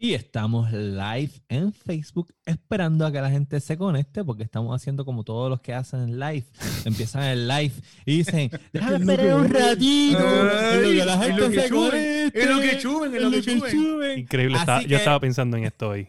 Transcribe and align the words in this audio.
Y 0.00 0.14
estamos 0.14 0.70
live 0.70 1.32
en 1.48 1.72
Facebook 1.72 2.32
esperando 2.46 3.04
a 3.04 3.10
que 3.10 3.20
la 3.20 3.30
gente 3.30 3.58
se 3.58 3.76
conecte 3.76 4.22
porque 4.24 4.44
estamos 4.44 4.72
haciendo 4.80 5.04
como 5.04 5.24
todos 5.24 5.50
los 5.50 5.60
que 5.60 5.74
hacen 5.74 6.20
live. 6.20 6.44
Empiezan 6.84 7.24
el 7.24 7.48
live 7.48 7.72
y 8.06 8.18
dicen, 8.18 8.48
déjame 8.72 8.96
esperar 8.98 9.34
un 9.34 9.48
ratito. 9.48 10.18
Ay, 10.20 10.76
lo 10.82 10.88
que 10.88 11.04
la 11.04 11.14
en 11.14 11.20
gente 11.20 11.40
lo 11.40 11.50
que 11.50 11.60
se 11.62 11.68
chuben, 11.68 11.90
conecte, 11.90 12.46
lo 12.46 12.60
que 12.60 12.78
chuben, 12.78 13.14
en 13.16 13.22
lo 13.22 13.30
que 13.32 13.42
chuben. 13.42 14.18
Increíble, 14.20 14.58
estaba- 14.58 14.80
que- 14.82 14.86
yo 14.88 14.96
estaba 14.98 15.18
pensando 15.18 15.56
en 15.56 15.64
esto 15.64 15.88
hoy. 15.88 16.08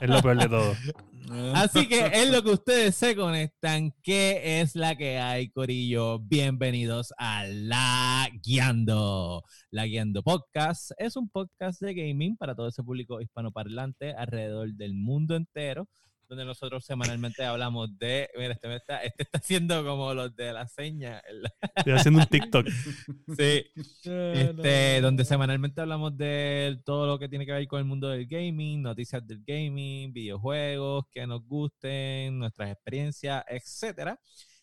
Es 0.00 0.08
lo 0.08 0.22
peor 0.22 0.38
de 0.38 0.48
todo. 0.48 0.74
Así 1.54 1.86
que 1.86 2.10
es 2.12 2.28
lo 2.32 2.42
que 2.42 2.50
ustedes 2.50 2.96
se 2.96 3.14
conectan. 3.14 3.94
¿Qué 4.02 4.60
es 4.60 4.74
la 4.74 4.96
que 4.96 5.18
hay, 5.18 5.50
Corillo? 5.50 6.18
Bienvenidos 6.18 7.14
a 7.18 7.44
La 7.46 8.28
Guiando. 8.42 9.44
La 9.70 9.86
Guiando 9.86 10.24
Podcast 10.24 10.90
es 10.98 11.14
un 11.16 11.28
podcast 11.28 11.80
de 11.82 11.94
gaming 11.94 12.36
para 12.36 12.56
todo 12.56 12.66
ese 12.66 12.82
público 12.82 13.20
hispanoparlante 13.20 14.12
alrededor 14.12 14.74
del 14.74 14.94
mundo 14.94 15.36
entero, 15.36 15.88
donde 16.30 16.44
nosotros 16.44 16.84
semanalmente 16.84 17.44
hablamos 17.44 17.98
de. 17.98 18.30
Mira, 18.38 18.52
este, 18.52 18.68
me 18.68 18.76
está, 18.76 19.02
este 19.02 19.24
está 19.24 19.38
haciendo 19.38 19.84
como 19.84 20.14
los 20.14 20.34
de 20.36 20.52
la 20.52 20.66
seña. 20.68 21.18
el- 21.28 21.42
Estoy 21.76 21.92
haciendo 21.92 22.20
un 22.20 22.26
TikTok. 22.26 22.66
Sí. 23.36 23.64
Este, 24.04 25.00
donde 25.00 25.24
semanalmente 25.24 25.80
hablamos 25.80 26.16
de 26.16 26.80
todo 26.84 27.06
lo 27.06 27.18
que 27.18 27.28
tiene 27.28 27.44
que 27.46 27.52
ver 27.52 27.66
con 27.66 27.80
el 27.80 27.84
mundo 27.84 28.08
del 28.08 28.26
gaming, 28.26 28.80
noticias 28.82 29.26
del 29.26 29.42
gaming, 29.44 30.12
videojuegos 30.12 31.04
que 31.10 31.26
nos 31.26 31.44
gusten, 31.44 32.38
nuestras 32.38 32.70
experiencias, 32.70 33.44
etcétera. 33.48 34.18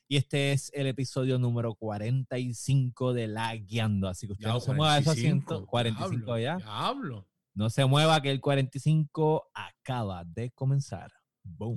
Y 0.08 0.16
este 0.16 0.54
es 0.54 0.72
el 0.74 0.88
episodio 0.88 1.38
número 1.38 1.76
45 1.76 3.14
de 3.14 3.28
La 3.28 3.54
Guiando. 3.58 4.08
Así 4.08 4.26
que 4.26 4.34
usted 4.34 4.46
Ya, 4.48 4.54
no 4.54 4.60
se 4.62 4.74
mueva 4.74 4.96
de 4.96 5.02
su 5.02 5.06
45, 5.06 5.54
asiento. 5.54 5.68
45 5.68 6.36
diablo, 6.36 6.40
ya. 6.40 6.58
Diablo. 6.58 7.28
No 7.56 7.70
se 7.70 7.86
mueva 7.86 8.22
que 8.22 8.32
el 8.32 8.40
45 8.40 9.50
acaba 9.54 10.24
de 10.24 10.52
comenzar. 10.52 11.12
Boom. 11.58 11.76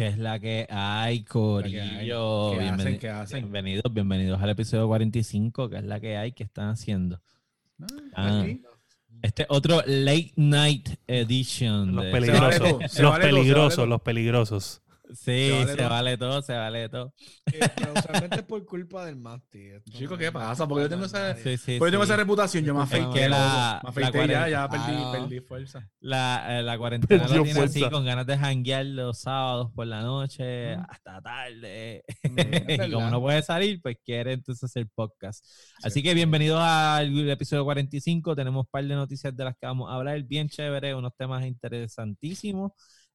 ¿Qué 0.00 0.06
es 0.06 0.16
la 0.16 0.38
que 0.38 0.66
hay, 0.70 1.24
Corillo? 1.24 2.52
¿Qué 2.54 2.60
hacen? 2.60 2.78
Bienveni- 2.78 2.98
¿Qué 2.98 3.08
hacen? 3.10 3.40
Bienvenidos, 3.42 3.92
bienvenidos 3.92 4.40
al 4.40 4.48
episodio 4.48 4.86
45, 4.88 5.68
que 5.68 5.76
es 5.76 5.84
la 5.84 6.00
que 6.00 6.16
hay, 6.16 6.32
que 6.32 6.42
están 6.42 6.70
haciendo. 6.70 7.20
Ah. 8.14 8.40
aquí. 8.40 8.62
Este 9.20 9.44
otro 9.50 9.82
Late 9.84 10.32
Night 10.36 10.88
Edition. 11.06 11.94
Los 11.94 12.06
de- 12.06 12.12
peligrosos. 12.12 12.98
Los 12.98 13.10
vale 13.12 13.24
peligrosos, 13.26 13.86
los 13.86 14.00
peligrosos. 14.00 14.80
Sí, 15.14 15.48
Se 15.48 15.50
vale 15.52 15.66
se 15.70 15.76
todo. 15.76 15.88
vale 15.88 16.16
todo, 16.18 16.42
se 16.42 16.52
vale 16.54 16.88
todo. 16.88 17.14
Eh, 17.52 17.60
pero 17.76 17.92
usualmente 17.96 18.36
es 18.36 18.42
por 18.42 18.64
culpa 18.64 19.04
del 19.04 19.16
Masti. 19.16 19.68
Chico, 19.90 20.16
¿qué 20.16 20.30
pasa? 20.30 20.66
Porque 20.68 20.84
yo 20.84 20.88
tengo 20.88 21.04
esa-. 21.06 21.34
Sí, 21.36 21.56
sí, 21.56 21.78
yo 21.78 21.90
tengo 21.90 22.04
sí. 22.04 22.10
esa 22.10 22.16
reputación, 22.16 22.64
yo 22.64 22.74
me 22.74 22.82
afeité. 22.82 23.10
que 23.20 23.28
la- 23.28 23.80
me 23.82 23.88
afeité 23.90 24.26
la 24.26 24.26
ya, 24.26 24.48
ya 24.48 24.68
perdí, 24.68 24.84
Ah. 24.96 25.12
perdí 25.12 25.40
fuerza. 25.40 25.88
La, 26.00 26.58
eh, 26.58 26.62
la 26.62 26.78
cuarentena 26.78 27.22
lo 27.24 27.28
Perdió 27.28 27.42
tiene 27.44 27.60
así, 27.60 27.78
fuerza. 27.80 27.90
con 27.94 28.04
ganas 28.04 28.26
de 28.26 28.38
janguear 28.38 28.86
los 28.86 29.18
sábados 29.20 29.70
por 29.74 29.86
la 29.86 30.02
noche 30.02 30.76
Mm. 30.76 30.84
hasta 30.88 31.20
tarde. 31.22 32.04
Mm, 32.22 32.36
y 32.88 32.92
como 32.92 33.10
no 33.10 33.20
puede 33.20 33.42
salir, 33.42 33.80
pues 33.82 33.96
quiere 34.04 34.32
entonces 34.34 34.62
hacer 34.64 34.86
podcast. 34.94 35.44
Así 35.82 36.02
que 36.02 36.14
bienvenidos 36.14 36.60
al 36.62 37.28
episodio 37.30 37.64
45. 37.64 38.36
Tenemos 38.36 38.64
un 38.66 38.70
par 38.70 38.84
de 38.84 38.94
noticias 38.94 39.36
de 39.36 39.44
las 39.44 39.54
que 39.56 39.66
vamos 39.66 39.90
a 39.90 39.94
hablar, 39.94 40.22
bien 40.22 40.48
chévere, 40.48 40.94
unos 40.94 41.14
temas 41.16 41.44
interesantísimos, 41.44 42.72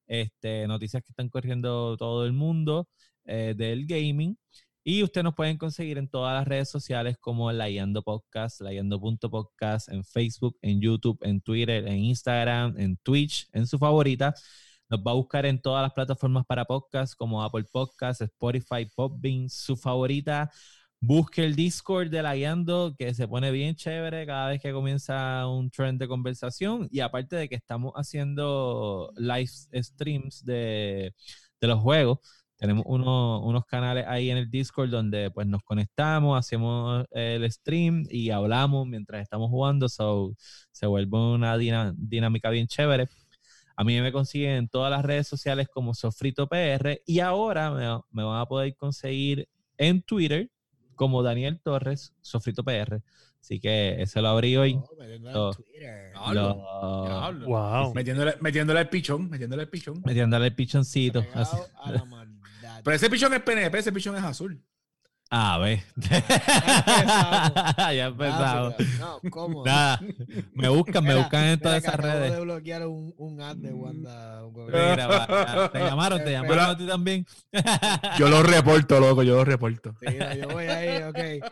este, 0.08 0.68
noticias 0.68 1.04
que 1.04 1.12
están 1.12 1.30
corriendo 1.30 1.98
todo 1.98 2.26
el 2.26 2.34
mundo 2.34 2.88
eh, 3.26 3.54
del 3.58 3.86
gaming. 3.86 4.38
Y 4.84 5.02
ustedes 5.04 5.24
nos 5.24 5.34
pueden 5.36 5.58
conseguir 5.58 5.98
en 5.98 6.08
todas 6.08 6.36
las 6.36 6.48
redes 6.48 6.70
sociales 6.70 7.18
como 7.20 7.52
Layando 7.52 8.04
Podcast, 8.04 8.62
layando.podcast, 8.62 9.90
en 9.90 10.04
Facebook, 10.04 10.58
en 10.62 10.80
YouTube, 10.80 11.18
en 11.24 11.42
Twitter, 11.42 11.88
en 11.88 11.98
Instagram, 12.04 12.76
en 12.78 12.98
Twitch, 12.98 13.48
en 13.52 13.66
su 13.66 13.80
favorita. 13.80 14.36
Nos 14.88 15.00
va 15.02 15.12
a 15.12 15.16
buscar 15.16 15.46
en 15.48 15.60
todas 15.60 15.82
las 15.82 15.94
plataformas 15.94 16.46
para 16.46 16.66
podcast 16.66 17.16
como 17.16 17.44
Apple 17.44 17.66
Podcasts, 17.72 18.22
Spotify, 18.22 18.86
Podbean, 18.96 19.50
su 19.50 19.76
favorita. 19.76 20.52
Busque 21.02 21.44
el 21.46 21.56
Discord 21.56 22.10
de 22.10 22.24
La 22.24 22.36
Guiando, 22.36 22.96
que 22.98 23.14
se 23.14 23.28
pone 23.28 23.52
bien 23.52 23.76
chévere 23.76 24.26
cada 24.26 24.50
vez 24.50 24.62
que 24.62 24.72
comienza 24.74 25.48
un 25.48 25.70
trend 25.70 26.00
de 26.00 26.08
conversación. 26.08 26.88
Y 26.92 27.02
aparte 27.02 27.36
de 27.36 27.48
que 27.48 27.56
estamos 27.56 27.94
haciendo 27.96 29.12
live 29.16 29.48
streams 29.84 30.44
de, 30.44 31.14
de 31.62 31.68
los 31.68 31.80
juegos, 31.80 32.20
tenemos 32.58 32.86
uno- 32.88 33.42
unos 33.46 33.66
canales 33.66 34.06
ahí 34.08 34.32
en 34.32 34.38
el 34.38 34.50
Discord 34.50 34.90
donde 34.90 35.30
pues 35.30 35.46
nos 35.46 35.62
conectamos, 35.64 36.40
hacemos 36.40 37.06
el 37.12 37.52
stream 37.52 38.06
y 38.10 38.32
hablamos 38.32 38.88
mientras 38.88 39.22
estamos 39.22 39.50
jugando. 39.52 39.88
So, 39.90 40.34
se 40.72 40.88
vuelve 40.88 41.18
una 41.20 41.56
dinámica 41.58 42.50
bien 42.50 42.66
chévere. 42.68 43.08
A 43.78 43.84
mí 43.84 44.00
me 44.02 44.12
consiguen 44.12 44.52
en 44.52 44.68
todas 44.70 44.92
las 44.92 45.04
redes 45.06 45.28
sociales 45.28 45.68
como 45.72 45.94
Sofrito 45.94 46.48
PR 46.48 47.02
y 47.06 47.20
ahora 47.20 47.72
me, 47.72 48.00
me 48.12 48.24
van 48.24 48.40
a 48.42 48.46
poder 48.46 48.76
conseguir 48.76 49.48
en 49.78 50.02
Twitter 50.02 50.50
como 50.96 51.22
Daniel 51.24 51.60
Torres, 51.62 52.14
Sofrito 52.22 52.64
PR. 52.64 53.02
Así 53.40 53.60
que 53.60 54.02
ese 54.02 54.22
lo 54.22 54.30
abrí 54.30 54.58
hoy. 54.58 54.80
Oh, 55.36 56.34
Lo- 56.34 56.56
Lo-. 57.40 57.46
Wow. 57.48 57.94
Metiéndole, 57.94 58.36
metiéndole 58.42 58.80
el 58.82 58.90
pichón, 58.90 59.30
metiéndole 59.30 59.64
el 59.64 59.70
pichón. 59.70 60.02
metiéndole 60.04 60.48
el 60.48 60.56
pichoncito. 60.56 61.24
así. 61.34 61.56
Pero 62.84 62.96
ese 62.96 63.10
pichón 63.10 63.34
es 63.34 63.42
PNP, 63.42 63.78
ese 63.78 63.92
pichón 63.92 64.16
es 64.16 64.24
azul. 64.24 64.60
A 65.32 65.58
ver. 65.58 65.80
ya 67.96 68.06
empezamos. 68.06 68.76
Ah, 68.80 68.84
No, 69.00 69.20
¿cómo? 69.32 69.66
Nada. 69.66 70.00
Me 70.54 70.70
buscan, 70.70 71.04
me 71.04 71.16
buscan 71.16 71.44
en 71.46 71.60
todas 71.60 71.84
esas 71.84 71.96
redes. 71.96 72.32
de 72.34 72.40
bloquear 72.42 72.86
un, 72.88 73.14
un 73.18 73.42
ad 73.42 73.56
de 73.56 73.74
Wanda. 73.74 74.42
Te 75.72 75.80
llamaron, 75.80 76.24
te 76.24 76.32
llamaron 76.32 76.66
a 76.70 76.78
ti 76.78 76.86
también. 76.88 77.26
Yo 78.20 78.30
lo 78.30 78.44
reporto, 78.44 79.00
loco, 79.00 79.24
yo 79.24 79.36
lo 79.36 79.46
reporto. 79.46 79.96
Sí, 80.00 80.16
yo 80.40 80.48
voy 80.50 80.66
ahí, 80.66 81.04
ok. 81.04 81.52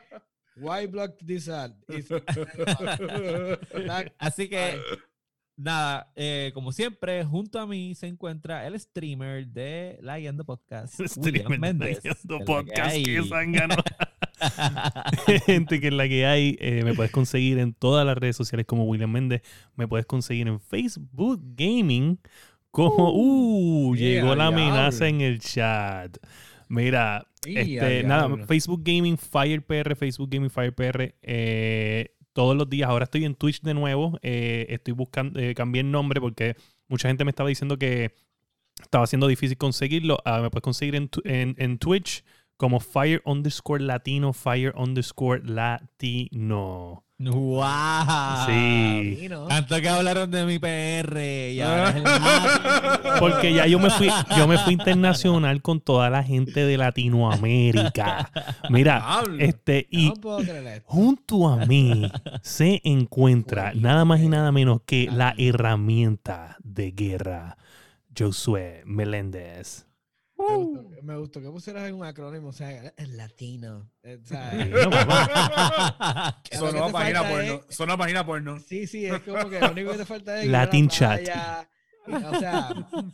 Why 0.58 0.86
block 0.86 1.16
this 1.26 1.50
ad? 1.50 1.72
Así 4.20 4.50
que, 4.50 4.80
nada, 5.56 6.12
eh, 6.16 6.52
como 6.54 6.72
siempre, 6.72 7.24
junto 7.24 7.60
a 7.60 7.68
mí 7.68 7.96
se 7.96 8.08
encuentra 8.08 8.66
el 8.68 8.80
streamer 8.80 9.48
de 9.48 9.98
La 10.02 10.20
Guiando 10.20 10.46
Podcast, 10.46 11.00
William 11.00 11.46
Streamer 11.46 11.60
Méndez. 11.60 12.00
Layando 12.04 12.04
que 12.04 12.10
es 12.10 12.26
la 12.26 12.40
que 12.40 12.46
podcast, 12.46 12.96
qué 12.96 13.24
zángano. 13.28 13.76
Gente 15.46 15.80
que 15.80 15.88
es 15.88 15.94
la 15.94 16.08
que 16.08 16.26
hay, 16.26 16.58
eh, 16.60 16.84
me 16.84 16.94
puedes 16.94 17.12
conseguir 17.12 17.60
en 17.60 17.74
todas 17.74 18.06
las 18.06 18.18
redes 18.18 18.36
sociales 18.36 18.66
como 18.66 18.86
William 18.86 19.12
Méndez. 19.12 19.42
Me 19.76 19.88
puedes 19.88 20.06
conseguir 20.06 20.48
en 20.48 20.60
Facebook 20.60 21.42
Gaming 21.56 22.20
como, 22.72 23.12
uh, 23.14 23.96
yeah, 23.96 24.22
llegó 24.22 24.36
la 24.36 24.48
amenaza 24.48 25.08
en 25.08 25.22
el 25.22 25.40
chat. 25.40 26.18
Mira, 26.68 27.28
este, 27.46 28.04
nada. 28.04 28.48
Facebook 28.48 28.82
Gaming 28.84 29.18
Fire 29.18 29.64
PR, 29.64 29.96
Facebook 29.96 30.30
Gaming 30.32 30.50
Fire 30.50 30.74
PR, 30.74 31.14
eh, 31.22 32.13
todos 32.34 32.56
los 32.56 32.70
días. 32.70 32.90
Ahora 32.90 33.06
estoy 33.06 33.26
en 33.26 33.36
Twitch 33.36 33.62
de 33.62 33.74
nuevo. 33.74 34.20
eh, 34.22 34.66
estoy 34.70 34.94
buscando, 34.94 35.40
eh, 35.40 35.54
cambié 35.56 35.82
el 35.82 35.92
nombre 35.92 36.20
porque 36.20 36.56
mucha 36.88 37.08
gente 37.08 37.24
me 37.24 37.32
estaba 37.32 37.50
diciendo 37.50 37.78
que 37.78 38.14
estaba 38.82 39.08
siendo 39.08 39.28
difícil 39.28 39.58
conseguirlo. 39.58 40.18
Ah, 40.26 40.42
me 40.42 40.50
puedes 40.50 40.64
conseguir 40.64 40.96
en, 40.96 41.10
en, 41.24 41.56
en 41.58 41.78
Twitch 41.78 42.24
como 42.58 42.80
Fire 42.80 43.22
underscore 43.26 43.84
Latino, 43.84 44.34
Fire 44.34 44.74
underscore 44.76 45.42
Latino. 45.44 47.06
¡Wow! 47.32 48.46
Sí. 48.48 49.18
Sí, 49.22 49.30
¿no? 49.30 49.48
Tanto 49.48 49.80
que 49.80 49.90
hablaron 49.90 50.30
de 50.32 50.46
mi 50.46 50.60
PR 50.60 51.20
y 51.52 51.62
ahora 51.62 51.90
es 51.90 51.96
el 51.96 52.04
más- 52.04 53.20
Porque 53.20 53.54
ya 53.54 53.66
yo 53.68 53.80
me 53.80 53.90
fui, 53.90 54.10
yo 54.38 54.48
me 54.48 54.58
fui 54.58 54.74
internacional 54.74 55.62
con 55.62 55.80
toda 55.82 56.10
la 56.10 56.24
gente 56.24 56.66
de 56.66 56.78
Latinoamérica. 56.78 58.32
Mira, 58.70 59.22
este, 59.40 59.88
y 59.90 60.08
No 60.10 60.14
puedo 60.16 60.40
junto 60.86 61.48
a 61.48 61.66
mí 61.66 62.12
se 62.42 62.82
encuentra 62.84 63.74
nada 63.76 64.06
más 64.06 64.20
y 64.22 64.30
nada 64.30 64.52
menos 64.52 64.82
que 64.86 65.10
la 65.12 65.34
herramienta 65.38 66.58
de 66.64 66.92
guerra, 66.92 67.58
Josué 68.18 68.82
Meléndez. 68.86 69.86
Me 70.50 70.56
gustó, 70.58 71.02
me 71.04 71.18
gustó 71.18 71.42
que 71.42 71.50
pusieras 71.50 71.88
en 71.88 71.96
un 71.96 72.06
acrónimo, 72.06 72.50
o 72.50 72.54
sea, 72.54 72.94
el 72.98 73.18
latino. 73.18 73.90
eh, 74.04 74.20
o 74.22 74.26
sea, 74.26 74.54
no, 74.54 74.92
Sonó 76.72 76.88
te 76.88 76.92
página 76.94 77.22
porno. 77.30 77.54
es- 77.70 77.76
Sonó 77.76 77.98
página 77.98 78.26
porno. 78.26 78.60
Sí, 78.60 78.88
sí, 78.88 79.06
es 79.06 79.20
como 79.22 79.50
que 79.50 79.60
lo 79.60 79.72
único 79.72 79.92
que 79.92 79.98
te 79.98 80.06
falta 80.06 80.42
es 80.42 80.48
Latin 80.50 80.84
a 80.84 80.88
la 80.88 80.92
chat. 80.92 81.20
playa, 81.24 81.70
ir- 82.08 82.26
o 82.26 82.40
sea, 82.40 82.70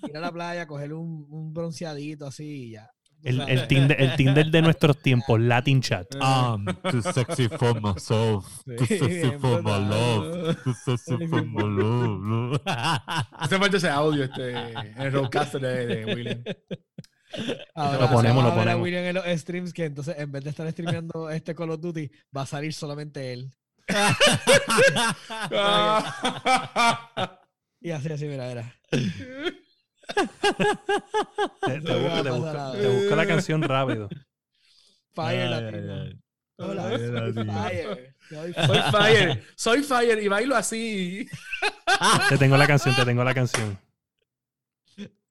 ir 0.09 0.17
a 0.17 0.19
la 0.19 0.31
playa, 0.31 0.67
coger 0.67 0.93
un, 0.93 1.25
un 1.29 1.53
bronceadito 1.53 2.27
así 2.27 2.67
y 2.67 2.71
ya. 2.71 2.89
El, 3.21 3.41
el, 3.49 3.67
Tinder, 3.67 4.01
el 4.01 4.15
Tinder 4.15 4.45
de 4.49 4.61
nuestros 4.61 4.97
tiempos, 5.03 5.37
Latin 5.41 5.81
Chat. 5.81 6.07
Um, 6.21 6.65
too 6.89 7.01
sexy 7.01 7.49
for 7.49 7.77
myself. 7.81 8.63
Too 8.65 8.85
sexy 8.85 9.31
for 9.39 9.61
my 9.61 9.77
love. 9.77 10.55
Too 10.63 10.73
sexy 10.85 11.27
for 11.27 11.43
my 11.43 11.63
love. 11.63 12.61
Hace 12.65 13.57
falta 13.59 13.75
ese 13.75 13.89
audio 13.89 14.23
este, 14.23 14.51
en 14.51 15.01
el 15.01 15.11
roadcaster 15.11 15.59
de, 15.59 15.85
de 15.85 16.05
William. 16.15 16.41
Ahora, 17.75 17.99
Lo 17.99 18.09
ponemos, 18.11 18.43
lo 18.43 18.55
ponemos. 18.55 18.83
William 18.83 19.05
en 19.05 19.15
los 19.15 19.25
streams 19.39 19.71
que 19.73 19.85
entonces 19.85 20.15
en 20.17 20.31
vez 20.31 20.43
de 20.43 20.49
estar 20.49 20.69
streameando 20.71 21.29
este 21.35 21.53
Call 21.55 21.69
of 21.71 21.79
Duty, 21.81 22.09
va 22.35 22.41
a 22.41 22.45
salir 22.45 22.73
solamente 22.73 23.33
él. 23.33 23.51
Y 27.81 27.91
así, 27.91 28.11
así, 28.11 28.25
mira, 28.25 28.45
mira. 28.49 28.75
Te, 28.89 28.97
te 31.79 31.79
No 31.79 32.03
va 32.03 32.09
busco, 32.09 32.17
a 32.17 32.23
te 32.23 32.29
nada. 32.57 32.71
te 32.73 32.87
busco 32.87 33.15
la 33.15 33.25
canción 33.27 33.61
rápido. 33.61 34.09
Fire 35.13 35.43
Ay, 35.43 35.49
latino. 35.49 35.93
ay, 35.93 36.09
ay. 36.09 36.19
Hola, 36.57 36.83
Fire 36.89 38.15
Soy 38.29 38.53
Fire, 38.91 39.43
soy 39.55 39.81
Fire 39.83 40.21
y 40.21 40.27
bailo 40.27 40.57
así. 40.57 41.25
Te 42.27 42.37
tengo 42.37 42.57
la 42.57 42.67
canción, 42.67 42.93
te 42.95 43.05
tengo 43.05 43.23
la 43.23 43.33
canción. 43.33 43.79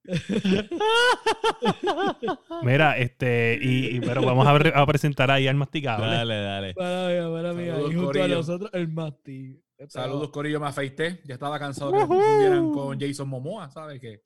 Mira, 2.63 2.97
este, 2.99 3.59
y, 3.61 3.97
y- 3.97 4.01
pero 4.01 4.23
vamos 4.23 4.47
a, 4.47 4.53
ver- 4.53 4.73
a 4.77 4.87
presentar 4.87 5.31
ahí 5.31 5.47
al 5.49 5.57
masticable. 5.57 6.07
Dale, 6.07 6.41
dale. 6.41 6.75
Para 6.75 7.31
para 7.31 7.53
mía. 7.53 7.75
Saludos, 7.75 7.93
Y 7.93 7.95
junto 7.95 8.11
a 8.11 8.13
corillo. 8.13 8.37
nosotros, 8.37 8.71
el 8.73 8.89
Mati. 8.89 9.63
Saludos, 9.89 10.31
Corillo, 10.31 10.59
me 10.59 10.67
afeité. 10.67 11.21
Ya 11.25 11.35
estaba 11.35 11.57
cansado 11.59 11.93
que 11.93 11.99
me 11.99 12.07
confundieran 12.09 12.73
con 12.73 12.99
Jason 13.01 13.29
Momoa, 13.29 13.71
¿sabes 13.71 14.01
qué? 14.01 14.23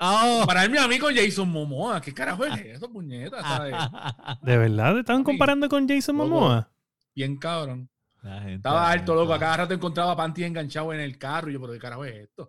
Oh. 0.00 0.38
Compararme 0.40 0.78
a 0.80 0.88
mí 0.88 0.98
con 0.98 1.14
Jason 1.14 1.48
Momoa, 1.48 2.00
¿qué 2.00 2.12
carajo 2.12 2.44
es 2.44 2.60
eso, 2.60 2.90
puñeta? 2.90 3.40
¿sabes? 3.40 3.72
¿De 4.42 4.58
verdad 4.58 4.94
te 4.94 5.00
estaban 5.00 5.22
comparando 5.22 5.68
con 5.68 5.88
Jason 5.88 6.16
loco. 6.18 6.28
Momoa? 6.28 6.68
Bien 7.14 7.36
cabrón. 7.36 7.88
La 8.22 8.40
gente 8.40 8.54
Estaba 8.56 8.90
alto, 8.90 9.14
loco. 9.14 9.32
A 9.32 9.38
cada 9.38 9.58
rato 9.58 9.74
encontraba 9.74 10.16
panty 10.16 10.42
enganchado 10.42 10.92
en 10.92 10.98
el 11.00 11.16
carro. 11.18 11.50
Y 11.50 11.52
yo, 11.52 11.60
pero 11.60 11.72
¿qué 11.74 11.78
carajo 11.78 12.04
es 12.04 12.14
esto? 12.16 12.46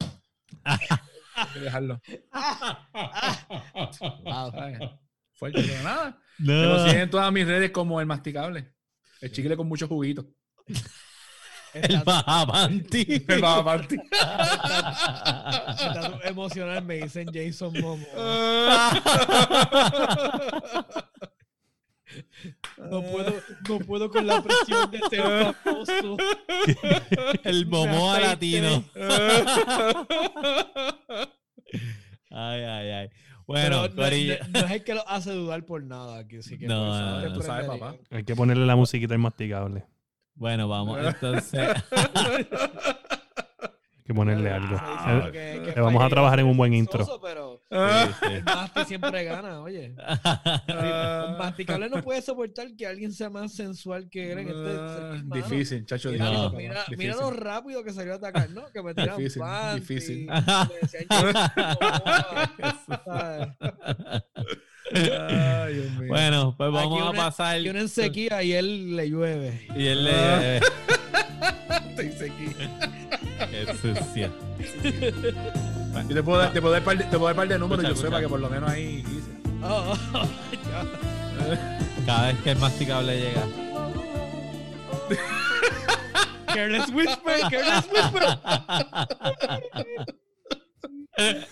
Hay 1.37 1.45
que 1.53 1.59
dejarlo. 1.59 2.01
Fuerte, 5.35 5.63
pero 5.63 5.83
nada. 5.83 6.17
Me 6.39 6.53
No. 6.63 6.75
consiguen 6.75 7.01
en 7.03 7.09
todas 7.09 7.31
mis 7.31 7.47
redes 7.47 7.71
como 7.71 8.01
el 8.01 8.07
masticable. 8.07 8.73
El 9.21 9.31
chicle 9.31 9.55
con 9.55 9.67
mucho 9.67 9.87
juguito. 9.87 10.25
El 11.73 12.01
bajapanti. 12.03 13.23
El 13.29 13.39
estatus 15.69 16.19
emocional 16.23 16.83
me 16.83 16.95
dicen 16.95 17.27
Jason 17.31 17.73
Momo. 17.79 18.05
No 22.77 23.01
puedo, 23.01 23.33
no 23.67 23.79
puedo 23.79 24.09
con 24.09 24.27
la 24.27 24.41
presión 24.41 24.91
de 24.91 24.99
ser 25.09 25.53
famoso. 25.63 26.17
El 27.43 27.65
Momoa 27.67 28.19
latino. 28.19 28.83
Ay, 32.29 32.61
ay, 32.63 32.89
ay. 32.91 33.09
Bueno, 33.47 33.83
no, 33.83 33.87
no- 33.87 33.95
no 33.95 34.05
es 34.05 34.71
el 34.71 34.83
que 34.83 34.93
lo 34.93 35.07
hace 35.07 35.31
dudar 35.31 35.63
por 35.65 35.81
nada. 35.83 36.19
Aquí, 36.19 36.37
así 36.37 36.57
que 36.57 36.67
No, 36.67 36.87
no, 36.87 37.29
no, 37.29 37.41
sabes, 37.41 37.65
prende 37.65 37.79
papá. 37.85 37.95
Hay 38.11 38.23
que 38.23 38.35
ponerle 38.35 38.65
la 38.65 38.75
musiquita 38.75 39.13
al 39.13 39.19
masticable. 39.19 39.85
Bueno, 40.35 40.67
vamos 40.67 40.99
entonces. 41.01 41.69
Hay 43.99 44.03
que 44.05 44.13
ponerle 44.13 44.51
algo. 44.51 44.77
Se 44.77 44.83
Eh, 44.83 45.31
que- 45.31 45.61
que 45.63 45.71
le 45.75 45.81
vamos 45.81 46.03
a 46.03 46.09
trabajar 46.09 46.39
en 46.41 46.45
un 46.47 46.57
buen 46.57 46.73
intro. 46.73 46.99
Pero 46.99 47.05
Sí, 47.07 47.15
sí. 47.15 47.46
El 47.69 48.43
Masti 48.45 48.85
siempre 48.85 49.23
gana, 49.25 49.61
oye. 49.61 49.93
El 50.67 51.37
masticable 51.37 51.89
no 51.89 52.01
puede 52.01 52.21
soportar 52.21 52.67
que 52.77 52.87
alguien 52.87 53.11
sea 53.11 53.29
más 53.29 53.53
sensual 53.53 54.09
que 54.09 54.31
él 54.31 54.39
en 54.39 54.47
este 54.47 54.77
Ah, 54.79 55.11
humano. 55.23 55.35
Difícil, 55.35 55.85
chacho. 55.85 56.11
Mira, 56.11 56.31
No. 56.31 56.49
mira, 56.51 56.73
difícil. 56.87 56.97
mira 56.97 57.15
lo 57.15 57.31
rápido 57.31 57.83
que 57.83 57.91
salió 57.91 58.13
a 58.13 58.15
atacar, 58.15 58.49
¿no? 58.51 58.71
Que 58.71 58.81
me 58.81 58.93
tiran 58.93 59.17
Difícil, 59.17 59.41
panty, 59.41 59.79
difícil. 59.81 60.25
me 60.27 60.33
decían, 60.81 61.05
"Yo, 61.09 61.31
¿sabes? 63.05 63.49
Ay, 64.93 65.73
Dios 65.75 65.91
mío. 65.99 66.07
Bueno, 66.07 66.55
pues 66.57 66.71
vamos 66.71 67.01
a 67.01 67.09
una- 67.09 67.17
pasar. 67.25 67.59
Y 67.59 67.69
uno 67.69 67.79
en 67.79 67.89
sequía 67.89 68.41
y 68.43 68.53
él 68.53 68.95
le 68.95 69.09
llueve. 69.09 69.67
Y 69.75 69.87
él 69.87 70.07
Ah. 70.07 70.39
le. 70.39 70.57
Estoy 71.89 72.11
sequí. 72.13 72.55
Qué 73.51 73.65
sucia. 73.81 74.31
Yo 76.03 76.15
te 76.15 76.23
puedo 76.23 76.37
dar, 76.39 76.53
te 76.53 76.61
puedo 76.61 76.73
dar 76.73 76.83
par 76.83 76.97
de, 76.97 77.03
te 77.03 77.09
puedo 77.11 77.25
dar 77.25 77.35
par 77.35 77.47
de 77.47 77.59
números, 77.59 77.83
Escucha, 77.85 77.89
yo 77.89 78.01
sé, 78.01 78.07
escucha. 78.07 78.11
para 78.11 78.21
que 78.23 78.29
por 78.29 78.39
lo 78.39 78.49
menos 78.49 78.69
ahí 78.69 79.03
dice. 79.03 79.31
Oh, 79.63 79.95
ya. 80.69 80.85
Cada 82.05 82.27
vez 82.27 82.37
que 82.41 82.51
el 82.51 82.57
masticable 82.59 83.19
llega. 83.19 83.43
Careless 86.47 86.89
Whisper, 86.89 87.39
Careless 87.49 87.87
Whisper. 87.93 88.23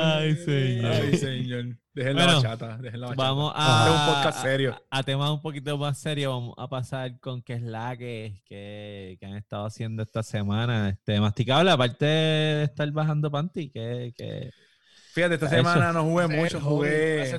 Ay, 0.00 0.36
señor. 0.36 0.92
Ay, 0.92 1.16
señor. 1.18 1.64
Dejen 1.94 2.16
la 2.16 2.24
Bueno, 2.24 2.42
bachata, 2.42 2.78
dejen 2.78 3.00
la 3.00 3.06
bachata. 3.08 3.22
Vamos 3.22 3.52
Este 3.54 3.62
a, 3.70 3.84
es 3.86 3.90
un 4.08 4.14
podcast 4.14 4.42
serio. 4.42 4.82
a, 4.90 4.98
a 4.98 5.02
temas 5.02 5.30
un 5.30 5.42
poquito 5.42 5.76
más 5.76 5.98
serios. 5.98 6.32
Vamos 6.32 6.54
a 6.56 6.68
pasar 6.68 7.20
con 7.20 7.42
qué 7.42 7.54
es 7.54 7.62
la 7.62 7.96
que, 7.96 8.42
que, 8.46 9.16
que 9.20 9.26
han 9.26 9.34
estado 9.36 9.66
haciendo 9.66 10.02
esta 10.02 10.22
semana. 10.22 10.88
Este 10.88 11.20
masticable, 11.20 11.70
aparte 11.70 12.04
de 12.06 12.62
estar 12.64 12.90
bajando 12.92 13.30
panty, 13.30 13.70
que, 13.70 14.12
que 14.16 14.50
Fíjate, 15.12 15.34
esta 15.34 15.46
Eso- 15.48 15.56
semana 15.56 15.92
no 15.92 16.04
jugué 16.04 16.26
mucho, 16.28 16.58
hobby, 16.60 16.88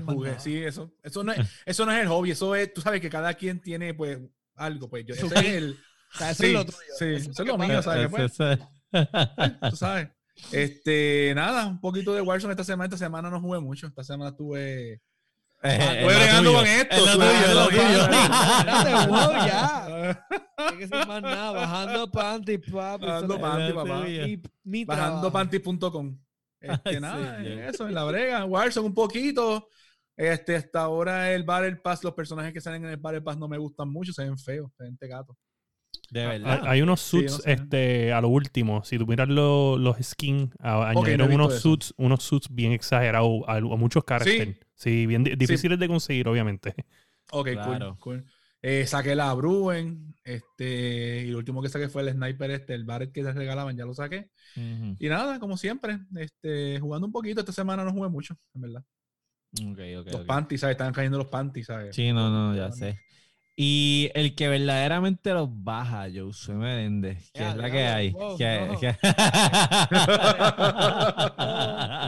jugué, 0.06 0.40
sí, 0.40 0.58
eso, 0.64 0.94
eso 1.02 1.24
no 1.24 1.32
es, 1.32 1.40
eso 1.66 1.86
no 1.88 1.92
es 1.92 2.02
el 2.04 2.08
hobby, 2.08 2.30
eso 2.32 2.56
es, 2.56 2.72
tú 2.72 2.82
sabes 2.82 3.02
que 3.02 3.10
cada 3.10 3.34
quien 3.34 3.60
tiene 3.60 3.96
pues 3.96 4.20
algo, 4.56 4.88
pues 4.88 5.04
yo, 5.08 5.16
ese 5.16 5.26
es 5.26 5.34
el, 5.34 5.80
O 6.14 6.18
sea, 6.20 6.30
eso 6.30 6.44
Sí, 6.44 6.50
es 6.50 6.54
lo 6.54 6.66
tuyo. 6.66 6.78
sí, 7.00 7.06
Eso 7.32 7.42
es 7.42 7.48
lo 7.48 7.58
mío, 7.58 7.82
¿sabes? 7.82 8.08
Pues, 8.12 8.34
tú 9.72 9.76
sabes. 9.76 10.10
Este, 10.52 11.34
nada, 11.36 11.68
un 11.68 11.80
poquito 11.80 12.14
de 12.14 12.22
Warzone 12.22 12.54
esta 12.54 12.64
semana, 12.64 12.86
esta 12.86 12.98
semana 12.98 13.30
no 13.30 13.40
jugué 13.40 13.60
mucho, 13.60 13.88
esta 13.88 14.04
semana 14.04 14.32
estuve, 14.32 14.94
Eh, 14.94 15.00
estuve 15.62 15.98
es 15.98 16.02
lo 16.02 16.08
bregando 16.08 16.54
con 16.54 16.66
esto, 16.66 16.96
es 16.96 17.02
lo 17.02 17.16
claro, 17.16 17.32
tuyo, 17.32 17.46
es 17.46 17.56
lo 17.56 17.68
tuyo. 17.70 18.08
Ya. 19.48 20.18
No 20.58 20.64
hay 20.66 20.78
que 20.78 20.88
decir 20.88 21.08
más 21.08 21.22
nada. 21.22 21.52
Bajando 21.52 22.12
panty, 22.12 22.58
papi. 22.58 23.06
Bajando 23.06 23.40
panty, 23.40 23.74
papá. 23.74 24.06
Bajando 24.86 25.32
panty.com. 25.32 26.18
Este, 26.60 27.00
nada, 27.00 27.44
eso, 27.44 27.88
en 27.88 27.94
la 27.94 28.04
brega, 28.06 28.46
Warzone 28.46 28.88
un 28.88 28.94
poquito. 28.94 29.68
Este, 30.16 30.56
hasta 30.56 30.82
ahora 30.82 31.34
el 31.34 31.44
Battle 31.44 31.78
Pass, 31.78 32.04
los 32.04 32.14
personajes 32.14 32.54
que 32.54 32.62
salen 32.62 32.86
en 32.86 32.92
el 32.92 32.98
Battle 32.98 33.22
Pass 33.22 33.38
no 33.38 33.48
me 33.48 33.58
gustan 33.58 33.90
mucho, 33.90 34.14
se 34.14 34.24
ven 34.24 34.38
feos, 34.38 34.72
se 34.78 34.84
ven 34.84 34.98
tegatos. 34.98 35.36
De 36.14 36.26
hay, 36.26 36.40
verdad. 36.40 36.62
hay 36.66 36.82
unos 36.82 37.02
Sí, 37.02 37.10
suits 37.10 37.32
no 37.32 37.38
sé. 37.40 37.52
este, 37.52 38.14
a 38.14 38.22
lo 38.22 38.30
último. 38.30 38.84
Si 38.84 38.98
tú 38.98 39.08
miras 39.08 39.28
lo- 39.30 39.78
los 39.78 39.98
skins, 40.02 40.52
añadieron 40.60 41.32
unos 41.34 41.54
eso. 41.54 41.62
suits, 41.62 41.94
unos 41.98 42.24
suits 42.24 42.48
bien 42.54 42.72
exagerados 42.72 43.42
a, 43.48 43.56
a 43.58 43.62
muchos 43.62 44.04
caracteres. 44.04 44.58
Sí, 44.76 45.06
bien 45.06 45.24
di- 45.24 45.36
difíciles 45.36 45.80
de 45.80 45.88
conseguir, 45.88 46.28
obviamente. 46.28 46.76
Ok, 47.32 47.50
Claro. 47.54 47.98
cool, 48.02 48.22
cool. 48.22 48.26
Eh, 48.62 48.86
saqué 48.88 49.16
la 49.16 49.34
Bruen, 49.34 50.16
este, 50.24 51.26
y 51.26 51.32
lo 51.32 51.40
último 51.40 51.62
que 51.62 51.70
saqué 51.70 51.90
fue 51.90 52.04
el 52.04 52.12
sniper 52.12 52.52
este, 52.52 52.74
el 52.76 52.86
Barret 52.86 53.12
que 53.12 53.24
te 53.24 53.34
regalaban, 53.34 53.76
ya 53.76 53.86
lo 53.86 53.94
saqué. 53.94 54.30
Y 54.56 55.10
nada, 55.10 55.40
como 55.40 55.58
siempre, 55.58 56.00
este, 56.16 56.80
jugando 56.80 57.08
un 57.08 57.12
poquito, 57.14 57.42
esta 57.42 57.52
semana 57.52 57.84
no 57.84 57.92
jugué 57.92 58.10
mucho, 58.10 58.38
en 58.54 58.62
verdad. 58.62 58.84
Ok, 59.54 59.80
ok, 60.00 60.08
Los 60.12 60.22
panties, 60.26 60.62
¿sabes? 60.62 60.76
Estaban 60.76 60.94
cayendo 60.94 61.18
los 61.18 61.28
panties, 61.28 61.66
¿sabes? 61.68 61.96
Sí, 61.96 62.12
no, 62.12 62.30
no, 62.30 62.56
ya 62.56 62.72
sé. 62.72 63.00
Y 63.56 64.10
el 64.16 64.34
que 64.34 64.48
verdaderamente 64.48 65.32
los 65.32 65.48
baja, 65.64 66.08
Josué 66.14 66.56
Meléndez, 66.56 67.30
que 67.32 67.40
Ya, 67.42 67.52
es 67.52 67.56
la 67.58 67.70
que 67.72 67.84
hay. 67.86 68.10
wow, 68.12 68.36
que- 68.38 68.68
no. 68.68 68.80
que- 68.80 68.96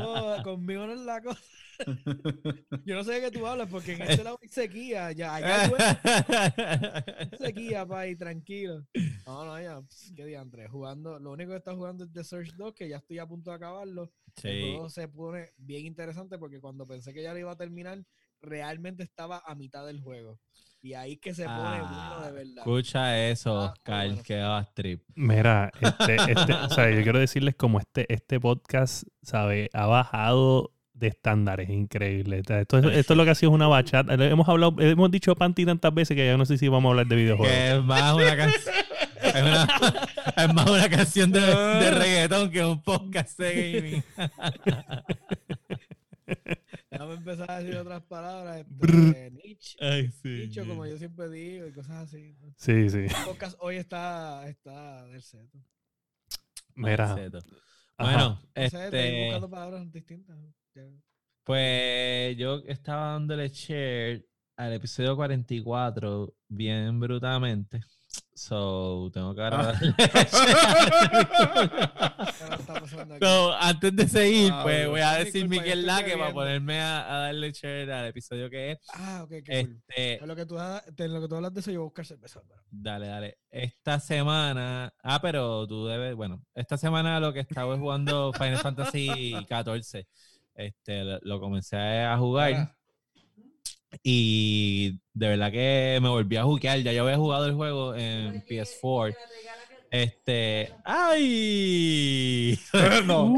Oh, 0.01 0.35
oh, 0.37 0.37
conmigo 0.43 0.87
no 0.87 0.93
es 0.93 0.99
la 1.01 1.21
cosa. 1.21 1.39
Yo 2.85 2.95
no 2.95 3.03
sé 3.03 3.13
de 3.13 3.21
qué 3.21 3.31
tú 3.37 3.45
hablas 3.45 3.67
porque 3.69 3.93
en 3.93 4.01
este 4.03 4.23
lado 4.23 4.39
hay 4.41 4.47
sequía. 4.47 5.11
Ya, 5.11 5.35
allá 5.35 5.63
hay 5.65 7.37
sequía, 7.37 7.85
pa, 7.85 8.07
y 8.07 8.15
tranquilo. 8.15 8.85
No, 9.27 9.43
no, 9.45 9.61
ya, 9.61 9.81
qué 10.15 10.25
diantre. 10.25 10.67
Jugando, 10.69 11.19
lo 11.19 11.31
único 11.31 11.51
que 11.51 11.57
está 11.57 11.75
jugando 11.75 12.05
es 12.05 12.13
The 12.13 12.23
Search 12.23 12.53
2, 12.55 12.73
que 12.73 12.87
ya 12.87 12.97
estoy 12.97 13.19
a 13.19 13.27
punto 13.27 13.49
de 13.49 13.57
acabarlo. 13.57 14.09
Sí. 14.37 14.49
juego 14.61 14.89
se 14.89 15.07
pone 15.09 15.51
bien 15.57 15.85
interesante 15.85 16.37
porque 16.37 16.59
cuando 16.59 16.87
pensé 16.87 17.13
que 17.13 17.21
ya 17.23 17.33
lo 17.33 17.39
iba 17.39 17.51
a 17.51 17.57
terminar, 17.57 17.99
realmente 18.45 19.03
estaba 19.03 19.41
a 19.45 19.55
mitad 19.55 19.85
del 19.85 19.99
juego. 20.01 20.39
Y 20.81 20.93
ahí 20.93 21.17
que 21.17 21.33
se 21.33 21.45
pone 21.45 21.57
Ah, 21.57 22.13
bueno 22.19 22.25
de 22.27 22.31
verdad. 22.31 22.57
Escucha 22.59 23.27
eso, 23.29 23.59
Ah, 23.59 23.73
Oscar, 23.73 24.05
bueno. 24.07 24.21
que 24.23 24.39
va 24.39 24.63
trip. 24.73 25.01
Mira, 25.15 25.71
este, 25.81 26.15
este, 26.15 26.53
o 26.53 26.69
sea, 26.69 26.91
yo 26.91 27.01
quiero 27.01 27.17
decirles 27.19 27.55
como 27.55 27.79
este, 27.79 28.05
este 28.13 28.39
podcast, 28.39 29.03
¿sabe? 29.23 29.69
Ha 29.73 29.87
bajado 29.87 30.71
de 30.93 31.07
estándares, 31.07 31.69
increíble. 31.71 32.37
Esto, 32.47 32.77
es- 32.77 32.97
esto 32.97 33.13
es 33.13 33.17
lo 33.17 33.25
que 33.25 33.31
ha 33.31 33.35
sido 33.35 33.51
una 33.51 33.67
bachata. 33.67 34.13
Hemos 34.13 34.47
hablado, 34.47 34.75
hemos 34.79 35.09
dicho 35.09 35.35
panty 35.35 35.65
tantas 35.65 35.91
veces 35.93 36.15
que 36.15 36.25
ya 36.25 36.37
no 36.37 36.45
sé 36.45 36.57
si 36.59 36.67
vamos 36.67 36.89
a 36.89 36.91
hablar 36.91 37.07
de 37.07 37.15
videojuegos. 37.15 37.53
Que 37.55 37.75
es 37.77 37.83
más 37.83 38.13
una 38.13 38.37
canción. 38.37 38.75
Es, 39.23 39.41
una- 39.41 39.67
es 40.37 40.53
más 40.53 40.69
una 40.69 40.89
canción 40.89 41.31
de, 41.31 41.39
de 41.41 41.91
reggaetón 41.91 42.51
que 42.51 42.63
un 42.63 42.81
podcast 42.83 43.39
de 43.39 43.71
gaming. 43.81 44.03
Déjame 46.95 47.13
empezar 47.15 47.51
a 47.51 47.59
decir 47.59 47.77
otras 47.77 48.03
palabras. 48.03 48.65
este, 48.81 49.31
niche, 49.31 49.77
Ay, 49.81 50.09
sí. 50.11 50.29
nicho, 50.29 50.65
como 50.65 50.85
yo 50.85 50.97
siempre 50.97 51.29
digo, 51.29 51.67
y 51.67 51.73
cosas 51.73 52.07
así. 52.07 52.37
Sí, 52.55 52.89
sí. 52.89 52.99
El 52.99 53.25
podcast 53.25 53.57
hoy 53.59 53.75
está, 53.75 54.47
está 54.47 55.05
del 55.07 55.21
seto. 55.21 55.59
Mira. 56.75 57.09
Maceto. 57.09 57.39
Ajá. 57.97 58.11
Bueno, 58.11 58.29
No 58.55 58.69
sé, 58.69 58.85
este, 58.85 59.23
buscando 59.25 59.49
palabras 59.49 59.91
distintas. 59.91 60.37
Pues 61.43 62.37
yo 62.37 62.61
estaba 62.65 63.11
dándole 63.11 63.49
share 63.49 64.25
al 64.55 64.73
episodio 64.73 65.17
44 65.17 66.33
bien 66.47 66.99
brutalmente. 66.99 67.81
So, 68.33 69.09
tengo 69.13 69.33
que 69.33 69.41
ahora 69.41 69.63
darle 69.73 69.93
¿Qué 69.97 70.07
nos 72.49 72.59
está 72.59 72.73
pasando 72.79 73.13
aquí? 73.15 73.25
So, 73.25 73.53
antes 73.53 73.95
de 73.95 74.07
seguir, 74.07 74.51
Ah, 74.53 74.61
pues 74.63 74.87
voy 74.89 75.01
a 75.01 75.13
decir 75.13 75.47
Miguel 75.47 75.85
Laque 75.85 76.17
para 76.17 76.33
ponerme 76.33 76.79
a, 76.81 77.13
a 77.15 77.19
darle 77.19 77.51
share 77.51 77.91
al 77.91 78.07
episodio 78.07 78.49
que 78.49 78.71
es. 78.71 78.79
Ah, 78.93 79.21
ok, 79.23 79.29
qué 79.29 79.43
cool. 79.43 79.55
Este, 79.87 80.21
En 80.21 80.27
lo, 80.27 80.35
que 80.35 80.45
tú, 80.45 80.57
en 80.59 81.13
lo 81.13 81.21
que 81.21 81.27
tú 81.27 81.35
hablas 81.35 81.53
de 81.53 81.59
eso, 81.61 81.71
yo 81.71 81.79
voy 81.79 81.85
a 81.85 81.89
buscar 81.89 82.05
cerveza. 82.05 82.41
pero- 82.47 82.61
Dale, 82.69 83.07
dale. 83.07 83.37
Esta 83.49 83.99
semana. 83.99 84.93
Ah, 85.01 85.19
pero 85.21 85.65
tú 85.67 85.85
debes. 85.85 86.15
Bueno, 86.15 86.43
esta 86.53 86.77
semana 86.77 87.19
lo 87.19 87.31
que 87.33 87.39
estaba 87.39 87.73
es 87.73 87.79
jugando 87.79 88.33
Final 88.33 88.57
Fantasy 88.57 89.33
XIV. 89.47 90.05
Este, 90.55 91.03
lo, 91.03 91.19
lo 91.21 91.39
comencé 91.39 91.77
a 91.77 92.17
jugar. 92.17 92.53
Ah. 92.53 92.75
Y 94.07 94.99
de 95.15 95.29
verdad 95.29 95.51
que 95.51 95.97
me 95.99 96.09
volví 96.09 96.37
a 96.37 96.43
jugar. 96.43 96.77
Ya 96.77 96.93
yo 96.93 97.01
había 97.01 97.17
jugado 97.17 97.47
el 97.47 97.55
juego 97.55 97.95
en 97.95 98.45
PS4. 98.45 99.15
Este. 99.89 100.71
¡Ay! 100.83 102.59
no. 103.05 103.33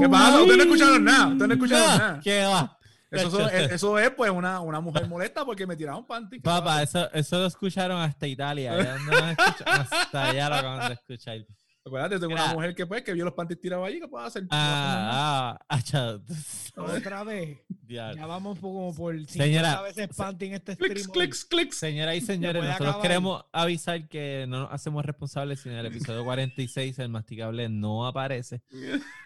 ¿Qué 0.00 0.08
pasa? 0.08 0.40
Ustedes 0.40 0.56
no 0.56 0.62
escucharon 0.64 1.04
nada. 1.04 1.28
Ustedes 1.28 1.48
no 1.48 1.54
escucharon 1.54 1.86
no, 1.86 1.98
nada. 1.98 2.20
¿Qué 2.20 2.42
va? 2.42 2.78
Eso, 3.12 3.48
eso 3.48 3.98
es 3.98 4.10
pues 4.10 4.32
una, 4.32 4.60
una 4.60 4.80
mujer 4.80 5.06
molesta 5.06 5.44
porque 5.44 5.68
me 5.68 5.76
tiraron 5.76 6.04
panty. 6.04 6.38
¿Qué 6.38 6.42
Papá, 6.42 6.82
eso, 6.82 7.08
eso 7.12 7.38
lo 7.38 7.46
escucharon 7.46 8.00
hasta 8.00 8.26
Italia. 8.26 8.76
¿ya 8.76 8.96
dónde 8.96 9.12
lo? 9.12 9.70
Hasta 9.70 10.30
allá 10.30 10.48
lo 10.48 10.54
acaban 10.56 10.88
de 10.88 10.94
escuchar. 10.94 11.46
Acuérdate, 11.88 12.20
tengo 12.20 12.32
una 12.34 12.54
mujer 12.54 12.74
que 12.74 12.86
pues 12.86 13.02
que 13.02 13.12
vio 13.12 13.24
los 13.24 13.34
panties 13.34 13.60
tirados 13.60 13.86
allí. 13.86 14.00
¿Qué 14.00 14.08
puedo 14.08 14.24
hacer? 14.24 14.44
Ah, 14.50 15.58
ah, 15.58 15.64
ah, 15.68 15.82
chao. 15.82 16.20
Otra 16.76 17.24
vez. 17.24 17.58
Ya 17.86 18.14
vamos 18.26 18.58
como 18.58 18.94
por 18.94 19.14
50 19.14 19.32
Señora, 19.44 19.82
veces 19.82 20.08
panty 20.16 20.46
en 20.46 20.54
este 20.54 20.76
Clics, 20.76 21.00
stream. 21.00 21.12
clics, 21.12 21.44
clics. 21.44 21.78
Señoras 21.78 22.16
y 22.16 22.20
señores, 22.20 22.62
nosotros 22.62 22.88
acabar. 22.88 23.02
queremos 23.02 23.44
avisar 23.52 24.08
que 24.08 24.46
no 24.48 24.60
nos 24.60 24.72
hacemos 24.72 25.04
responsables 25.04 25.60
si 25.60 25.68
en 25.70 25.76
el 25.76 25.86
episodio 25.86 26.24
46 26.24 26.98
el 26.98 27.08
masticable 27.08 27.68
no 27.68 28.06
aparece 28.06 28.62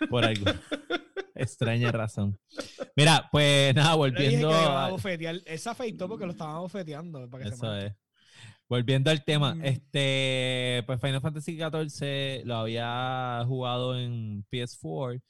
por 0.09 0.25
alguna 0.25 0.61
extraña 1.35 1.91
razón. 1.91 2.39
Mira, 2.97 3.29
pues 3.33 3.75
nada, 3.75 3.95
dije 3.97 3.97
que 3.97 3.99
volviendo 3.99 4.51
le 4.51 4.55
iba 4.63 4.83
a 4.83 4.87
a, 4.87 4.91
bofetear. 4.91 5.37
Él 5.45 5.59
se 5.59 5.69
afeitó 5.71 6.09
porque 6.09 6.25
lo 6.27 6.33
estaban 6.33 6.61
bofeteando. 6.61 7.29
Para 7.29 7.45
que 7.45 7.51
se 7.51 7.57
Eso 7.57 7.77
es. 7.77 7.93
Volviendo 8.69 9.11
al 9.11 9.23
tema, 9.25 9.55
Mm. 9.55 9.65
este, 9.65 10.83
pues 10.87 11.01
Final 11.01 11.21
Fantasy 11.21 11.57
XIV 11.59 12.43
lo 12.47 12.57
había 12.57 13.45
jugado 13.47 13.99
en 13.99 14.45
PS4. 14.51 15.21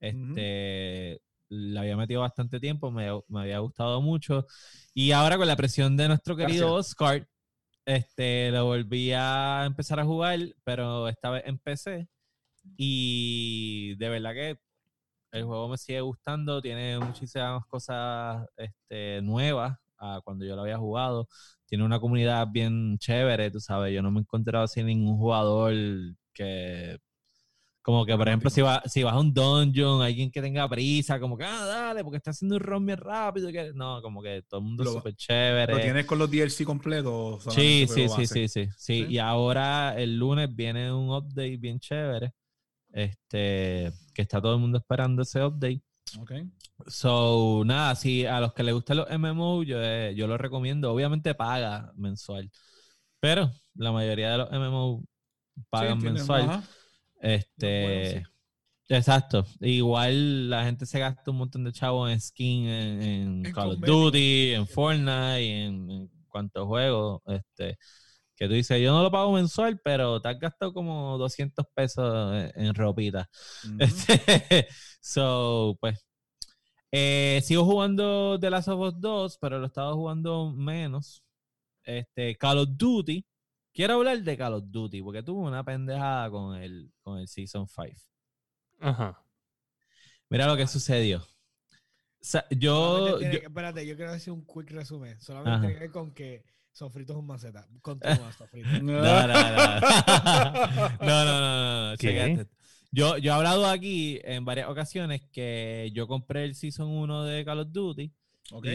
Este, 0.00 1.20
le 1.48 1.78
había 1.78 1.96
metido 1.96 2.20
bastante 2.22 2.60
tiempo, 2.60 2.90
me, 2.90 3.08
me 3.28 3.40
había 3.40 3.58
gustado 3.60 4.00
mucho. 4.02 4.46
Y 4.94 5.12
ahora 5.12 5.36
con 5.38 5.46
la 5.46 5.56
presión 5.56 5.96
de 5.96 6.08
nuestro 6.08 6.36
querido 6.36 6.74
Oscar, 6.74 7.26
este, 7.86 8.50
lo 8.50 8.66
volví 8.66 9.12
a 9.14 9.64
empezar 9.66 9.98
a 10.00 10.04
jugar, 10.04 10.38
pero 10.64 11.08
esta 11.08 11.30
vez 11.30 11.44
en 11.46 11.58
PC. 11.58 12.08
Y 12.76 13.94
de 13.96 14.08
verdad 14.08 14.32
que 14.34 14.58
el 15.32 15.44
juego 15.44 15.68
me 15.68 15.78
sigue 15.78 16.00
gustando, 16.00 16.60
tiene 16.60 16.98
muchísimas 16.98 17.64
cosas 17.66 18.46
este, 18.56 19.20
nuevas 19.22 19.76
a 19.98 20.20
cuando 20.24 20.44
yo 20.44 20.54
lo 20.56 20.62
había 20.62 20.78
jugado. 20.78 21.28
Tiene 21.68 21.84
una 21.84 22.00
comunidad 22.00 22.48
bien 22.50 22.96
chévere, 22.98 23.50
tú 23.50 23.60
sabes. 23.60 23.94
Yo 23.94 24.00
no 24.00 24.10
me 24.10 24.18
he 24.18 24.22
encontrado 24.22 24.64
así 24.64 24.82
ningún 24.82 25.18
jugador 25.18 25.74
que. 26.32 26.98
Como 27.82 28.04
que, 28.04 28.16
por 28.16 28.28
ejemplo, 28.28 28.50
si, 28.50 28.60
va, 28.60 28.82
si 28.86 29.02
vas 29.02 29.14
a 29.14 29.18
un 29.18 29.32
dungeon, 29.32 30.02
alguien 30.02 30.30
que 30.30 30.42
tenga 30.42 30.68
prisa, 30.68 31.20
como 31.20 31.38
que, 31.38 31.44
ah, 31.44 31.64
dale, 31.64 32.02
porque 32.02 32.18
está 32.18 32.30
haciendo 32.30 32.56
un 32.56 32.62
run 32.62 32.86
bien 32.86 32.98
rápido. 32.98 33.50
Que... 33.50 33.72
No, 33.74 34.00
como 34.02 34.22
que 34.22 34.42
todo 34.48 34.60
el 34.60 34.66
mundo 34.66 34.82
es 34.82 34.92
súper 34.92 35.14
chévere. 35.14 35.74
¿Lo 35.74 35.80
tienes 35.80 36.06
con 36.06 36.18
los 36.18 36.30
DLC 36.30 36.64
completos? 36.64 37.44
Sí, 37.50 37.86
sí, 37.86 38.08
sí, 38.08 38.26
sí, 38.26 38.26
sí, 38.26 38.48
sí. 38.48 38.68
¿Sí? 38.76 39.06
Y 39.08 39.18
ahora 39.18 39.94
el 39.96 40.18
lunes 40.18 40.54
viene 40.54 40.92
un 40.92 41.10
update 41.10 41.56
bien 41.58 41.78
chévere. 41.80 42.32
Este, 42.90 43.92
que 44.14 44.22
está 44.22 44.40
todo 44.40 44.54
el 44.54 44.60
mundo 44.60 44.78
esperando 44.78 45.22
ese 45.22 45.44
update. 45.44 45.82
Ok. 46.20 46.32
So, 46.86 47.62
nada, 47.64 47.94
si 47.94 48.24
a 48.24 48.40
los 48.40 48.52
que 48.52 48.62
les 48.62 48.74
gustan 48.74 48.98
los 48.98 49.10
MMO, 49.10 49.62
yo, 49.62 49.82
eh, 49.82 50.14
yo 50.14 50.26
lo 50.26 50.38
recomiendo. 50.38 50.92
Obviamente 50.92 51.34
paga 51.34 51.92
mensual. 51.96 52.50
Pero 53.20 53.50
la 53.74 53.92
mayoría 53.92 54.30
de 54.32 54.38
los 54.38 54.50
MMO 54.50 55.04
pagan 55.70 56.00
Sí, 56.00 56.06
mensual. 56.06 56.62
Este. 57.20 58.24
Exacto. 58.88 59.44
Igual 59.60 60.48
la 60.48 60.64
gente 60.64 60.86
se 60.86 60.98
gasta 60.98 61.30
un 61.30 61.38
montón 61.38 61.64
de 61.64 61.72
chavos 61.72 62.10
en 62.10 62.20
skin 62.20 62.66
en, 62.68 63.42
Call 63.52 63.72
of. 63.72 63.80
Duty, 63.80 64.54
en 64.54 64.66
Fortnite, 64.66 65.64
en, 65.64 65.90
en 65.90 66.10
cuantos 66.28 66.66
juegos. 66.66 67.20
Este, 67.26 67.78
que 68.38 68.46
tú 68.46 68.54
dices, 68.54 68.80
yo 68.80 68.92
no 68.92 69.02
lo 69.02 69.10
pago 69.10 69.32
mensual, 69.32 69.80
pero 69.82 70.20
te 70.22 70.28
has 70.28 70.38
gastado 70.38 70.72
como 70.72 71.18
200 71.18 71.66
pesos 71.74 72.34
en, 72.54 72.66
en 72.66 72.74
ropita. 72.74 73.28
Este, 73.78 74.68
so, 75.00 75.76
pues. 75.80 76.06
eh, 76.92 77.40
sigo 77.44 77.64
jugando 77.64 78.38
The 78.38 78.50
Last 78.50 78.68
of 78.68 78.80
Us 78.80 79.00
2, 79.00 79.38
pero 79.40 79.58
lo 79.58 79.64
he 79.64 79.66
estado 79.66 79.94
jugando 79.94 80.52
menos. 80.52 81.22
Este, 81.82 82.36
Call 82.36 82.58
of 82.58 82.68
Duty. 82.76 83.24
Quiero 83.72 83.94
hablar 83.94 84.22
de 84.22 84.36
Call 84.36 84.54
of 84.54 84.64
Duty, 84.66 85.02
porque 85.02 85.22
tuve 85.22 85.46
una 85.46 85.64
pendejada 85.64 86.30
con 86.30 86.56
el, 86.56 86.92
con 87.02 87.18
el 87.18 87.28
Season 87.28 87.66
5. 87.66 87.90
Ajá. 88.80 89.22
Mira 90.28 90.46
lo 90.46 90.56
que 90.56 90.66
sucedió. 90.66 91.18
O 91.18 91.24
sea, 92.20 92.44
yo, 92.50 93.18
que- 93.18 93.36
espérate, 93.36 93.86
yo 93.86 93.96
quiero 93.96 94.12
decir 94.12 94.32
un 94.32 94.44
quick 94.44 94.70
resumen. 94.70 95.20
Solamente 95.20 95.90
con 95.90 96.12
que 96.12 96.44
Sofrito 96.78 97.12
es 97.12 97.18
un 97.18 97.26
maceta. 97.26 97.66
Continúa, 97.82 98.32
Sofrito. 98.32 98.68
No, 98.68 99.02
no, 99.02 99.26
no. 99.26 99.80
no, 101.00 101.24
no, 101.24 101.40
no, 101.40 101.96
no, 101.96 102.36
no. 102.36 102.44
Yo, 102.90 103.18
yo 103.18 103.32
he 103.32 103.34
hablado 103.34 103.66
aquí 103.66 104.18
en 104.24 104.44
varias 104.46 104.68
ocasiones 104.68 105.20
que 105.30 105.90
yo 105.92 106.06
compré 106.06 106.44
el 106.44 106.54
Season 106.54 106.88
1 106.88 107.24
de 107.24 107.44
Call 107.44 107.60
of 107.60 107.68
Duty 107.70 108.10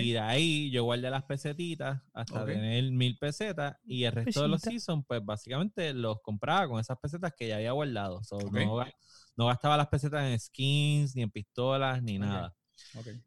y 0.01 0.11
de 0.11 0.19
ahí 0.19 0.69
yo 0.69 0.83
guardé 0.83 1.09
las 1.09 1.23
pesetitas 1.23 1.99
hasta 2.13 2.41
tener 2.53 2.91
mil 2.91 3.17
pesetas 3.17 3.75
y 3.83 4.03
el 4.03 4.11
resto 4.11 4.41
de 4.43 4.47
los. 4.49 4.61
Seasons 4.69 5.03
pues 5.07 5.25
básicamente 5.25 5.93
los 5.95 6.21
compraba 6.21 6.67
con 6.67 6.79
esas 6.79 6.99
pesetas 6.99 7.33
que 7.35 7.47
ya 7.47 7.55
había 7.55 7.71
guardado. 7.71 8.23
So, 8.23 8.37
no, 8.65 8.75
ga- 8.75 8.93
no 9.35 9.47
gastaba 9.47 9.75
las 9.77 9.87
pesetas 9.87 10.29
en 10.29 10.39
skins, 10.39 11.15
ni 11.15 11.23
en 11.23 11.31
pistolas, 11.31 12.03
ni 12.03 12.19
nada. 12.19 12.53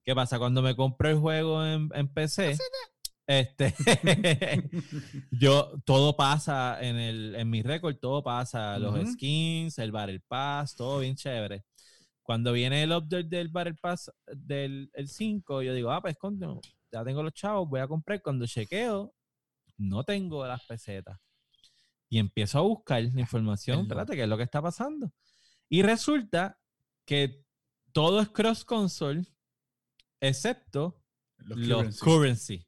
¿Qué 0.05 0.15
pasa? 0.15 0.39
Cuando 0.39 0.63
me 0.63 0.77
compré 0.77 1.11
el 1.11 1.19
juego 1.19 1.67
en, 1.67 1.89
en 1.95 2.07
PC, 2.07 2.53
este, 3.27 3.75
yo, 5.31 5.73
todo 5.85 6.17
pasa 6.17 6.79
en, 6.81 6.97
el, 6.97 7.35
en 7.35 7.51
mi 7.51 7.63
récord, 7.63 7.97
todo 7.97 8.23
pasa, 8.23 8.79
los 8.79 9.13
skins, 9.13 9.79
el 9.79 9.93
Battle 9.93 10.21
Pass, 10.29 10.77
todo 10.77 11.01
bien 11.01 11.17
chévere. 11.17 11.65
Cuando 12.23 12.53
viene 12.53 12.83
el 12.83 12.93
update 12.93 13.25
del 13.29 13.49
Battle 13.49 13.75
Pass 13.81 14.11
del 14.27 14.91
el 14.95 15.09
5, 15.09 15.63
yo 15.63 15.75
digo, 15.75 15.91
ah, 15.91 16.01
pues 16.01 16.17
coño, 16.17 16.61
ya 16.91 17.05
tengo 17.05 17.23
los 17.23 17.33
chavos, 17.35 17.69
voy 17.69 17.81
a 17.81 17.89
comprar. 17.89 18.23
Cuando 18.23 18.47
chequeo, 18.47 19.15
no 19.79 20.05
tengo 20.05 20.47
las 20.47 20.65
pesetas. 20.65 21.19
Y 22.09 22.19
empiezo 22.19 22.59
a 22.59 22.63
buscar 22.63 23.03
la 23.03 23.21
información, 23.21 23.81
espérate, 23.81 24.15
¿qué 24.15 24.23
es 24.23 24.29
lo 24.29 24.37
que 24.37 24.45
está 24.45 24.63
pasando? 24.63 25.13
Y 25.69 25.83
resulta 25.83 26.59
que 27.05 27.45
todo 27.93 28.21
es 28.21 28.29
cross 28.29 28.65
console, 28.65 29.25
excepto 30.21 31.03
Los 31.39 31.59
los 31.59 31.79
currency. 31.79 32.01
currency. 32.05 32.67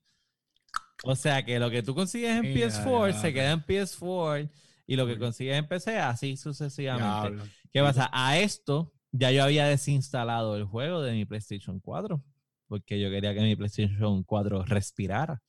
O 1.05 1.15
sea 1.17 1.45
que 1.45 1.59
lo 1.59 1.71
que 1.71 1.83
tú 1.83 1.95
consigues 1.95 2.31
en 2.37 2.43
Ya, 2.55 2.67
PS4 2.67 3.13
ya, 3.13 3.21
se 3.21 3.33
queda 3.33 3.53
en 3.53 3.65
PS4 3.65 4.51
y 4.87 4.97
lo 4.97 5.07
que 5.07 5.19
consigues 5.19 5.57
en 5.57 5.67
PC 5.69 5.99
así 5.99 6.37
sucesivamente. 6.37 7.43
¿Qué 7.73 7.81
pasa? 7.83 8.11
A 8.13 8.39
esto 8.39 8.93
ya 9.13 9.31
yo 9.31 9.45
había 9.45 9.67
desinstalado 9.67 10.57
el 10.57 10.65
juego 10.65 11.03
de 11.03 11.13
mi 11.13 11.25
PlayStation 11.25 11.81
4 11.81 12.23
porque 12.67 13.01
yo 13.01 13.09
quería 13.11 13.33
que 13.35 13.41
mi 13.41 13.57
PlayStation 13.57 14.23
4 14.25 14.65
respirara. 14.65 15.41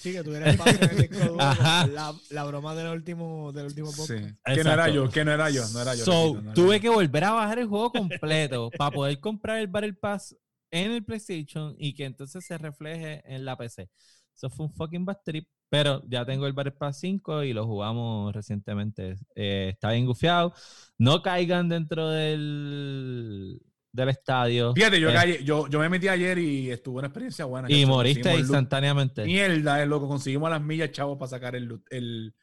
Sí, 0.00 0.12
que 0.12 0.24
tuviera 0.24 0.48
espacio 0.50 0.78
en 0.84 0.90
el 0.90 0.96
disco 1.08 1.18
duro. 1.32 1.36
Ajá. 1.42 1.86
La, 1.86 2.14
la 2.30 2.44
broma 2.44 2.74
del 2.74 2.88
último, 2.88 3.52
del 3.52 3.66
último 3.66 3.92
Sí. 3.92 3.98
podcast. 3.98 4.36
Que 4.54 4.64
no 4.64 4.72
era 4.72 4.88
yo, 4.88 5.10
que 5.10 5.22
no 5.24 5.32
era 5.32 5.50
yo, 5.50 5.68
no 5.74 5.80
era 5.82 5.94
yo. 5.94 6.04
So, 6.06 6.12
repito, 6.12 6.34
no 6.34 6.40
era 6.50 6.54
tuve 6.54 6.76
yo. 6.76 6.80
que 6.80 6.88
volver 6.88 7.24
a 7.24 7.32
bajar 7.32 7.58
el 7.58 7.66
juego 7.66 7.92
completo 7.92 8.70
para 8.78 8.90
poder 8.90 9.20
comprar 9.20 9.58
el 9.58 9.66
Battle 9.66 9.92
Pass 9.92 10.34
en 10.70 10.92
el 10.92 11.04
PlayStation 11.04 11.74
y 11.78 11.92
que 11.92 12.06
entonces 12.06 12.42
se 12.46 12.56
refleje 12.56 13.22
en 13.26 13.44
la 13.44 13.58
PC. 13.58 13.90
Eso 14.34 14.50
fue 14.50 14.66
un 14.66 14.72
fucking 14.72 15.04
bad 15.04 15.18
trip. 15.24 15.46
Pero 15.68 16.02
ya 16.06 16.24
tengo 16.26 16.46
el 16.46 16.52
Battle 16.52 16.72
Pass 16.72 16.98
5 17.00 17.44
y 17.44 17.54
lo 17.54 17.64
jugamos 17.66 18.34
recientemente. 18.34 19.16
Eh, 19.34 19.70
está 19.72 19.92
bien 19.92 20.04
gufiado. 20.04 20.52
No 20.98 21.22
caigan 21.22 21.68
dentro 21.70 22.08
del, 22.10 23.58
del 23.90 24.08
estadio. 24.10 24.74
Fíjate, 24.74 25.00
yo, 25.00 25.10
Eh, 25.10 25.14
caí- 25.14 25.44
yo, 25.44 25.66
yo 25.68 25.78
me 25.78 25.88
metí 25.88 26.08
ayer 26.08 26.38
y 26.38 26.70
estuvo 26.70 26.98
una 26.98 27.06
experiencia 27.08 27.44
buena. 27.46 27.70
y 27.72 27.86
moriste 27.86 28.34
instantáneamente. 28.38 29.24
Mierda, 29.24 29.82
es 29.82 29.88
loco. 29.88 30.08
Conseguimos 30.08 30.50
las 30.50 30.60
millas, 30.62 30.90
chavos, 30.92 31.16
para 31.18 31.30
sacar 31.30 31.56
el, 31.56 31.80
el, 31.90 32.34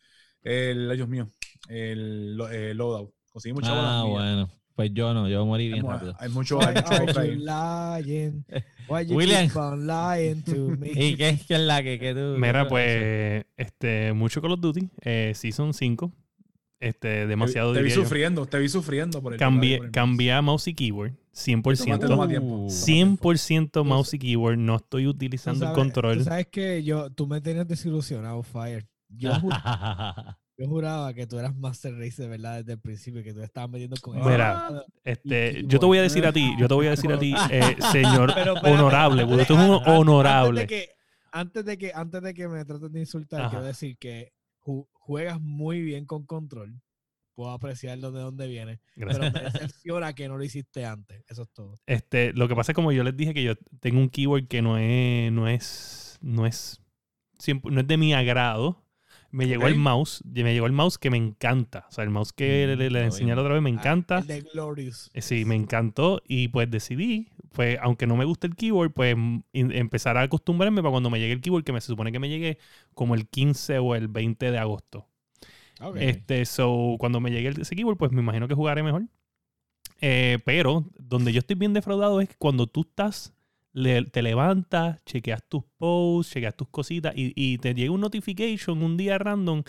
el, 0.41 0.89
ay, 0.89 0.97
Dios 0.97 1.07
mío, 1.09 1.27
el, 1.67 2.39
el 2.51 2.77
loadout. 2.77 3.13
Conseguimos, 3.31 3.63
chavos, 3.63 3.79
Ah, 3.83 3.93
las 3.93 4.03
millas. 4.05 4.23
bueno. 4.23 4.49
Pues 4.79 4.93
yo 4.93 5.13
no, 5.13 5.27
yo 5.27 5.45
morí 5.45 5.67
bien 5.67 5.85
rápido. 5.85 6.15
hay 6.17 6.29
mucho, 6.29 6.57
Why 6.57 6.67
hay 6.67 6.73
mucho 6.75 6.87
are 6.93 7.05
loco 7.05 7.11
you 7.11 7.19
ahí. 7.19 8.05
lying? 8.05 8.45
Why 8.87 9.05
you 9.05 9.15
William. 9.17 9.47
keep 9.49 9.57
on 9.57 9.85
lying 9.85 10.41
to 10.43 10.55
me? 10.79 10.87
¿Y 10.95 11.17
qué 11.17 11.27
es 11.27 11.45
que 11.45 11.55
es 11.55 11.59
la 11.59 11.83
que, 11.83 11.99
que 11.99 12.13
tú? 12.13 12.37
Mira, 12.39 12.65
pues, 12.69 13.43
este, 13.57 14.13
mucho 14.13 14.41
Call 14.41 14.53
of 14.53 14.61
Duty, 14.61 14.87
eh, 15.01 15.33
Season 15.35 15.73
5. 15.73 16.13
Este, 16.79 17.27
demasiado 17.27 17.73
Te 17.73 17.79
vi 17.79 17.83
diría 17.89 17.95
yo. 17.97 18.03
sufriendo, 18.03 18.45
te 18.45 18.57
vi 18.57 18.69
sufriendo 18.69 19.21
por 19.21 19.33
el 19.33 19.37
por 19.37 19.45
Cambié, 19.45 19.75
el- 19.83 19.91
cambié 19.91 20.31
a 20.31 20.41
mouse 20.41 20.69
y 20.69 20.73
keyboard. 20.73 21.11
100%. 21.33 21.61
Tómate, 21.85 22.07
toma 22.07 22.27
tiempo. 22.29 22.55
Uh, 22.55 22.69
100% 22.69 23.83
mouse 23.83 24.13
y 24.13 24.19
keyboard. 24.19 24.57
No 24.59 24.77
estoy 24.77 25.03
Tú 25.03 25.09
utilizando 25.09 25.67
el 25.67 25.73
control. 25.73 26.19
Tú 26.19 26.23
sabes 26.23 26.47
que 26.47 26.81
yo, 26.85 27.09
tú 27.09 27.27
me 27.27 27.41
tenías 27.41 27.67
desilusionado, 27.67 28.41
Fire. 28.43 28.87
Yo, 29.09 29.31
yo 30.59 30.67
juraba 30.67 31.13
que 31.13 31.25
tú 31.25 31.39
eras 31.39 31.55
Master 31.55 31.95
Race 31.97 32.21
de 32.21 32.27
verdad 32.27 32.57
desde 32.59 32.73
el 32.73 32.79
principio, 32.79 33.23
que 33.23 33.33
tú 33.33 33.41
estabas 33.41 33.69
metiendo 33.69 33.95
con 34.01 34.17
el- 34.17 34.23
Mira, 34.25 34.83
Este, 35.03 35.63
yo 35.65 35.79
te 35.79 35.85
voy 35.85 35.97
a 35.97 36.01
decir 36.01 36.25
a 36.25 36.33
ti, 36.33 36.53
yo 36.59 36.67
te 36.67 36.73
voy 36.73 36.87
a 36.87 36.91
decir 36.91 37.11
a 37.11 37.17
ti, 37.17 37.33
eh, 37.49 37.75
señor 37.91 38.33
Pero 38.35 38.53
honorable, 38.55 39.25
porque 39.25 39.45
tú 39.45 39.53
eres 39.55 39.65
un 39.69 39.81
honorable. 39.87 40.61
Antes 40.61 40.67
de 40.67 40.67
que, 40.67 40.89
antes 41.31 41.65
de 41.65 41.77
que, 41.77 41.91
antes 41.93 42.21
de 42.21 42.33
que 42.33 42.47
me 42.47 42.65
trates 42.65 42.91
de 42.91 42.99
insultar, 42.99 43.41
Ajá. 43.41 43.49
quiero 43.51 43.65
decir 43.65 43.97
que 43.97 44.33
ju- 44.59 44.87
juegas 44.93 45.39
muy 45.39 45.81
bien 45.81 46.05
con 46.05 46.25
control. 46.25 46.81
Puedo 47.35 47.51
apreciarlo 47.51 48.11
de 48.11 48.19
dónde 48.19 48.47
viene. 48.47 48.81
Gracias. 48.97 49.31
Pero 49.31 49.43
me 49.45 49.49
decepciona 49.71 50.11
que 50.13 50.27
no 50.27 50.37
lo 50.37 50.43
hiciste 50.43 50.83
antes. 50.85 51.23
Eso 51.29 51.43
es 51.43 51.49
todo. 51.53 51.75
Este, 51.85 52.33
lo 52.33 52.49
que 52.49 52.55
pasa 52.55 52.73
es 52.73 52.75
como 52.75 52.91
yo 52.91 53.01
les 53.03 53.15
dije 53.15 53.33
que 53.33 53.43
yo 53.43 53.53
tengo 53.79 53.99
un 53.99 54.09
keyword 54.09 54.47
que 54.49 54.61
no 54.61 54.77
es, 54.77 55.31
no 55.31 55.47
es, 55.47 56.17
no 56.21 56.45
es, 56.45 56.81
no 57.63 57.79
es 57.79 57.87
de 57.87 57.95
mi 57.97 58.13
agrado. 58.13 58.83
Me 59.31 59.47
llegó 59.47 59.67
el 59.67 59.75
mouse, 59.75 60.23
me 60.25 60.53
llegó 60.53 60.65
el 60.65 60.71
mouse 60.71 60.97
que 60.97 61.09
me 61.09 61.17
encanta. 61.17 61.85
O 61.89 61.91
sea, 61.91 62.03
el 62.03 62.09
mouse 62.09 62.33
que 62.33 62.65
Mm, 62.75 62.79
le, 62.79 62.89
le 62.89 63.03
enseñé 63.05 63.35
la 63.35 63.41
otra 63.41 63.53
vez 63.53 63.61
me 63.61 63.69
Ah, 63.69 63.73
encanta. 63.73 64.17
El 64.19 64.27
de 64.27 64.41
Glorious. 64.41 65.09
Eh, 65.13 65.21
Sí, 65.21 65.45
me 65.45 65.55
encantó 65.55 66.21
y 66.27 66.47
pues 66.47 66.69
decidí, 66.71 67.29
pues 67.53 67.77
aunque 67.81 68.07
no 68.07 68.15
me 68.15 68.25
guste 68.25 68.47
el 68.47 68.55
keyboard, 68.55 68.91
pues 68.91 69.15
empezar 69.53 70.17
a 70.17 70.21
acostumbrarme 70.23 70.81
para 70.81 70.91
cuando 70.91 71.09
me 71.09 71.19
llegue 71.19 71.33
el 71.33 71.41
keyboard, 71.41 71.63
que 71.63 71.73
me 71.73 71.81
se 71.81 71.87
supone 71.87 72.11
que 72.11 72.19
me 72.19 72.29
llegue 72.29 72.57
como 72.95 73.13
el 73.15 73.27
15 73.27 73.77
o 73.79 73.95
el 73.95 74.07
20 74.07 74.51
de 74.51 74.57
agosto. 74.57 75.07
Ok. 75.81 75.97
Este, 75.99 76.45
so, 76.45 76.95
cuando 76.99 77.19
me 77.19 77.31
llegue 77.31 77.49
ese 77.61 77.75
keyboard, 77.75 77.97
pues 77.97 78.11
me 78.11 78.21
imagino 78.21 78.47
que 78.47 78.55
jugaré 78.55 78.83
mejor. 78.83 79.03
Eh, 80.01 80.39
pero 80.45 80.85
donde 80.97 81.33
yo 81.33 81.39
estoy 81.39 81.55
bien 81.55 81.73
defraudado 81.73 82.21
es 82.21 82.29
que 82.29 82.35
cuando 82.37 82.67
tú 82.67 82.81
estás, 82.81 83.33
le- 83.73 84.03
te 84.05 84.21
levantas, 84.21 85.03
chequeas 85.05 85.43
tus 85.47 85.63
posts, 85.77 86.33
chequeas 86.33 86.55
tus 86.55 86.67
cositas 86.69 87.13
y, 87.15 87.33
y 87.35 87.57
te 87.57 87.73
llega 87.73 87.91
un 87.91 88.01
notification 88.01 88.81
un 88.83 88.97
día 88.97 89.17
random 89.17 89.63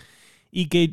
y 0.50 0.66
que 0.66 0.92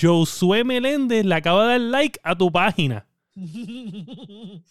Josué 0.00 0.64
Meléndez 0.64 1.24
le 1.24 1.34
acaba 1.34 1.64
de 1.64 1.68
dar 1.70 1.80
like 1.80 2.18
a 2.22 2.34
tu 2.36 2.50
página. 2.50 3.06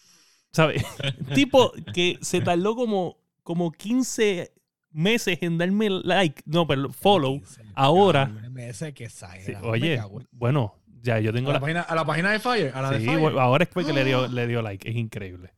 ¿Sabes? 0.52 0.84
tipo 1.34 1.72
que 1.94 2.18
se 2.20 2.40
tardó 2.40 2.74
como, 2.74 3.18
como 3.42 3.72
15 3.72 4.52
meses 4.90 5.38
en 5.40 5.56
darme 5.58 5.88
like, 5.90 6.42
no, 6.44 6.66
pero 6.66 6.92
follow. 6.92 7.40
ahora- 7.74 8.30
que. 8.92 9.08
Sí, 9.08 9.52
oye, 9.62 10.00
bueno, 10.32 10.74
ya 11.00 11.18
yo 11.20 11.30
a 11.30 11.32
tengo 11.32 11.48
la, 11.48 11.54
la... 11.54 11.60
página, 11.60 11.80
a 11.82 11.94
la 11.94 12.04
página 12.04 12.30
de 12.32 12.38
Fire, 12.40 12.72
a 12.74 12.82
la 12.82 12.90
de 12.90 13.00
Sí, 13.00 13.06
Fire. 13.06 13.38
ahora 13.38 13.64
es 13.64 13.70
fue 13.70 13.84
que 13.86 13.92
le 13.92 14.04
dio, 14.04 14.28
le 14.28 14.46
dio 14.46 14.60
like, 14.62 14.88
es 14.88 14.96
increíble. 14.96 15.50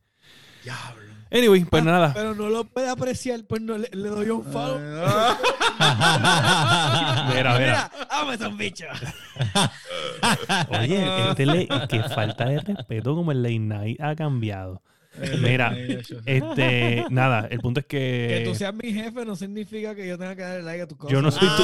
Diablo. 0.63 1.14
Anyway, 1.35 1.65
pues 1.65 1.81
Ah, 1.83 1.85
nada. 1.85 2.11
Pero 2.13 2.33
no 2.33 2.49
lo 2.49 2.63
puede 2.63 2.89
apreciar, 2.89 3.41
pues 3.47 3.61
no 3.61 3.77
le, 3.77 3.89
le 3.91 4.09
doy 4.09 4.29
un 4.29 4.43
follow. 4.43 4.79
Ah. 5.05 5.37
Mira, 7.35 7.57
mira. 7.59 7.91
¡Ah, 8.09 8.23
me 8.25 8.37
son 8.37 8.57
bichos! 8.57 8.87
Oye, 10.69 11.29
este 11.29 11.45
le- 11.45 11.67
que 11.89 12.01
falta 12.03 12.45
de 12.45 12.59
respeto 12.61 13.13
como 13.15 13.31
el 13.33 13.43
late 13.43 13.59
night 13.59 13.99
ha 14.01 14.15
cambiado. 14.15 14.81
Mira, 15.41 15.73
Este, 16.25 17.05
nada, 17.09 17.47
el 17.49 17.59
punto 17.59 17.79
es 17.79 17.85
Que 17.85 18.41
tú 18.45 18.51
que 18.51 18.57
seas 18.57 18.73
mi 18.73 18.91
jefe 18.93 19.23
no 19.25 19.35
significa 19.37 19.95
que 19.95 20.05
yo 20.07 20.17
tenga 20.17 20.35
que 20.35 20.41
darle 20.41 20.63
like 20.63 20.81
a 20.83 20.87
tu 20.87 20.97
cosa. 20.97 21.13
yo 21.13 21.21
no 21.21 21.31
soy 21.31 21.47
tu... 21.55 21.63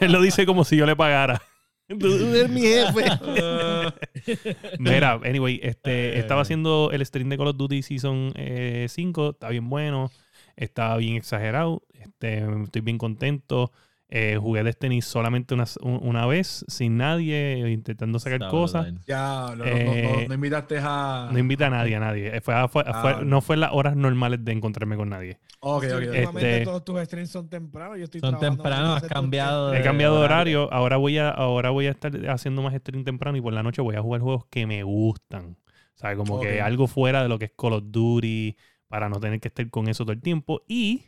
Él 0.04 0.12
lo 0.12 0.20
dice 0.22 0.46
como 0.46 0.64
si 0.64 0.76
yo 0.76 0.86
le 0.86 0.94
pagara. 0.94 1.42
Eres 1.88 2.50
mi 2.50 2.60
jefe. 2.60 3.04
Mira, 4.78 5.20
anyway, 5.24 5.58
este, 5.62 6.18
estaba 6.18 6.42
haciendo 6.42 6.90
el 6.92 7.04
stream 7.04 7.30
de 7.30 7.38
Call 7.38 7.48
of 7.48 7.56
Duty 7.56 7.82
Season 7.82 8.32
eh, 8.36 8.86
5, 8.90 9.30
está 9.30 9.48
bien 9.48 9.70
bueno, 9.70 10.10
está 10.56 10.94
bien 10.98 11.16
exagerado, 11.16 11.82
este, 11.94 12.44
estoy 12.62 12.82
bien 12.82 12.98
contento. 12.98 13.72
Eh, 14.10 14.38
jugué 14.40 14.62
Destiny 14.64 15.02
solamente 15.02 15.52
una, 15.52 15.64
un- 15.82 16.00
una 16.02 16.24
vez, 16.24 16.64
sin 16.66 16.96
nadie, 16.96 17.68
intentando 17.70 18.18
sacar 18.18 18.36
Está 18.40 18.48
cosas. 18.48 18.86
Ya, 19.06 19.52
no, 19.54 19.64
Eh, 19.66 20.20
no, 20.22 20.28
no 20.28 20.34
invitaste 20.34 20.78
a. 20.80 21.28
No 21.30 21.38
invita 21.38 21.66
a 21.66 21.70
nadie, 21.70 21.96
a 21.96 22.00
nadie. 22.00 22.34
Eh, 22.34 22.40
Fue, 22.40 22.54
fue- 22.68 22.84
Ah, 22.86 23.02
fue- 23.02 23.24
no 23.26 23.42
fue 23.42 23.56
en 23.56 23.60
las 23.60 23.72
horas 23.74 23.96
normales 23.96 24.42
de 24.42 24.52
encontrarme 24.52 24.96
con 24.96 25.10
nadie. 25.10 25.38
Ok, 25.60 25.84
ok, 25.94 26.02
Este- 26.14 26.64
todos 26.64 26.84
tus 26.86 27.00
streams 27.02 27.28
son 27.30 27.50
tempranos. 27.50 27.98
Yo 27.98 28.04
estoy 28.04 28.20
Son 28.22 28.38
tempranos, 28.38 29.02
has 29.02 29.08
cambiado 29.08 29.74
He 29.74 29.82
cambiado 29.82 30.18
de 30.20 30.24
horario, 30.24 30.72
ahora 30.72 30.96
voy 30.96 31.18
a 31.18 31.28
ahora 31.28 31.68
voy 31.68 31.86
a 31.86 31.90
estar 31.90 32.12
haciendo 32.30 32.62
más 32.62 32.74
stream 32.74 33.04
temprano 33.04 33.36
y 33.36 33.42
por 33.42 33.52
la 33.52 33.62
noche 33.62 33.82
voy 33.82 33.96
a 33.96 34.00
jugar 34.00 34.22
juegos 34.22 34.46
que 34.46 34.66
me 34.66 34.82
gustan. 34.84 35.58
O 35.94 35.98
sea, 36.00 36.16
como 36.16 36.40
que 36.40 36.62
algo 36.62 36.86
fuera 36.86 37.22
de 37.22 37.28
lo 37.28 37.38
que 37.38 37.46
es 37.46 37.52
Call 37.58 37.74
of 37.74 37.82
Duty 37.88 38.56
para 38.86 39.10
no 39.10 39.20
tener 39.20 39.38
que 39.40 39.48
estar 39.48 39.68
con 39.68 39.88
eso 39.88 40.04
todo 40.04 40.12
el 40.12 40.22
tiempo 40.22 40.62
y 40.66 41.02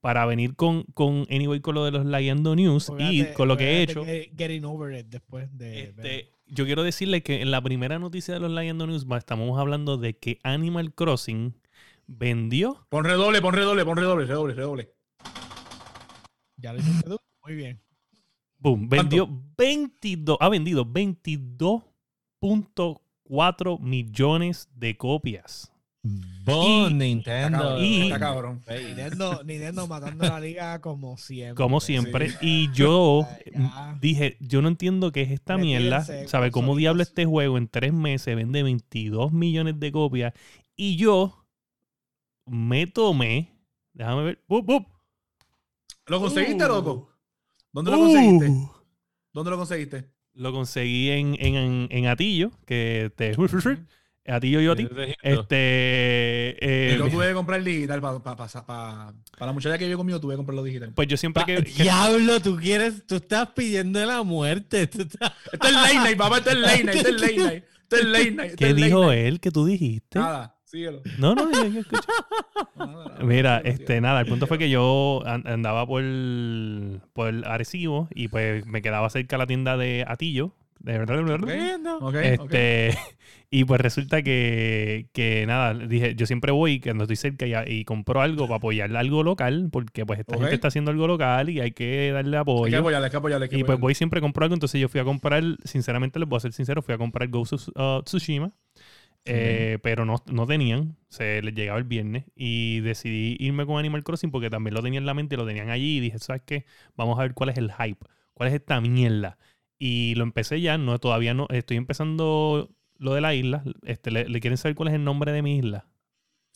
para 0.00 0.24
venir 0.26 0.54
con, 0.56 0.84
con 0.94 1.26
anyway 1.30 1.60
con 1.60 1.74
lo 1.74 1.84
de 1.84 1.90
los 1.90 2.06
Layando 2.06 2.54
News 2.56 2.90
y 2.98 3.24
con 3.34 3.48
lo 3.48 3.56
que 3.56 3.64
he 3.78 3.82
hecho. 3.82 4.04
Get- 4.04 4.32
Getting 4.36 4.64
over 4.64 4.96
it 4.98 5.06
después 5.08 5.48
de. 5.56 5.82
Este, 5.84 6.30
yo 6.46 6.64
quiero 6.64 6.82
decirle 6.82 7.22
que 7.22 7.42
en 7.42 7.50
la 7.50 7.60
primera 7.62 7.98
noticia 7.98 8.34
de 8.34 8.40
los 8.40 8.50
Layando 8.50 8.86
News 8.86 9.06
estamos 9.16 9.58
hablando 9.58 9.96
de 9.98 10.16
que 10.16 10.38
Animal 10.42 10.94
Crossing 10.94 11.54
vendió 12.06 12.86
Pon 12.88 13.04
redoble, 13.04 13.40
pon 13.40 13.54
redoble, 13.54 13.84
pon 13.84 13.96
redoble, 13.96 14.26
redoble, 14.26 14.54
redoble. 14.54 14.92
Ya 16.56 16.72
lo 16.72 16.80
hiciste 16.80 17.08
tú. 17.08 17.16
Muy 17.44 17.54
bien. 17.54 17.80
Boom, 18.58 18.88
vendió 18.88 19.28
22, 19.56 20.36
ha 20.40 20.48
vendido 20.50 20.84
22.4 20.84 23.80
millones 23.80 24.68
de 24.74 24.96
copias. 24.96 25.72
Bon, 26.02 26.90
Y- 26.92 26.94
Nintendo. 26.94 27.78
y- 27.80 28.02
Está 28.04 28.18
cabrón. 28.18 28.62
Nintendo, 28.68 29.42
Nintendo 29.44 29.86
matando 29.86 30.24
la 30.24 30.40
liga 30.40 30.80
como 30.80 31.16
siempre. 31.18 31.54
Como 31.62 31.80
siempre. 31.80 32.32
Y 32.40 32.72
yo 32.72 33.26
Ya. 33.54 33.98
dije, 34.00 34.36
yo 34.40 34.62
no 34.62 34.68
entiendo 34.68 35.12
qué 35.12 35.22
es 35.22 35.30
esta 35.30 35.58
mierda. 35.58 36.02
¿Sabe 36.26 36.50
cómo 36.50 36.74
diablo 36.76 37.02
este 37.02 37.26
juego 37.26 37.58
en 37.58 37.68
tres 37.68 37.92
meses 37.92 38.34
vende 38.34 38.62
22 38.62 39.32
millones 39.32 39.78
de 39.78 39.92
copias? 39.92 40.32
Y 40.74 40.96
yo 40.96 41.44
me 42.46 42.86
tomé, 42.86 43.52
déjame 43.92 44.22
ver, 44.24 44.42
¡bup, 44.48 44.64
bup! 44.64 44.86
¿Lo 46.06 46.20
conseguiste, 46.20 46.64
Uh. 46.64 46.68
loco? 46.68 47.10
¿Dónde 47.72 47.90
lo 47.90 47.98
conseguiste? 47.98 48.48
Uh. 48.48 48.70
¿Dónde 49.34 49.50
lo 49.50 49.56
conseguiste? 49.58 50.10
Lo 50.32 50.52
conseguí 50.52 51.10
en, 51.10 51.36
en, 51.38 51.86
en 51.90 52.06
Atillo, 52.06 52.50
que 52.64 53.12
te... 53.16 53.34
Atillo 54.26 54.60
yo 54.60 54.72
a 54.72 54.76
ti. 54.76 54.86
Este... 55.22 56.92
eh, 56.92 56.96
yo 56.98 57.08
tuve 57.08 57.28
que 57.28 57.34
comprar 57.34 57.62
digital 57.64 58.00
para 58.00 58.14
la 59.46 59.52
muchacha 59.52 59.78
que 59.78 59.84
vive 59.86 59.96
conmigo, 59.96 60.20
tuve 60.20 60.34
que 60.34 60.36
comprarlo 60.36 60.62
digital. 60.62 60.92
pues 60.94 61.08
yo 61.08 61.16
siempre 61.16 61.44
que... 61.44 61.62
que- 61.64 61.82
Diablo, 61.82 62.40
tú 62.40 62.56
quieres, 62.56 63.06
tú 63.06 63.16
estás 63.16 63.48
pidiendo 63.50 64.04
la 64.04 64.22
muerte. 64.22 64.86
tú 64.86 65.02
estás- 65.02 65.32
Este 65.52 65.66
es 65.68 65.72
late 65.74 65.94
night, 65.96 66.16
papá, 66.18 66.38
este 66.38 66.50
es 66.50 66.56
late 66.58 66.84
night, 66.84 66.96
este 66.96 67.08
es 67.10 67.20
late 67.20 67.36
night. 67.38 67.64
Este 67.82 67.96
es 67.96 68.04
late 68.04 68.30
night. 68.30 68.54
¿Qué 68.56 68.74
dijo 68.74 69.06
night. 69.06 69.26
él 69.26 69.40
que 69.40 69.50
tú 69.50 69.64
dijiste? 69.64 70.18
Nada, 70.18 70.54
síguelo. 70.64 71.02
No, 71.18 71.34
no, 71.34 71.50
yo, 71.50 71.66
yo 71.66 71.80
nada, 72.76 73.18
Mira, 73.24 73.58
este, 73.64 74.00
nada, 74.00 74.20
el 74.20 74.26
punto 74.26 74.46
fue 74.46 74.58
que 74.58 74.70
yo 74.70 75.22
an- 75.26 75.46
andaba 75.46 75.86
por, 75.86 76.04
por 77.12 77.46
Arecibo 77.48 78.08
y 78.14 78.28
pues 78.28 78.64
me 78.66 78.82
quedaba 78.82 79.10
cerca 79.10 79.38
la 79.38 79.46
tienda 79.46 79.76
de 79.76 80.04
Atillo. 80.06 80.54
De 80.82 80.98
verdad, 80.98 81.20
Ok, 82.00 82.14
ok. 82.40 82.52
Este, 82.54 82.98
y 83.50 83.64
pues 83.64 83.80
resulta 83.82 84.22
que, 84.22 85.08
que 85.12 85.44
nada, 85.46 85.74
dije, 85.74 86.14
yo 86.14 86.24
siempre 86.26 86.52
voy 86.52 86.80
cuando 86.80 87.04
estoy 87.04 87.16
cerca 87.16 87.46
y, 87.46 87.52
y 87.80 87.84
compro 87.84 88.22
algo 88.22 88.46
para 88.48 88.56
apoyar 88.56 88.96
algo 88.96 89.22
local, 89.22 89.68
porque 89.70 90.06
pues 90.06 90.18
esta 90.20 90.38
gente 90.38 90.54
está 90.54 90.68
haciendo 90.68 90.90
algo 90.90 91.06
local 91.06 91.50
y 91.50 91.60
hay 91.60 91.72
que 91.72 92.12
darle 92.12 92.38
Hay 92.62 92.70
que 92.70 92.76
apoyo. 92.76 92.78
apoyarle, 92.78 93.04
hay 93.06 93.10
que 93.10 93.16
apoyarle. 93.18 93.44
hay 93.44 93.50
que 93.50 93.56
Y 93.58 93.64
pues 93.64 93.76
apoyarle. 93.76 93.80
voy 93.82 93.94
siempre 93.94 94.18
a 94.18 94.22
comprar 94.22 94.44
algo. 94.44 94.54
Entonces 94.54 94.80
yo 94.80 94.88
fui 94.88 95.00
a 95.00 95.04
comprar, 95.04 95.42
sinceramente 95.64 96.18
les 96.18 96.28
voy 96.28 96.38
a 96.38 96.40
ser 96.40 96.52
sincero, 96.54 96.82
fui 96.82 96.94
a 96.94 96.98
comprar 96.98 97.28
of 97.34 97.52
uh, 97.76 98.02
Tsushima. 98.04 98.52
eh, 99.26 99.78
pero 99.82 100.04
no, 100.06 100.16
no 100.32 100.46
tenían, 100.46 100.96
se 101.08 101.42
les 101.42 101.54
llegaba 101.54 101.78
el 101.78 101.84
viernes 101.84 102.24
y 102.34 102.80
decidí 102.80 103.36
irme 103.38 103.66
con 103.66 103.78
Animal 103.78 104.02
Crossing 104.02 104.30
porque 104.30 104.48
también 104.50 104.74
lo 104.74 104.82
tenía 104.82 104.98
en 104.98 105.06
la 105.06 105.14
mente, 105.14 105.36
lo 105.36 105.46
tenían 105.46 105.68
allí 105.70 105.98
y 105.98 106.00
dije, 106.00 106.18
¿sabes 106.18 106.42
qué? 106.46 106.64
Vamos 106.96 107.18
a 107.18 107.22
ver 107.22 107.34
cuál 107.34 107.50
es 107.50 107.58
el 107.58 107.70
hype, 107.72 108.06
cuál 108.34 108.48
es 108.48 108.54
esta 108.54 108.80
mierda. 108.80 109.38
Y 109.82 110.14
lo 110.14 110.24
empecé 110.24 110.60
ya, 110.60 110.76
no 110.76 110.98
todavía 110.98 111.32
no, 111.32 111.46
estoy 111.48 111.78
empezando 111.78 112.68
lo 112.98 113.14
de 113.14 113.22
la 113.22 113.34
isla. 113.34 113.64
Este, 113.82 114.10
¿le, 114.10 114.28
le 114.28 114.40
quieren 114.40 114.58
saber 114.58 114.74
cuál 114.74 114.90
es 114.90 114.94
el 114.94 115.04
nombre 115.04 115.32
de 115.32 115.40
mi 115.40 115.56
isla? 115.56 115.86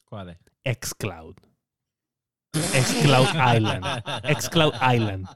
¿Cuál 0.05 0.29
es? 0.29 0.39
Xcloud. 0.79 1.37
Xcloud 2.55 3.29
Island. 3.57 3.85
Xcloud 4.39 4.75
Island. 4.75 5.27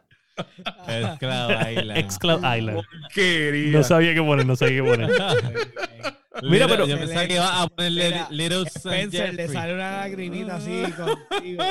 Xcloud 0.87 1.70
Island. 1.70 2.11
Xcloud 2.11 2.57
Island. 2.57 2.81
Quería. 3.14 3.79
No 3.79 3.83
sabía 3.85 4.14
qué 4.14 4.22
poner, 4.22 4.46
no 4.46 4.57
sabía 4.57 4.83
qué 4.83 4.88
poner. 4.90 5.11
Mira, 6.42 6.68
pero- 6.68 6.87
Yo 6.87 6.96
pensaba 6.96 7.27
que 7.27 7.35
iba 7.35 7.62
a 7.62 7.66
ponerle 7.66 8.05
Mira, 8.11 8.29
Little 8.31 8.62
Spencer 8.68 9.35
le 9.35 9.48
sale 9.48 9.74
una 9.74 9.90
lagrimita 9.98 10.57
así 10.57 10.83
contigo. 11.31 11.64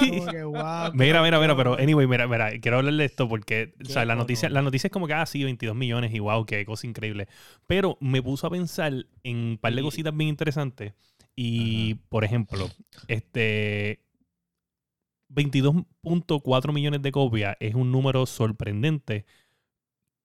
Como 0.00 0.26
que, 0.32 0.44
wow, 0.44 0.92
Mira, 0.94 1.22
mira, 1.22 1.38
mira, 1.38 1.54
pero 1.54 1.74
anyway, 1.78 2.06
mira, 2.06 2.26
mira, 2.26 2.58
quiero 2.58 2.78
hablar 2.78 2.94
de 2.94 3.04
esto 3.04 3.28
porque 3.28 3.74
o 3.82 3.88
sea, 3.88 4.06
la 4.06 4.14
noticia, 4.14 4.48
la 4.48 4.62
noticia 4.62 4.86
es 4.88 4.92
como 4.92 5.06
que 5.06 5.12
ah, 5.12 5.26
sí, 5.26 5.44
22 5.44 5.76
millones 5.76 6.14
y 6.14 6.20
wow, 6.20 6.46
qué 6.46 6.64
cosa 6.64 6.86
increíble. 6.86 7.28
Pero 7.66 7.98
me 8.00 8.22
puso 8.22 8.46
a 8.46 8.50
pensar 8.50 8.94
en 9.24 9.36
un 9.36 9.58
par 9.60 9.74
de 9.74 9.82
cositas 9.82 10.16
bien 10.16 10.30
interesantes. 10.30 10.94
Y, 11.36 11.94
por 12.08 12.24
ejemplo, 12.24 12.68
este 13.08 14.00
22.4 15.30 16.72
millones 16.72 17.02
de 17.02 17.12
copias 17.12 17.56
es 17.60 17.74
un 17.74 17.92
número 17.92 18.26
sorprendente 18.26 19.26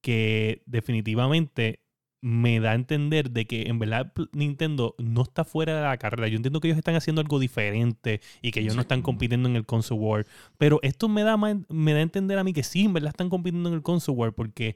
que 0.00 0.62
definitivamente 0.66 1.80
me 2.20 2.58
da 2.58 2.70
a 2.70 2.74
entender 2.74 3.30
de 3.32 3.46
que 3.46 3.64
en 3.64 3.78
verdad 3.78 4.10
Nintendo 4.32 4.94
no 4.96 5.22
está 5.22 5.44
fuera 5.44 5.76
de 5.76 5.82
la 5.82 5.98
carrera. 5.98 6.26
Yo 6.26 6.36
entiendo 6.36 6.58
que 6.58 6.68
ellos 6.68 6.78
están 6.78 6.94
haciendo 6.94 7.20
algo 7.20 7.38
diferente 7.38 8.22
y 8.40 8.50
que 8.50 8.60
ellos 8.60 8.74
no 8.74 8.80
están 8.80 9.02
compitiendo 9.02 9.46
en 9.46 9.56
el 9.56 9.66
console 9.66 10.00
war. 10.00 10.26
Pero 10.56 10.80
esto 10.82 11.06
me 11.06 11.22
da, 11.22 11.36
me 11.36 11.92
da 11.92 11.98
a 11.98 12.02
entender 12.02 12.38
a 12.38 12.44
mí 12.44 12.54
que 12.54 12.62
sí, 12.62 12.84
en 12.84 12.94
verdad 12.94 13.10
están 13.10 13.28
compitiendo 13.28 13.68
en 13.68 13.74
el 13.74 13.82
console 13.82 14.16
war 14.16 14.32
porque 14.32 14.74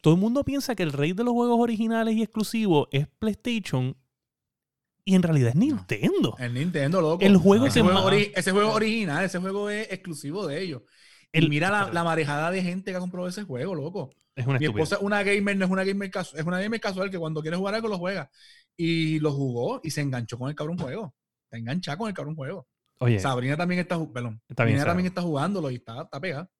todo 0.00 0.14
el 0.14 0.20
mundo 0.20 0.44
piensa 0.44 0.74
que 0.74 0.82
el 0.82 0.92
rey 0.92 1.12
de 1.12 1.24
los 1.24 1.34
juegos 1.34 1.60
originales 1.60 2.14
y 2.14 2.22
exclusivos 2.22 2.88
es 2.90 3.06
PlayStation 3.06 3.94
y 5.06 5.14
en 5.14 5.22
realidad 5.22 5.50
es 5.50 5.54
Nintendo. 5.54 6.36
El 6.38 6.52
Nintendo, 6.52 7.00
loco. 7.00 7.24
El 7.24 7.36
juego 7.38 7.66
ese, 7.66 7.80
juego 7.80 8.00
ori- 8.00 8.32
ese 8.34 8.50
juego 8.50 8.72
original, 8.74 9.24
ese 9.24 9.38
juego 9.38 9.70
es 9.70 9.90
exclusivo 9.90 10.46
de 10.46 10.60
ellos. 10.60 10.82
Y 11.32 11.38
El- 11.38 11.48
mira 11.48 11.70
la, 11.70 11.90
la 11.92 12.04
marejada 12.04 12.50
de 12.50 12.60
gente 12.62 12.90
que 12.90 12.96
ha 12.96 13.00
comprado 13.00 13.28
ese 13.28 13.44
juego, 13.44 13.74
loco. 13.74 14.10
Es 14.34 14.44
una 14.46 14.58
Mi 14.58 14.66
estupidez. 14.66 14.84
esposa 14.88 14.96
es 14.96 15.02
una 15.06 15.22
gamer, 15.22 15.56
no 15.56 15.64
es 15.64 15.70
una 15.70 15.84
gamer 15.84 16.10
casual, 16.10 16.40
es 16.40 16.46
una 16.46 16.60
gamer 16.60 16.80
casual 16.80 17.10
que 17.10 17.18
cuando 17.18 17.40
quiere 17.40 17.56
jugar 17.56 17.74
algo 17.76 17.88
lo 17.88 17.98
juega. 17.98 18.30
Y 18.76 19.18
lo 19.20 19.32
jugó 19.32 19.80
y 19.82 19.90
se 19.90 20.02
enganchó 20.02 20.36
con 20.38 20.50
el 20.50 20.54
cabrón 20.54 20.76
juego. 20.76 21.14
Está 21.44 21.56
enganchada 21.56 21.96
con 21.96 22.08
el 22.08 22.14
cabrón 22.14 22.34
juego. 22.34 22.66
Oye, 22.98 23.18
Sabrina 23.20 23.56
también 23.56 23.80
está, 23.80 23.96
perdón, 24.12 24.42
Está 24.48 24.64
bien, 24.64 24.78
Sabrina 24.78 24.84
también 24.90 25.06
está 25.06 25.22
jugándolo 25.22 25.70
y 25.70 25.76
está, 25.76 26.02
está 26.02 26.20
pegada. 26.20 26.50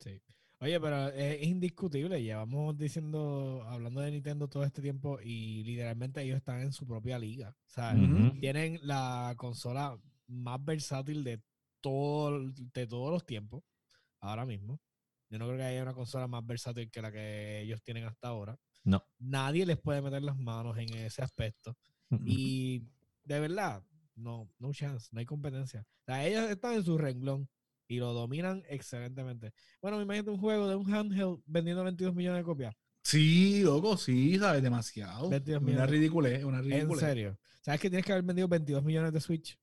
Sí. 0.00 0.20
Oye, 0.60 0.80
pero 0.80 1.08
es 1.08 1.42
indiscutible. 1.42 2.20
Llevamos 2.20 2.76
diciendo, 2.76 3.62
hablando 3.68 4.00
de 4.00 4.10
Nintendo 4.10 4.48
todo 4.48 4.64
este 4.64 4.82
tiempo 4.82 5.20
y 5.22 5.62
literalmente 5.62 6.20
ellos 6.22 6.38
están 6.38 6.60
en 6.60 6.72
su 6.72 6.84
propia 6.84 7.18
liga. 7.18 7.50
O 7.50 7.70
sea, 7.70 7.94
tienen 8.40 8.80
la 8.82 9.34
consola 9.36 9.96
más 10.26 10.64
versátil 10.64 11.22
de, 11.22 11.40
todo, 11.80 12.50
de 12.50 12.86
todos 12.88 13.12
los 13.12 13.24
tiempos, 13.24 13.62
ahora 14.20 14.44
mismo. 14.44 14.80
Yo 15.30 15.38
no 15.38 15.46
creo 15.46 15.58
que 15.58 15.64
haya 15.64 15.82
una 15.82 15.94
consola 15.94 16.26
más 16.26 16.44
versátil 16.44 16.90
que 16.90 17.02
la 17.02 17.12
que 17.12 17.60
ellos 17.60 17.80
tienen 17.82 18.04
hasta 18.04 18.28
ahora. 18.28 18.58
No. 18.82 19.04
Nadie 19.18 19.64
les 19.64 19.78
puede 19.78 20.02
meter 20.02 20.22
las 20.22 20.38
manos 20.38 20.76
en 20.78 20.92
ese 20.94 21.22
aspecto. 21.22 21.76
Y 22.24 22.82
de 23.22 23.38
verdad, 23.38 23.84
no, 24.16 24.48
no 24.58 24.72
chance, 24.72 25.08
no 25.12 25.20
hay 25.20 25.26
competencia. 25.26 25.82
O 25.82 26.04
sea, 26.06 26.26
ellos 26.26 26.50
están 26.50 26.74
en 26.74 26.84
su 26.84 26.98
renglón 26.98 27.48
y 27.88 27.96
lo 27.98 28.12
dominan 28.12 28.62
excelentemente. 28.68 29.52
Bueno, 29.82 29.96
me 29.96 30.02
imagino 30.04 30.32
un 30.32 30.38
juego 30.38 30.68
de 30.68 30.76
un 30.76 30.92
handheld 30.94 31.40
vendiendo 31.46 31.82
22 31.82 32.14
millones 32.14 32.40
de 32.40 32.44
copias. 32.44 32.74
Sí, 33.02 33.62
loco, 33.64 33.96
sí, 33.96 34.38
sabes, 34.38 34.62
demasiado. 34.62 35.30
22 35.30 35.62
Una 35.62 35.66
millones. 35.70 35.90
ridiculez, 35.90 36.44
una 36.44 36.58
En 36.58 36.64
ridiculez. 36.64 37.00
serio. 37.00 37.38
¿Sabes 37.62 37.80
que 37.80 37.88
tienes 37.88 38.04
que 38.04 38.12
haber 38.12 38.24
vendido 38.24 38.46
22 38.48 38.84
millones 38.84 39.12
de 39.12 39.20
Switch? 39.20 39.58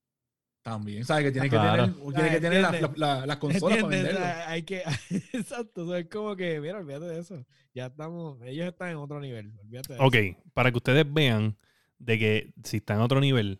También, 0.64 1.06
sabes 1.06 1.26
que 1.26 1.32
tiene 1.32 1.48
que 1.48 1.56
tener, 1.58 1.94
tiene 2.16 2.30
que 2.32 2.40
tener 2.42 2.62
la- 2.64 2.72
la- 2.72 2.92
la- 2.96 3.26
las 3.28 3.38
consolas 3.38 3.78
para 3.84 3.88
venderlo. 3.88 4.20
sea, 4.20 4.50
hay 4.50 4.64
que, 4.64 4.82
exacto, 5.34 5.84
o 5.84 5.88
sea, 5.90 6.00
es 6.00 6.10
como 6.10 6.36
que, 6.36 6.60
mira, 6.60 6.80
olvídate 6.80 7.06
de 7.06 7.20
eso. 7.20 7.46
Ya 7.76 7.86
estamos, 7.86 8.42
ellos 8.42 8.66
están 8.66 8.90
en 8.90 8.96
otro 8.98 9.20
nivel, 9.20 9.54
olvídate 9.60 9.94
de 9.94 10.00
Ok, 10.00 10.16
eso. 10.16 10.40
para 10.56 10.72
que 10.72 10.78
ustedes 10.78 11.06
vean 11.14 11.56
de 12.00 12.18
que 12.18 12.54
si 12.64 12.78
están 12.78 12.98
a 13.00 13.04
otro 13.06 13.20
nivel, 13.22 13.60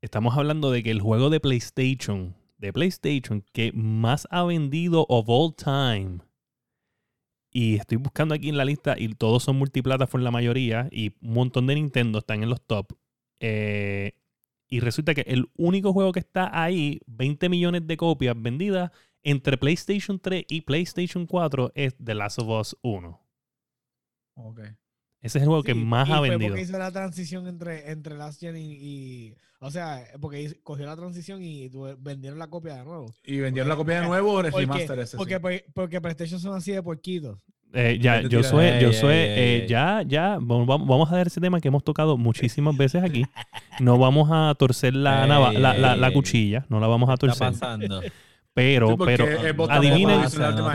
estamos 0.00 0.36
hablando 0.36 0.72
de 0.72 0.82
que 0.82 0.90
el 0.90 1.00
juego 1.00 1.30
de 1.30 1.38
PlayStation, 1.38 2.34
de 2.62 2.72
PlayStation, 2.72 3.44
que 3.52 3.72
más 3.74 4.26
ha 4.30 4.44
vendido 4.44 5.04
of 5.08 5.26
all 5.28 5.54
time, 5.54 6.20
y 7.50 7.74
estoy 7.74 7.98
buscando 7.98 8.34
aquí 8.34 8.48
en 8.48 8.56
la 8.56 8.64
lista 8.64 8.94
y 8.98 9.08
todos 9.14 9.42
son 9.42 9.56
multiplataforma 9.56 10.24
la 10.24 10.30
mayoría, 10.30 10.88
y 10.90 11.12
un 11.20 11.34
montón 11.34 11.66
de 11.66 11.74
Nintendo 11.74 12.20
están 12.20 12.42
en 12.42 12.48
los 12.48 12.62
top. 12.62 12.92
eh, 13.40 14.12
y 14.68 14.80
resulta 14.80 15.12
que 15.12 15.20
el 15.22 15.50
único 15.58 15.92
juego 15.92 16.12
que 16.12 16.20
está 16.20 16.62
ahí, 16.62 17.00
20 17.06 17.50
millones 17.50 17.86
de 17.86 17.98
copias 17.98 18.34
vendidas 18.40 18.90
entre 19.22 19.58
PlayStation 19.58 20.18
3 20.18 20.46
y 20.48 20.62
PlayStation 20.62 21.26
4, 21.26 21.72
es 21.74 21.94
The 22.02 22.14
Last 22.14 22.38
of 22.38 22.48
Us 22.48 22.78
1. 22.80 23.20
Ok. 24.36 24.60
Ese 25.22 25.38
es 25.38 25.42
el 25.42 25.48
juego 25.48 25.62
que 25.62 25.74
más 25.74 26.08
y 26.08 26.12
ha 26.12 26.18
fue 26.18 26.30
vendido. 26.30 26.50
Porque 26.50 26.62
hizo 26.62 26.78
la 26.78 26.90
transición 26.90 27.46
entre, 27.46 27.90
entre 27.90 28.16
Last 28.16 28.40
Gen 28.40 28.56
y, 28.56 28.72
y- 28.74 29.34
O 29.60 29.70
sea, 29.70 30.02
porque 30.20 30.52
cogió 30.64 30.84
la 30.86 30.96
transición 30.96 31.40
y 31.42 31.70
vendieron 32.00 32.38
la 32.40 32.48
copia 32.48 32.74
de 32.74 32.84
nuevo. 32.84 33.06
Y 33.24 33.38
vendieron 33.38 33.68
la 33.68 33.76
copia 33.76 34.00
de 34.00 34.06
nuevo, 34.08 34.40
el 34.40 34.50
Porque, 34.50 34.66
remaster 34.66 34.98
ese. 34.98 35.16
porque, 35.16 35.34
sí. 35.34 35.40
porque, 35.40 35.64
porque 35.72 36.00
PlayStation 36.00 36.40
son 36.40 36.54
así 36.56 36.72
de 36.72 36.82
porquitos. 36.82 37.38
Eh, 37.74 37.98
ya, 38.02 38.20
yo 38.20 38.42
soy, 38.42 38.66
yo 38.82 38.92
soy, 38.92 39.14
ey, 39.14 39.20
eh, 39.30 39.62
ey. 39.62 39.68
ya, 39.68 40.02
ya, 40.06 40.36
vamos, 40.42 41.10
a 41.10 41.16
dar 41.16 41.26
ese 41.28 41.40
tema 41.40 41.58
que 41.60 41.68
hemos 41.68 41.82
tocado 41.82 42.18
muchísimas 42.18 42.76
veces 42.76 43.02
aquí. 43.02 43.24
No 43.80 43.96
vamos 43.96 44.28
a 44.30 44.54
torcer 44.58 44.94
la, 44.94 45.26
la, 45.52 45.72
la- 45.78 45.96
la 45.96 46.12
cuchilla, 46.12 46.66
no 46.68 46.80
la 46.80 46.86
vamos 46.88 47.08
a 47.08 47.16
¿Qué 47.16 47.26
está 47.28 47.38
torcer. 47.50 47.60
pasando? 47.60 48.00
Pero, 48.54 48.88
Sí, 48.90 48.94
pero, 49.04 49.24
adivinen, 49.70 50.20
no 50.20 50.52
no 50.52 50.68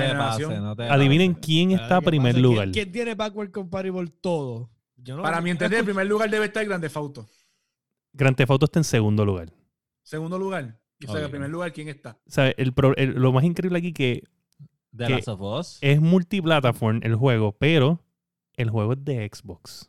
adivinen 0.92 1.34
quién 1.36 1.70
¿Sabes 1.72 1.84
está 1.84 2.00
qué 2.00 2.06
primer 2.06 2.34
pasa? 2.34 2.42
lugar. 2.42 2.64
¿Quién, 2.72 2.74
quién 2.86 2.92
tiene 2.92 3.16
backward 3.16 3.52
compatible 3.52 4.08
todo? 4.20 4.70
Yo 4.96 5.16
no, 5.16 5.22
Para 5.22 5.42
mi 5.42 5.52
entender, 5.52 5.80
en 5.80 5.86
primer 5.86 6.08
lugar 6.08 6.30
debe 6.30 6.46
estar 6.48 6.66
Grande 6.66 6.90
Fauto. 6.90 7.28
Grand 8.14 8.36
Theft 8.36 8.50
Auto 8.50 8.66
está 8.66 8.80
en 8.80 8.84
segundo 8.84 9.24
lugar. 9.26 9.52
Segundo 10.02 10.40
lugar. 10.40 10.80
Y 11.00 11.06
o 11.06 11.10
sea, 11.12 11.20
Ok. 11.20 11.26
en 11.26 11.32
primer 11.32 11.50
lugar, 11.52 11.72
¿quién 11.72 11.88
está? 11.90 12.18
¿Sabe? 12.26 12.56
El 12.58 12.74
lo 13.14 13.32
más 13.32 13.44
increíble 13.44 13.78
aquí 13.78 13.94
que 13.94 14.24
The 14.96 15.06
que- 15.06 15.14
Last 15.14 15.28
of 15.28 15.42
Us. 15.42 15.78
es 15.82 16.02
multiplataform 16.02 17.02
el 17.04 17.14
juego, 17.16 17.52
pero 17.60 18.04
el 18.56 18.72
juego 18.72 18.94
es 18.94 19.06
de 19.06 19.30
Xbox. 19.32 19.88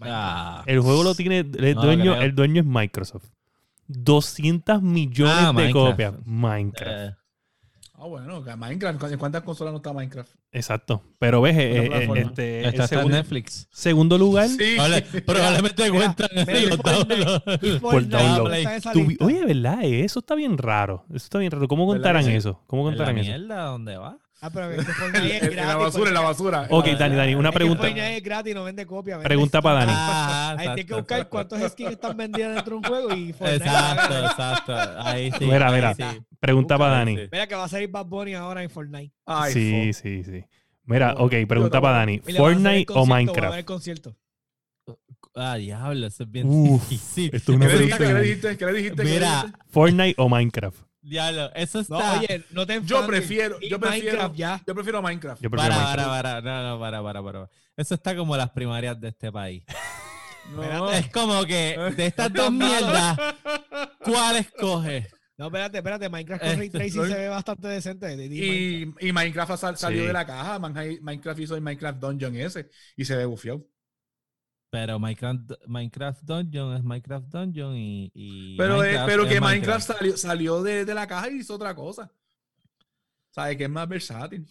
Ah. 0.00 0.62
El 0.66 0.78
juego 0.80 1.02
lo 1.02 1.14
tiene, 1.16 1.38
el 1.40 1.74
dueño, 1.74 2.14
el 2.20 2.34
dueño 2.36 2.60
es 2.60 2.66
Microsoft. 2.66 3.26
200 3.88 4.82
millones 4.82 5.34
Ah, 5.38 5.46
de 5.48 5.52
Minecraft. 5.52 5.90
copias. 5.90 6.14
Minecraft. 6.24 6.90
Eh, 7.10 7.14
Ah, 7.96 8.06
bueno, 8.08 8.42
que 8.42 8.54
Minecraft. 8.56 9.12
¿En 9.12 9.18
cuántas 9.18 9.42
consolas 9.44 9.72
no 9.72 9.76
está 9.78 9.92
Minecraft? 9.92 10.28
Exacto. 10.50 11.00
Pero 11.18 11.40
ves, 11.40 11.56
eh, 11.56 11.86
eh, 11.86 12.12
este, 12.16 12.68
Está 12.68 12.88
segundo, 12.88 13.16
Netflix. 13.16 13.68
segundo 13.70 14.18
lugar. 14.18 14.48
Sí. 14.48 14.74
Probable- 14.76 15.22
Probablemente 15.24 15.90
cuentan 15.90 16.28
Por 17.80 18.08
download. 18.08 18.52
oye, 19.20 19.44
¿verdad? 19.46 19.84
Eh, 19.84 20.04
Eso 20.04 20.18
está 20.18 20.34
bien 20.34 20.58
raro. 20.58 21.04
Eso 21.08 21.16
está 21.24 21.38
bien 21.38 21.52
raro. 21.52 21.68
¿Cómo 21.68 21.86
¿Verdad 21.86 22.02
contarán 22.12 22.28
eso? 22.30 22.60
¿Cómo 22.66 22.82
¿En 22.82 22.98
la 22.98 23.04
contarán 23.04 23.18
eso? 23.18 23.30
mierda? 23.30 23.62
¿Dónde 23.66 23.96
va? 23.96 24.18
Ah, 24.40 24.50
pero 24.50 24.68
que 24.68 24.76
es 24.76 24.88
en- 24.88 25.16
en 25.16 25.56
la 25.56 25.62
gratis, 25.62 25.76
basura, 25.84 26.08
en 26.08 26.14
la 26.14 26.20
basura. 26.20 26.66
Ok, 26.70 26.86
Dani, 26.98 27.16
Dani, 27.16 27.34
una 27.34 27.48
es 27.48 27.52
que 27.52 27.56
pregunta. 27.56 27.82
Fortnite 27.84 28.16
es 28.16 28.22
gratis, 28.22 28.54
no 28.54 28.64
vende 28.64 28.84
copia. 28.86 29.16
vende 29.16 29.28
Pregunta 29.28 29.62
para. 29.62 29.80
Dani. 29.86 29.92
Ah, 29.96 30.56
Ahí 30.58 30.66
tienes 30.68 30.84
que 30.86 30.94
buscar 30.94 31.28
cuántos 31.28 31.60
skins 31.72 31.92
están 31.92 32.16
vendidos 32.16 32.54
dentro 32.54 32.72
de 32.72 32.76
un 32.76 32.84
juego 32.84 33.14
y 33.14 33.32
Fortnite. 33.32 33.64
Exacto, 33.64 34.18
exacto. 34.26 34.74
Ahí 35.02 35.30
sí. 35.38 35.44
Mira, 35.46 35.68
ahí 35.68 35.74
mira. 35.76 35.94
sí. 35.94 36.02
Pregunta 36.38 36.76
para 36.78 36.92
Dani. 36.96 37.16
Mira 37.32 37.46
que 37.46 37.54
va 37.54 37.64
a 37.64 37.68
salir 37.68 37.88
Bad 37.90 38.06
Bunny 38.06 38.34
ahora 38.34 38.62
en 38.62 38.68
Fortnite. 38.70 39.14
Ay, 39.24 39.52
Sí, 39.52 39.92
fo. 39.92 40.00
sí, 40.02 40.24
sí. 40.24 40.44
Mira, 40.84 41.14
ok, 41.16 41.32
pregunta 41.48 41.80
para 41.80 41.96
Dani. 41.98 42.20
El 42.26 42.36
¿Fortnite 42.36 42.92
o 42.92 43.06
Minecraft? 43.06 43.56
el 43.58 43.64
concierto. 43.64 44.14
Ah, 45.36 45.56
diablo, 45.56 46.06
eso 46.06 46.22
es 46.22 46.30
bien 46.30 46.46
Uf, 46.48 46.88
difícil. 46.88 47.30
esto 47.34 47.52
es 47.52 47.56
una 47.56 47.66
¿Qué 47.66 47.72
le 47.74 47.78
dijiste? 47.80 48.04
¿Qué 48.06 48.12
le 48.14 48.20
dijiste? 48.22 48.56
¿Qué 48.58 48.66
le 48.66 48.72
dijiste? 48.74 48.96
¿Qué 49.02 49.04
le 49.08 49.14
Mira, 49.14 49.36
dijiste? 49.42 49.58
¿Fortnite 49.70 50.14
o 50.18 50.28
Minecraft? 50.28 50.78
Diablo, 51.04 51.50
eso 51.54 51.78
No, 51.88 51.98
está. 52.00 52.20
oye, 52.20 52.44
no 52.50 52.66
te 52.66 52.80
Yo 52.84 53.06
prefiero, 53.06 53.58
yo 53.60 53.78
prefiero, 53.78 54.06
Minecraft 54.06 54.34
ya. 54.36 54.62
yo 54.66 54.74
prefiero 54.74 55.02
Minecraft. 55.02 55.42
Yo 55.42 55.50
prefiero 55.50 55.74
para, 55.74 55.84
Minecraft. 55.86 56.08
para, 56.10 56.40
para, 56.40 56.62
no, 56.62 56.70
no, 56.70 56.80
para, 56.80 57.02
para, 57.02 57.22
para. 57.22 57.50
Eso 57.76 57.94
está 57.94 58.16
como 58.16 58.36
las 58.36 58.50
primarias 58.50 59.00
de 59.00 59.08
este 59.08 59.30
país. 59.32 59.62
No. 60.52 60.90
Es 60.90 61.08
como 61.10 61.44
que 61.44 61.76
de 61.96 62.06
estas 62.06 62.32
dos 62.32 62.52
mierdas, 62.52 63.18
¿cuál 64.00 64.36
escoges? 64.36 65.08
No, 65.36 65.46
espérate, 65.46 65.78
espérate. 65.78 66.08
Minecraft 66.08 66.42
con 66.44 66.56
Ray 66.56 66.66
Este, 66.66 66.78
Tracing 66.78 67.06
se 67.08 67.14
ve 67.18 67.28
bastante 67.28 67.66
decente. 67.68 68.14
Y, 68.26 68.94
y 69.00 69.12
Minecraft 69.12 69.56
sal- 69.56 69.76
salió 69.76 70.02
Sí. 70.02 70.06
de 70.06 70.12
la 70.12 70.24
caja. 70.26 70.58
Minecraft 70.58 71.40
hizo 71.40 71.56
el 71.56 71.60
Minecraft 71.62 71.98
Dungeon 71.98 72.36
ese 72.36 72.68
y 72.96 73.04
se 73.04 73.16
ve 73.16 73.24
bufiado. 73.24 73.64
Pero 74.74 74.98
Minecraft, 74.98 75.52
Minecraft 75.68 76.22
Dungeon 76.24 76.74
es 76.74 76.82
Minecraft 76.82 77.28
Dungeon 77.28 77.76
y. 77.76 78.10
y 78.12 78.56
Pero, 78.56 78.82
eh, 78.82 78.98
pero 79.06 79.22
es 79.22 79.32
que 79.32 79.40
Minecraft 79.40 79.86
salió, 79.86 80.16
salió 80.16 80.62
de, 80.64 80.84
de 80.84 80.94
la 80.94 81.06
caja 81.06 81.30
y 81.30 81.36
hizo 81.36 81.54
otra 81.54 81.76
cosa. 81.76 82.10
¿Sabes? 83.30 83.56
Que 83.56 83.64
es 83.64 83.70
más 83.70 83.88
versátil. 83.88 84.44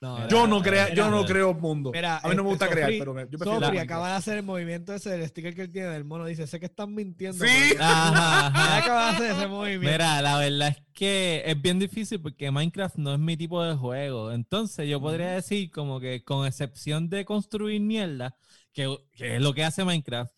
No, 0.00 0.26
Yo 0.28 0.46
no, 0.46 0.62
crea, 0.62 0.94
yo 0.94 1.10
no 1.10 1.26
creo 1.26 1.52
mundo. 1.52 1.90
Mira, 1.92 2.18
a 2.18 2.28
mí 2.28 2.34
no 2.34 2.44
me 2.44 2.48
gusta 2.48 2.64
este, 2.64 2.76
crear, 2.76 2.90
Sofri- 2.90 2.98
pero 2.98 3.14
me- 3.14 3.22
yo 3.24 3.38
prefiero 3.38 3.60
Sofri 3.60 3.78
acaba 3.78 4.08
de 4.08 4.14
hacer 4.14 4.38
el 4.38 4.42
movimiento 4.42 4.94
ese 4.94 5.10
del 5.10 5.28
sticker 5.28 5.54
que 5.54 5.62
él 5.62 5.70
tiene 5.70 5.88
del 5.88 6.04
mono. 6.04 6.24
Dice, 6.24 6.46
sé 6.46 6.58
que 6.58 6.66
están 6.66 6.94
mintiendo. 6.94 7.44
Sí. 7.44 7.74
ajá. 7.78 8.78
acaba 8.78 9.04
de 9.10 9.16
hacer 9.16 9.30
ese 9.36 9.46
movimiento. 9.48 9.90
Mira, 9.92 10.22
la 10.22 10.38
verdad 10.38 10.68
es 10.68 10.82
que 10.94 11.42
es 11.44 11.60
bien 11.60 11.78
difícil 11.78 12.20
porque 12.22 12.50
Minecraft 12.50 12.96
no 12.96 13.12
es 13.12 13.18
mi 13.20 13.36
tipo 13.36 13.62
de 13.62 13.74
juego. 13.74 14.32
Entonces 14.32 14.88
yo 14.88 14.98
podría 14.98 15.32
decir 15.32 15.70
como 15.70 16.00
que 16.00 16.24
con 16.24 16.46
excepción 16.46 17.10
de 17.10 17.26
construir 17.26 17.82
mierda, 17.82 18.34
que, 18.74 18.96
que 19.12 19.36
es 19.36 19.42
lo 19.42 19.54
que 19.54 19.64
hace 19.64 19.84
Minecraft, 19.84 20.32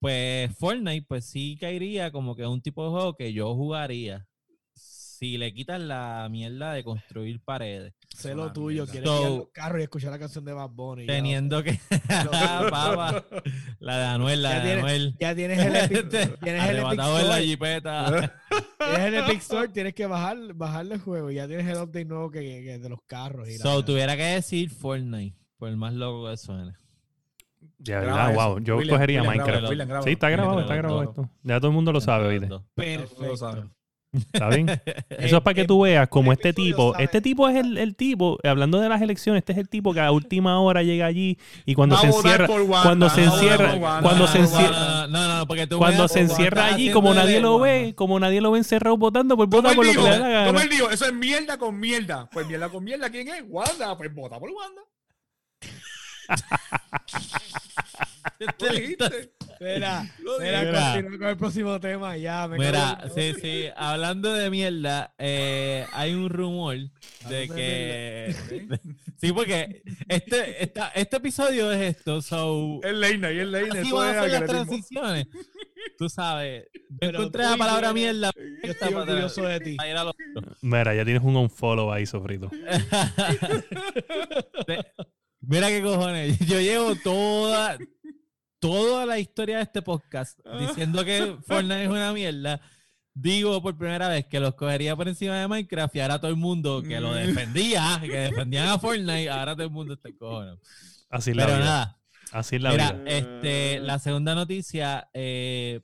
pues 0.00 0.54
Fortnite 0.58 1.06
pues 1.08 1.24
sí 1.24 1.56
caería 1.60 2.10
como 2.12 2.36
que 2.36 2.46
un 2.46 2.60
tipo 2.60 2.84
de 2.84 2.90
juego 2.90 3.14
que 3.16 3.32
yo 3.32 3.54
jugaría. 3.54 4.26
Si 4.74 5.36
le 5.36 5.52
quitas 5.52 5.80
la 5.80 6.28
mierda 6.30 6.72
de 6.72 6.84
construir 6.84 7.40
paredes. 7.42 7.92
sé 8.16 8.36
lo 8.36 8.52
tuyo. 8.52 8.86
Quieres 8.86 9.08
So- 9.10 9.20
ir 9.20 9.26
a 9.26 9.30
los 9.30 9.48
carros 9.52 9.80
y 9.80 9.82
escuchar 9.82 10.12
la 10.12 10.18
canción 10.20 10.44
de 10.44 10.52
Bad 10.52 10.70
Bunny. 10.70 11.06
ya, 11.06 11.12
Teniendo 11.12 11.60
que... 11.64 11.72
Papa, 12.70 13.24
la 13.80 13.98
de 13.98 14.04
Anuel, 14.04 14.42
la 14.42 14.50
Ya 14.50 14.56
de 14.58 14.62
tiene- 14.62 14.78
Anuel. 14.80 15.16
Ya 15.18 15.34
tienes 15.34 15.58
el 15.58 15.74
Epic, 15.76 16.08
tienes 16.40 16.68
el 16.68 16.76
Epic 16.78 16.92
en 17.00 17.28
la 17.28 17.38
jipeta. 17.40 18.32
Tienes 18.78 19.00
el 19.06 19.14
Epic 19.16 19.38
Store, 19.38 19.68
tienes 19.70 19.94
que 19.94 20.06
bajar, 20.06 20.54
bajarle 20.54 20.94
el 20.94 21.00
juego. 21.00 21.32
y 21.32 21.34
Ya 21.34 21.48
tienes 21.48 21.66
el 21.66 21.82
update 21.82 22.04
nuevo 22.04 22.30
que, 22.30 22.38
que 22.40 22.78
de 22.78 22.88
los 22.88 23.00
carros. 23.08 23.48
Y 23.48 23.58
la- 23.58 23.64
So, 23.64 23.84
tuviera 23.84 24.16
que 24.16 24.22
decir 24.22 24.70
Fortnite, 24.70 25.36
por 25.58 25.68
el 25.68 25.76
más 25.76 25.94
loco 25.94 26.30
que 26.30 26.36
suene. 26.36 26.74
Graba 27.78 28.04
verdad, 28.06 28.30
eso. 28.32 28.48
wow. 28.48 28.58
Yo 28.60 28.76
William, 28.76 28.96
cogería 28.96 29.22
William, 29.22 29.36
Minecraft. 29.36 29.70
William. 29.70 30.02
Sí, 30.02 30.10
está 30.10 30.30
grabado, 30.30 30.60
está 30.60 30.74
grabado 30.74 31.02
esto. 31.04 31.30
Ya 31.42 31.58
todo 31.58 31.68
el 31.68 31.74
mundo 31.74 31.92
lo 31.92 32.00
sabe, 32.00 32.24
saben. 32.40 32.62
Perfecto. 32.74 33.70
¿Está 34.10 34.48
bien? 34.48 34.68
Eso 35.10 35.36
es 35.36 35.42
para 35.42 35.52
que 35.54 35.66
tú 35.66 35.82
veas 35.82 36.08
como 36.08 36.32
este 36.32 36.54
tipo, 36.54 36.96
este 36.96 37.20
tipo 37.20 37.46
es 37.46 37.56
el, 37.56 37.76
el 37.76 37.94
tipo, 37.94 38.38
hablando 38.42 38.80
de 38.80 38.88
las 38.88 39.02
elecciones, 39.02 39.40
este 39.42 39.52
es 39.52 39.58
el 39.58 39.68
tipo 39.68 39.92
que 39.92 40.00
a 40.00 40.10
última 40.10 40.58
hora 40.60 40.82
llega 40.82 41.04
allí 41.04 41.38
y 41.66 41.74
cuando 41.74 41.94
se 41.98 42.06
encierra, 42.06 42.46
por 42.46 42.62
Wanda, 42.62 42.82
cuando 42.84 43.10
se 43.10 43.24
encierra, 43.24 44.00
cuando 44.00 44.26
se 44.26 44.38
encierra, 44.38 44.70
votar- 44.70 45.08
No, 45.10 45.28
no, 45.28 45.38
no, 45.40 45.46
porque 45.46 45.66
tú 45.66 45.76
cuando 45.76 46.08
se 46.08 46.20
encierra 46.20 46.64
allí, 46.64 46.90
como 46.90 47.12
nadie 47.12 47.38
lo 47.38 47.58
ve, 47.58 47.92
como 47.94 48.18
nadie 48.18 48.40
lo 48.40 48.50
ve 48.50 48.58
encerrado 48.58 48.96
votando, 48.96 49.36
pues 49.36 49.50
¿Cómo 49.50 49.60
vota 49.62 49.74
por 49.74 49.84
lo 49.84 49.92
que 49.92 49.98
le 49.98 50.04
da 50.04 50.18
la 50.18 50.46
¿Cómo 50.46 50.52
gana. 50.58 50.62
él 50.62 50.68
dijo? 50.70 50.90
Eso 50.90 51.04
es 51.04 51.12
mierda 51.12 51.58
con 51.58 51.78
mierda. 51.78 52.30
Pues 52.32 52.46
mierda 52.46 52.70
con 52.70 52.82
mierda, 52.82 53.10
¿quién 53.10 53.28
es? 53.28 53.44
Wanda. 53.46 53.94
Pues 53.98 54.14
vota 54.14 54.40
por 54.40 54.48
Wanda. 54.50 54.80
Lo 58.60 58.68
dijiste. 58.70 59.32
Mira, 59.60 60.06
mira, 60.40 60.62
Mira. 60.62 60.92
continúa 60.94 61.18
con 61.18 61.28
el 61.28 61.36
próximo 61.36 61.80
tema. 61.80 62.16
Ya, 62.16 62.46
me 62.46 62.58
Mira, 62.58 62.96
cago 63.00 63.16
en- 63.16 63.34
sí, 63.34 63.40
sí, 63.40 63.64
hablando 63.76 64.32
de 64.32 64.50
mierda, 64.50 65.12
eh, 65.18 65.84
hay 65.92 66.14
un 66.14 66.30
rumor 66.30 66.76
de 67.28 67.48
que... 67.48 68.36
Sí, 69.20 69.32
porque 69.32 69.82
este, 70.08 70.62
esta- 70.62 70.90
este 70.90 71.16
episodio 71.16 71.72
es 71.72 71.96
esto, 71.96 72.22
so... 72.22 72.78
Es 72.84 72.94
Leina 72.94 73.32
y 73.32 73.40
es 73.40 73.48
Leina. 73.48 73.80
Así 73.80 73.90
van 73.90 74.16
a 74.16 74.22
ser 74.22 74.30
las 74.30 74.44
transiciones. 74.44 75.26
Tú 75.98 76.08
sabes, 76.08 76.68
yo 77.02 77.08
encontré 77.08 77.42
la 77.42 77.56
palabra 77.56 77.92
mierda. 77.92 78.30
Yo 78.62 78.70
estoy 78.70 78.94
orgulloso 78.94 79.42
de 79.42 79.58
ti. 79.58 79.76
Mira, 80.62 80.94
ya 80.94 81.04
tienes 81.04 81.24
un 81.24 81.34
unfollow 81.34 81.90
ahí, 81.90 82.06
sofrito. 82.06 82.48
Mira 85.48 85.68
qué 85.68 85.82
cojones. 85.82 86.38
Yo 86.46 86.60
llevo 86.60 86.94
toda, 86.96 87.78
toda 88.60 89.06
la 89.06 89.18
historia 89.18 89.56
de 89.56 89.62
este 89.62 89.80
podcast 89.80 90.38
diciendo 90.60 91.02
que 91.06 91.36
Fortnite 91.46 91.84
es 91.84 91.88
una 91.88 92.12
mierda. 92.12 92.60
Digo 93.14 93.62
por 93.62 93.76
primera 93.76 94.08
vez 94.08 94.26
que 94.26 94.40
los 94.40 94.54
cogería 94.54 94.94
por 94.94 95.08
encima 95.08 95.40
de 95.40 95.48
Minecraft 95.48 95.96
y 95.96 96.00
ahora 96.00 96.20
todo 96.20 96.30
el 96.30 96.36
mundo 96.36 96.82
que 96.82 97.00
lo 97.00 97.14
defendía, 97.14 97.98
que 98.02 98.16
defendían 98.16 98.68
a 98.68 98.78
Fortnite, 98.78 99.30
ahora 99.30 99.54
todo 99.54 99.64
el 99.64 99.72
mundo 99.72 99.94
está 99.94 100.10
cojones. 100.12 100.58
Así 101.08 101.32
la 101.32 101.46
Pero 101.46 101.56
vida. 101.56 101.66
nada, 101.66 101.98
Así 102.30 102.56
es 102.56 102.62
la 102.62 102.70
mira, 102.72 102.92
vida. 102.92 103.10
este, 103.10 103.80
la 103.80 103.98
segunda 103.98 104.34
noticia 104.34 105.08
eh, 105.14 105.80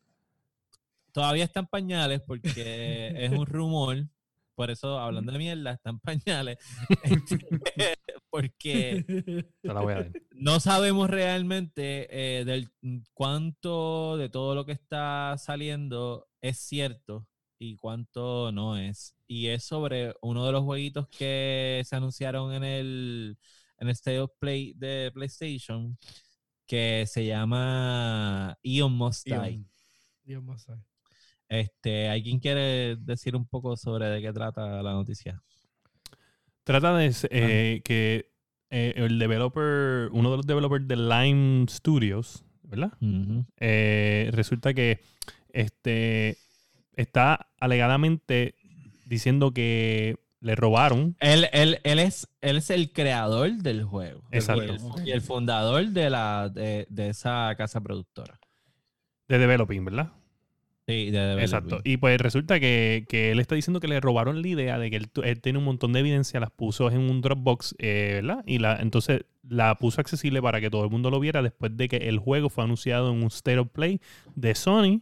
todavía 1.10 1.44
está 1.44 1.60
en 1.60 1.66
pañales 1.68 2.20
porque 2.20 3.14
es 3.16 3.30
un 3.32 3.46
rumor. 3.46 3.96
Por 4.54 4.70
eso, 4.70 4.98
hablando 4.98 5.32
de 5.32 5.38
mierda, 5.38 5.72
está 5.72 5.90
en 5.90 5.98
pañales. 6.00 6.58
Porque 8.30 9.04
Te 9.60 9.68
la 9.68 9.80
voy 9.80 9.92
a 9.92 9.96
dar. 9.96 10.12
no 10.32 10.58
sabemos 10.60 11.08
realmente 11.08 12.08
eh, 12.10 12.44
del 12.44 12.70
cuánto 13.12 14.16
de 14.16 14.28
todo 14.28 14.54
lo 14.54 14.64
que 14.64 14.72
está 14.72 15.36
saliendo 15.38 16.28
es 16.40 16.58
cierto 16.58 17.28
y 17.58 17.76
cuánto 17.76 18.50
no 18.52 18.76
es. 18.76 19.16
Y 19.26 19.48
es 19.48 19.64
sobre 19.64 20.14
uno 20.20 20.44
de 20.46 20.52
los 20.52 20.64
jueguitos 20.64 21.08
que 21.08 21.82
se 21.84 21.96
anunciaron 21.96 22.52
en 22.52 22.64
el, 22.64 23.38
en 23.78 23.88
el 23.88 23.92
State 23.92 24.20
of 24.20 24.32
Play 24.38 24.74
de 24.74 25.10
PlayStation 25.14 25.96
que 26.66 27.04
se 27.06 27.26
llama 27.26 28.58
Ion 28.62 28.92
Must 28.92 29.26
Die. 29.26 29.34
Ion. 29.34 29.70
Mío, 30.24 30.58
sabe. 30.58 30.82
Este, 31.60 32.08
¿hay 32.08 32.22
quien 32.22 32.40
quiere 32.40 32.96
decir 32.96 33.36
un 33.36 33.46
poco 33.46 33.76
sobre 33.76 34.06
de 34.06 34.20
qué 34.20 34.32
trata 34.32 34.82
la 34.82 34.92
noticia? 34.92 35.42
Trata 36.64 36.96
de 36.96 37.14
eh, 37.30 37.82
que 37.84 38.32
eh, 38.70 38.94
el 38.96 39.18
developer, 39.18 40.08
uno 40.12 40.30
de 40.30 40.36
los 40.38 40.46
developers 40.46 40.88
de 40.88 40.96
Lime 40.96 41.66
Studios, 41.68 42.44
¿verdad? 42.62 42.92
Eh, 43.60 44.30
resulta 44.32 44.74
que 44.74 45.00
este 45.52 46.38
está 46.96 47.50
alegadamente 47.60 48.56
diciendo 49.06 49.52
que 49.52 50.16
le 50.40 50.56
robaron. 50.56 51.16
Él, 51.20 51.46
él, 51.52 51.78
él, 51.84 51.98
es, 51.98 52.28
él 52.40 52.56
es 52.56 52.70
el 52.70 52.92
creador 52.92 53.52
del 53.52 53.84
juego. 53.84 54.24
Exacto. 54.30 54.64
Y 54.64 55.00
el, 55.00 55.08
y 55.08 55.10
el 55.12 55.20
fundador 55.20 55.86
de, 55.86 56.10
la, 56.10 56.48
de, 56.48 56.86
de 56.90 57.10
esa 57.10 57.54
casa 57.56 57.80
productora. 57.80 58.40
De 59.28 59.38
developing, 59.38 59.84
¿verdad? 59.84 60.12
Sí, 60.86 61.10
de 61.10 61.40
Exacto. 61.40 61.80
Y 61.82 61.96
pues 61.96 62.20
resulta 62.20 62.60
que, 62.60 63.06
que 63.08 63.30
él 63.30 63.40
está 63.40 63.54
diciendo 63.54 63.80
que 63.80 63.88
le 63.88 64.00
robaron 64.00 64.42
la 64.42 64.48
idea 64.48 64.78
de 64.78 64.90
que 64.90 64.96
él, 64.96 65.40
tiene 65.40 65.58
un 65.58 65.64
montón 65.64 65.94
de 65.94 66.00
evidencia, 66.00 66.40
las 66.40 66.50
puso 66.50 66.90
en 66.90 66.98
un 66.98 67.22
Dropbox, 67.22 67.74
eh, 67.78 68.20
¿verdad? 68.22 68.44
Y 68.46 68.58
la, 68.58 68.76
entonces 68.76 69.24
la 69.48 69.76
puso 69.76 70.02
accesible 70.02 70.42
para 70.42 70.60
que 70.60 70.68
todo 70.68 70.84
el 70.84 70.90
mundo 70.90 71.10
lo 71.10 71.20
viera 71.20 71.40
después 71.40 71.74
de 71.74 71.88
que 71.88 71.96
el 71.96 72.18
juego 72.18 72.50
fue 72.50 72.64
anunciado 72.64 73.10
en 73.10 73.22
un 73.22 73.28
State 73.28 73.58
of 73.58 73.68
Play 73.70 74.00
de 74.34 74.54
Sony. 74.54 75.00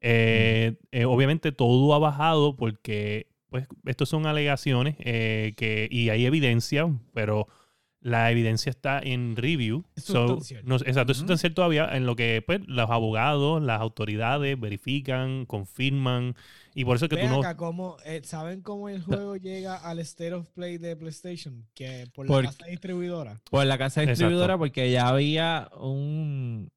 Eh, 0.00 0.74
eh, 0.90 1.04
obviamente 1.04 1.52
todo 1.52 1.94
ha 1.94 2.00
bajado 2.00 2.56
porque 2.56 3.28
pues 3.48 3.68
estos 3.86 4.08
son 4.08 4.26
alegaciones 4.26 4.96
que, 4.96 5.88
y 5.88 6.08
hay 6.08 6.26
evidencia, 6.26 6.90
pero 7.12 7.46
la 8.02 8.30
evidencia 8.30 8.68
está 8.70 8.98
en 8.98 9.36
review. 9.36 9.84
Es 9.96 10.04
So, 10.04 10.26
sustancial. 10.26 10.62
no- 10.66 10.76
exacto, 10.76 11.12
es 11.12 11.18
sustancial 11.18 11.54
todavía 11.54 11.88
en 11.96 12.04
lo 12.04 12.16
que 12.16 12.42
pues, 12.44 12.60
los 12.66 12.90
abogados, 12.90 13.62
las 13.62 13.80
autoridades 13.80 14.58
verifican, 14.60 15.46
confirman. 15.46 16.34
Y 16.74 16.84
por 16.84 16.96
eso 16.96 17.04
es 17.04 17.08
que 17.10 17.16
Ven 17.16 17.28
tú 17.28 17.32
no... 17.34 17.38
acá, 17.40 17.56
¿cómo, 17.56 17.96
eh, 18.04 18.20
¿saben 18.24 18.60
cómo 18.62 18.88
el 18.88 19.02
juego 19.02 19.36
llega 19.36 19.76
al 19.76 19.98
State 20.00 20.32
of 20.32 20.48
Play 20.50 20.78
de 20.78 20.96
PlayStation? 20.96 21.66
Que 21.74 22.06
por 22.14 22.26
Por- 22.26 22.44
la 22.44 22.50
casa 22.50 22.66
distribuidora. 22.66 23.40
Por 23.50 23.64
la 23.66 23.78
casa 23.78 24.02
Exacto. 24.02 24.10
distribuidora, 24.10 24.58
porque 24.58 24.90
ya 24.90 25.08
había 25.08 25.70
un, 25.80 26.70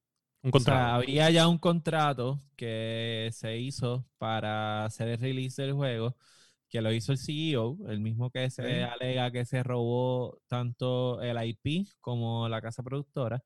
Un 0.44 0.50
O 0.50 0.52
contrato. 0.52 0.80
sea, 0.80 0.96
había 0.96 1.30
ya 1.32 1.48
un 1.48 1.58
contrato 1.58 2.40
que 2.56 3.30
se 3.34 3.58
hizo 3.58 4.06
para 4.20 4.86
hacer 4.86 5.08
el 5.08 5.18
release 5.20 5.60
del 5.62 5.74
juego, 5.74 6.16
que 6.76 6.82
lo 6.82 6.92
hizo 6.94 7.12
el 7.14 7.18
CEO, 7.20 7.78
el 7.90 8.00
mismo 8.02 8.30
que 8.32 8.50
se 8.50 8.84
Ok. 8.84 8.92
alega 8.94 9.32
que 9.32 9.46
se 9.46 9.64
robó 9.64 10.40
tanto 10.48 11.22
el 11.22 11.38
IP 11.48 11.88
como 12.02 12.50
la 12.50 12.62
casa 12.62 12.84
productora, 12.84 13.42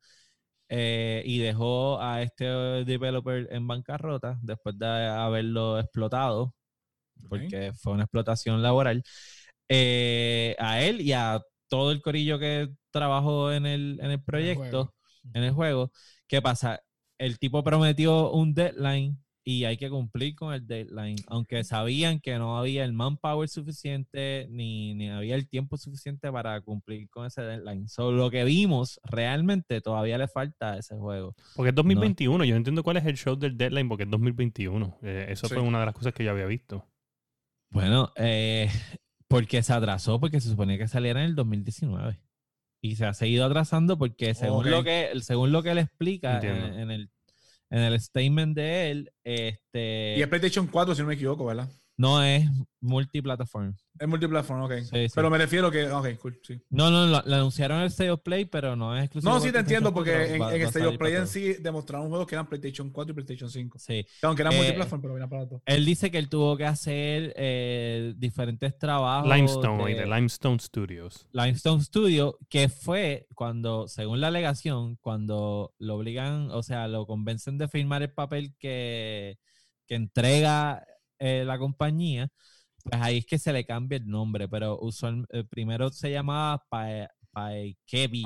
eh, 0.70 1.24
y 1.26 1.40
dejó 1.40 2.02
a 2.02 2.22
este 2.22 2.46
developer 2.86 3.48
en 3.52 3.68
bancarrota 3.68 4.40
después 4.42 4.78
de 4.80 4.88
haberlo 4.88 5.80
explotado, 5.80 6.54
porque 7.30 7.74
fue 7.74 7.94
una 7.94 8.04
explotación 8.04 8.62
laboral, 8.62 9.04
eh, 9.70 10.56
a 10.60 10.82
él 10.82 11.02
y 11.02 11.14
a 11.14 11.42
todo 11.68 11.92
el 11.92 12.02
corillo 12.02 12.40
que 12.40 12.70
trabajó 12.92 13.52
en 13.52 13.66
el, 13.66 14.00
en 14.02 14.12
el 14.12 14.24
proyecto, 14.24 14.94
en 15.34 15.44
el 15.44 15.52
juego. 15.54 15.92
¿Qué 16.28 16.42
pasa? 16.42 16.82
El 17.18 17.40
tipo 17.40 17.64
prometió 17.64 18.32
un 18.32 18.54
deadline 18.54 19.18
y 19.52 19.66
hay 19.66 19.78
que 19.78 19.90
cumplir 19.90 20.36
con 20.36 20.54
el 20.54 20.68
deadline, 20.68 21.16
aunque 21.26 21.64
sabían 21.64 22.20
que 22.20 22.38
no 22.38 22.60
había 22.60 22.84
el 22.86 22.94
manpower 22.94 23.50
suficiente 23.50 24.46
ni, 24.52 24.94
ni 24.94 25.10
había 25.10 25.34
el 25.34 25.50
tiempo 25.50 25.76
suficiente 25.76 26.32
para 26.32 26.62
cumplir 26.62 27.10
con 27.10 27.26
ese 27.26 27.42
deadline. 27.42 27.88
So, 27.88 28.12
lo 28.12 28.30
que 28.30 28.44
vimos 28.44 29.00
realmente 29.04 29.82
todavía 29.82 30.20
le 30.20 30.28
falta 30.28 30.74
a 30.74 30.78
ese 30.78 30.96
juego. 30.96 31.34
Porque 31.56 31.70
es 31.70 31.76
2021. 31.76 32.46
Yo 32.46 32.54
no 32.54 32.58
entiendo 32.58 32.84
cuál 32.84 32.98
es 32.98 33.06
el 33.08 33.18
show 33.18 33.36
del 33.36 33.58
deadline 33.58 33.90
porque 33.90 34.04
es 34.04 34.10
2021. 34.12 35.00
Eh, 35.02 35.26
eso 35.30 35.48
Sí. 35.48 35.56
fue 35.56 35.64
una 35.64 35.80
de 35.80 35.86
las 35.88 35.96
cosas 35.96 36.14
que 36.14 36.24
yo 36.24 36.30
había 36.30 36.46
visto. 36.46 36.86
Bueno, 37.72 38.12
eh, 38.18 38.70
porque 39.28 39.64
se 39.64 39.74
atrasó, 39.74 40.20
porque 40.20 40.40
se 40.42 40.50
suponía 40.50 40.78
que 40.78 40.88
saliera 40.88 41.22
en 41.24 41.26
el 41.30 41.36
2019. 41.36 42.20
y 42.82 42.96
se 42.98 43.06
ha 43.08 43.14
seguido 43.16 43.46
atrasando 43.46 43.98
porque 43.98 44.34
según, 44.36 44.70
lo, 44.70 44.84
que, 44.84 45.10
según 45.22 45.52
lo 45.52 45.64
que 45.64 45.72
él 45.72 45.80
explica 45.80 46.40
en 46.40 46.92
el, 46.92 47.10
en 47.70 47.80
el 47.80 48.00
statement 48.00 48.56
de 48.56 48.92
él, 48.92 49.12
este, 49.24 50.16
Y 50.18 50.22
es 50.22 50.28
PlayStation 50.28 50.68
4, 50.68 50.96
si 50.96 51.02
no 51.02 51.08
me 51.08 51.14
equivoco, 51.14 51.46
¿verdad? 51.46 51.70
No 52.00 52.24
es 52.24 52.50
multiplataforma. 52.80 53.76
Es 54.00 54.08
multiplataforma, 54.08 54.64
ok. 54.66 54.74
Sí, 54.84 55.10
sí. 55.10 55.12
Pero 55.14 55.30
me 55.30 55.38
refiero 55.38 55.70
que, 55.70 55.92
ok, 55.92 56.16
cool, 56.22 56.40
sí. 56.42 56.58
No, 56.70 56.90
no, 56.90 57.06
lo, 57.08 57.22
lo 57.26 57.36
anunciaron 57.36 57.78
en 57.80 57.84
el 57.84 57.90
State 57.90 58.10
of 58.10 58.22
Play, 58.22 58.46
pero 58.46 58.78
no 58.78 58.96
es 58.98 59.04
exclusivo. 59.04 59.34
No, 59.34 59.42
sí 59.42 59.52
te 59.52 59.60
entiendo, 59.60 59.94
porque 59.94 60.12
en, 60.36 60.38
4, 60.38 60.56
en 60.56 60.62
va- 60.62 60.66
a 60.66 60.70
State 60.70 60.86
of 60.86 60.98
Play 60.98 61.16
en 61.16 61.28
sí 61.28 61.54
demostraron 61.60 62.08
juegos 62.08 62.26
que 62.26 62.36
eran 62.36 62.48
PlayStation 62.48 62.90
4 62.90 63.12
y 63.12 63.16
PlayStation 63.16 63.50
5. 63.50 63.80
Sí. 63.80 64.06
Aunque 64.22 64.44
eran 64.44 64.54
Eh, 64.54 64.58
multiplataforma, 64.58 65.02
pero 65.02 65.14
viene 65.16 65.28
para 65.28 65.46
todo. 65.50 65.62
Él 65.66 65.86
dice 65.86 66.10
que 66.10 66.18
él 66.20 66.30
tuvo 66.30 66.56
que 66.56 66.66
hacer 66.66 67.34
eh, 67.36 68.14
diferentes 68.16 68.78
trabajos. 68.78 69.30
Limestone, 69.36 69.94
de- 69.94 70.00
de 70.00 70.06
Limestone 70.06 70.60
Studios. 70.60 71.28
Limestone 71.34 71.84
Studio, 71.84 72.38
que 72.48 72.70
fue 72.70 73.28
cuando, 73.36 73.90
según 73.90 74.22
la 74.22 74.28
alegación, 74.28 74.96
cuando 75.02 75.74
lo 75.80 75.96
obligan, 75.96 76.50
o 76.52 76.64
sea, 76.64 76.88
lo 76.88 77.06
convencen 77.06 77.58
de 77.58 77.68
firmar 77.68 78.04
el 78.04 78.14
papel 78.14 78.56
que, 78.58 79.38
que 79.86 79.96
entrega 79.96 80.86
eh, 81.20 81.44
la 81.46 81.58
compañía, 81.60 82.30
pues 82.84 83.02
ahí 83.02 83.18
es 83.20 83.26
que 83.26 83.38
se 83.40 83.54
le 83.54 83.66
cambia 83.66 83.98
el 83.98 84.08
nombre, 84.08 84.48
pero 84.50 84.80
usual, 84.82 85.26
eh, 85.32 85.44
primero 85.44 85.90
se 85.92 86.12
llamaba 86.12 86.64
Pa- 86.70 87.10
Paikevi, 87.32 88.26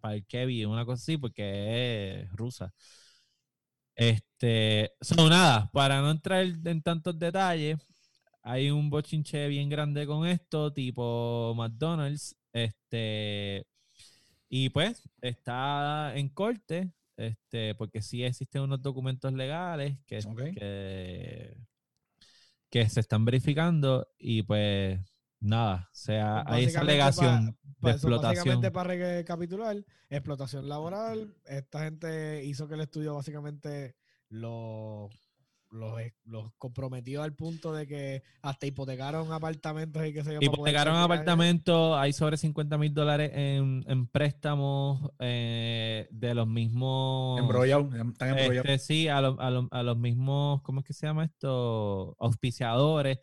Paikevi, 0.00 0.64
una 0.64 0.84
cosa 0.84 1.02
así, 1.02 1.16
porque 1.18 2.22
es 2.22 2.32
rusa. 2.32 2.72
Este, 3.94 4.90
so, 5.00 5.28
nada, 5.28 5.70
para 5.72 6.00
no 6.00 6.10
entrar 6.10 6.44
en 6.64 6.82
tantos 6.82 7.18
detalles, 7.18 7.78
hay 8.42 8.70
un 8.70 8.90
bochinche 8.90 9.48
bien 9.48 9.68
grande 9.68 10.06
con 10.06 10.26
esto, 10.26 10.72
tipo 10.72 11.54
McDonald's, 11.56 12.36
este, 12.52 13.66
y 14.48 14.70
pues 14.70 15.02
está 15.20 16.16
en 16.16 16.28
corte, 16.30 16.92
este, 17.16 17.74
porque 17.74 18.02
sí 18.02 18.24
existen 18.24 18.62
unos 18.62 18.82
documentos 18.82 19.32
legales 19.32 19.98
que, 20.06 20.18
que 22.72 22.88
se 22.88 23.00
están 23.00 23.26
verificando 23.26 24.08
y 24.18 24.42
pues 24.44 24.98
nada, 25.40 25.88
o 25.92 25.94
sea, 25.94 26.42
hay 26.46 26.64
esa 26.64 26.80
alegación 26.80 27.46
de 27.46 27.52
Pues 27.80 27.96
eso, 27.96 28.08
explotación. 28.08 28.44
Básicamente, 28.60 28.70
para 28.70 28.94
recapitular, 28.94 29.76
explotación 30.08 30.68
laboral. 30.68 31.36
Esta 31.44 31.84
gente 31.84 32.42
hizo 32.44 32.66
que 32.68 32.74
el 32.74 32.80
estudio 32.80 33.14
básicamente 33.14 33.94
lo- 34.30 35.10
los, 35.72 36.00
los 36.24 36.52
comprometió 36.58 37.22
al 37.22 37.34
punto 37.34 37.72
de 37.74 37.86
que 37.86 38.22
hasta 38.42 38.66
hipotecaron 38.66 39.32
apartamentos 39.32 40.06
y 40.06 40.12
qué 40.12 40.22
sé 40.22 40.34
yo. 40.34 40.40
Hipotecaron 40.40 40.96
apartamentos, 40.96 41.96
hay 41.98 42.12
sobre 42.12 42.36
50 42.36 42.78
mil 42.78 42.92
dólares 42.94 43.30
en, 43.34 43.84
en 43.86 44.06
préstamos 44.06 45.10
eh, 45.18 46.06
de 46.10 46.34
los 46.34 46.46
mismos... 46.46 47.40
Embrollado, 47.40 47.88
están 48.10 48.30
embrollados. 48.30 48.66
Este, 48.66 48.78
sí, 48.78 49.08
a, 49.08 49.20
lo- 49.20 49.40
a 49.40 49.50
lo- 49.50 49.68
a 49.70 49.82
los 49.82 49.96
mismos, 49.96 50.62
¿cómo 50.62 50.80
es 50.80 50.86
que 50.86 50.92
se 50.92 51.06
llama 51.06 51.24
esto? 51.24 52.16
Auspiciadores. 52.18 53.18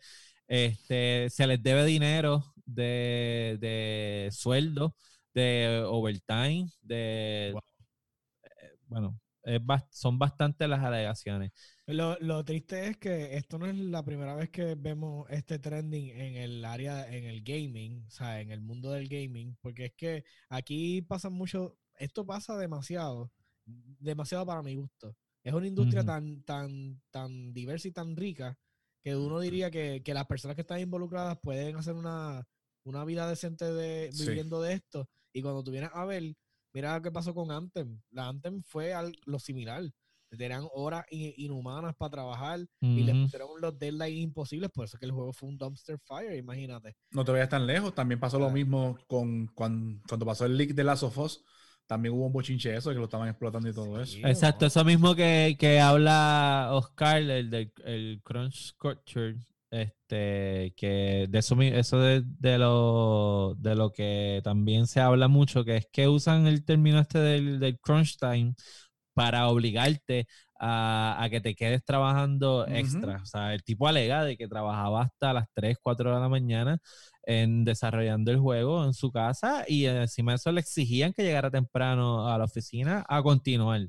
Este, 0.48 1.28
se 1.30 1.46
les 1.46 1.62
debe 1.62 1.84
dinero 1.84 2.52
de, 2.66 3.56
de 3.60 4.28
sueldo, 4.32 4.94
de 5.34 5.82
overtime, 5.86 6.68
de... 6.82 7.50
eh, 7.50 8.76
Bueno, 8.88 9.18
es 9.44 9.60
son 9.90 10.18
bastantes 10.18 10.68
las 10.68 10.80
alegaciones. 10.80 11.52
Lo, 11.86 12.16
lo 12.20 12.44
triste 12.44 12.88
es 12.88 12.96
que 12.98 13.36
esto 13.36 13.58
no 13.58 13.66
es 13.66 13.74
la 13.76 14.04
primera 14.04 14.34
vez 14.34 14.50
que 14.50 14.74
vemos 14.74 15.26
este 15.30 15.58
trending 15.58 16.10
en 16.10 16.36
el 16.36 16.64
área, 16.64 17.08
en 17.12 17.24
el 17.24 17.42
gaming, 17.42 18.04
o 18.06 18.10
sea, 18.10 18.40
en 18.40 18.50
el 18.50 18.60
mundo 18.60 18.92
del 18.92 19.08
gaming, 19.08 19.56
porque 19.60 19.86
es 19.86 19.92
que 19.96 20.24
aquí 20.48 21.02
pasa 21.02 21.30
mucho, 21.30 21.76
esto 21.98 22.24
pasa 22.24 22.56
demasiado, 22.56 23.32
demasiado 23.64 24.46
para 24.46 24.62
mi 24.62 24.74
gusto. 24.76 25.16
Es 25.42 25.52
una 25.54 25.66
industria 25.66 26.04
tan, 26.04 26.42
tan, 26.42 27.00
tan 27.10 27.52
diversa 27.52 27.88
y 27.88 27.92
tan 27.92 28.14
rica 28.16 28.56
que 29.02 29.16
uno 29.16 29.40
diría 29.40 29.70
que, 29.70 30.02
que 30.04 30.12
las 30.14 30.26
personas 30.26 30.54
que 30.54 30.60
están 30.60 30.80
involucradas 30.80 31.38
pueden 31.42 31.76
hacer 31.76 31.94
una, 31.94 32.46
una 32.84 33.04
vida 33.04 33.28
decente 33.28 33.64
de, 33.64 34.10
Sí. 34.12 34.26
viviendo 34.28 34.60
de 34.60 34.74
esto. 34.74 35.08
Y 35.32 35.40
cuando 35.42 35.64
tú 35.64 35.70
vienes 35.70 35.90
a 35.94 36.04
ver, 36.04 36.34
mira 36.72 36.96
lo 36.96 37.02
que 37.02 37.10
pasó 37.10 37.34
con 37.34 37.50
Anthem. 37.50 38.00
La 38.10 38.28
Anthem 38.28 38.62
fue 38.62 38.92
al- 38.94 39.16
lo 39.26 39.38
similar. 39.38 39.82
Tenían 40.30 40.64
horas 40.74 41.04
in- 41.10 41.34
inhumanas 41.38 41.96
para 41.96 42.10
trabajar 42.10 42.60
y 42.80 43.02
les 43.02 43.16
pusieron 43.16 43.48
los 43.60 43.76
deadlines 43.76 44.22
imposibles. 44.22 44.70
Por 44.70 44.84
eso 44.84 44.96
que 44.96 45.06
el 45.06 45.10
juego 45.10 45.32
fue 45.32 45.48
un 45.48 45.58
dumpster 45.58 45.98
fire, 45.98 46.36
imagínate. 46.36 46.94
No 47.10 47.24
te 47.24 47.32
vayas 47.32 47.48
tan 47.48 47.66
lejos. 47.66 47.92
También 47.96 48.20
pasó 48.20 48.38
lo 48.38 48.46
Ah. 48.46 48.52
mismo 48.52 48.96
con 49.08 49.48
cuando, 49.48 50.00
cuando 50.08 50.24
pasó 50.26 50.46
el 50.46 50.56
leak 50.56 50.70
de 50.74 50.84
Last 50.84 51.02
of 51.02 51.18
Us. 51.18 51.44
También 51.88 52.14
hubo 52.14 52.26
un 52.26 52.32
bochinche 52.32 52.68
de 52.70 52.76
eso, 52.76 52.90
que 52.90 52.96
lo 52.98 53.04
estaban 53.06 53.28
explotando 53.28 53.68
y 53.68 53.72
todo 53.74 54.00
eso. 54.00 54.12
Sí, 54.12 54.22
Exacto, 54.24 54.60
no. 54.60 54.66
eso 54.68 54.84
mismo 54.84 55.16
que, 55.16 55.56
que 55.58 55.80
habla 55.80 56.68
Oscar, 56.70 57.20
el 57.22 57.50
del 57.50 57.72
el 57.84 58.20
Crunch 58.22 58.76
Culture, 58.76 59.34
este, 59.70 60.72
que 60.76 61.26
de 61.28 61.38
eso, 61.38 61.60
eso 61.62 61.98
de, 62.00 62.22
de 62.24 62.58
lo, 62.58 63.54
de 63.58 63.74
lo 63.76 63.92
que 63.92 64.40
también 64.44 64.86
se 64.86 65.00
habla 65.00 65.28
mucho, 65.28 65.64
que 65.64 65.76
es 65.76 65.86
que 65.92 66.08
usan 66.08 66.46
el 66.46 66.64
término 66.64 66.98
este 67.00 67.18
del, 67.20 67.60
del 67.60 67.78
crunch 67.80 68.18
time 68.18 68.54
para 69.14 69.48
obligarte 69.48 70.26
a, 70.58 71.16
a 71.22 71.30
que 71.30 71.40
te 71.40 71.54
quedes 71.54 71.84
trabajando 71.84 72.66
extra. 72.68 73.20
O 73.22 73.26
sea, 73.26 73.54
el 73.54 73.62
tipo 73.64 73.88
alega 73.88 74.24
de 74.24 74.36
que 74.36 74.48
trabajaba 74.48 75.02
hasta 75.02 75.32
las 75.32 75.46
3, 75.54 75.76
4 75.82 76.14
de 76.14 76.20
la 76.20 76.28
mañana 76.28 76.78
en 77.24 77.64
desarrollando 77.64 78.30
el 78.30 78.38
juego 78.38 78.84
en 78.84 78.94
su 78.94 79.10
casa 79.12 79.64
y 79.68 79.86
encima 79.86 80.32
de 80.32 80.36
eso 80.36 80.52
le 80.52 80.60
exigían 80.60 81.12
que 81.12 81.22
llegara 81.22 81.50
temprano 81.50 82.28
a 82.28 82.38
la 82.38 82.44
oficina 82.44 83.04
a 83.08 83.22
continuar 83.22 83.82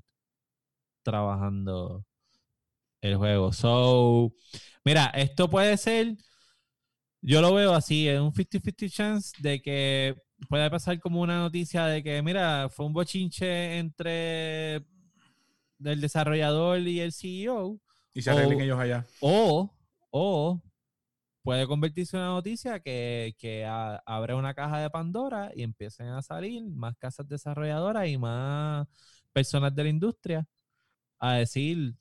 trabajando 1.04 2.04
el 3.02 3.18
juego. 3.18 3.52
So, 3.54 4.34
mira, 4.86 5.08
esto 5.08 5.50
puede 5.50 5.78
ser, 5.78 6.16
yo 7.22 7.42
lo 7.42 7.54
veo 7.54 7.74
así, 7.74 8.08
es 8.08 8.20
un 8.20 8.34
50-50 8.34 8.90
chance 8.90 9.32
de 9.42 9.62
que 9.62 10.16
puede 10.50 10.70
pasar 10.70 11.00
como 11.00 11.22
una 11.22 11.40
noticia 11.40 11.86
de 11.86 12.02
que, 12.04 12.22
mira, 12.22 12.68
fue 12.70 12.86
un 12.86 12.94
bochinche 12.94 13.78
entre 13.78 14.78
el 14.78 16.02
desarrollador 16.02 16.80
y 16.80 17.00
el 17.00 17.12
CEO, 17.14 17.80
Y 18.14 18.22
se 18.22 18.32
arreglen 18.32 18.60
O- 18.60 18.62
ellos 18.64 18.80
allá. 18.80 19.06
o, 19.22 19.74
o 20.12 20.62
puede 21.44 21.68
convertirse 21.68 22.18
en 22.18 22.24
una 22.24 22.32
noticia 22.34 22.80
que, 22.80 23.36
que 23.40 23.66
a- 23.66 24.02
una 24.36 24.54
caja 24.54 24.80
de 24.80 24.90
Pandora 24.90 25.52
y 25.56 25.64
empiecen 25.64 26.08
a 26.10 26.22
salir 26.22 26.64
más 26.70 26.96
casas 26.98 27.28
desarrolladoras 27.28 28.08
y 28.08 28.18
más 28.18 28.88
personas 29.34 29.74
de 29.76 29.84
la 29.84 29.90
industria 29.90 30.48
a 31.20 31.36
decir, 31.36 31.96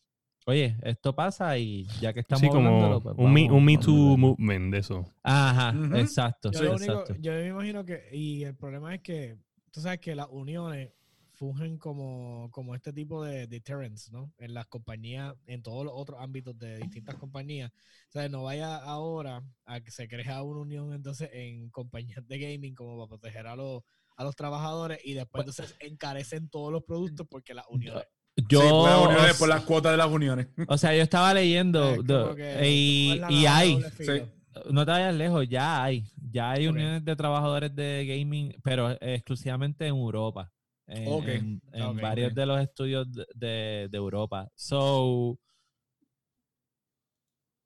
oye, 0.47 0.77
esto 0.83 1.15
pasa 1.15 1.57
y 1.59 1.85
ya 2.01 2.13
que 2.13 2.21
estamos 2.21 2.41
Sí, 2.41 2.49
como 2.49 2.69
hablándolo, 2.69 3.01
pues 3.03 3.15
un, 3.19 3.33
me, 3.33 3.51
un 3.51 3.65
Me 3.65 3.79
Too 3.79 3.93
hablarlo". 3.93 4.17
movement 4.17 4.73
de 4.73 4.79
eso. 4.79 5.05
Ajá, 5.23 5.75
exacto, 5.99 6.51
Yo, 6.51 6.59
sí, 6.61 6.65
lo 6.65 6.75
único- 6.77 6.93
exacto. 6.93 7.15
yo 7.21 7.33
me 7.33 7.47
imagino 7.49 7.85
que, 7.85 8.09
y 8.13 8.45
el 8.45 8.55
problema 8.57 8.95
es 8.95 9.01
que, 9.03 9.37
tú 9.71 9.81
sabes 9.81 10.01
que 10.01 10.15
las 10.15 10.29
uniones 10.31 10.93
fungen 11.35 11.79
como, 11.79 12.51
como 12.51 12.75
este 12.75 12.93
tipo 12.93 13.25
de 13.25 13.47
deterrence, 13.47 14.11
¿no? 14.13 14.31
En 14.39 14.53
las 14.53 14.67
compañías, 14.67 15.35
en 15.47 15.63
todos 15.63 15.85
los 15.87 15.95
otros 15.97 16.21
ámbitos 16.21 16.59
de 16.59 16.77
distintas 16.77 17.17
compañías. 17.17 17.71
O 18.09 18.13
sea, 18.13 18.29
no 18.29 18.43
vaya 18.43 18.77
ahora 18.77 19.43
a 19.65 19.81
que 19.81 19.91
se 19.91 20.07
crea 20.07 20.43
una 20.43 20.61
unión 20.61 20.93
entonces 20.93 21.31
en 21.33 21.71
compañías 21.71 22.27
de 22.29 22.39
gaming 22.39 22.75
como 22.75 22.99
para 22.99 23.09
proteger 23.09 23.47
a 23.47 23.57
los, 23.57 23.83
a 24.17 24.25
los 24.25 24.37
trabajadores 24.37 24.99
y 25.03 25.15
después 25.15 25.41
entonces 25.47 25.75
encarecen 25.81 26.51
todos 26.51 26.71
los 26.71 26.83
productos 26.83 27.27
porque 27.31 27.55
las 27.55 27.65
uniones. 27.71 28.05
Yo, 28.49 28.61
sí, 28.63 28.69
por 28.69 28.89
las 28.89 28.99
o 28.99 29.03
uniones, 29.09 29.37
por 29.39 29.49
sea- 29.49 29.57
las 29.57 29.65
cuotas 29.65 29.93
de 29.93 29.97
las 29.99 30.09
uniones. 30.09 30.47
o 30.69 30.79
sea, 30.79 30.95
yo 30.97 31.03
estaba 31.03 31.35
leyendo 31.35 31.91
Es 31.91 31.97
como 31.99 32.03
do- 32.09 32.35
que 32.35 32.69
y, 32.71 33.21
y 33.29 33.47
hay. 33.47 33.83
Sí. 33.99 34.23
no 34.71 34.85
te 34.87 34.93
vayas 34.93 35.15
lejos, 35.15 35.49
ya 35.49 35.83
hay, 35.85 36.05
ya 36.31 36.51
hay 36.53 36.67
uniones 36.67 37.05
de 37.05 37.17
trabajadores 37.17 37.75
de 37.75 38.07
gaming, 38.07 38.55
pero 38.63 38.91
exclusivamente 39.01 39.87
en 39.87 39.95
Europa. 39.97 40.51
En, 40.87 41.07
Ok. 41.09 41.29
en- 41.29 41.61
varios 42.01 42.35
de 42.35 42.47
los 42.47 42.61
estudios 42.61 43.07
de, 43.13 43.25
de- 43.35 43.89
de 43.91 43.97
Europa. 43.99 44.49
So, 44.57 45.39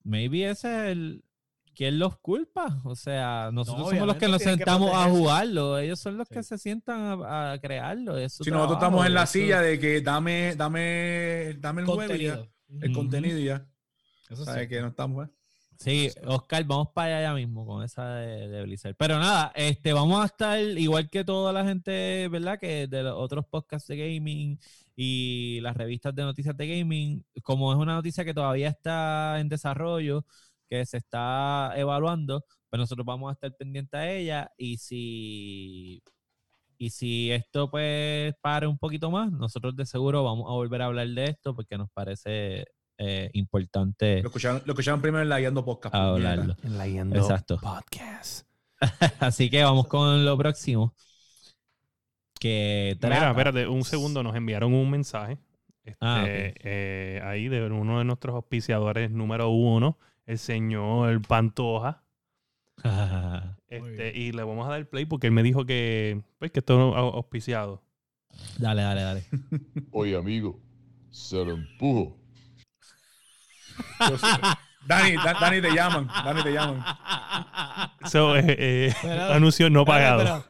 maybe 0.02 0.48
ese 0.50 0.68
es 0.68 0.92
el. 0.92 1.24
¿Quién 1.74 1.98
los 1.98 2.18
culpa? 2.18 2.80
O 2.84 2.94
sea, 2.94 3.50
nosotros 3.52 3.90
somos 3.90 4.06
los 4.06 4.16
que 4.16 4.28
nos 4.28 4.38
que 4.38 4.44
sentamos 4.44 4.90
a 4.94 5.08
jugarlo. 5.10 5.78
Ellos 5.78 5.98
son 5.98 6.16
los 6.16 6.28
Sí. 6.28 6.34
que 6.34 6.42
se 6.42 6.56
sientan 6.58 7.22
a, 7.22 7.52
a 7.52 7.58
crearlo. 7.58 8.16
es 8.16 8.34
Si 8.34 8.50
nosotros 8.50 8.78
estamos 8.78 9.04
en 9.06 9.14
la 9.14 9.24
eso- 9.24 9.32
silla 9.32 9.60
de 9.60 9.78
que 9.78 10.00
dame, 10.00 10.54
dame, 10.56 11.54
dame 11.58 11.82
el 11.82 11.86
juego 11.86 12.14
y 12.14 12.22
ya, 12.24 12.36
Contenido. 12.36 12.48
el 12.82 12.92
contenido 12.92 13.38
y 13.38 13.44
ya. 13.46 13.66
Eso 14.30 14.44
¿Sabes 14.44 14.62
sí. 14.62 14.68
que 14.68 14.80
no 14.80 14.88
estamos? 14.88 15.26
eh? 15.26 15.30
Sí, 15.76 16.08
Oscar, 16.26 16.64
vamos 16.64 16.88
para 16.94 17.18
allá 17.18 17.34
mismo 17.34 17.66
con 17.66 17.82
esa 17.82 18.14
de, 18.14 18.48
de 18.48 18.62
Blizzard. 18.62 18.94
Pero 18.96 19.18
nada, 19.18 19.52
este, 19.56 19.92
vamos 19.92 20.22
a 20.22 20.26
estar 20.26 20.58
igual 20.60 21.10
que 21.10 21.24
toda 21.24 21.52
la 21.52 21.64
gente, 21.64 22.28
¿verdad? 22.28 22.58
Que 22.60 22.86
de 22.86 23.02
los 23.02 23.14
otros 23.16 23.44
podcasts 23.50 23.88
de 23.88 23.96
gaming 23.96 24.58
y 24.96 25.58
las 25.62 25.76
revistas 25.76 26.14
de 26.14 26.22
noticias 26.22 26.56
de 26.56 26.68
gaming, 26.78 27.24
como 27.42 27.72
es 27.72 27.78
una 27.78 27.94
noticia 27.94 28.24
que 28.24 28.32
todavía 28.32 28.68
está 28.68 29.40
en 29.40 29.48
desarrollo, 29.48 30.24
que 30.78 30.86
se 30.86 30.98
está 30.98 31.72
evaluando, 31.76 32.44
pues 32.70 32.78
nosotros 32.78 33.04
vamos 33.06 33.30
a 33.30 33.34
estar 33.34 33.52
pendientes 33.56 33.98
a 33.98 34.10
ella 34.10 34.50
y 34.56 34.76
si 34.78 36.02
y 36.76 36.90
si 36.90 37.30
esto 37.30 37.70
pues 37.70 38.34
para 38.42 38.68
un 38.68 38.78
poquito 38.78 39.10
más, 39.10 39.30
nosotros 39.32 39.76
de 39.76 39.86
seguro 39.86 40.24
vamos 40.24 40.46
a 40.50 40.54
volver 40.54 40.82
a 40.82 40.86
hablar 40.86 41.06
de 41.08 41.24
esto 41.24 41.54
porque 41.54 41.78
nos 41.78 41.88
parece 41.92 42.64
eh, 42.98 43.30
importante 43.32 44.20
Lo 44.22 44.28
escucharon, 44.28 44.62
lo 44.66 44.72
escucharon 44.72 45.00
primero 45.00 45.22
en 45.22 45.28
la 45.28 45.38
Guiando 45.38 45.64
Podcast. 45.64 45.94
puñeta. 45.94 46.10
hablarlo. 46.32 46.56
En 46.62 46.78
la 46.78 46.86
Yendo 46.88 47.16
Exacto. 47.16 47.58
Podcast. 47.60 48.46
Así 49.20 49.50
que 49.50 49.62
vamos 49.64 49.86
con 49.86 50.24
lo 50.24 50.36
próximo. 50.36 50.94
Que 52.38 52.96
Mira, 53.02 53.08
trata- 53.16 53.30
espérate, 53.30 53.66
un 53.68 53.84
segundo, 53.84 54.22
nos 54.22 54.34
enviaron 54.36 54.74
un 54.74 54.90
mensaje. 54.90 55.38
Este, 55.84 55.96
Ah, 56.00 56.20
ok. 56.22 56.28
eh, 56.28 57.20
ahí 57.24 57.48
de 57.48 57.64
uno 57.66 57.98
de 57.98 58.04
nuestros 58.04 58.34
auspiciadores 58.34 59.10
número 59.10 59.50
uno, 59.50 59.98
el 60.26 60.38
señor 60.38 61.22
Pantoja. 61.26 62.02
Este, 63.66 64.16
y 64.16 64.30
le 64.30 64.44
vamos 64.44 64.66
a 64.68 64.70
dar 64.70 64.86
play 64.86 65.04
porque 65.04 65.26
él 65.26 65.32
me 65.32 65.42
dijo 65.42 65.64
que, 65.66 66.22
pues, 66.38 66.52
que 66.52 66.60
esto 66.60 66.74
es 66.74 66.96
au- 66.96 67.14
auspiciado. 67.14 67.82
dale, 68.56 68.82
dale, 68.82 69.00
dale. 69.02 69.24
Oye, 69.90 70.14
amigo, 70.16 70.60
se 71.10 71.44
lo 71.44 71.54
empujo. 71.54 72.16
Dani, 74.86 75.16
Da- 75.16 75.34
Dani 75.40 75.60
te 75.60 75.72
llaman. 75.74 76.06
Dani 76.06 76.42
te 76.44 76.52
llaman. 76.52 76.84
So, 78.06 78.36
eh, 78.36 78.44
eh, 78.58 78.94
anuncio 79.32 79.68
no 79.70 79.84
pagado. 79.84 80.18
pero- 80.22 80.44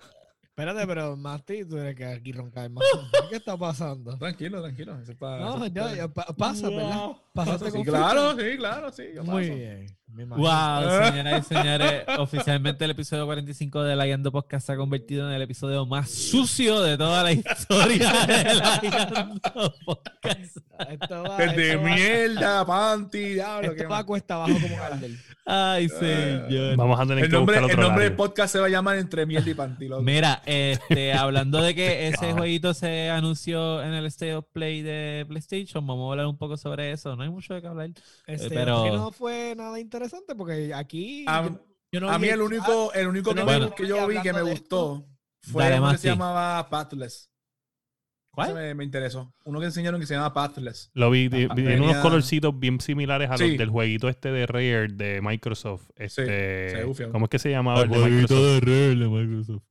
Espérate, 0.57 0.87
pero 0.87 1.17
Masti, 1.17 1.65
tú 1.65 1.77
eres 1.79 1.97
que 1.97 2.05
aquí 2.05 2.31
roncar 2.31 2.71
más. 2.71 2.85
¿Qué 3.29 3.35
está 3.37 3.57
pasando? 3.57 4.17
Tranquilo, 4.19 4.63
tranquilo. 4.63 4.97
Eso 5.01 5.13
No, 5.21 5.57
eso 5.57 5.65
es 5.65 5.73
ya, 5.73 5.83
pa- 5.83 5.95
ya, 5.97 6.09
pa- 6.09 6.27
pasa, 6.27 6.69
¿verdad? 6.69 7.09
Pasaste 7.33 7.67
Sí, 7.67 7.73
con 7.73 7.83
claro, 7.85 8.37
sí, 8.39 8.57
claro, 8.57 8.93
sí. 8.93 9.03
yo 9.17 9.25
Muy 9.25 9.49
paso. 9.49 9.59
bien. 9.59 9.87
Wow, 10.07 10.37
señoras 11.11 11.45
y 11.51 11.55
señores, 11.55 12.05
oficialmente 12.19 12.85
el 12.85 12.93
episodio 12.93 13.25
45 13.27 13.83
de 13.83 13.97
La 13.97 14.05
Guiando 14.07 14.31
Podcast 14.31 14.67
se 14.67 14.73
ha 14.73 14.77
convertido 14.77 15.29
en 15.29 15.35
el 15.35 15.43
episodio 15.43 15.87
más 15.87 16.09
sucio 16.11 16.83
de 16.83 16.97
toda 16.97 17.23
la 17.25 17.33
historia 17.33 18.13
de 18.27 18.55
La 18.55 18.79
Guiando 18.81 19.75
Podcast. 19.85 20.57
Esto 20.91 21.23
va, 21.23 21.37
Desde 21.39 21.71
esto 21.73 21.83
va- 21.83 21.95
mierda, 21.95 22.67
panty, 22.67 23.19
diablo. 23.35 23.71
Esto 23.71 23.77
qué 23.83 23.87
va 23.87 24.05
cuesta 24.05 24.35
abajo 24.35 24.53
como 24.61 24.77
Gardel. 24.77 25.19
Ay, 25.47 25.89
señor. 25.89 26.77
Vamos 26.77 26.99
a 27.01 27.07
tener 27.07 27.25
El 27.25 27.31
que 27.31 27.37
nombre, 27.37 27.55
buscar 27.61 27.71
el 27.71 27.75
otro 27.77 27.83
nombre 27.89 28.05
del 28.05 28.15
podcast 28.17 28.53
se 28.53 28.59
va 28.61 28.67
a 28.67 28.71
llamar 28.71 28.97
Entre 28.99 29.27
Mierda 29.27 29.51
y 29.51 29.55
Panty. 29.55 29.89
loco. 29.89 30.03
Mira, 30.03 30.43
este, 30.47 31.13
hablando 31.15 31.61
de 31.61 31.75
que 31.75 32.09
ese 32.09 32.33
jueguito 32.33 32.73
se 32.75 33.11
anunció 33.11 33.83
en 33.83 33.93
el 33.95 34.07
State 34.07 34.35
of 34.37 34.47
Play 34.53 34.83
de 34.83 35.25
PlayStation, 35.29 35.85
vamos 35.87 36.09
a 36.09 36.13
hablar 36.13 36.27
un 36.27 36.37
poco 36.39 36.57
sobre 36.57 36.93
eso. 36.93 37.15
No 37.17 37.23
hay 37.25 37.31
mucho 37.31 37.55
de 37.55 37.63
qué 37.63 37.67
hablar. 37.69 37.91
Este, 38.27 38.49
pero- 38.51 38.85
que 38.85 38.91
no 38.91 39.11
fue 39.11 39.55
nada 39.57 39.79
interesante 39.81 39.94
porque 40.37 40.73
aquí 40.75 41.25
A- 41.29 41.45
yo, 41.47 41.61
yo 41.93 42.01
no 42.01 42.11
a 42.11 42.19
vi 42.19 42.23
mí 42.27 42.29
el 42.29 42.39
chat. 42.39 42.47
único, 42.47 42.93
el 42.95 43.07
único 43.09 43.35
que, 43.35 43.43
que 43.77 43.87
yo 43.89 44.07
vi 44.07 44.21
que 44.21 44.33
me 44.33 44.43
de 44.43 44.51
gustó 44.51 45.07
fue 45.43 45.65
Dale, 45.65 45.81
uno 45.81 45.91
que 45.93 45.99
se 45.99 46.09
llamaba 46.09 46.69
Pathless. 46.71 47.31
¿Cuál? 48.31 48.53
Me, 48.55 48.75
me 48.75 48.83
interesó. 48.83 49.33
Uno 49.45 49.61
que 49.61 49.67
enseñaron 49.67 50.01
que 50.01 50.07
se 50.07 50.15
llama 50.15 50.33
Pathless. 50.35 50.91
Lo 50.95 51.09
vi, 51.09 51.29
vi- 51.29 51.47
Ah, 51.49 51.55
tiene 51.55 51.81
unos 51.81 51.97
colorcitos 51.99 52.59
bien 52.59 52.81
similares 52.81 53.31
a 53.31 53.37
los 53.37 53.57
del 53.57 53.69
jueguito 53.71 54.09
este 54.09 54.33
de 54.33 54.47
Rare 54.47 54.89
de 54.89 55.21
Microsoft. 55.23 55.89
Este, 55.95 56.71
se. 56.95 57.11
¿Cómo 57.13 57.27
es 57.27 57.31
que 57.31 57.39
se 57.39 57.51
llamaba 57.51 57.83
el 57.83 57.91
de 57.91 59.09
Microsoft? 59.09 59.63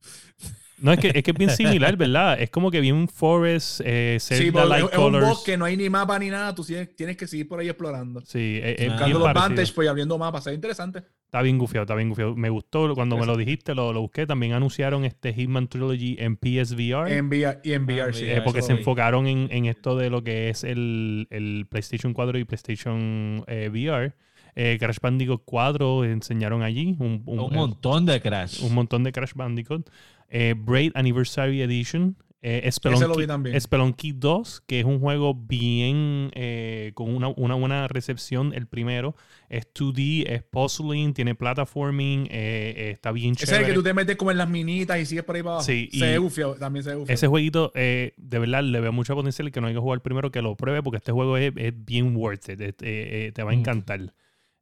No, 0.78 0.92
es 0.92 0.98
que, 0.98 1.12
es 1.14 1.22
que 1.22 1.30
es 1.30 1.36
bien 1.38 1.50
similar, 1.50 1.96
¿verdad? 1.96 2.40
Es 2.40 2.50
como 2.50 2.70
que 2.70 2.80
bien 2.80 3.08
Forest, 3.08 3.80
eh, 3.84 4.18
Sí, 4.20 4.50
porque 4.50 4.68
Light 4.68 4.84
es 4.90 4.98
un 4.98 5.04
Colors. 5.04 5.26
bosque, 5.28 5.56
no 5.56 5.64
hay 5.64 5.76
ni 5.76 5.88
mapa 5.88 6.18
ni 6.18 6.30
nada. 6.30 6.54
Tú 6.54 6.64
tienes, 6.64 6.94
tienes 6.96 7.16
que 7.16 7.26
seguir 7.26 7.48
por 7.48 7.60
ahí 7.60 7.68
explorando. 7.68 8.20
Sí, 8.22 8.58
es, 8.62 8.64
es 8.64 8.70
Ah. 8.72 8.74
bien 8.80 8.90
Buscando 8.92 9.18
los 9.20 9.26
parecido. 9.28 9.48
Vantage, 9.48 9.72
pues 9.72 9.86
y 9.86 9.88
abriendo 9.88 10.18
mapas. 10.18 10.46
Es 10.48 10.54
interesante. 10.54 11.02
Está 11.34 11.42
bien 11.42 11.58
gufiado, 11.58 11.82
está 11.82 11.96
bien 11.96 12.10
gufiado. 12.10 12.36
Me 12.36 12.48
gustó 12.48 12.94
cuando 12.94 13.18
me 13.18 13.26
lo 13.26 13.36
dijiste, 13.36 13.74
lo, 13.74 13.92
lo 13.92 14.02
busqué. 14.02 14.24
También 14.24 14.52
anunciaron 14.52 15.04
este 15.04 15.34
Hitman 15.34 15.66
Trilogy 15.66 16.14
en 16.20 16.36
PSVR. 16.36 17.10
En 17.12 17.26
VR, 17.26 17.58
y 17.64 17.72
en 17.72 17.82
VR, 17.86 18.10
Ah, 18.10 18.12
sí. 18.12 18.24
eh, 18.24 18.40
porque 18.44 18.62
se 18.62 18.70
enfocaron 18.70 19.26
en, 19.26 19.48
en 19.50 19.64
esto 19.64 19.96
de 19.96 20.10
lo 20.10 20.22
que 20.22 20.48
es 20.50 20.62
el, 20.62 21.26
el 21.30 21.66
PlayStation 21.68 22.12
4 22.14 22.38
y 22.38 22.44
PlayStation 22.44 23.42
eh, 23.48 23.68
VR. 23.68 24.12
Eh, 24.54 24.76
Crash 24.78 24.98
Bandicoot 25.02 25.42
4 25.44 26.04
enseñaron 26.04 26.62
allí. 26.62 26.94
Un, 27.00 27.24
un- 27.26 27.40
Un 27.40 27.52
eh, 27.52 27.56
montón 27.56 28.06
de 28.06 28.20
Crash. 28.20 28.62
un 28.62 28.72
montón 28.72 29.02
de 29.02 29.10
Crash 29.10 29.32
Bandicoot. 29.34 29.90
Eh, 30.30 30.54
Braid 30.56 30.92
Anniversary 30.94 31.62
Edition. 31.62 32.16
Eh, 32.46 32.60
Ese 32.68 32.78
lo 32.90 32.90
vi 32.90 32.96
Spelunky, 32.98 33.26
también. 33.26 33.58
Spelunky 33.60 34.12
2, 34.12 34.62
que 34.66 34.80
es 34.80 34.84
un 34.84 35.00
juego 35.00 35.34
bien 35.34 36.30
eh, 36.34 36.92
con 36.94 37.08
una, 37.14 37.28
una 37.28 37.54
buena 37.54 37.88
recepción. 37.88 38.52
El 38.52 38.66
primero 38.66 39.16
es 39.48 39.66
2D, 39.72 40.26
es 40.28 40.42
puzzling, 40.42 41.14
tiene 41.14 41.34
platforming, 41.34 42.26
eh, 42.26 42.74
eh, 42.76 42.90
está 42.90 43.12
bien 43.12 43.32
Ese 43.32 43.44
es 43.44 43.48
el 43.50 43.54
chévere. 43.56 43.72
que 43.72 43.74
tú 43.78 43.82
te 43.82 43.94
metes 43.94 44.16
como 44.16 44.30
en 44.30 44.36
las 44.36 44.48
minitas 44.50 45.00
y 45.00 45.06
sigues 45.06 45.24
por 45.24 45.36
ahí 45.36 45.42
para 45.42 45.52
abajo. 45.54 45.64
Sí, 45.66 45.88
se 45.90 46.14
y- 46.14 46.18
bufiado, 46.18 46.54
también 46.56 46.84
se 46.84 46.94
bufiado. 46.94 47.14
Ese 47.14 47.26
jueguito, 47.28 47.72
eh, 47.74 48.12
de 48.18 48.38
verdad, 48.38 48.62
le 48.62 48.78
veo 48.80 48.92
mucho 48.92 49.14
potencial. 49.14 49.46
El 49.46 49.52
que 49.52 49.62
no 49.62 49.66
haya 49.68 49.76
que 49.76 49.80
jugar 49.80 50.02
primero, 50.02 50.30
que 50.30 50.42
lo 50.42 50.54
pruebe, 50.54 50.82
porque 50.82 50.98
este 50.98 51.12
juego 51.12 51.38
es, 51.38 51.50
es 51.56 51.72
bien 51.84 52.14
worth 52.14 52.50
it. 52.50 52.76
te 52.76 53.42
va 53.42 53.52
a 53.52 53.54
Mm. 53.54 53.58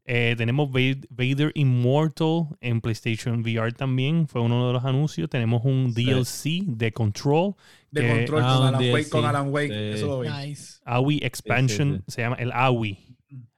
Eh, 0.04 0.34
tenemos 0.36 0.68
Va- 0.70 1.00
Vader 1.10 1.52
Immortal 1.54 2.48
en 2.60 2.80
PlayStation 2.80 3.40
VR 3.40 3.72
también. 3.72 4.26
Fue 4.26 4.40
uno 4.40 4.66
de 4.66 4.72
los 4.72 4.84
anuncios. 4.84 5.30
Tenemos 5.30 5.64
un 5.64 5.92
Sí. 5.94 6.04
DLC 6.04 6.62
de 6.66 6.92
Control. 6.92 7.54
de 7.92 8.00
que- 8.00 8.08
control 8.08 8.42
Ah, 8.42 8.54
con, 8.56 8.66
Alan 8.68 8.90
Wake, 8.92 9.08
con 9.10 9.24
Alan 9.26 9.48
Wake. 9.52 9.68
sí. 9.68 9.98
Eso 9.98 10.06
lo 10.06 10.20
vi. 10.20 10.28
Nice. 10.30 10.80
AWI 10.84 11.18
Expansion. 11.22 11.96
sí. 12.06 12.12
Se 12.14 12.22
llama 12.22 12.36
el 12.36 12.50
AWI. 12.52 12.98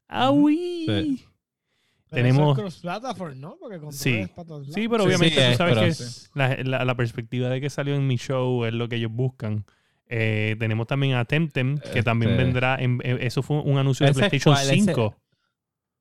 AWI. 0.09 0.87
Sí. 0.87 1.25
Pero 2.11 2.23
Tenemos- 2.23 2.59
eso 2.59 2.67
es 2.67 2.75
cross-platform, 2.81 3.41
¿no? 3.41 3.57
Porque 3.61 3.77
control 3.79 3.93
Sí. 3.95 4.25
Sí, 4.73 4.89
pero 4.89 5.05
obviamente 5.05 5.35
sí, 5.35 5.41
tú 5.47 5.51
es, 5.53 5.57
sabes 5.57 5.79
que 5.79 5.93
Sí. 5.95 6.27
la, 6.35 6.57
la- 6.63 6.85
la 6.85 6.95
perspectiva 6.97 7.49
de 7.49 7.61
que 7.61 7.71
salió 7.71 7.95
en 7.97 8.07
mi 8.07 8.17
show 8.17 8.65
es 8.65 8.73
lo 8.75 8.89
que 8.89 8.97
ellos 8.97 9.11
buscan. 9.13 9.65
Eh, 10.07 10.55
tenemos 10.59 10.87
también 10.87 11.15
a 11.15 11.25
Temtem, 11.25 11.79
que 11.93 12.03
también 12.03 12.33
Este- 12.33 12.45
vendrá. 12.45 12.77
En, 12.81 13.01
eh, 13.03 13.19
eso 13.23 13.43
fue 13.43 13.61
un 13.61 13.79
anuncio 13.79 14.05
de 14.05 14.11
¿Ese 14.13 14.21
es 14.21 14.29
PlayStation 14.29 14.55
cuál? 14.55 14.65
Ese- 14.67 14.75
5. 14.75 15.17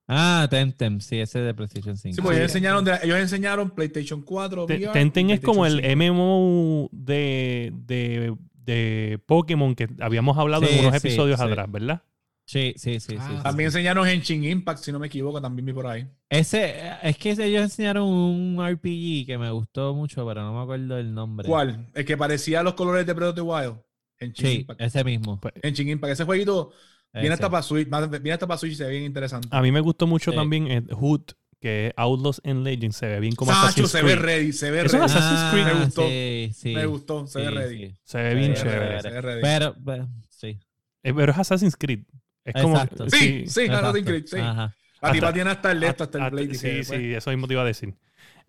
Ah, 0.07 0.47
Temtem, 0.49 0.99
sí, 0.99 1.19
ese 1.19 1.39
de 1.39 1.53
PlayStation 1.53 1.95
5. 1.97 2.15
Sí, 2.15 2.21
pues 2.21 2.37
ellos 2.37 2.49
enseñaron, 2.51 2.83
de- 2.83 2.99
ellos 3.03 3.17
enseñaron 3.17 3.69
PlayStation 3.71 4.21
4, 4.21 4.65
Te- 4.65 4.75
VR, 4.77 4.91
Temtem 4.93 5.29
es 5.29 5.39
como 5.39 5.65
el 5.65 5.77
PlayStation 5.79 5.99
5. 6.07 6.13
MMO 6.13 6.89
de, 6.91 7.71
de, 7.73 8.35
de 8.53 9.19
Pokémon 9.25 9.75
que 9.75 9.87
habíamos 10.01 10.37
hablado 10.37 10.65
Sí, 10.65 10.73
en 10.73 10.85
unos 10.87 11.01
sí, 11.01 11.07
episodios 11.07 11.39
sí. 11.39 11.45
atrás, 11.45 11.71
¿verdad? 11.71 12.01
Sí, 12.45 12.73
sí, 12.75 12.99
sí, 12.99 13.11
sí, 13.11 13.15
Ah. 13.17 13.35
sí. 13.37 13.43
También 13.43 13.67
enseñaron 13.67 14.05
Henshin 14.05 14.43
Impact, 14.43 14.79
si 14.83 14.91
no 14.91 14.99
me 14.99 15.07
equivoco, 15.07 15.41
también 15.41 15.65
vi 15.65 15.71
por 15.71 15.87
ahí. 15.87 16.05
Ese, 16.29 16.75
es 17.01 17.17
que 17.17 17.31
ellos 17.31 17.63
enseñaron 17.63 18.03
un 18.05 18.57
RPG 18.61 19.25
que 19.25 19.37
me 19.37 19.49
gustó 19.51 19.93
mucho, 19.95 20.27
pero 20.27 20.41
no 20.41 20.53
me 20.53 20.61
acuerdo 20.63 20.97
el 20.97 21.13
nombre. 21.13 21.47
¿Cuál? 21.47 21.87
El 21.93 22.03
que 22.03 22.17
parecía 22.17 22.61
los 22.61 22.73
colores 22.73 23.05
de 23.05 23.13
Breath 23.13 23.29
of 23.29 23.35
the 23.35 23.41
Wild. 23.41 23.75
Henshin 24.19 24.45
Sí, 24.47 24.55
Impact. 24.59 24.81
ese 24.81 25.03
mismo. 25.05 25.39
Henshin 25.61 25.87
Impact. 25.87 26.11
Ese 26.13 26.25
jueguito 26.25 26.71
viene 27.13 27.33
hasta 27.33 27.49
para 27.49 27.63
Switch, 27.63 27.87
viene 27.89 28.31
hasta 28.33 28.47
para 28.47 28.57
Switch 28.57 28.73
y 28.73 28.75
se 28.75 28.83
ve 28.85 28.91
bien 28.91 29.03
interesante. 29.03 29.47
A 29.51 29.61
mí 29.61 29.71
me 29.71 29.79
gustó 29.79 30.07
mucho 30.07 30.31
Sí. 30.31 30.37
también 30.37 30.67
eh, 30.71 30.83
Hood, 30.91 31.21
que 31.59 31.93
Outlaws 31.95 32.41
and 32.43 32.63
Legends. 32.63 32.97
Se 32.97 33.07
ve 33.07 33.19
bien 33.19 33.35
como 33.35 33.51
Sacho, 33.51 33.65
Assassin's 33.67 33.91
se 33.91 34.01
ve 34.03 34.15
ready, 34.15 34.51
se 34.51 34.69
ve 34.71 34.81
Eso 34.81 34.85
es 34.85 34.93
ready. 34.93 35.05
Assassin's 35.05 35.51
Creed. 35.51 35.65
Me 35.65 35.85
gustó. 35.85 36.01
Ah, 36.03 36.07
Sí, 36.09 36.51
sí. 36.53 36.73
Me 36.75 36.85
gustó, 36.85 37.27
se 37.27 37.39
ve 37.39 37.47
Sí, 37.47 37.53
ready. 37.53 37.77
sí. 37.87 37.95
Se 38.03 38.17
ve 38.21 38.29
Se 38.29 38.35
bien 38.35 38.51
ve 38.51 38.57
chévere. 38.57 38.79
ready. 38.89 39.01
Se 39.01 39.09
ve 39.09 39.21
ready. 39.21 39.41
Pero, 39.41 39.75
pero, 39.85 40.07
sí. 40.29 40.59
Eh, 41.03 41.13
pero 41.13 41.31
es 41.31 41.37
Assassin's 41.37 41.75
Creed. 41.77 41.99
Es 42.45 42.53
como. 42.61 42.75
Exacto. 42.75 43.09
Sí, 43.09 43.17
sí, 43.47 43.61
Exacto. 43.61 43.73
Assassin's 43.87 44.05
Creed, 44.07 44.25
sí. 44.25 44.37
Ajá. 44.39 44.75
La 45.01 45.11
tipa 45.11 45.27
Hasta- 45.27 45.33
tiene 45.33 45.49
hasta 45.51 45.71
el 45.71 45.83
esto, 45.83 46.03
hasta 46.05 46.17
el 46.17 46.23
Hasta- 46.23 46.35
Blade. 46.35 46.51
y 46.51 46.55
se 46.55 46.59
sí, 46.59 46.67
ve, 46.77 46.83
sí, 46.83 46.89
pues. 46.91 47.17
eso 47.17 47.29
mismo 47.31 47.47
te 47.47 47.53
iba 47.53 47.61
a 47.61 47.65
decir. 47.65 47.93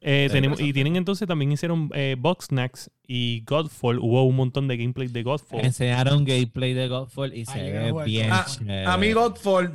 Eh, 0.00 0.28
tenemos, 0.30 0.60
y 0.60 0.72
tienen 0.72 0.96
entonces 0.96 1.26
también 1.26 1.52
hicieron 1.52 1.90
eh, 1.94 2.16
Box 2.18 2.46
Snacks 2.46 2.90
y 3.06 3.42
Godfall. 3.46 3.98
Hubo 3.98 4.24
un 4.24 4.36
montón 4.36 4.68
de 4.68 4.76
gameplay 4.76 5.08
de 5.08 5.22
Godfall. 5.22 5.64
Enseñaron 5.64 6.24
gameplay 6.24 6.74
de 6.74 6.88
Godfall 6.88 7.32
y 7.34 7.40
Ay, 7.40 7.44
se 7.46 7.66
yo 7.66 7.94
ve 7.96 8.04
bien 8.04 8.30
Ah. 8.30 8.46
A 8.86 8.98
mí 8.98 9.12
Godfall 9.12 9.74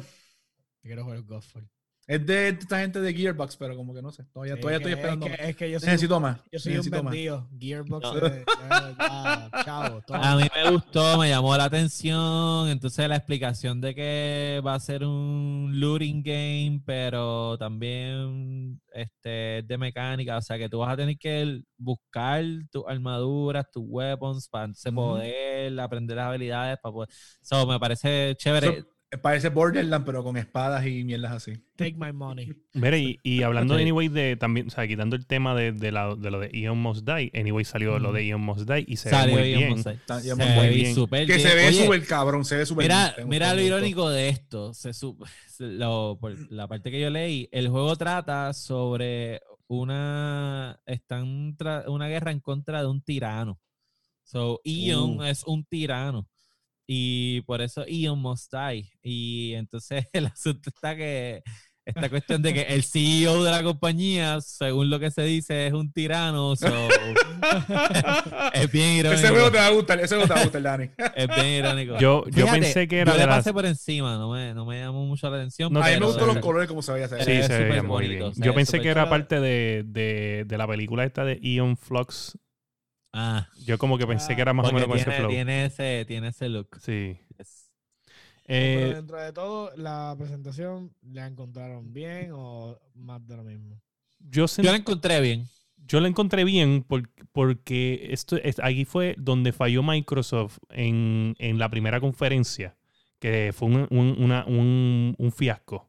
Quiero 0.82 1.04
jugar 1.04 1.22
Godfall. 1.24 1.70
Es 2.10 2.26
de 2.26 2.50
esta 2.50 2.80
gente 2.80 3.00
de 3.00 3.14
Gearbox, 3.14 3.56
pero 3.56 3.76
como 3.76 3.94
que 3.94 4.02
no 4.02 4.12
sé. 4.12 4.24
Todavía, 4.34 4.56
Sí, 4.56 4.62
todavía 4.62 4.78
es 4.78 4.82
estoy 4.82 4.94
esperando. 4.94 5.28
Es 5.28 5.38
que, 5.38 5.50
es 5.50 5.56
que 5.56 5.72
yo 5.72 5.80
soy, 5.80 5.90
Necesito 5.90 6.20
más. 6.20 6.42
yo 6.52 6.58
soy 6.58 6.78
un 6.78 6.90
más. 6.90 7.04
vendido. 7.04 7.48
Gearbox. 7.60 8.04
No. 8.04 9.64
chavo. 9.64 10.02
A 10.14 10.36
mí 10.36 10.48
me 10.56 10.72
gustó, 10.72 11.20
me 11.20 11.30
llamó 11.30 11.56
la 11.56 11.66
atención. 11.66 12.68
Entonces 12.70 13.08
la 13.08 13.16
explicación 13.16 13.80
de 13.80 13.94
que 13.94 14.60
va 14.66 14.74
a 14.74 14.80
ser 14.80 15.04
un 15.04 15.72
looting 15.76 16.24
game, 16.24 16.82
pero 16.84 17.60
también 17.60 18.82
este, 18.92 19.60
es 19.60 19.68
de 19.68 19.78
mecánica. 19.78 20.38
O 20.38 20.42
sea 20.42 20.58
que 20.58 20.68
tú 20.68 20.80
vas 20.80 20.92
a 20.92 20.98
tener 20.98 21.16
que 21.20 21.62
buscar 21.78 22.44
tus 22.72 22.86
armaduras, 22.88 23.70
tus 23.72 23.84
weapons 23.86 24.50
para 24.50 24.74
poder 24.96 25.80
aprender 25.80 26.18
las 26.18 26.26
habilidades 26.26 26.80
para 26.82 26.92
poder. 26.92 27.10
So, 27.44 27.68
me 27.68 27.80
parece 27.80 28.34
chévere. 28.36 28.84
Parece 29.18 29.50
Borderlands, 29.50 30.06
pero 30.06 30.24
con 30.24 30.38
espadas 30.38 30.86
y 30.86 31.04
mierdas 31.04 31.32
así. 31.32 31.54
Take 31.76 31.96
my 31.98 32.12
money. 32.14 32.54
Mira, 32.74 32.96
y, 32.98 33.18
y 33.24 33.42
hablando 33.42 33.74
de. 33.76 33.82
Anyway 33.82 34.08
de 34.08 34.36
también, 34.36 34.68
o 34.68 34.70
sea, 34.70 34.88
quitando 34.88 35.16
el 35.16 35.26
tema 35.26 35.56
de, 35.56 35.72
de, 35.72 35.92
la- 35.92 36.14
de 36.16 36.30
lo 36.30 36.40
de 36.40 36.52
Ion 36.54 36.78
Must 36.78 37.08
Die, 37.08 37.32
Anyway 37.34 37.66
salió 37.66 37.98
lo 37.98 38.12
de 38.12 38.28
Ion 38.28 38.42
Must 38.42 38.70
Die 38.70 38.86
y 38.88 38.98
se 38.98 39.10
Salió 39.10 39.36
ve 39.38 39.42
muy 39.42 39.50
Ion 39.52 39.60
bien. 39.60 39.70
Must 39.72 39.88
Die. 39.88 39.94
Está- 39.96 40.20
Se 40.22 40.36
muy 40.36 40.46
ve 40.46 40.70
bien. 40.70 40.96
Que 40.96 41.26
bien. 41.26 41.40
se 41.40 41.56
ve 41.56 41.74
súper 41.74 42.06
cabrón, 42.06 42.46
se 42.46 42.58
ve 42.58 42.66
súper 42.68 42.84
Mira, 42.86 43.14
bien. 43.18 43.30
mira 43.30 43.54
lo 43.56 43.62
irónico 43.62 44.10
de 44.10 44.30
esto. 44.30 44.74
Se 44.76 44.92
lo- 45.60 46.18
por 46.22 46.36
la 46.52 46.68
parte 46.68 46.92
que 46.92 47.00
yo 47.02 47.10
leí, 47.10 47.50
el 47.52 47.70
juego 47.70 47.96
trata 47.96 48.54
sobre 48.54 49.42
una 49.68 50.80
están 50.86 51.56
tra- 51.58 51.88
una 51.88 52.08
guerra 52.08 52.32
en 52.32 52.40
contra 52.40 52.82
de 52.82 52.88
un 52.88 53.02
tirano. 53.02 53.60
So, 54.24 54.62
Ion 54.64 55.20
Uh. 55.20 55.24
es 55.24 55.44
un 55.46 55.66
tirano. 55.66 56.28
Y 56.92 57.42
por 57.42 57.62
eso 57.62 57.86
Ion 57.88 58.18
must 58.18 58.52
die. 58.52 58.90
Y 59.04 59.54
entonces 59.54 60.08
el 60.14 60.26
asunto 60.26 60.72
está 60.72 60.96
que 60.96 61.44
esta 61.86 62.10
cuestión 62.10 62.42
de 62.42 62.52
que 62.52 62.62
el 62.62 62.84
CEO 62.84 63.44
de 63.44 63.52
la 63.52 63.62
compañía, 63.62 64.42
según 64.42 64.90
lo 64.90 65.00
que 65.00 65.12
se 65.12 65.22
dice, 65.22 65.68
es 65.68 65.74
un 65.74 65.92
tirano. 65.94 66.56
So, 66.56 66.66
es 68.54 68.72
bien 68.72 68.94
irónico. 68.94 69.22
Ese 69.22 69.30
juego 69.30 69.52
te 69.52 69.58
va 69.60 69.68
a 69.68 69.70
gustar, 69.70 70.00
ese 70.00 70.16
juego 70.16 70.28
te 70.28 70.34
va 70.34 70.40
a 70.40 70.44
gustar, 70.44 70.62
Dani. 70.64 70.90
Es 71.16 71.28
bien 71.28 71.48
irónico. 71.48 72.00
Yo, 72.00 72.26
yo 72.26 72.46
Fíjate, 72.46 72.60
pensé 72.60 72.88
que 72.88 73.00
era 73.02 73.12
yo 73.12 73.20
le 73.20 73.26
las... 73.28 73.38
pasé 73.38 73.54
por 73.54 73.68
encima, 73.68 74.18
no 74.18 74.32
me, 74.32 74.56
no 74.56 74.66
me 74.66 74.80
llamó 74.80 75.06
mucho 75.06 75.30
la 75.30 75.38
atención. 75.38 75.72
No, 75.72 75.84
a 75.84 75.88
mí 75.90 76.00
me 76.00 76.06
gustan 76.08 76.26
los 76.26 76.38
colores 76.40 76.68
como 76.68 76.82
se 76.82 76.92
veía 76.92 77.06
hacer. 77.06 77.24
Sí, 77.24 77.44
se 77.44 77.66
veía 77.66 77.84
muy 77.84 78.08
bonito, 78.08 78.32
bien. 78.32 78.44
Yo 78.48 78.56
pensé 78.56 78.80
que 78.80 78.90
era 78.90 79.04
chévere. 79.04 79.10
parte 79.10 79.40
de, 79.40 79.84
de, 79.86 80.44
de 80.48 80.58
la 80.58 80.68
película 80.68 81.04
esta 81.04 81.24
de 81.24 81.40
Ion 81.40 81.78
Flux. 81.78 82.36
Ah, 83.14 83.48
Yo 83.66 83.78
como 83.78 83.98
que 83.98 84.06
pensé 84.06 84.34
Ah, 84.34 84.36
que 84.36 84.42
era 84.42 84.54
más 84.54 84.68
o 84.68 84.70
porque 84.72 84.88
menos 84.88 84.90
con 84.90 84.98
ese 84.98 85.06
tiene, 85.06 85.18
flow. 85.20 85.30
tiene 85.32 85.66
ese, 85.66 86.06
tiene 86.06 86.28
ese 86.28 86.50
look. 86.50 86.78
Sí. 86.82 87.18
Yes. 87.38 87.72
Pero 88.46 88.92
Eh, 88.92 88.94
dentro 88.96 89.18
de 89.20 89.32
todo, 89.34 89.72
la 89.78 90.16
presentación 90.18 90.92
la 91.02 91.28
encontraron 91.28 91.94
bien 91.94 92.32
o 92.34 92.80
más 92.96 93.26
de 93.28 93.38
lo 93.38 93.44
mismo. 93.44 93.80
yo, 94.20 94.46
Yo 94.48 94.72
la 94.72 94.76
encontré 94.78 95.22
bien. 95.22 95.48
yo 95.78 96.00
la 96.00 96.08
encontré 96.08 96.44
bien 96.44 96.84
por- 96.84 97.10
porque 97.32 98.10
esto 98.12 98.38
es, 98.38 98.60
aquí 98.60 98.86
fue 98.86 99.16
donde 99.18 99.54
falló 99.54 99.82
Microsoft 99.84 100.58
en, 100.70 101.36
en 101.40 101.58
la 101.60 101.70
primera 101.70 102.00
conferencia, 102.00 102.76
que 103.20 103.52
fue 103.56 103.68
un, 103.70 103.88
un- 103.92 104.16
una- 104.24 104.46
un- 104.46 105.16
un 105.18 105.32
fiasco. 105.32 105.89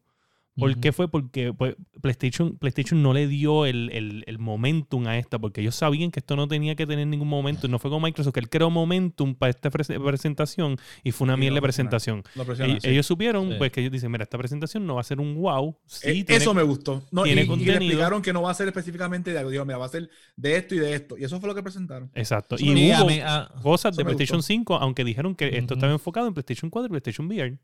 ¿Por 0.61 0.79
qué 0.81 0.93
fue? 0.93 1.09
Porque 1.09 1.53
pues, 1.53 1.75
PlayStation, 2.01 2.57
PlayStation 2.57 3.03
no 3.03 3.13
le 3.13 3.27
dio 3.27 3.67
el, 3.67 3.91
el- 3.93 4.25
el 4.27 4.39
momentum 4.39 5.07
a 5.07 5.19
esta, 5.19 5.39
porque 5.39 5.61
ellos 5.61 5.75
sabían 5.75 6.11
que 6.11 6.21
esto 6.21 6.37
no 6.37 6.47
tenía 6.47 6.75
que 6.77 6.87
tener 6.87 7.07
ningún 7.07 7.29
momentum. 7.29 7.71
No 7.71 7.79
fue 7.79 7.91
como 7.91 8.07
Microsoft, 8.07 8.35
que 8.35 8.41
él 8.41 8.49
creó 8.49 8.71
momentum 8.71 9.35
para 9.35 9.51
esta 9.51 9.71
pres- 9.71 10.03
presentación 10.05 10.77
y 11.03 11.11
fue 11.13 11.25
una 11.25 11.35
Y 11.35 11.39
mierda 11.39 11.57
de 11.57 11.63
presentación. 11.63 12.23
Sí. 12.35 12.79
Ellos 12.85 13.07
supieron 13.07 13.49
Sí. 13.51 13.55
pues 13.59 13.73
que 13.73 13.81
ellos 13.81 13.93
dicen, 13.93 14.11
mira, 14.13 14.25
esta 14.25 14.39
presentación 14.39 14.87
no 14.87 14.95
va 14.97 15.01
a 15.01 15.05
ser 15.05 15.21
un 15.21 15.35
wow. 15.35 15.77
Sí, 15.87 16.09
Eh, 16.09 16.25
tiene- 16.25 16.37
eso 16.43 16.55
me 16.55 16.63
gustó. 16.63 17.03
No, 17.11 17.23
y, 17.27 17.35
tiene 17.35 17.43
y 17.43 17.47
le 17.65 17.73
explicaron 17.75 18.23
que 18.23 18.33
no 18.33 18.43
va 18.43 18.51
a 18.51 18.55
ser 18.55 18.69
específicamente 18.69 19.33
de 19.33 19.39
algo. 19.39 19.51
Digo, 19.51 19.65
mira, 19.65 19.79
va 19.79 19.87
a 19.87 19.89
ser 19.89 20.09
de 20.37 20.57
esto 20.57 20.75
y 20.75 20.79
de 20.79 20.95
esto. 20.95 21.19
Y 21.19 21.25
eso 21.25 21.41
fue 21.41 21.49
lo 21.49 21.55
que 21.55 21.63
presentaron. 21.63 22.11
Exacto. 22.15 22.57
Eso 22.57 22.65
Y 22.65 22.71
hubo 22.93 23.07
mí- 23.07 23.21
ah, 23.23 23.51
cosas 23.63 23.97
de 23.97 24.05
PlayStation 24.05 24.39
gustó. 24.39 24.47
5, 24.47 24.75
aunque 24.77 25.05
dijeron 25.05 25.35
que 25.35 25.57
esto 25.57 25.75
estaba 25.75 25.93
enfocado 25.93 26.27
en 26.29 26.35
PlayStation 26.35 26.71
4 26.71 26.87
y 26.87 26.91
PlayStation 26.91 27.27
VR. 27.27 27.59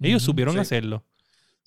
Ellos 0.00 0.22
supieron 0.22 0.54
Sí. 0.54 0.60
hacerlo. 0.60 1.04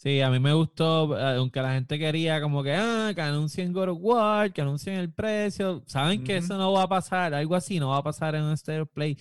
Sí, 0.02 0.20
a 0.20 0.32
mí 0.32 0.40
me 0.40 0.52
gustó, 0.52 1.16
eh, 1.16 1.38
aunque 1.38 1.62
la 1.62 1.74
gente 1.74 2.00
quería 2.00 2.42
como 2.42 2.64
que, 2.64 2.74
ah, 2.74 3.12
que 3.14 3.22
anuncien 3.22 3.72
God 3.72 3.90
of 3.90 4.00
War, 4.02 4.52
que 4.52 4.62
anuncien 4.62 4.96
el 4.96 5.14
precio. 5.14 5.84
Saben 5.86 6.24
que 6.24 6.38
eso 6.38 6.58
no 6.58 6.72
va 6.72 6.82
a 6.82 6.90
pasar, 6.90 7.36
algo 7.36 7.54
así 7.54 7.80
no 7.80 7.90
va 7.90 7.98
a 7.98 8.04
pasar 8.04 8.34
en 8.34 8.42
un 8.42 8.58
Stereo 8.58 8.88
Play. 8.88 9.16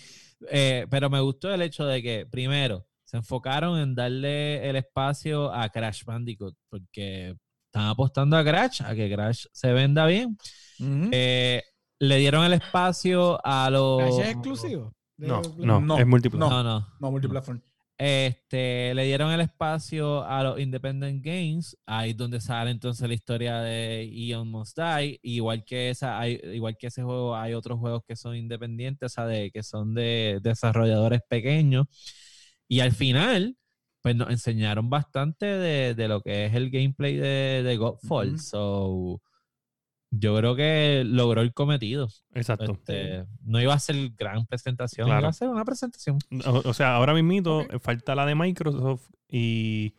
Eh, 0.51 0.87
pero 0.89 1.11
me 1.11 1.21
gustó 1.21 1.53
el 1.53 1.61
hecho 1.61 1.85
de 1.85 2.03
que, 2.03 2.25
primero, 2.25 2.87
se 3.05 3.19
enfocaron 3.19 3.79
en 3.79 3.95
darle 3.95 4.67
el 4.71 4.77
espacio 4.77 5.53
a 5.53 5.69
Crash 5.69 6.03
Bandicoot, 6.03 6.57
porque 6.71 7.37
están 7.67 7.89
apostando 7.89 8.39
a 8.39 8.43
Crash, 8.43 8.81
a 8.83 8.95
que 8.95 9.13
Crash 9.13 9.49
se 9.53 9.75
venda 9.75 10.07
bien. 10.07 10.39
Eh, 11.13 11.63
le 11.99 12.17
dieron 12.17 12.43
el 12.43 12.55
espacio 12.55 13.39
a 13.45 13.69
los... 13.69 13.99
¿Crash 13.99 14.21
es 14.21 14.29
exclusivo? 14.31 14.95
No, 15.19 15.43
no, 15.59 15.79
No, 15.83 15.99
es 15.99 16.07
múltiple. 16.07 16.41
no. 16.41 16.49
No, 16.49 16.63
no. 16.63 16.89
no, 16.99 17.11
multiplatform. 17.11 17.61
Este, 18.03 18.95
le 18.95 19.05
dieron 19.05 19.31
el 19.31 19.43
espacio 19.43 20.25
a 20.25 20.43
los 20.43 20.59
Independent 20.59 21.23
Games, 21.23 21.77
ahí 21.85 22.13
es 22.13 22.17
donde 22.17 22.41
sale 22.41 22.71
entonces 22.71 23.07
la 23.07 23.13
historia 23.13 23.59
de 23.59 24.09
Ion 24.11 24.51
Must 24.51 24.79
Die, 24.79 25.21
igual 25.23 25.67
que 25.67 25.91
esa, 25.91 26.19
hay, 26.19 26.41
igual 26.45 26.79
que 26.79 26.87
ese 26.87 27.03
juego, 27.03 27.37
hay 27.37 27.53
otros 27.53 27.79
juegos 27.79 28.03
que 28.09 28.17
son 28.17 28.37
independientes, 28.37 29.13
o 29.13 29.15
sea, 29.15 29.27
de, 29.27 29.51
que 29.51 29.63
son 29.63 29.93
de 29.93 30.39
desarrolladores 30.43 31.21
pequeños, 31.29 31.89
y 32.67 32.81
al 32.81 32.93
final, 32.93 33.59
pues 34.01 34.17
nos 34.17 34.31
enseñaron 34.31 34.89
bastante 34.89 35.45
de, 35.45 35.95
de 35.95 36.09
lo 36.09 36.23
que 36.23 36.47
es 36.47 36.55
el 36.55 36.71
gameplay 36.71 37.17
de, 37.17 37.63
de 37.63 37.77
Godfall, 37.77 38.41
so 38.41 39.21
yo 40.11 40.37
creo 40.37 40.57
que 40.57 41.03
logró 41.07 41.41
el 41.41 41.53
cometido. 41.55 42.09
Exacto. 42.35 42.73
Este, 42.73 43.25
no 43.45 43.61
iba 43.61 43.75
a 43.75 43.79
ser 43.79 44.11
gran 44.17 44.45
presentación, 44.47 45.07
Claro. 45.07 45.21
iba 45.21 45.29
a 45.29 45.33
ser 45.33 45.49
una 45.49 45.65
presentación. 45.65 46.19
O, 46.45 46.63
o 46.69 46.75
sea, 46.75 46.97
ahora 46.97 47.15
mismito 47.15 47.67
falta 47.81 48.15
la 48.15 48.27
de 48.27 48.35
Microsoft 48.35 49.09
y 49.29 49.95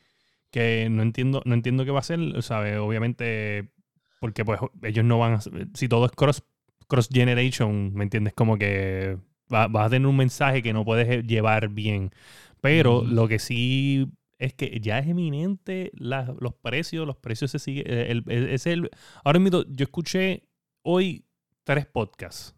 que 0.51 0.89
no 0.91 1.01
entiendo, 1.01 1.41
no 1.45 1.53
entiendo 1.53 1.85
qué 1.85 1.91
va 1.91 1.99
a 1.99 2.03
ser, 2.03 2.19
¿sabes? 2.43 2.77
Obviamente, 2.77 3.71
porque 4.19 4.43
pues 4.43 4.59
ellos 4.83 5.05
no 5.05 5.17
van 5.17 5.33
a... 5.35 5.39
Si 5.73 5.87
todo 5.87 6.05
es 6.05 6.11
cross, 6.11 6.43
cross 6.87 7.07
generation, 7.11 7.93
¿me 7.93 8.03
entiendes? 8.03 8.33
Como 8.33 8.57
que 8.57 9.17
va- 9.53 9.67
vas 9.67 9.87
a 9.87 9.89
tener 9.91 10.07
un 10.07 10.17
mensaje 10.17 10.61
que 10.61 10.73
no 10.73 10.83
puedes 10.83 11.25
llevar 11.25 11.69
bien. 11.69 12.11
Pero 12.59 13.01
lo 13.03 13.27
que 13.29 13.39
sí 13.39 14.07
es 14.41 14.53
que 14.53 14.79
ya 14.81 14.99
es 14.99 15.07
eminente 15.07 15.91
la- 15.93 16.35
los 16.39 16.53
precios, 16.55 17.05
los 17.07 17.17
precios 17.17 17.51
se 17.51 17.59
siguen... 17.59 17.85
El, 17.87 18.23
el- 18.27 18.49
es 18.49 18.65
el, 18.67 18.89
ahora 19.23 19.39
mismo 19.39 19.63
yo 19.69 19.83
escuché 19.83 20.43
hoy 20.81 21.25
tres 21.63 21.85
podcasts 21.85 22.55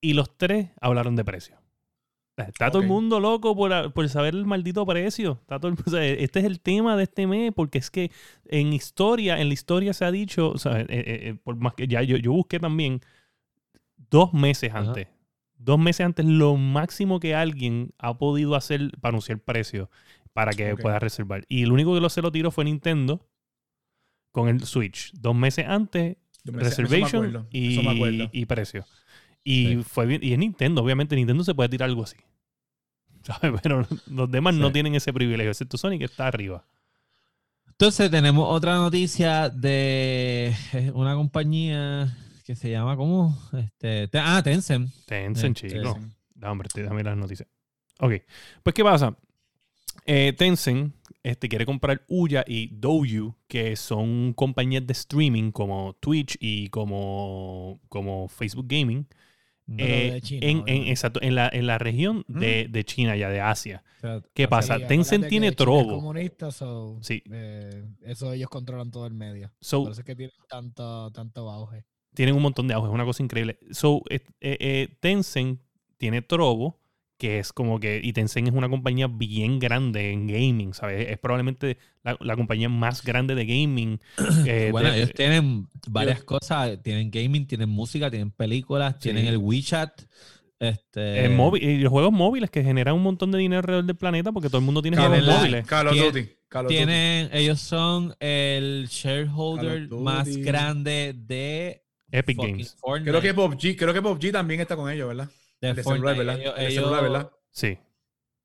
y 0.00 0.14
los 0.14 0.36
tres 0.36 0.70
hablaron 0.80 1.16
de 1.16 1.24
precios. 1.24 1.58
Está 2.36 2.70
todo 2.70 2.80
el 2.80 2.88
mundo 2.88 3.20
loco 3.20 3.54
por, 3.54 3.92
por 3.92 4.08
saber 4.08 4.34
el 4.34 4.46
maldito 4.46 4.86
precio. 4.86 5.38
Está 5.42 5.60
todo 5.60 5.72
el- 5.72 5.78
o 5.86 5.90
sea, 5.90 6.04
este 6.04 6.38
es 6.40 6.46
el 6.46 6.60
tema 6.60 6.96
de 6.96 7.02
este 7.02 7.26
mes, 7.26 7.52
porque 7.54 7.78
es 7.78 7.90
que 7.90 8.10
en 8.46 8.72
historia, 8.72 9.40
en 9.40 9.48
la 9.48 9.54
historia 9.54 9.92
se 9.92 10.04
ha 10.06 10.10
dicho, 10.10 10.50
o 10.50 10.58
sea, 10.58 10.80
eh, 10.80 10.86
eh, 10.88 11.04
eh, 11.28 11.34
por 11.44 11.56
más 11.56 11.74
que 11.74 11.86
ya 11.86 12.02
yo, 12.02 12.16
yo 12.16 12.32
busqué 12.32 12.58
también 12.58 13.00
dos 14.10 14.32
meses 14.32 14.70
Ajá. 14.70 14.78
antes. 14.80 15.08
Dos 15.58 15.78
meses 15.78 16.06
antes, 16.06 16.24
lo 16.24 16.56
máximo 16.56 17.20
que 17.20 17.34
alguien 17.34 17.92
ha 17.98 18.16
podido 18.16 18.54
hacer 18.54 18.90
para 19.02 19.10
anunciar 19.10 19.38
precio 19.40 19.90
para 20.40 20.52
que 20.52 20.72
Ok. 20.72 20.80
pueda 20.80 20.98
reservar. 20.98 21.44
Y 21.48 21.62
el 21.64 21.72
único 21.72 21.94
que 21.94 22.00
lo 22.00 22.08
se 22.08 22.22
lo 22.22 22.32
tiró 22.32 22.50
fue 22.50 22.64
Nintendo 22.64 23.28
con 24.32 24.48
el 24.48 24.64
Switch. 24.64 25.12
Dos 25.12 25.34
meses 25.34 25.66
antes, 25.68 26.16
eso 26.44 26.52
me 26.52 26.62
reservation 26.62 27.26
acuerdo, 27.26 27.48
eso 27.52 27.82
me 27.82 27.92
y, 27.92 27.96
acuerdo. 27.96 28.30
y 28.32 28.46
precio. 28.46 28.86
Y 29.44 29.66
Sí. 29.66 29.82
fue 29.82 30.06
bien. 30.06 30.22
Y 30.24 30.32
es 30.32 30.38
Nintendo, 30.38 30.82
obviamente 30.82 31.14
Nintendo 31.16 31.44
se 31.44 31.54
puede 31.54 31.68
tirar 31.68 31.88
algo 31.90 32.04
así. 32.04 32.16
¿Sabes? 33.22 33.60
Pero 33.62 33.86
los 34.06 34.30
demás 34.30 34.54
no 34.54 34.72
tienen 34.72 34.94
ese 34.94 35.12
privilegio, 35.12 35.50
excepto 35.50 35.76
Sony 35.76 35.98
que 35.98 36.04
está 36.06 36.26
arriba. 36.26 36.64
Entonces 37.68 38.10
tenemos 38.10 38.46
otra 38.48 38.76
noticia 38.76 39.48
de 39.48 40.54
eh, 40.72 40.90
una 40.94 41.14
compañía 41.14 42.16
que 42.44 42.54
se 42.56 42.70
llama 42.70 42.96
¿cómo? 42.96 43.38
Este, 43.52 44.08
te- 44.08 44.18
ah, 44.18 44.42
Tencent. 44.42 44.90
Tencent, 45.06 45.56
Este, 45.56 45.78
chico. 45.78 45.98
Da, 46.34 46.50
hombre, 46.50 46.68
te- 46.72 46.82
dame 46.82 47.02
las 47.02 47.16
noticias. 47.16 47.48
Ok. 48.00 48.12
Pues, 48.62 48.74
¿qué 48.74 48.82
pasa? 48.84 49.16
Eh, 50.06 50.32
Tencent 50.36 50.94
este, 51.22 51.48
quiere 51.48 51.66
comprar 51.66 52.02
Uya 52.08 52.44
y 52.46 52.68
Douyu, 52.68 53.34
que 53.46 53.76
son 53.76 54.32
compañías 54.34 54.86
de 54.86 54.92
streaming 54.92 55.50
como 55.52 55.94
Twitch 56.00 56.36
y 56.40 56.68
como, 56.68 57.80
como 57.88 58.28
Facebook 58.28 58.66
Gaming. 58.68 59.06
Eh, 59.78 60.10
de 60.14 60.20
China, 60.22 60.46
en, 60.48 60.62
en- 60.66 60.88
exacto, 60.88 61.20
en 61.22 61.36
la, 61.36 61.48
en 61.52 61.66
la 61.68 61.78
región 61.78 62.24
de, 62.26 62.66
de 62.68 62.84
China, 62.84 63.14
ya 63.16 63.28
de 63.28 63.40
Asia. 63.40 63.84
O 63.98 64.00
sea, 64.00 64.22
¿Qué 64.34 64.48
pasa? 64.48 64.78
Sí, 64.78 64.84
Tencent 64.88 65.28
tiene 65.28 65.52
trobo. 65.52 65.96
comunista, 65.96 66.50
so, 66.50 66.98
Sí. 67.02 67.22
eh, 67.30 67.84
eso 68.02 68.32
ellos 68.32 68.48
controlan 68.48 68.90
todo 68.90 69.06
el 69.06 69.14
medio. 69.14 69.52
So, 69.60 69.82
Por 69.84 69.92
eso 69.92 70.00
es 70.00 70.04
que 70.06 70.16
tienen 70.16 70.34
tanto, 70.48 71.12
tanto 71.12 71.48
auge. 71.48 71.84
tienen 72.14 72.34
un 72.34 72.42
montón 72.42 72.66
de 72.66 72.74
auge, 72.74 72.88
es 72.88 72.94
una 72.94 73.04
cosa 73.04 73.22
increíble. 73.22 73.60
So, 73.70 74.02
eh, 74.10 74.20
eh, 74.40 74.88
Tencent 74.98 75.60
tiene 75.98 76.22
Trovo, 76.22 76.80
que 77.20 77.38
es 77.38 77.52
como 77.52 77.78
que, 77.78 78.00
y 78.02 78.12
Tencent 78.12 78.48
es 78.48 78.54
una 78.54 78.68
compañía 78.68 79.06
bien 79.06 79.58
grande 79.60 80.10
en 80.10 80.26
gaming, 80.26 80.74
¿sabes? 80.74 81.06
Es 81.10 81.18
probablemente 81.18 81.76
la, 82.02 82.16
la 82.20 82.34
compañía 82.34 82.68
más 82.68 83.04
grande 83.04 83.34
de 83.36 83.44
gaming. 83.46 84.00
eh, 84.46 84.70
Bueno, 84.72 84.90
de- 84.90 84.96
ellos 84.96 85.12
tienen 85.14 85.68
varias 85.88 86.24
cosas. 86.24 86.82
Tienen 86.82 87.10
gaming, 87.12 87.46
tienen 87.46 87.68
música, 87.68 88.10
tienen 88.10 88.30
películas, 88.32 88.98
tienen 88.98 89.26
el 89.26 89.36
WeChat. 89.36 90.02
Este, 90.58 91.24
en 91.24 91.36
móvil- 91.38 91.62
y 91.62 91.78
los 91.78 91.90
juegos 91.90 92.12
móviles 92.12 92.50
que 92.50 92.62
generan 92.62 92.94
un 92.94 93.02
montón 93.02 93.30
de 93.30 93.38
dinero 93.38 93.60
alrededor 93.60 93.84
del 93.84 93.96
planeta 93.96 94.30
porque 94.32 94.48
todo 94.48 94.58
el 94.58 94.64
mundo 94.64 94.82
tiene 94.82 94.96
Call 94.98 95.06
juegos 95.08 95.26
la- 95.26 95.36
móviles. 95.38 95.66
Call 95.66 95.88
of 95.88 95.94
Duty, 95.96 96.28
Call 96.48 96.66
of 96.66 96.70
Duty. 96.70 96.74
Tienen, 96.76 97.30
ellos 97.32 97.60
son 97.60 98.14
el 98.20 98.86
shareholder 98.90 99.88
más 99.90 100.28
grande 100.36 101.14
de 101.16 101.82
Epic 102.12 102.36
Games. 102.38 102.76
Fortnite. 102.78 103.10
Creo 103.10 103.22
que 103.22 103.34
PUBG, 103.34 103.76
creo 103.78 103.94
que 103.94 104.02
PUBG 104.02 104.32
también 104.32 104.60
está 104.60 104.76
con 104.76 104.90
ellos, 104.90 105.08
¿verdad? 105.08 105.28
De 105.60 105.68
El 105.70 105.76
de 105.76 105.82
celular, 105.82 106.14
Fortnite. 106.14 106.18
¿verdad? 106.18 106.40
Ellos- 106.40 106.54
El 106.56 106.62
ellos- 106.66 106.74
celular, 106.84 107.02
¿verdad? 107.02 107.32
Sí. 107.50 107.78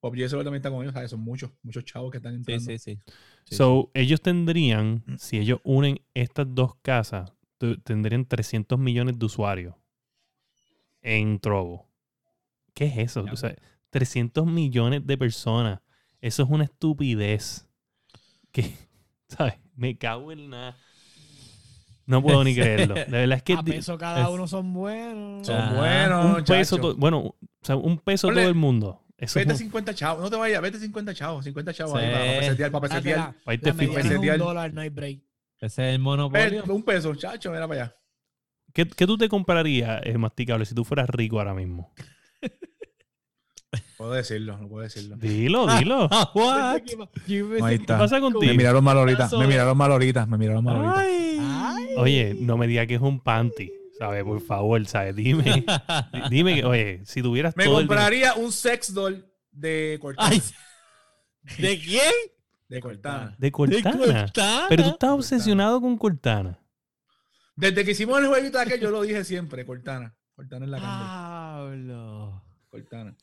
PUBG 0.02 0.18
de 0.22 0.30
celular 0.30 0.46
también 0.46 0.60
está 0.60 0.70
con 0.70 0.82
ellos, 0.84 0.94
¿sabes? 0.94 1.10
Son 1.12 1.20
muchos, 1.22 1.52
muchos 1.64 1.84
chavos 1.86 2.12
que 2.12 2.18
están 2.18 2.34
Sí, 2.34 2.38
entrando. 2.38 2.66
sí, 2.66 2.78
sí. 2.78 3.00
Sí, 3.46 3.56
So, 3.56 3.90
ellos 3.94 4.22
tendrían, 4.22 5.04
Mm. 5.06 5.16
si 5.18 5.38
ellos 5.38 5.60
unen 5.64 6.00
estas 6.14 6.46
dos 6.54 6.76
casas, 6.82 7.32
tendrían 7.84 8.26
300 8.26 8.78
millones 8.78 9.18
de 9.18 9.26
usuarios 9.26 9.76
en 11.02 11.40
Trovo. 11.40 11.88
¿Qué 12.74 12.86
es 12.86 12.98
eso? 12.98 13.26
O 13.32 13.36
sea, 13.36 13.56
300 13.90 14.46
millones 14.46 15.06
de 15.08 15.18
personas. 15.18 15.80
Eso 16.22 16.44
es 16.44 16.50
una 16.50 16.66
estupidez. 16.66 17.68
Que, 18.52 18.74
¿sabes? 19.28 19.56
Me 19.76 19.98
cago 19.98 20.32
en 20.32 20.50
nada. 20.50 20.78
No 22.08 22.22
puedo 22.22 22.44
ni 22.44 22.54
creerlo. 22.56 22.94
De 22.96 23.06
verdad 23.06 23.38
es 23.38 23.44
que 23.44 23.54
A 23.54 23.64
peso 23.64 23.98
cada 23.98 24.24
es- 24.24 24.30
uno 24.30 24.48
son 24.48 24.74
buenos. 24.74 25.46
Son 25.48 25.76
buenos, 25.76 26.38
un 26.38 26.44
peso, 26.44 26.78
to- 26.78 26.96
bueno, 26.96 27.20
o 27.20 27.36
sea, 27.62 27.76
un 27.76 27.98
peso 28.00 28.28
Ponle- 28.30 28.36
todo 28.42 28.48
el 28.50 28.56
mundo. 28.56 29.02
Eso 29.18 29.40
es 29.40 29.46
Vete 29.46 29.54
un- 29.54 29.58
50 29.60 29.94
chavos. 29.96 30.22
No 30.24 30.30
te 30.30 30.36
vayas, 30.36 30.62
vete 30.62 30.78
50 30.78 31.14
chavos. 31.14 31.46
50 31.46 31.74
chavos 31.74 31.96
ahí 31.96 32.06
Sí. 32.08 32.12
para, 32.12 32.26
para 32.26 32.40
pesetear, 32.40 32.72
para 32.72 32.82
que 32.82 32.90
pesetear. 32.90 33.34
para 33.44 33.56
irte 33.56 33.68
la 33.70 33.74
fit. 33.74 33.80
mediana 33.88 34.00
es 34.00 34.06
un 34.06 34.10
pesetear. 34.12 34.38
dólar, 34.38 34.74
no 34.74 34.82
hay 34.82 34.90
break. 34.90 35.20
Ese 35.62 35.90
es 35.90 35.96
el 35.96 36.00
monopolio. 36.00 36.64
Un 36.68 36.84
peso, 36.84 37.16
chacho, 37.16 37.50
mira 37.52 37.68
para 37.68 37.84
allá. 37.84 37.96
¿Qué, 38.74 38.86
qué 38.86 39.08
tú 39.08 39.18
te 39.18 39.30
comprarías, 39.30 40.02
eh, 40.04 40.18
masticable, 40.18 40.66
si 40.66 40.76
tú 40.76 40.84
fueras 40.84 41.10
rico 41.10 41.40
ahora 41.40 41.54
mismo? 41.54 41.94
Puedo 43.98 44.12
decirlo, 44.12 44.58
no 44.58 44.68
puedo 44.68 44.84
decirlo. 44.84 45.16
Dilo, 45.18 45.68
dilo. 45.78 46.08
Ah, 46.12 46.30
what? 46.36 46.76
Ahí 46.76 46.82
¿Qué 47.26 47.74
está. 47.76 47.98
pasa 47.98 48.16
Me 48.16 48.22
contigo? 48.22 48.54
miraron 48.54 48.84
mal 48.84 48.98
ahorita, 48.98 49.30
me 49.38 49.48
miraron 49.48 49.78
mal 49.78 49.92
ahorita, 49.92 50.26
me 50.26 50.38
miraron 50.38 50.64
mal 50.64 50.76
ahorita. 50.76 51.00
Ay. 51.00 51.38
Ay. 51.40 51.86
Oye, 51.98 52.36
no 52.40 52.58
me 52.58 52.68
digas 52.68 52.88
que 52.88 52.96
es 52.96 53.02
un 53.02 53.22
panty, 53.22 53.72
¿sabes? 53.98 54.24
Por 54.26 54.42
favor, 54.42 54.86
¿sabes? 54.86 55.16
Dime, 55.16 55.44
di- 55.54 55.66
dime 56.30 56.56
que, 56.56 56.66
oye, 56.66 57.02
si 57.06 57.22
tuvieras 57.22 57.56
Me 57.56 57.64
todo 57.66 57.80
el 57.80 57.86
dinero- 57.88 58.02
compraría 58.02 58.34
un 58.34 58.52
sex 58.52 58.94
doll 58.94 59.26
de 59.52 59.98
Cortana. 60.02 60.30
Ay. 60.30 60.42
¿De 61.58 61.80
quién? 61.80 62.12
De 62.68 62.82
Cortana. 62.82 63.30
de 63.38 63.48
De 63.48 63.52
Cortana. 63.52 63.98
Cortana. 63.98 64.66
Pero 64.68 64.84
tú 64.84 64.90
estás 64.90 65.10
obsesionado 65.12 65.80
con 65.80 65.98
Cortana. 65.98 66.60
Desde 67.56 67.86
que 67.86 67.92
hicimos 67.92 68.20
el 68.20 68.28
jueguito 68.28 68.60
aquel, 68.60 68.82
yo 68.82 68.92
lo 68.92 69.04
dije 69.04 69.24
siempre, 69.24 69.66
Cortana. 69.66 70.14
Cortana 70.36 70.66
en 70.66 70.72
la 70.72 70.78
Ah. 70.82 70.82
candela. 71.62 71.94
Pablo. 71.96 72.42
Cortana. 72.70 73.16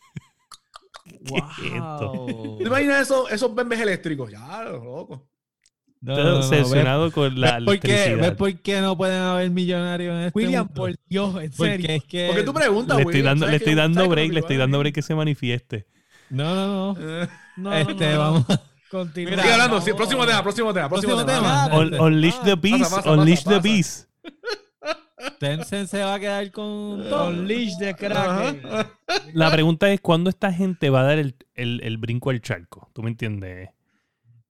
Wow. 1.28 2.58
¿Te 2.58 2.64
imaginas 2.64 3.02
esos, 3.02 3.30
esos 3.30 3.54
bembes 3.54 3.80
eléctricos? 3.80 4.30
Ya, 4.30 4.62
loco. 4.64 5.28
No, 6.00 6.16
no, 6.16 6.22
no, 6.24 6.36
obsesionado 6.38 7.12
con 7.12 7.40
la 7.40 7.58
¿Ves 7.60 7.64
por, 7.64 7.78
qué, 7.78 7.88
electricidad. 7.94 8.28
¿Ves 8.28 8.36
por 8.36 8.54
qué 8.60 8.80
no 8.80 8.96
pueden 8.96 9.22
haber 9.22 9.50
millonarios 9.50 10.14
en 10.16 10.20
este 10.22 10.36
William, 10.36 10.64
mundo? 10.66 10.74
por 10.82 10.94
Dios, 11.08 11.28
en 11.42 11.50
Porque 11.52 11.72
serio. 11.78 11.90
es 11.90 12.04
que... 12.04 12.26
Porque 12.26 12.42
tú 12.42 12.52
preguntas, 12.52 12.96
Le 12.96 13.02
estoy 13.02 13.14
William, 13.20 13.26
dando, 13.38 13.46
le 13.46 13.50
¿sabes 13.50 13.60
estoy 13.62 13.74
dando 13.76 14.08
break, 14.08 14.32
le 14.32 14.40
estoy 14.40 14.56
dando 14.56 14.78
break 14.80 14.94
que 14.96 15.02
se 15.02 15.14
manifieste. 15.14 15.86
No, 16.30 16.54
no, 16.56 16.94
no. 16.94 17.00
Eh, 17.22 17.28
No, 17.56 17.72
este, 17.72 18.06
no, 18.06 18.12
no. 18.12 18.18
vamos... 18.18 18.46
Continúa. 18.90 19.30
Mira, 19.30 19.42
Sigue 19.42 19.52
hablando, 19.54 19.80
sí, 19.80 19.92
próximo 19.94 20.26
tema, 20.26 20.42
próximo 20.42 20.74
tema, 20.74 20.88
próximo, 20.88 21.14
Próximo 21.14 21.32
tema. 21.40 21.64
tema. 21.70 21.78
Un- 21.78 22.00
unleash 22.00 22.38
the 22.44 22.56
beast, 22.56 22.80
pasa, 22.82 22.96
pasa, 22.96 23.10
unleash 23.12 23.38
the 23.44 23.50
pasa. 23.50 23.60
beast. 23.60 24.08
Tencent 25.38 25.88
se 25.88 26.02
va 26.02 26.14
a 26.14 26.20
quedar 26.20 26.50
con. 26.50 27.08
Con 27.08 27.46
leash 27.46 27.76
de 27.78 27.94
crack. 27.94 28.88
La 29.34 29.50
pregunta 29.50 29.90
es, 29.92 30.00
¿cuándo 30.00 30.30
esta 30.30 30.52
gente 30.52 30.90
va 30.90 31.00
a 31.00 31.04
dar 31.04 31.18
el, 31.18 31.34
el- 31.54 31.80
el 31.84 31.98
brinco 31.98 32.30
al 32.30 32.40
charco? 32.40 32.88
¿Tú 32.92 33.02
me 33.02 33.10
entiendes? 33.10 33.70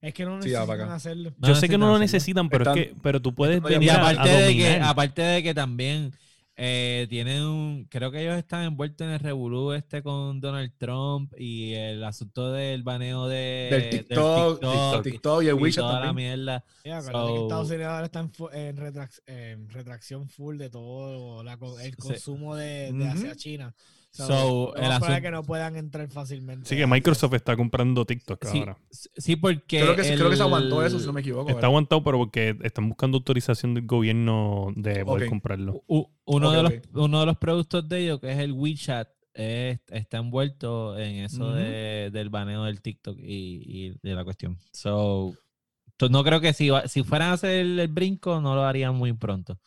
Es 0.00 0.12
que 0.14 0.24
no 0.24 0.36
necesitan 0.38 0.90
hacerlo. 0.90 1.32
No 1.38 1.48
Yo 1.48 1.54
sé 1.54 1.68
que 1.68 1.78
no 1.78 1.86
lo 1.88 1.98
necesitan 1.98 2.48
pero 2.48 2.64
Están- 2.64 2.78
es 2.78 2.86
que 2.88 2.94
pero 3.02 3.22
tú 3.22 3.34
puedes 3.34 3.62
venir 3.62 3.84
Y 3.84 3.88
a, 3.88 3.94
a 3.96 4.10
aparte 4.10 4.28
de, 4.30 4.56
que, 4.56 4.80
aparte 4.80 5.22
de 5.22 5.42
que 5.44 5.54
también 5.54 6.12
eh, 6.57 7.07
tienen 7.09 7.42
un. 7.42 7.86
Creo 7.90 8.11
que 8.11 8.20
ellos 8.22 8.36
están 8.36 8.64
envueltos 8.64 9.07
en 9.07 9.14
el 9.14 9.20
revolú 9.20 9.72
este 9.72 10.03
con 10.03 10.40
Donald 10.40 10.72
Trump 10.76 11.32
y 11.38 11.72
el 11.74 12.05
asunto 12.05 12.53
del 12.53 12.82
baneo 12.82 13.26
de, 13.26 13.68
Del 13.70 13.90
TikTok, 13.90 14.61
TikTok, 14.61 15.03
TikTok 15.03 15.42
y 15.44 15.48
el 15.48 15.59
y 15.59 15.62
WeChat 15.62 15.82
toda 15.84 16.00
la 16.00 16.07
también. 16.07 16.28
mierda. 16.36 16.64
Ya, 16.84 16.98
acuérdate 16.98 17.26
que 17.32 17.36
So- 17.38 17.42
Estados 17.44 17.70
Unidos 17.70 17.86
ahora 17.86 18.05
está 18.07 18.20
en, 18.20 18.30
en 18.53 18.76
retrac- 18.76 19.22
en 19.26 19.70
retracción 19.70 20.28
full 20.28 20.59
de 20.59 20.68
todo 20.70 21.42
la 21.42 21.55
el 21.55 21.90
Sí. 21.92 21.96
consumo 21.96 22.55
de, 22.57 22.92
de 22.92 23.05
Ujú. 23.05 23.05
hacia 23.09 23.34
China. 23.36 23.74
So, 24.14 24.74
el 24.76 24.92
asunto- 24.92 25.20
que 25.22 25.30
no 25.30 25.42
puedan 25.42 25.74
entrar 25.76 26.06
fácilmente. 26.08 26.66
Así 26.66 26.76
que 26.76 26.86
Microsoft 26.86 27.32
está 27.32 27.56
comprando 27.56 28.04
TikTok 28.04 28.44
Sí, 28.44 28.58
ahora. 28.58 28.76
sí, 28.90 29.36
porque. 29.36 29.80
Creo 29.80 29.96
que, 29.96 30.02
creo 30.02 30.28
que 30.28 30.36
se 30.36 30.42
aguantó 30.42 30.82
el- 30.82 30.88
eso, 30.88 30.98
si 31.00 31.06
no 31.06 31.14
me 31.14 31.22
equivoco. 31.22 31.44
Está 31.48 31.54
¿verdad? 31.54 31.68
aguantado, 31.70 32.04
pero 32.04 32.18
porque 32.18 32.54
están 32.62 32.88
buscando 32.90 33.16
autorización 33.16 33.72
del 33.72 33.86
gobierno 33.86 34.70
de 34.76 35.02
poder 35.04 35.24
Ok. 35.24 35.28
comprarlo. 35.30 35.82
u- 35.86 36.06
uno, 36.26 36.48
Ok, 36.50 36.54
de 36.56 36.62
los, 36.62 36.72
ok. 36.72 36.80
uno 36.94 37.20
de 37.20 37.26
los 37.26 37.36
productos 37.38 37.88
de 37.88 37.98
ellos, 38.00 38.20
que 38.20 38.30
es 38.32 38.38
el 38.38 38.52
WeChat, 38.52 39.08
es- 39.32 39.80
está 39.88 40.18
envuelto 40.18 40.98
en 40.98 41.24
eso 41.24 41.44
Ujú. 41.46 41.52
de- 41.54 42.10
del 42.12 42.28
baneo 42.28 42.64
del 42.64 42.82
TikTok 42.82 43.18
y, 43.18 43.62
y 43.88 43.94
de 44.02 44.14
la 44.14 44.24
cuestión. 44.24 44.58
So, 44.72 45.34
no 46.10 46.22
creo 46.24 46.40
que 46.40 46.52
si, 46.52 46.68
si 46.86 47.02
fueran 47.02 47.30
a 47.30 47.32
hacer 47.34 47.50
el, 47.60 47.78
el 47.78 47.88
brinco, 47.88 48.40
no 48.42 48.54
lo 48.54 48.62
harían 48.64 48.94
muy 48.94 49.12
pronto. 49.14 49.58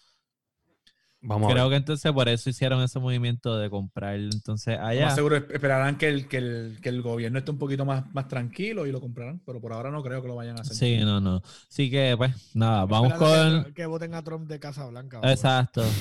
Vamos 1.28 1.50
a 1.50 1.54
Creo 1.54 1.66
ver. 1.66 1.72
que 1.74 1.78
entonces 1.78 2.12
por 2.12 2.30
eso 2.30 2.50
hicieron 2.50 2.82
ese 2.84 3.00
movimiento 3.00 3.58
de 3.58 3.70
comprar 3.70 4.16
entonces 4.16 4.78
allá. 4.80 5.06
Más 5.06 5.16
seguro 5.16 5.38
es- 5.38 5.44
esperarán 5.50 5.98
que 5.98 6.08
el, 6.08 6.28
que, 6.28 6.38
el, 6.38 6.78
que 6.82 6.90
el 6.90 7.02
gobierno 7.02 7.40
esté 7.40 7.52
un 7.52 7.58
poquito 7.58 7.84
más, 7.86 8.06
más 8.14 8.28
tranquilo 8.28 8.86
y 8.86 8.92
lo 8.92 9.02
comprarán, 9.02 9.40
pero 9.46 9.60
por 9.60 9.74
ahora 9.74 9.90
no 9.92 10.04
creo 10.04 10.22
que 10.22 10.28
lo 10.28 10.36
vayan 10.36 10.58
a 10.58 10.62
hacer. 10.62 10.76
Sí, 10.76 10.98
no, 11.00 11.20
no. 11.20 11.42
Así 11.70 11.90
que, 11.90 12.16
pues, 12.18 12.56
nada, 12.56 12.86
vamos 12.86 13.14
con. 13.14 13.64
Que, 13.66 13.74
que 13.74 13.86
voten 13.86 14.14
a 14.14 14.24
Trump 14.24 14.48
de 14.48 14.60
Casa 14.60 14.86
Blanca. 14.88 15.20
Exacto. 15.24 15.84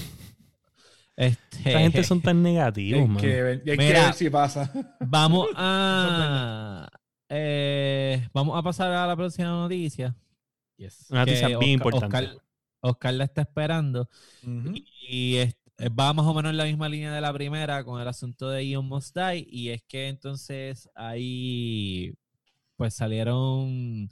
Este, 1.16 1.58
Esta 1.58 1.78
gente 1.78 2.02
son 2.02 2.20
tan 2.20 2.42
negativos, 2.42 3.08
man. 3.08 3.18
que 3.22 3.60
y 3.64 3.70
hay 3.70 3.76
que 3.78 3.92
ver 3.92 4.14
si 4.14 4.28
pasa. 4.30 4.68
Vamos 5.00 5.46
a. 5.56 6.88
eh, 7.28 8.28
vamos 8.32 8.58
a 8.58 8.62
pasar 8.62 8.90
a 8.90 9.06
la 9.06 9.14
próxima 9.14 9.48
noticia. 9.48 10.14
Yes. 10.76 11.06
Una 11.10 11.20
noticia 11.20 11.46
que 11.46 11.56
bien 11.58 11.80
Oscar- 11.80 11.94
importante. 11.94 12.16
Oscar, 12.26 12.42
Oscar 12.84 13.14
la 13.14 13.24
está 13.24 13.42
esperando. 13.42 14.08
Y 15.10 15.36
es- 15.36 15.56
va 15.98 16.12
más 16.12 16.26
o 16.26 16.34
menos 16.34 16.50
en 16.50 16.56
la 16.58 16.64
misma 16.64 16.88
línea 16.88 17.12
de 17.14 17.20
la 17.20 17.32
primera 17.32 17.84
con 17.84 18.00
el 18.00 18.08
asunto 18.08 18.48
de 18.50 18.66
Ion 18.66 18.86
Must 18.86 19.16
Die. 19.16 19.46
Y 19.50 19.70
es 19.70 19.82
que 19.84 20.08
entonces 20.08 20.88
ahí 20.94 22.14
pues 22.76 22.94
salieron 22.94 24.08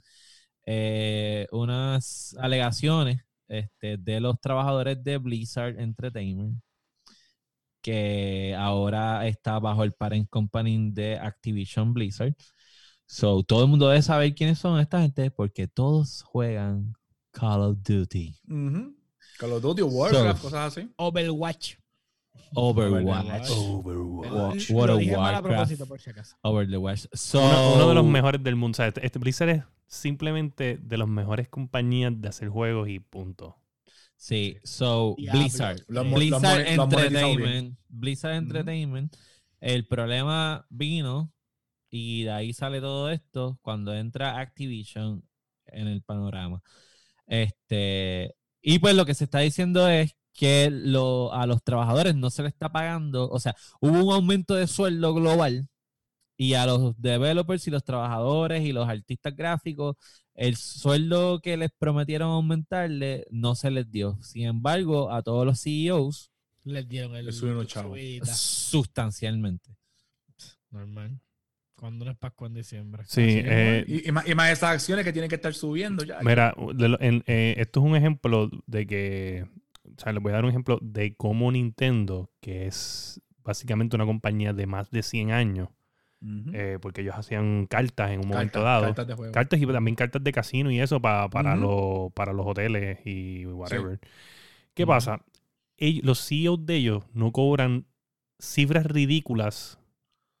eh, 0.65 1.47
unas 1.51 2.35
alegaciones 2.39 3.21
este, 3.47 3.97
de 3.97 4.19
los 4.21 4.39
trabajadores 4.41 5.03
de 5.03 5.17
Blizzard 5.17 5.79
Entertainment 5.79 6.61
que 7.81 8.55
ahora 8.57 9.27
está 9.27 9.59
bajo 9.59 9.83
el 9.83 9.93
parent 9.93 10.29
company 10.29 10.91
de 10.91 11.17
Activision 11.19 11.93
Blizzard. 11.93 12.35
So, 13.05 13.43
todo 13.43 13.63
el 13.63 13.69
mundo 13.69 13.89
debe 13.89 14.01
saber 14.01 14.33
quiénes 14.35 14.59
son 14.59 14.79
esta 14.79 15.01
gente 15.01 15.31
porque 15.31 15.67
todos 15.67 16.23
juegan 16.23 16.93
Call 17.33 17.63
of 17.63 17.77
Duty. 17.83 18.35
Call 19.39 19.51
of 19.53 19.61
Duty, 19.61 19.81
Warcraft, 19.81 20.37
So- 20.41 20.43
cosas 20.49 20.77
así. 20.77 20.89
Overwatch. 20.97 21.75
Overwatch. 22.55 23.49
Overwatch. 23.49 24.69
What 24.69 24.89
a 24.89 24.95
Warcraft. 24.95 25.87
por 25.87 25.99
si 25.99 26.09
acaso. 26.11 26.35
Over 26.43 26.67
the 26.69 26.77
Watch. 26.77 27.05
So, 27.13 27.39
Uno, 27.39 27.73
uno 27.75 27.89
de 27.89 27.95
los 27.95 28.05
mejores 28.05 28.43
del 28.43 28.55
mundo. 28.55 28.75
O 28.75 28.77
sea, 28.77 28.87
este, 28.87 29.05
este 29.05 29.19
Blizzard 29.19 29.49
es 29.49 29.63
simplemente 29.87 30.77
de 30.81 30.97
las 30.97 31.07
mejores 31.07 31.49
compañías 31.49 32.13
de 32.21 32.27
hacer 32.27 32.49
juegos 32.49 32.89
y 32.89 32.99
punto. 32.99 33.57
Sí, 34.15 34.57
so. 34.63 35.15
Blizzard. 35.17 35.79
Lo 35.87 36.03
lo 36.03 36.15
Blizzard. 36.15 36.67
Entertainment. 36.67 37.77
Blizzard. 37.89 38.35
Entertainment. 38.35 39.15
El 39.59 39.87
problema 39.87 40.65
vino 40.69 41.33
y 41.89 42.23
de 42.23 42.31
ahí 42.31 42.53
sale 42.53 42.81
todo 42.81 43.09
esto 43.09 43.57
cuando 43.61 43.93
entra 43.95 44.39
Activision 44.39 45.23
en 45.67 45.87
el 45.87 46.01
panorama. 46.03 46.61
Este, 47.27 48.35
y 48.61 48.79
pues 48.79 48.95
lo 48.95 49.05
que 49.05 49.13
se 49.13 49.25
está 49.25 49.39
diciendo 49.39 49.87
es 49.87 50.15
que 50.33 50.69
lo, 50.71 51.33
a 51.33 51.45
los 51.45 51.63
trabajadores 51.63 52.15
no 52.15 52.29
se 52.29 52.41
le 52.43 52.49
está 52.49 52.71
pagando, 52.71 53.29
o 53.29 53.39
sea, 53.39 53.55
hubo 53.79 54.03
un 54.03 54.13
aumento 54.13 54.55
de 54.55 54.67
sueldo 54.67 55.13
global 55.13 55.69
y 56.37 56.55
a 56.55 56.65
los 56.65 56.99
developers 56.99 57.67
y 57.67 57.71
los 57.71 57.83
trabajadores 57.83 58.63
y 58.63 58.73
los 58.73 58.89
artistas 58.89 59.35
gráficos, 59.35 59.95
el 60.33 60.55
sueldo 60.55 61.39
que 61.41 61.57
les 61.57 61.71
prometieron 61.77 62.31
aumentarle 62.31 63.25
no 63.29 63.53
se 63.55 63.69
les 63.69 63.89
dio. 63.91 64.17
Sin 64.21 64.45
embargo, 64.45 65.11
a 65.11 65.21
todos 65.21 65.45
los 65.45 65.61
CEOs, 65.61 66.31
Les 66.63 66.87
dieron 66.87 67.15
el. 67.15 67.25
Chavos. 67.67 67.91
subidita. 67.91 68.33
sustancialmente. 68.33 69.77
Normal. 70.71 71.19
Cuando 71.83 72.05
no 72.05 72.11
es 72.11 72.17
Pascua 72.17 72.47
en 72.47 72.53
diciembre. 72.53 73.03
Sí, 73.05 73.41
eh, 73.43 73.83
Y, 73.85 74.07
y 74.07 74.11
más, 74.13 74.25
y 74.25 74.33
más 74.35 74.49
esas 74.51 74.69
acciones 74.71 75.03
que 75.03 75.11
tienen 75.11 75.27
que 75.27 75.35
estar 75.35 75.53
subiendo 75.53 76.05
ya. 76.05 76.19
Mira, 76.21 76.55
de 76.75 76.87
lo- 76.87 77.01
en- 77.01 77.25
eh, 77.27 77.55
esto 77.57 77.81
es 77.81 77.85
un 77.85 77.97
ejemplo 77.97 78.49
de 78.67 78.87
que, 78.87 79.45
o 79.83 79.99
sea, 80.01 80.13
les 80.13 80.23
voy 80.23 80.29
a 80.31 80.35
dar 80.35 80.45
un 80.45 80.49
ejemplo 80.49 80.79
de 80.81 81.13
cómo 81.17 81.51
Nintendo, 81.51 82.31
que 82.39 82.67
es 82.67 83.21
básicamente 83.43 83.97
una 83.97 84.05
compañía 84.05 84.53
de 84.53 84.65
más 84.65 84.91
de 84.91 85.03
100 85.03 85.31
años, 85.31 85.67
eh, 86.53 86.79
porque 86.81 87.01
ellos 87.01 87.15
hacían 87.17 87.65
cartas 87.65 88.11
en 88.11 88.21
un 88.21 88.29
momento 88.29 88.63
dado. 88.63 88.85
cartas 88.85 89.05
de 89.07 89.15
juego. 89.15 89.33
Cartas 89.33 89.59
y 89.61 89.67
también 89.67 89.95
cartas 89.95 90.23
de 90.23 90.31
casino 90.31 90.71
y 90.71 90.79
eso 90.79 91.01
pa- 91.01 91.29
para, 91.29 91.55
Ujú. 91.55 91.61
los, 91.63 92.13
para 92.13 92.31
los 92.31 92.47
hoteles 92.47 92.99
y 93.05 93.45
whatever. 93.45 93.99
¿Qué 94.73 94.87
pasa? 94.87 95.19
Ellos- 95.75 96.05
los 96.05 96.25
CEOs 96.25 96.65
de 96.65 96.75
ellos 96.77 97.03
no 97.13 97.33
cobran 97.33 97.87
cifras 98.39 98.85
ridículas 98.85 99.79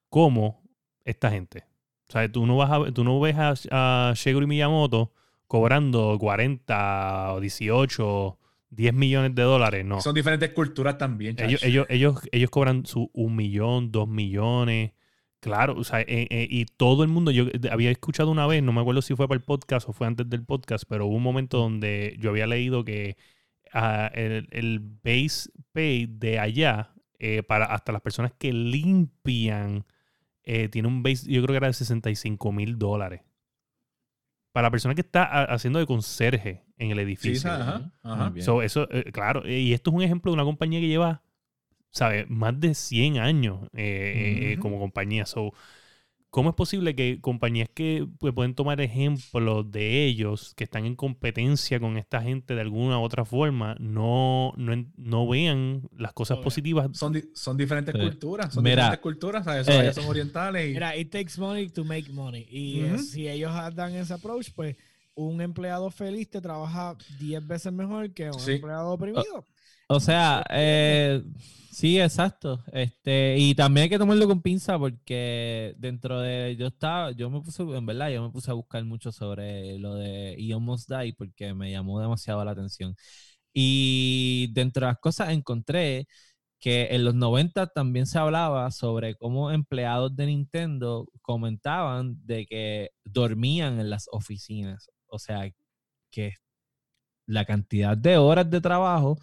como 0.07 0.62
esta 1.05 1.31
gente. 1.31 1.63
O 2.09 2.11
sea, 2.11 2.31
tú 2.31 2.45
no, 2.45 2.57
vas 2.57 2.71
a, 2.71 2.91
tú 2.91 3.03
no 3.03 3.19
ves 3.19 3.35
a, 3.37 3.53
a 3.71 4.13
Shigeru 4.15 4.47
Miyamoto 4.47 5.13
cobrando 5.47 6.17
40 6.19 7.33
o 7.33 7.39
18, 7.39 8.39
10 8.69 8.93
millones 8.93 9.35
de 9.35 9.43
dólares. 9.43 9.85
No. 9.85 10.01
Son 10.01 10.15
diferentes 10.15 10.51
culturas 10.51 10.97
también. 10.97 11.35
Ellos, 11.39 11.63
ellos, 11.63 11.85
ellos, 11.89 12.19
ellos 12.31 12.49
cobran 12.49 12.85
su 12.85 13.09
un 13.13 13.35
millón, 13.35 13.91
dos 13.91 14.07
millones. 14.07 14.91
Claro, 15.39 15.75
o 15.75 15.83
sea, 15.83 15.99
eh, 15.99 16.27
eh, 16.29 16.47
y 16.49 16.65
todo 16.65 17.03
el 17.03 17.09
mundo, 17.09 17.29
yo 17.29 17.47
había 17.69 17.91
escuchado 17.91 18.31
una 18.31 18.47
vez, 18.47 18.63
no 18.63 18.71
me 18.71 18.79
acuerdo 18.79 19.01
si 19.01 19.13
fue 19.13 19.27
para 19.27 19.37
el 19.37 19.43
podcast 19.43 19.89
o 19.89 19.91
fue 19.91 20.07
antes 20.07 20.29
del 20.29 20.45
podcast, 20.45 20.85
pero 20.87 21.05
hubo 21.05 21.17
un 21.17 21.23
momento 21.23 21.57
donde 21.57 22.15
yo 22.17 22.29
había 22.29 22.47
leído 22.47 22.85
que 22.85 23.17
ah, 23.73 24.09
el, 24.13 24.47
el 24.51 24.79
base 24.79 25.49
pay 25.73 26.05
de 26.05 26.39
allá, 26.39 26.93
eh, 27.19 27.41
para 27.41 27.65
hasta 27.65 27.93
las 27.93 28.01
personas 28.01 28.33
que 28.37 28.51
limpian, 28.51 29.85
eh, 30.43 30.69
tiene 30.69 30.87
un 30.87 31.03
base, 31.03 31.31
yo 31.31 31.41
creo 31.41 31.53
que 31.53 31.57
era 31.57 31.67
de 31.67 31.73
65 31.73 32.51
mil 32.51 32.77
dólares. 32.77 33.21
Para 34.51 34.67
la 34.67 34.71
persona 34.71 34.93
que 34.95 35.01
está 35.01 35.23
ha- 35.23 35.43
haciendo 35.45 35.79
de 35.79 35.87
conserje 35.87 36.63
en 36.77 36.91
el 36.91 36.97
Sí, 36.97 37.03
edificio. 37.05 37.49
ajá, 37.51 37.91
ajá. 38.03 38.29
Bien. 38.29 38.45
So, 38.45 38.61
eso, 38.61 38.87
eh, 38.91 39.11
claro, 39.11 39.47
y 39.49 39.73
esto 39.73 39.89
es 39.89 39.95
un 39.95 40.03
ejemplo 40.03 40.31
de 40.31 40.35
una 40.35 40.43
compañía 40.43 40.79
que 40.79 40.87
lleva, 40.87 41.23
¿sabes? 41.91 42.29
Más 42.29 42.59
de 42.59 42.75
100 42.75 43.19
años 43.19 43.61
eh, 43.73 44.53
eh, 44.53 44.57
como 44.59 44.79
compañía. 44.79 45.25
So, 45.25 45.53
¿Cómo 46.33 46.49
es 46.49 46.55
posible 46.55 46.95
que 46.95 47.21
compañías 47.21 47.69
que 47.69 48.07
pues, 48.17 48.33
pueden 48.33 48.55
tomar 48.55 48.81
ejemplos 48.81 49.69
de 49.71 50.03
ellos, 50.05 50.55
que 50.55 50.63
están 50.63 50.85
en 50.87 50.95
competencia 50.95 51.79
con 51.79 51.95
esta 51.95 52.23
gente 52.23 52.55
de 52.55 52.61
alguna 52.61 52.97
u 52.97 53.03
otra 53.03 53.23
forma, 53.23 53.75
no, 53.79 54.51
no, 54.57 54.83
no 54.97 55.27
vean 55.27 55.87
las 55.95 56.11
cosas 56.13 56.37
Obvio. 56.37 56.43
positivas? 56.45 56.89
Son, 56.97 57.13
di- 57.13 57.23
son 57.35 57.55
diferentes 57.55 57.93
Sí. 57.93 58.01
culturas. 58.01 58.51
Son 58.51 58.63
Mira, 58.63 58.75
diferentes 58.77 58.99
culturas. 59.03 59.45
¿sabes? 59.45 59.67
eh, 59.67 59.93
son 59.93 60.05
orientales. 60.05 60.71
Y, 60.71 60.73
Mira, 60.73 60.97
it 60.97 61.11
takes 61.11 61.33
money 61.37 61.69
to 61.69 61.83
make 61.83 62.11
money. 62.11 62.47
Y 62.49 62.79
eh, 62.81 62.97
si 62.97 63.27
ellos 63.29 63.51
dan 63.75 63.93
ese 63.93 64.13
approach, 64.15 64.49
pues 64.55 64.75
un 65.13 65.39
empleado 65.39 65.91
feliz 65.91 66.27
te 66.31 66.41
trabaja 66.41 66.97
10 67.19 67.45
veces 67.45 67.71
mejor 67.71 68.11
que 68.11 68.31
un 68.31 68.39
Sí. 68.39 68.53
empleado 68.53 68.89
oprimido. 68.89 69.45
O 69.95 69.99
sea, 69.99 70.43
eh, 70.49 71.21
sí, 71.71 71.99
exacto. 71.99 72.63
Este, 72.71 73.37
y 73.37 73.53
también 73.53 73.83
hay 73.83 73.89
que 73.89 73.99
tomarlo 73.99 74.27
con 74.27 74.41
pinza 74.41 74.79
porque 74.79 75.75
dentro 75.77 76.19
de 76.19 76.55
yo 76.57 76.67
estaba, 76.67 77.11
yo 77.11 77.29
me 77.29 77.41
puse, 77.41 77.61
en 77.61 77.85
verdad, 77.85 78.09
yo 78.09 78.23
me 78.23 78.31
puse 78.31 78.49
a 78.49 78.55
buscar 78.55 78.83
mucho 78.85 79.11
sobre 79.11 79.77
lo 79.77 79.93
de 79.95 80.35
I 80.39 80.51
Almost 80.53 80.89
Die 80.89 81.13
porque 81.13 81.53
me 81.53 81.69
llamó 81.71 82.01
demasiado 82.01 82.43
la 82.43 82.51
atención. 82.51 82.95
Y 83.53 84.49
dentro 84.53 84.87
de 84.87 84.93
las 84.93 84.99
cosas 84.99 85.29
encontré 85.29 86.07
que 86.59 86.87
en 86.91 87.05
los 87.05 87.15
90 87.15 87.67
también 87.67 88.07
se 88.07 88.19
hablaba 88.19 88.71
sobre 88.71 89.15
cómo 89.15 89.51
empleados 89.51 90.15
de 90.15 90.27
Nintendo 90.27 91.07
comentaban 91.21 92.17
de 92.25 92.45
que 92.47 92.91
dormían 93.05 93.79
en 93.79 93.89
las 93.91 94.07
oficinas. 94.11 94.89
O 95.07 95.19
sea, 95.19 95.51
que 96.11 96.33
la 97.27 97.45
cantidad 97.45 97.97
de 97.97 98.17
horas 98.17 98.49
de 98.49 98.61
trabajo 98.61 99.17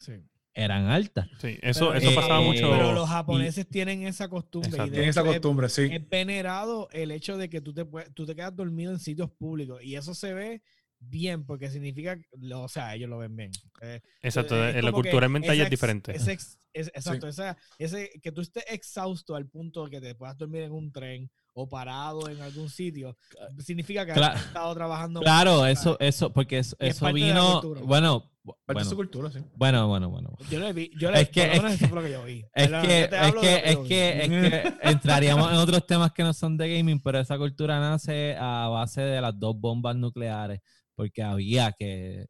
Sí. 0.00 0.14
eran 0.54 0.86
altas. 0.86 1.28
Sí, 1.40 1.58
eso, 1.62 1.90
Pero, 1.90 1.94
eso 2.00 2.10
eh, 2.10 2.14
pasaba 2.16 2.42
eh, 2.42 2.44
mucho. 2.44 2.70
Pero 2.70 2.92
los 2.92 3.08
japoneses 3.08 3.68
tienen 3.68 4.02
esa 4.02 4.28
costumbre. 4.28 4.68
y 4.70 4.72
Exacto. 4.72 4.90
tienen 4.92 5.10
esa 5.10 5.20
hecho 5.20 5.30
es- 5.30 5.36
costumbre, 5.36 5.68
sí. 5.68 5.88
es 5.92 6.08
venerado 6.08 6.88
el 6.92 7.10
hecho 7.12 7.36
de 7.38 7.48
que 7.48 7.60
tú 7.60 7.72
te, 7.72 7.84
tú 8.14 8.26
te 8.26 8.34
quedas 8.34 8.54
dormido 8.56 8.90
en 8.92 8.98
sitios 8.98 9.30
públicos 9.30 9.80
y 9.82 9.94
eso 9.94 10.12
se 10.14 10.34
ve 10.34 10.62
bien 10.98 11.46
porque 11.46 11.70
significa, 11.70 12.18
o 12.54 12.68
sea, 12.68 12.94
ellos 12.94 13.08
lo 13.08 13.18
ven 13.18 13.34
bien. 13.36 13.50
Eh, 13.80 14.00
Exacto, 14.22 14.62
es 14.66 14.74
en 14.76 14.84
la 14.84 14.92
cultura 14.92 15.28
mental 15.28 15.58
es 15.58 15.70
diferente. 15.70 16.14
ese 16.14 16.32
es- 16.32 16.58
exacto, 16.94 17.26
esa- 17.28 17.56
ese, 17.78 18.10
que 18.22 18.32
tú 18.32 18.40
estés 18.42 18.64
exhausto 18.68 19.34
al 19.36 19.46
punto 19.46 19.84
de 19.84 19.90
que 19.92 20.00
te 20.00 20.14
puedas 20.14 20.36
dormir 20.36 20.62
en 20.62 20.72
un 20.72 20.92
tren 20.92 21.30
o 21.52 21.68
parado 21.68 22.28
en 22.28 22.40
algún 22.40 22.68
sitio, 22.70 23.16
significa 23.58 24.06
que 24.06 24.12
Cla- 24.12 24.32
has 24.34 24.46
estado 24.46 24.74
trabajando. 24.74 25.20
Claro, 25.20 25.52
mucho, 25.56 25.66
eso, 25.66 25.96
eso, 26.00 26.32
porque 26.32 26.58
eso, 26.58 26.76
es 26.78 26.96
eso 26.96 27.00
parte 27.06 27.20
de 27.20 27.26
la 27.28 27.34
vino, 27.34 27.60
cultura. 27.60 27.80
bueno, 27.82 28.20
Parte 28.42 28.56
bueno, 28.68 28.80
de 28.80 28.90
su 28.90 28.96
cultura, 28.96 29.30
sí. 29.30 29.38
bueno, 29.54 29.86
bueno, 29.86 30.08
bueno. 30.08 30.30
Yo 30.50 30.58
le 30.60 30.72
vi, 30.72 30.90
yo 30.98 31.10
le, 31.10 31.20
Es 31.20 31.28
que- 31.28 31.52
es 31.52 31.90
lo 31.90 32.02
que 32.02 32.10
yo 32.10 32.24
vi. 32.24 32.42
Es 32.54 32.68
que, 32.68 33.02
es 33.04 33.34
que, 33.34 34.22
es 34.22 34.28
que 34.28 34.72
entraríamos 34.82 35.50
en 35.52 35.58
otros 35.58 35.86
temas 35.86 36.12
que 36.12 36.22
no 36.22 36.32
son 36.32 36.56
de 36.56 36.74
gaming, 36.76 37.00
pero 37.00 37.18
esa 37.20 37.36
cultura 37.36 37.78
nace 37.80 38.36
a 38.38 38.68
base 38.68 39.02
de 39.02 39.20
las 39.20 39.38
dos 39.38 39.56
bombas 39.60 39.94
nucleares, 39.96 40.60
porque 40.94 41.22
había 41.22 41.72
que 41.72 42.26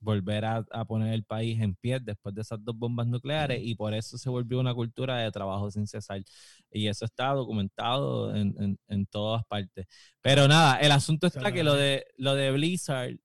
volver 0.00 0.44
a, 0.44 0.64
a 0.70 0.84
poner 0.84 1.12
el 1.14 1.24
país 1.24 1.60
en 1.60 1.74
pie 1.74 1.98
después 2.00 2.34
de 2.34 2.42
esas 2.42 2.64
dos 2.64 2.76
bombas 2.78 3.06
nucleares 3.06 3.60
y 3.62 3.74
por 3.74 3.94
eso 3.94 4.16
se 4.18 4.30
volvió 4.30 4.60
una 4.60 4.74
cultura 4.74 5.18
de 5.18 5.30
trabajo 5.32 5.70
sin 5.70 5.86
cesar. 5.86 6.22
Y 6.70 6.86
eso 6.88 7.04
está 7.04 7.28
documentado 7.32 8.34
en, 8.34 8.54
en- 8.58 8.78
en 8.88 9.06
todas 9.06 9.44
partes. 9.46 9.86
Pero 10.20 10.46
nada, 10.48 10.78
el 10.80 10.92
asunto 10.92 11.26
está 11.26 11.52
que 11.52 11.64
lo 11.64 11.74
de, 11.74 12.06
lo 12.16 12.34
de 12.34 12.52
Blizzard 12.52 13.16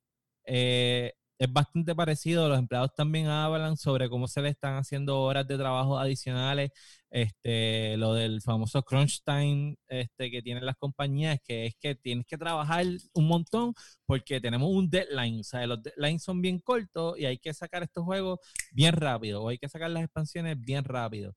eh, 0.45 1.13
es 1.37 1.51
bastante 1.51 1.95
parecido. 1.95 2.47
Los 2.49 2.59
empleados 2.59 2.93
también 2.95 3.27
hablan 3.27 3.77
sobre 3.77 4.09
cómo 4.09 4.27
se 4.27 4.41
le 4.41 4.49
están 4.49 4.75
haciendo 4.75 5.19
horas 5.21 5.47
de 5.47 5.57
trabajo 5.57 5.97
adicionales. 5.99 6.71
Este, 7.15 7.95
lo 7.97 8.15
del 8.15 8.41
famoso 8.41 8.81
crunch 8.81 9.21
time 9.23 9.75
este, 9.87 10.31
que 10.31 10.41
tienen 10.41 10.65
las 10.65 10.75
compañías, 10.77 11.37
que 11.43 11.67
es 11.67 11.75
que 11.79 11.93
tienes 11.95 12.25
que 12.25 12.39
trabajar 12.39 12.85
un 13.13 13.27
montón 13.27 13.73
porque 14.07 14.41
tenemos 14.41 14.69
un 14.71 14.89
deadline. 14.89 15.41
O 15.41 15.43
sea, 15.43 15.67
los 15.67 15.83
deadlines 15.83 16.23
son 16.23 16.41
bien 16.41 16.59
cortos 16.59 17.19
y 17.19 17.25
hay 17.25 17.37
que 17.37 17.53
sacar 17.53 17.83
estos 17.83 18.03
juegos 18.03 18.39
bien 18.71 18.93
rápido 18.95 19.43
o 19.43 19.49
hay 19.49 19.59
que 19.59 19.69
sacar 19.69 19.91
las 19.91 20.03
expansiones 20.03 20.59
bien 20.59 20.83
rápido. 20.83 21.35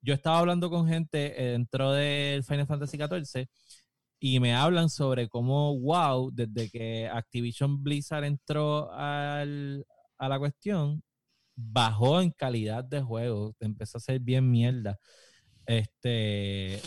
Yo 0.00 0.14
estaba 0.14 0.38
hablando 0.40 0.70
con 0.70 0.88
gente 0.88 1.34
eh, 1.40 1.52
dentro 1.52 1.92
del 1.92 2.44
Final 2.44 2.66
Fantasy 2.66 2.98
XIV 2.98 3.48
y 4.20 4.40
me 4.40 4.54
hablan 4.54 4.88
sobre 4.90 5.28
cómo 5.28 5.74
WoW, 5.78 6.30
desde 6.32 6.70
que 6.70 7.08
Activision 7.08 7.82
Blizzard 7.82 8.24
entró 8.24 8.92
al- 8.92 9.84
a 10.18 10.28
la 10.28 10.38
cuestión, 10.38 11.02
bajó 11.56 12.20
en 12.20 12.30
calidad 12.30 12.84
de 12.84 13.00
juego, 13.02 13.54
empezó 13.60 13.98
a 13.98 14.00
ser 14.00 14.20
bien 14.20 14.50
mierda. 14.50 14.98
Este, 15.66 16.80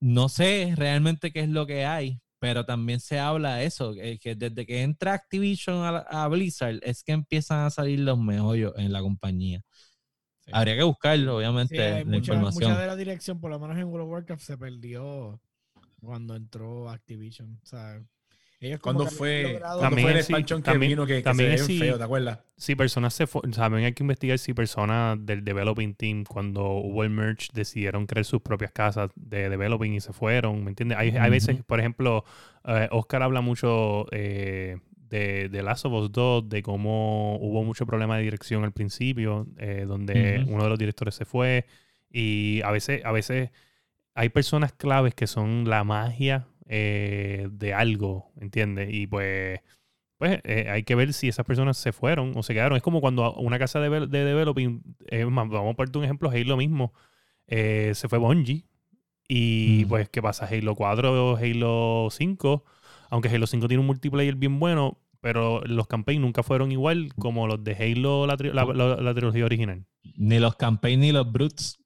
no 0.00 0.28
sé 0.28 0.74
realmente 0.76 1.32
qué 1.32 1.40
es 1.40 1.48
lo 1.48 1.66
que 1.66 1.84
hay, 1.84 2.20
pero 2.38 2.64
también 2.66 3.00
se 3.00 3.18
habla 3.18 3.56
de 3.56 3.66
eso, 3.66 3.94
que, 3.94 4.18
que 4.18 4.34
desde 4.34 4.66
que 4.66 4.82
entra 4.82 5.14
Activision 5.14 5.82
a, 5.84 6.28
Blizzard 6.28 6.80
es 6.82 7.02
que 7.02 7.12
empiezan 7.12 7.64
a 7.64 7.70
salir 7.70 8.00
los 8.00 8.18
meollos 8.18 8.74
en 8.76 8.92
la 8.92 9.00
compañía. 9.00 9.62
Sí. 10.40 10.50
Habría 10.52 10.76
que 10.76 10.82
buscarlo, 10.84 11.32
Sí, 11.32 11.36
obviamente, 11.38 11.82
hay 11.82 12.04
la 12.04 12.10
mucha, 12.10 12.34
información. 12.34 12.70
mucha 12.70 12.80
de 12.80 12.86
la 12.86 12.96
dirección, 12.96 13.40
por 13.40 13.50
lo 13.50 13.58
menos 13.58 13.76
en 13.78 13.84
World 13.84 14.06
of 14.06 14.12
Warcraft, 14.12 14.42
se 14.42 14.58
perdió 14.58 15.40
cuando 16.00 16.36
entró 16.36 16.88
Activision. 16.88 17.58
O 17.62 17.66
sea, 17.66 18.00
ellos 18.60 18.80
como 18.80 18.98
¿Cuándo 18.98 19.10
que 19.10 19.16
fue, 19.16 19.34
habían 19.38 19.52
logrado- 19.52 19.78
¿cuándo 19.78 19.96
También 19.96 20.08
fue 20.08 20.18
el 20.18 20.24
sí, 20.24 20.32
expansion 20.32 20.62
que 20.62 20.70
también- 20.70 20.90
vino 20.90 21.06
que, 21.06 21.16
que 21.16 21.22
también 21.22 21.58
se 21.58 21.64
sí. 21.64 21.78
feo, 21.78 21.98
¿te 21.98 22.04
acuerdas? 22.04 22.40
Si 22.56 22.74
personas 22.74 23.12
se 23.14 23.26
también 23.54 23.84
hay 23.84 23.92
que 23.92 24.02
investigar 24.02 24.38
si 24.38 24.54
personas 24.54 25.18
del 25.26 25.44
developing 25.44 25.94
team, 25.94 26.24
cuando 26.24 26.64
hubo 26.70 27.02
el 27.04 27.10
merge, 27.10 27.48
decidieron 27.52 28.06
crear 28.06 28.24
sus 28.24 28.40
propias 28.40 28.72
casas 28.72 29.10
de 29.14 29.50
developing 29.50 29.92
y 29.92 30.00
se 30.00 30.12
fueron, 30.14 30.64
¿me 30.64 30.70
entiendes? 30.70 30.96
Hay, 30.98 31.10
hay 31.10 31.30
veces, 31.30 31.62
por 31.64 31.80
ejemplo, 31.80 32.24
eh, 32.64 32.88
Oscar 32.92 33.22
habla 33.22 33.42
mucho 33.42 34.06
eh, 34.10 34.78
de, 34.96 35.50
de 35.50 35.62
Last 35.62 35.84
of 35.84 35.92
Us 35.92 36.10
2, 36.12 36.48
de 36.48 36.62
cómo 36.62 37.36
hubo 37.36 37.62
mucho 37.62 37.84
problema 37.86 38.16
de 38.16 38.22
dirección 38.24 38.64
al 38.64 38.72
principio, 38.72 39.46
eh, 39.58 39.84
donde 39.86 40.44
uno 40.48 40.62
de 40.64 40.70
los 40.70 40.78
directores 40.78 41.14
se 41.14 41.26
fue 41.26 41.66
y 42.10 42.62
a 42.64 42.70
veces, 42.70 43.04
a 43.04 43.12
veces 43.12 43.50
hay 44.14 44.30
personas 44.30 44.72
claves 44.72 45.14
que 45.14 45.26
son 45.26 45.68
la 45.68 45.84
magia 45.84 46.46
eh, 46.66 47.48
de 47.50 47.74
algo, 47.74 48.32
¿entiendes? 48.40 48.88
Y 48.92 49.06
pues 49.06 49.60
pues 50.18 50.40
eh, 50.44 50.68
hay 50.70 50.82
que 50.82 50.94
ver 50.94 51.12
si 51.12 51.28
esas 51.28 51.44
personas 51.44 51.76
se 51.76 51.92
fueron 51.92 52.32
o 52.36 52.42
se 52.42 52.54
quedaron. 52.54 52.76
Es 52.76 52.82
como 52.82 53.02
cuando 53.02 53.34
una 53.34 53.58
casa 53.58 53.80
de, 53.80 54.06
de 54.06 54.24
developing, 54.24 54.80
eh, 55.08 55.24
vamos 55.24 55.54
a 55.54 55.76
ponerte 55.76 55.98
un 55.98 56.04
ejemplo, 56.04 56.30
Halo 56.30 56.56
mismo, 56.56 56.94
eh, 57.48 57.92
se 57.94 58.08
fue 58.08 58.18
Bungie. 58.18 58.64
Y 59.28 59.82
Mm. 59.84 59.88
pues, 59.88 60.08
¿qué 60.08 60.22
pasa? 60.22 60.46
Halo 60.50 60.74
4, 60.74 61.36
Halo 61.36 62.08
5, 62.10 62.64
aunque 63.10 63.28
Halo 63.28 63.46
5 63.46 63.68
tiene 63.68 63.80
un 63.82 63.86
multiplayer 63.86 64.36
bien 64.36 64.58
bueno, 64.58 64.98
pero 65.20 65.60
los 65.66 65.86
campaigns 65.86 66.22
nunca 66.22 66.42
fueron 66.42 66.72
igual 66.72 67.12
como 67.18 67.46
los 67.46 67.62
de 67.62 67.74
Halo, 67.74 68.26
la, 68.26 68.36
tri- 68.38 68.52
la- 68.54 68.64
la- 68.64 68.96
la 68.96 69.14
trilogía 69.14 69.44
original. 69.44 69.84
Ni 70.16 70.38
los 70.38 70.56
campaigns 70.56 71.00
ni 71.02 71.12
los 71.12 71.30
brutes. 71.30 71.78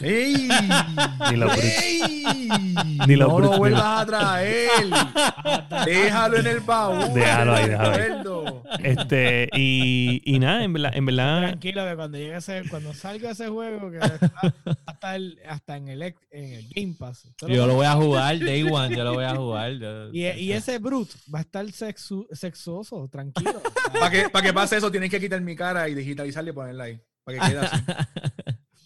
¡Ey! 0.00 0.48
Ni 1.30 1.36
brutes. 1.36 1.82
¡Ey! 1.82 2.24
Ni 3.06 3.16
no 3.16 3.38
lo 3.38 3.56
vuelvas 3.58 4.02
a 4.02 4.06
traer. 4.06 4.70
Déjalo 5.84 6.38
en 6.38 6.46
el 6.46 6.60
baúl. 6.60 7.12
Déjalo 7.14 7.54
ahí, 7.54 7.68
déjalo 7.68 7.92
ahí. 7.92 8.82
Este, 8.82 9.48
y, 9.54 10.22
y 10.24 10.38
nada, 10.38 10.64
en 10.64 10.72
verdad, 10.72 10.92
en 10.94 11.04
verdad 11.06 11.38
Tranquilo 11.42 11.84
que 11.86 11.96
cuando 11.96 12.18
llegue 12.18 12.36
ese, 12.36 12.62
cuando 12.70 12.94
salga 12.94 13.30
ese 13.32 13.48
juego, 13.48 13.90
que 13.90 13.98
hasta, 14.86 15.14
el- 15.16 15.38
hasta 15.48 15.76
en, 15.76 15.88
el, 15.88 16.02
en 16.02 16.52
el 16.54 16.68
Game 16.74 16.94
Pass. 16.98 17.28
Yo 17.46 17.66
lo 17.66 17.74
voy 17.74 17.86
a 17.86 17.92
jugar, 17.92 18.38
Day 18.38 18.62
One, 18.62 18.96
yo 18.96 19.04
lo 19.04 19.12
voy 19.14 19.24
a 19.24 19.34
jugar. 19.36 19.72
yo- 19.74 20.08
y, 20.12 20.24
y 20.26 20.52
ese 20.52 20.78
Brute 20.78 21.12
va 21.32 21.40
a 21.40 21.42
estar 21.42 21.64
sexu- 21.66 22.26
sexoso, 22.32 23.08
tranquilo. 23.08 23.60
Para 23.92 24.10
que, 24.10 24.28
para 24.30 24.46
que 24.46 24.52
pase 24.52 24.76
eso, 24.78 24.90
tienen 24.90 25.10
que 25.10 25.20
quitar 25.20 25.40
mi 25.40 25.54
cara 25.54 25.88
y 25.88 25.94
digitalizarla 25.94 26.50
y 26.50 26.52
ponerla 26.52 26.84
ahí. 26.84 27.00
Para 27.24 27.38
que 27.38 27.46
quede 27.52 27.58
así. 27.60 27.76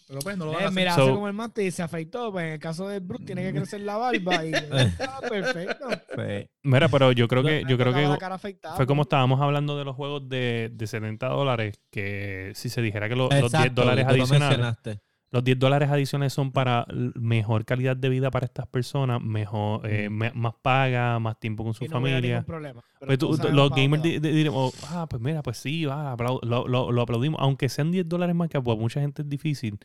Pero 0.09 0.21
pues 0.21 0.37
no 0.39 0.45
lo 0.47 0.53
van 0.53 0.61
a 0.61 0.65
Eh, 0.65 0.67
hacer. 0.69 0.77
mira, 0.77 0.95
So- 0.95 1.03
hace 1.03 1.13
como 1.13 1.27
el 1.27 1.33
Mate 1.35 1.65
y 1.65 1.71
se 1.73 1.83
afeitó, 1.83 2.31
pues 2.31 2.47
en 2.47 2.53
el 2.53 2.59
caso 2.61 2.87
del 2.89 3.01
Brute 3.01 3.25
tiene 3.25 3.43
que 3.43 3.53
crecer 3.59 3.81
la 3.81 3.97
barba 3.97 4.45
y 4.45 4.53
está 5.01 5.21
perfecto. 5.21 5.89
Sí. 6.15 6.49
Mira, 6.63 6.89
pero 6.89 7.11
yo 7.13 7.27
creo 7.27 7.43
que, 7.43 7.65
yo 7.69 7.77
creo 7.77 7.93
que 7.93 8.05
afeitada, 8.25 8.77
fue 8.77 8.87
como 8.87 9.03
estábamos 9.03 9.41
hablando 9.41 9.77
de 9.77 9.85
los 9.85 9.97
juegos 9.97 10.29
de, 10.29 10.71
de 10.73 10.87
70 10.87 11.27
dólares, 11.29 11.81
que 11.91 12.53
si 12.55 12.69
se 12.69 12.83
dijera 12.83 13.09
que 13.09 13.17
lo- 13.17 13.25
los 13.25 13.31
10 13.31 13.45
Exacto, 13.45 13.81
dólares 13.83 14.07
tú 14.07 14.17
lo 14.17 14.23
adicionales, 14.23 14.59
mencionaste. 14.59 15.01
Los 15.31 15.43
10 15.43 15.59
dólares 15.59 15.91
adicionales 15.91 16.33
son 16.33 16.53
para 16.53 16.87
mejor 17.15 17.65
calidad 17.65 17.97
de 17.97 18.09
vida 18.09 18.31
para 18.31 18.47
estas 18.47 18.67
personas, 18.69 19.21
mejor, 19.21 19.87
eh, 19.91 20.09
me- 20.09 20.31
más 20.33 20.55
paga, 20.63 21.19
más 21.19 21.39
tiempo 21.41 21.65
con 21.65 21.75
su 21.75 21.85
Y 21.85 21.89
no 21.89 21.93
familia. 21.95 22.45
problema. 22.45 22.83
Pues 23.01 23.19
tú- 23.19 23.37
tú- 23.37 23.49
los 23.51 23.71
gamers 23.71 24.03
diremos, 24.03 24.73
ah, 24.85 25.07
pues 25.09 25.21
mira, 25.21 25.43
pues 25.43 25.59
sí, 25.59 25.83
lo, 25.83 26.41
lo- 26.69 26.93
lo 26.93 27.03
aplaudimos. 27.03 27.41
Aunque 27.41 27.69
sean 27.69 27.91
10 27.91 28.09
dólares 28.09 28.35
más 28.35 28.49
que 28.49 28.61
pues 28.61 28.79
mucha 28.79 29.01
gente 29.01 29.23
es 29.23 29.29
difícil, 29.29 29.79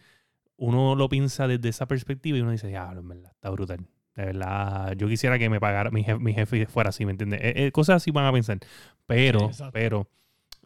uno 0.58 0.96
lo 0.96 1.10
piensa 1.10 1.48
desde 1.48 1.70
esa 1.70 1.88
perspectiva 1.88 2.38
y 2.38 2.42
uno 2.42 2.52
dice, 2.52 2.72
ya, 2.72 2.92
en 2.92 3.08
verdad, 3.08 3.32
está 3.34 3.50
brutal. 3.50 3.80
De 4.16 4.26
verdad, 4.26 4.94
yo 4.94 5.08
quisiera 5.08 5.39
que 5.39 5.50
me 5.50 5.60
pagara, 5.60 5.89
mi 5.89 6.04
jefe, 6.04 6.20
mi 6.20 6.34
jefe 6.34 6.66
fuera 6.68 6.89
así, 6.89 7.06
¿me 7.06 7.12
entiendes? 7.14 7.39
Eh, 7.42 7.66
eh, 7.68 7.72
cosas 7.72 7.98
así 7.98 8.12
van 8.12 8.26
a 8.26 8.32
pensar. 8.32 8.60
Pero, 9.08 9.52
Sí, 9.52 9.64
pero, 9.72 10.08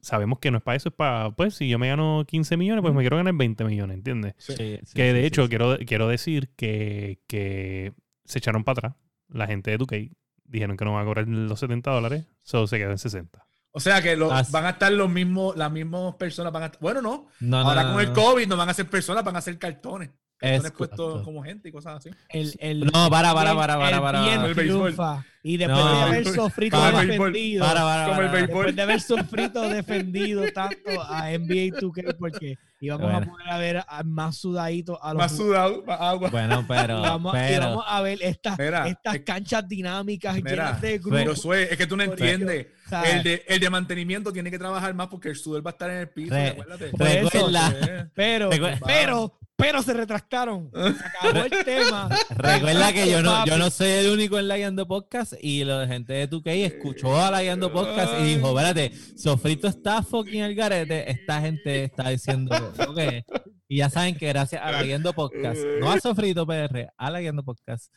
sabemos 0.05 0.39
que 0.39 0.51
no 0.51 0.57
es 0.59 0.63
para 0.63 0.75
eso, 0.77 0.89
es 0.89 0.95
para, 0.95 1.31
pues, 1.31 1.55
si 1.55 1.67
yo 1.67 1.79
me 1.79 1.87
gano 1.87 2.23
15 2.27 2.57
millones, 2.57 2.81
pues 2.81 2.93
me 2.93 3.01
quiero 3.01 3.17
ganar 3.17 3.33
20 3.33 3.63
millones, 3.65 3.95
¿entiendes? 3.97 4.35
Sí, 4.37 4.53
sí, 4.55 4.79
que 4.93 5.13
de 5.13 5.21
sí, 5.21 5.25
hecho, 5.27 5.43
sí. 5.43 5.49
Quiero, 5.49 5.77
quiero 5.85 6.07
decir 6.07 6.49
que, 6.55 7.19
que 7.27 7.93
se 8.25 8.37
echaron 8.39 8.63
para 8.63 8.73
atrás. 8.89 8.93
La 9.27 9.47
gente 9.47 9.71
de 9.71 9.79
2K 9.79 10.11
dijeron 10.43 10.77
que 10.77 10.85
no 10.85 10.93
van 10.93 11.01
a 11.01 11.05
cobrar 11.05 11.27
los 11.27 11.59
70 11.59 11.89
dólares, 11.91 12.25
solo 12.43 12.67
se 12.67 12.77
quedó 12.77 12.91
en 12.91 12.97
60. 12.99 13.45
O 13.71 13.79
sea 13.79 14.01
que 14.01 14.15
lo- 14.15 14.31
Ah, 14.31 14.43
van 14.51 14.65
a 14.67 14.69
estar 14.69 14.91
los 14.91 15.09
mismos, 15.09 15.57
las 15.57 15.69
mismas 15.71 16.15
personas. 16.15 16.53
Van 16.53 16.63
a, 16.63 16.71
bueno, 16.79 17.01
no. 17.01 17.27
Ahora 17.57 17.83
no, 17.83 17.91
con 17.93 18.01
el 18.01 18.07
no. 18.07 18.13
COVID 18.13 18.47
no 18.47 18.55
van 18.55 18.69
a 18.69 18.73
ser 18.73 18.89
personas, 18.89 19.23
van 19.23 19.35
a 19.35 19.41
ser 19.41 19.57
cartones. 19.59 20.11
Es 20.45 20.71
correcto. 20.71 21.21
como 21.23 21.43
gente 21.43 21.69
y 21.69 21.71
cosas 21.71 21.97
así. 21.97 22.09
El, 22.29 22.53
el, 22.59 22.79
No, 22.81 23.09
para, 23.09 23.33
para, 23.33 23.55
para, 23.55 23.77
para, 23.77 23.95
el 23.97 24.01
para, 24.01 24.21
bien 24.23 24.35
para. 24.37 24.47
El 24.49 24.55
triunfa. 24.55 25.25
Y 25.43 25.57
después 25.57 25.77
No. 25.85 25.95
de 25.95 26.01
haber 26.03 26.25
sufrido 26.33 26.79
Para 26.79 27.01
defendido, 27.01 27.63
Para, 27.65 27.81
para, 27.81 28.05
para. 28.07 28.17
béisbol. 28.31 28.41
después 28.47 28.75
de 28.75 28.81
haber 28.81 29.01
sufrido 29.01 29.69
defendido 29.69 30.43
tanto 30.53 31.01
a 31.07 31.29
NBA 31.29 31.77
2K 31.79 32.15
porque 32.17 32.57
íbamos 32.79 33.09
a 33.11 33.17
Bueno. 33.17 33.31
poder 33.31 33.49
a 33.51 33.57
ver 33.59 33.83
a 33.87 34.03
más 34.03 34.37
sudaditos 34.37 34.97
a 35.03 35.09
los 35.13 35.17
Más 35.21 35.35
sudado, 35.37 35.83
más 35.85 36.01
agua. 36.01 36.29
Bueno, 36.31 36.65
pero, 36.67 36.99
vamos, 37.01 37.35
y 37.35 37.37
pero, 37.37 37.61
vamos 37.61 37.85
a 37.87 38.01
ver 38.01 38.17
estas, 38.23 38.57
Mira, 38.57 38.87
estas 38.87 39.15
es- 39.15 39.21
canchas 39.21 39.67
dinámicas 39.69 40.35
Mira, 40.35 40.49
llenas 40.49 40.81
de 40.81 40.99
Pero 41.03 41.15
grupos. 41.15 41.41
Sue, 41.41 41.63
es 41.71 41.77
que 41.77 41.85
tú 41.85 41.95
no 41.95 42.01
entiendes. 42.03 42.67
El 43.05 43.21
de, 43.23 43.43
el 43.47 43.59
de 43.59 43.69
mantenimiento 43.69 44.33
tiene 44.33 44.49
que 44.49 44.57
trabajar 44.57 44.95
más 44.95 45.07
porque 45.09 45.29
el 45.29 45.35
sudor 45.35 45.63
va 45.65 45.69
a 45.71 45.73
estar 45.73 45.91
en 45.91 45.97
el 45.97 46.09
piso. 46.09 46.33
Re- 46.33 46.47
acuérdate. 46.49 46.87
Por 46.89 47.07
eso, 47.07 47.29
recuerda, 47.29 47.75
Eh, 47.81 48.05
Pero, 48.15 48.49
pero, 48.85 49.39
pero 49.55 49.81
se 49.81 49.93
retractaron. 49.93 50.69
Se 50.73 51.05
acabó 51.05 51.45
el 51.45 51.65
tema. 51.65 52.09
recuerda 52.29 52.93
que 52.93 53.09
yo 53.09 53.21
no, 53.21 53.45
yo 53.45 53.57
no 53.57 53.69
soy 53.69 53.89
el 53.89 54.11
único 54.11 54.37
en 54.37 54.47
la 54.47 54.57
Guiando 54.57 54.87
Podcast 54.87 55.33
y 55.41 55.63
la 55.63 55.87
gente 55.87 56.13
de 56.13 56.29
2K 56.29 56.65
escuchó 56.65 57.17
a 57.19 57.31
la 57.31 57.41
Guiando 57.41 57.71
Podcast 57.71 58.13
y 58.19 58.35
dijo, 58.35 58.49
espérate, 58.49 58.91
Sofrito 59.17 59.67
está 59.67 60.03
fucking 60.03 60.41
al 60.41 60.55
garete, 60.55 61.09
esta 61.09 61.41
gente 61.41 61.85
está 61.85 62.09
diciendo, 62.09 62.55
ok. 62.87 62.99
Y 63.67 63.77
ya 63.77 63.89
saben 63.89 64.15
que 64.15 64.27
gracias 64.27 64.61
a 64.61 64.71
la 64.71 64.83
Guiando 64.83 65.13
Podcast, 65.13 65.61
no 65.79 65.91
a 65.91 65.99
Sofrito 65.99 66.45
PR, 66.45 66.89
a 66.97 67.09
la 67.09 67.21
Guiando 67.21 67.43
Podcast, 67.43 67.91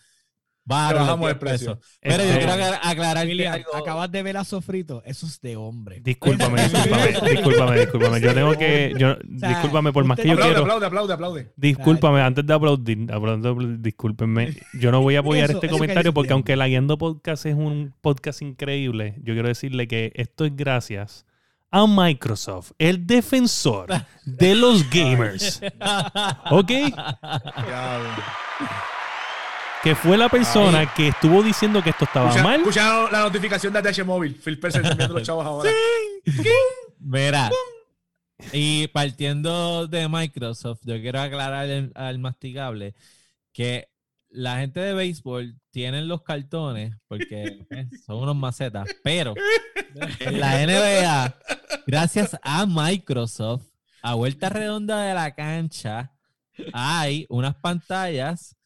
bajamos 0.69 1.31
el 1.31 1.39
10 1.39 1.39
precio. 1.39 1.81
Pero 2.01 2.17
yo 2.17 2.23
Este- 2.25 2.37
quiero 2.39 2.53
aclar- 2.53 2.81
aclarar 2.83 3.25
que 3.25 3.31
William, 3.33 3.55
algo- 3.55 3.77
acabas 3.77 4.11
de 4.13 4.23
ver 4.23 4.37
a 4.37 4.45
Sofrito. 4.45 5.03
Eso 5.05 5.27
es 5.27 5.41
de 5.41 5.57
hombre. 5.57 6.01
Discúlpame, 6.01 6.63
discúlpame, 6.69 7.31
discúlpame, 7.31 7.79
discúlpame. 7.81 8.21
Yo 8.21 8.35
tengo 8.35 8.53
que. 8.59 8.95
Yo, 8.99 9.17
sea, 9.39 9.49
discúlpame, 9.49 9.93
por 9.93 10.05
más 10.05 10.19
que 10.19 10.27
yo 10.29 10.33
Aplaude, 10.35 10.51
quiero. 10.55 10.63
aplaude, 10.65 10.87
aplaude, 10.87 11.13
aplaude. 11.15 11.53
Discúlpame, 11.57 12.21
antes 12.21 12.47
de 12.47 12.53
aplaudir, 12.55 13.13
aplaudir, 13.13 13.79
discúlpenme. 13.81 14.55
Yo 14.75 14.93
no 14.93 15.01
voy 15.01 15.17
a 15.17 15.21
apoyar 15.21 15.45
Eso, 15.51 15.55
este 15.59 15.67
eso 15.69 15.77
comentario 15.77 16.13
porque 16.15 16.33
aunque 16.33 16.57
la 16.57 16.67
Guiando 16.69 16.99
Podcast 16.99 17.47
es 17.47 17.55
un 17.55 17.95
podcast 18.01 18.43
increíble, 18.43 19.15
yo 19.23 19.35
quiero 19.35 19.49
decirle 19.49 19.89
que 19.89 20.13
esto 20.15 20.45
es 20.45 20.55
gracias 20.55 21.25
a 21.71 21.87
Microsoft, 21.87 22.73
el 22.79 23.07
defensor 23.07 23.89
de 24.25 24.55
los 24.55 24.89
gamers. 24.91 25.61
¿Ok? 26.51 26.73
Que 29.83 29.95
fue 29.95 30.17
la 30.19 30.29
persona 30.29 30.93
que 30.93 31.09
estuvo 31.09 31.43
diciendo 31.43 31.83
que 31.83 31.91
esto 31.91 32.05
estaba 32.05 32.29
Escucha, 32.31 32.43
mal. 32.45 32.61
escucha 32.61 33.11
la 33.13 33.21
notificación 33.21 33.73
de 33.73 33.79
ATH 33.79 34.05
Móvil. 34.05 34.35
Phil 34.35 34.55
Spencer 34.55 34.85
enviando 34.85 35.15
los 35.19 35.23
chavos 35.23 35.47
ahora. 35.47 35.71
Mira, 36.99 37.51
y 38.53 38.89
partiendo 38.89 39.87
de 39.87 40.09
Microsoft, 40.09 40.81
yo 40.83 41.01
quiero 41.01 41.21
aclarar 41.21 41.65
al, 41.71 41.93
al 41.95 42.19
masticable 42.19 42.95
que 43.53 43.89
la 44.31 44.59
gente 44.59 44.81
de 44.81 44.95
béisbol 44.95 45.57
tienen 45.71 46.09
los 46.09 46.23
cartones 46.23 46.95
porque 47.07 47.65
eh, 47.71 47.87
son 48.05 48.17
unos 48.19 48.37
macetas, 48.37 48.89
pero 49.03 49.35
en 50.21 50.41
la 50.41 50.67
NBA, 50.67 51.35
gracias 51.87 52.37
a 52.43 52.67
Microsoft, 52.67 53.65
a 54.03 54.15
vuelta 54.15 54.49
redonda 54.49 55.03
de 55.03 55.15
la 55.15 55.35
cancha, 55.35 56.13
hay 56.73 57.27
unas 57.31 57.55
pantallas 57.55 58.57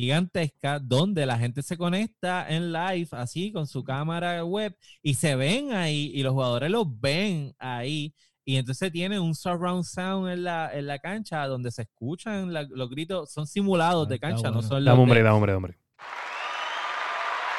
gigantescas 0.00 0.80
donde 0.86 1.26
la 1.26 1.38
gente 1.38 1.62
se 1.62 1.76
conecta 1.76 2.46
en 2.48 2.72
live 2.72 3.08
así 3.12 3.50
con 3.52 3.66
su 3.66 3.82
cámara 3.82 4.44
web 4.44 4.76
y 5.02 5.14
se 5.14 5.34
ven 5.36 5.72
ahí 5.72 6.10
y 6.14 6.22
los 6.22 6.32
jugadores 6.32 6.70
los 6.70 6.86
ven 7.00 7.54
ahí 7.58 8.14
y 8.44 8.56
entonces 8.56 8.92
tienen 8.92 9.20
un 9.20 9.34
surround 9.34 9.82
sound 9.84 10.30
en 10.30 10.44
la, 10.44 10.70
en 10.72 10.86
la 10.86 10.98
cancha 11.00 11.46
donde 11.48 11.70
se 11.72 11.82
escuchan 11.82 12.52
la- 12.52 12.62
los 12.62 12.88
gritos, 12.90 13.32
son 13.32 13.46
simulados 13.46 14.06
Ah, 14.06 14.10
de 14.10 14.18
cancha, 14.20 14.50
no 14.52 14.62
son 14.62 14.84
los 14.84 14.92
Dame 14.92 15.02
hombre, 15.02 15.18
de- 15.18 15.24
dame 15.24 15.34
hombre, 15.36 15.52
dame 15.52 15.56
hombre. 15.64 15.78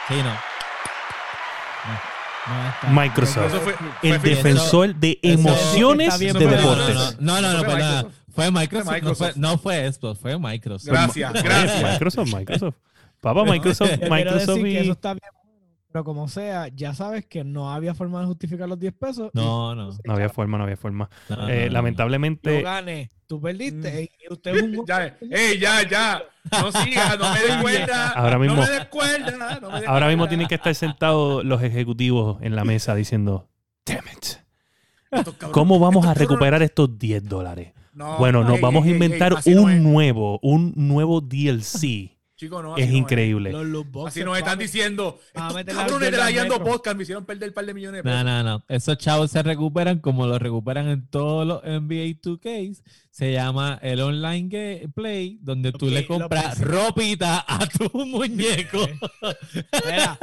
Sí, 0.07 0.15
no. 0.23 0.33
Microsoft. 2.93 3.53
Fue, 3.61 3.75
El 4.03 4.21
defensor 4.21 4.95
de 4.95 5.19
eso- 5.21 5.39
emociones 5.49 6.17
bien, 6.19 6.33
de 6.37 6.47
deportes. 6.47 7.19
No, 7.19 7.41
no, 7.41 7.51
no, 7.53 7.63
no, 7.63 7.77
no, 8.03 8.09
fue. 8.43 8.51
Microsoft. 8.51 9.01
No, 9.03 9.15
fue, 9.15 9.31
no 9.35 9.57
fue 9.57 9.91
Xbox, 9.91 10.19
fue 10.19 10.37
Microsoft. 10.39 10.87
Gracias, 10.89 11.43
gracias. 11.43 11.91
Microsoft, 11.91 12.33
Microsoft. 12.33 12.75
Papá, 13.21 13.43
Microsoft, 13.43 13.91
Microsoft 14.09 14.47
decir 14.47 14.63
que 14.63 14.71
y... 14.71 14.77
eso 14.77 14.91
está 14.91 15.13
bien 15.13 15.29
bueno, 15.43 15.59
pero 15.91 16.03
como 16.03 16.27
sea, 16.27 16.67
ya 16.67 16.93
sabes 16.93 17.25
que 17.25 17.43
no 17.43 17.73
había 17.73 17.95
forma 17.95 18.19
de 18.21 18.27
justificar 18.27 18.69
los 18.69 18.77
10 18.79 18.93
pesos. 18.93 19.31
No, 19.33 19.73
no. 19.73 19.89
No 20.03 20.13
había 20.13 20.29
forma, 20.29 20.57
no 20.57 20.65
había 20.65 20.77
forma. 20.77 21.09
no, 21.29 21.35
no, 21.35 21.49
Eh, 21.49 21.69
lamentablemente, 21.71 22.59
Yo 22.59 22.63
gané, 22.63 23.09
tú 23.25 23.41
perdiste, 23.41 24.03
y 24.03 24.31
usted 24.33 24.55
es 24.55 24.61
un 24.61 24.85
Ya, 24.87 25.17
ey, 25.31 25.57
ya, 25.59 25.87
ya. 25.89 26.21
No 26.51 26.71
sigas, 26.71 27.17
no 27.17 27.33
me 27.33 27.39
des 27.39 27.55
cuerda. 27.63 28.09
Ahora 28.09 28.37
mismo- 28.37 28.55
No 28.57 28.61
me 28.61 28.69
des 28.69 28.85
cuerda. 28.85 29.59
no 29.61 29.71
me 29.71 29.79
des 29.79 29.89
ahora 29.89 30.07
mismo 30.09 30.27
tienen 30.27 30.47
que 30.47 30.55
estar 30.55 30.75
sentados 30.75 31.43
los 31.43 31.63
ejecutivos 31.63 32.37
en 32.43 32.55
la 32.55 32.63
mesa 32.65 32.93
diciendo, 32.93 33.49
damn 33.85 34.05
it, 34.15 34.37
¿cómo 35.51 35.79
vamos 35.79 36.05
a 36.05 36.13
recuperar 36.13 36.61
estos 36.61 36.99
10 36.99 37.23
dólares? 37.27 37.73
No, 37.97 38.19
Bueno, 38.19 38.43
nos 38.43 38.61
vamos 38.61 38.85
a 38.85 38.89
inventar 38.89 39.33
no 39.43 39.61
un 39.63 39.81
nuevo, 39.81 40.39
un 40.43 40.71
nuevo 40.75 41.19
DLC. 41.19 42.11
Chico, 42.37 42.61
no, 42.61 42.77
Es 42.77 42.87
no 42.87 42.95
increíble. 42.95 43.51
Los 43.51 43.89
boxes, 43.91 44.17
Así 44.17 44.23
nos 44.23 44.37
están 44.37 44.59
diciendo. 44.59 45.19
A 45.33 45.59
Estos 45.59 45.75
cabrones 45.75 46.11
de 46.11 46.17
la. 46.17 46.59
Podcast 46.63 46.95
me 46.95 47.01
hicieron 47.01 47.25
perder 47.25 47.49
un 47.49 47.55
par 47.55 47.65
de 47.65 47.73
millones 47.73 48.03
de 48.03 48.07
No, 48.07 48.15
pesos. 48.15 48.25
no, 48.25 48.43
no. 48.43 48.63
Esos 48.69 48.97
chavos 48.99 49.31
se 49.31 49.41
recuperan 49.41 49.97
como 49.97 50.27
lo 50.27 50.37
recuperan 50.37 50.87
en 50.89 51.07
todos 51.07 51.47
los 51.47 51.63
NBA 51.63 52.21
2Ks. 52.21 52.83
Se 53.17 53.31
llama 53.31 53.79
el 53.81 53.99
online 53.99 54.47
gameplay, 54.47 55.39
donde 55.41 55.71
tú 55.71 55.87
le 55.87 56.05
compras 56.05 56.61
ropita 56.61 57.43
a 57.47 57.65
tu 57.65 57.89
muñeco. 58.05 58.77
Mira, 59.85 60.19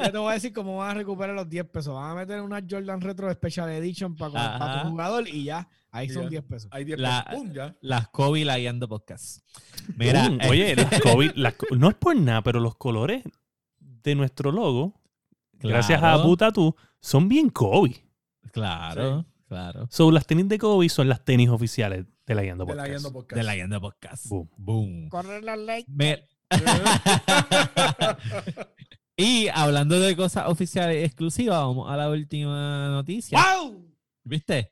yo 0.00 0.10
te 0.10 0.18
voy 0.18 0.30
a 0.32 0.34
decir 0.34 0.52
cómo 0.52 0.78
van 0.78 0.90
a 0.90 0.94
recuperar 0.94 1.36
los 1.36 1.48
10 1.48 1.66
pesos. 1.68 1.94
Van 1.94 2.10
a 2.10 2.14
meter 2.16 2.40
una 2.40 2.60
Jordan 2.68 3.00
Retro 3.00 3.32
Special 3.32 3.68
Edition 3.70 4.16
para, 4.16 4.56
Ajá. 4.56 4.82
tu 4.82 4.88
jugador 4.90 5.28
y 5.28 5.44
ya, 5.44 5.68
ahí 5.92 6.08
Y 6.08 6.10
son 6.10 6.24
ya. 6.24 6.30
10 6.30 6.42
pesos. 6.42 6.68
Hay 6.72 6.84
10 6.84 6.98
La- 6.98 7.24
pesos. 7.24 7.42
Pum, 7.44 7.52
ya. 7.52 7.76
Las 7.80 8.08
Kobe 8.08 8.44
la 8.44 8.58
guiando 8.58 8.88
podcast. 8.88 9.38
Mira, 9.96 10.26
eh, 10.26 10.48
oye, 10.48 10.74
las 11.36 11.54
co- 11.54 11.76
no 11.76 11.90
es 11.90 11.94
por 11.94 12.16
nada, 12.16 12.42
pero 12.42 12.58
los 12.58 12.74
colores 12.74 13.22
de 13.78 14.14
nuestro 14.16 14.50
logo, 14.50 15.00
gracias 15.60 16.02
a 16.02 16.16
Butatu, 16.16 16.74
son 17.00 17.28
bien 17.28 17.50
Kobe. 17.50 18.04
Claro, 18.50 19.26
claro. 19.46 19.86
So, 19.92 20.10
las 20.10 20.26
tenis 20.26 20.48
de 20.48 20.58
Kobe 20.58 20.88
son 20.88 21.08
las 21.08 21.24
tenis 21.24 21.48
oficiales 21.48 22.04
de 22.26 22.34
la 22.34 22.42
De 22.42 22.54
la 22.54 23.10
Podcast. 23.10 23.36
De 23.38 23.42
la 23.44 23.54
guiando 23.54 23.80
podcast. 23.80 24.26
Boom. 24.28 24.50
Boom. 24.56 25.08
Correr 25.08 25.42
la 25.42 25.56
ley. 25.56 25.84
Me- 25.88 26.22
y 29.16 29.48
hablando 29.48 29.98
de 30.00 30.14
cosas 30.16 30.44
oficiales 30.48 31.04
exclusivas, 31.06 31.58
vamos 31.58 31.90
a 31.90 31.96
la 31.96 32.10
última 32.10 32.88
noticia. 32.90 33.38
¡Wow! 33.56 33.88
¿Viste? 34.24 34.70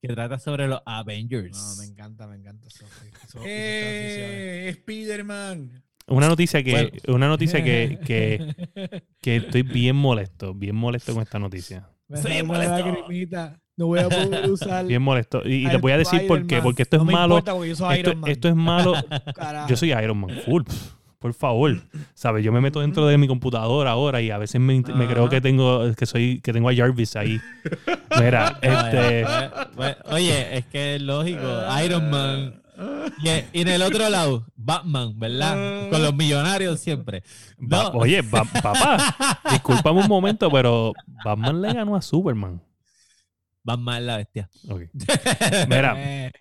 que 0.00 0.08
trata 0.08 0.38
sobre 0.38 0.66
los 0.68 0.80
Avengers. 0.84 1.56
No, 1.56 1.76
me 1.76 1.84
encanta, 1.86 2.26
me 2.26 2.36
encanta 2.36 2.66
eso. 2.66 2.84
eso- 2.86 3.04
eso- 3.24 3.38
Eh, 3.46 4.68
Spider-Man. 4.70 5.84
Una 6.08 6.28
noticia 6.28 6.62
que, 6.64 6.72
Bueno. 6.72 6.90
una 7.16 7.28
noticia 7.28 7.62
que, 7.62 7.98
que, 8.04 9.02
que 9.22 9.36
estoy 9.36 9.62
bien 9.62 9.94
molesto, 9.96 10.52
bien 10.54 10.74
molesto 10.74 11.14
con 11.14 11.22
esta 11.22 11.38
noticia. 11.38 11.88
Me 12.12 12.18
Sí, 12.18 12.28
una 12.40 12.44
molesto. 12.44 12.76
lagrimita. 12.86 13.58
No 13.76 13.86
voy 13.86 14.00
a 14.00 14.08
poder 14.08 14.50
usar. 14.50 14.86
Bien 14.86 15.02
molesto. 15.02 15.42
Y, 15.44 15.54
y 15.54 15.66
les 15.66 15.80
voy 15.80 15.92
a 15.92 15.98
decir 15.98 16.26
por 16.26 16.46
qué. 16.46 16.60
Porque 16.62 16.82
esto 16.82 16.96
es 16.96 17.00
No 17.00 17.06
me 17.06 17.12
malo. 17.14 17.34
importa 17.36 17.52
porque 17.54 17.68
yo 17.70 17.76
soy 17.76 17.96
Esto, 17.96 18.10
Iron 18.10 18.20
Man. 18.20 18.30
esto 18.30 18.48
es 18.48 18.54
malo. 18.54 18.94
Carajo. 19.34 19.68
Yo 19.68 19.76
soy 19.76 19.92
Iron 19.92 20.18
Man. 20.18 20.30
Full. 20.44 20.62
por 21.18 21.32
favor. 21.34 21.76
¿Sabes? 22.14 22.44
Yo 22.44 22.52
me 22.52 22.60
meto 22.60 22.80
dentro 22.80 23.06
de 23.06 23.16
mi 23.16 23.26
computadora 23.28 23.92
ahora 23.92 24.20
y 24.20 24.30
a 24.30 24.38
veces 24.38 24.60
me, 24.60 24.80
me 24.80 25.06
creo 25.06 25.28
que 25.28 25.40
tengo 25.40 25.92
que 25.94 26.04
soy 26.04 26.40
que 26.42 26.52
tengo 26.52 26.68
a 26.68 26.74
Jarvis 26.74 27.16
ahí. 27.16 27.40
Mira, 28.20 28.58
este 28.62 29.24
Pues, 29.24 29.96
pues, 30.04 30.12
oye, 30.12 30.58
es 30.58 30.66
que 30.66 30.96
es 30.96 31.02
lógico. 31.02 31.40
Iron 31.84 32.10
Man. 32.10 32.61
Y, 33.22 33.28
en 33.60 33.68
el 33.68 33.82
otro 33.82 34.08
lado, 34.08 34.46
Batman, 34.56 35.18
¿verdad? 35.18 35.90
Con 35.90 36.02
los 36.02 36.14
millonarios 36.14 36.80
siempre. 36.80 37.22
Ba- 37.58 37.84
No. 37.92 37.98
oye, 38.00 38.22
ba- 38.22 38.44
papá, 38.62 39.38
discúlpame 39.50 40.00
un 40.00 40.08
momento, 40.08 40.50
pero 40.50 40.92
Batman 41.24 41.60
le 41.62 41.72
ganó 41.72 41.96
a 41.96 42.02
Superman. 42.02 42.62
Batman 43.64 43.98
es 43.98 44.02
la 44.04 44.16
bestia. 44.16 44.50
Ok. 44.68 44.82
Mira, 45.68 45.94
Eh, 45.96 46.32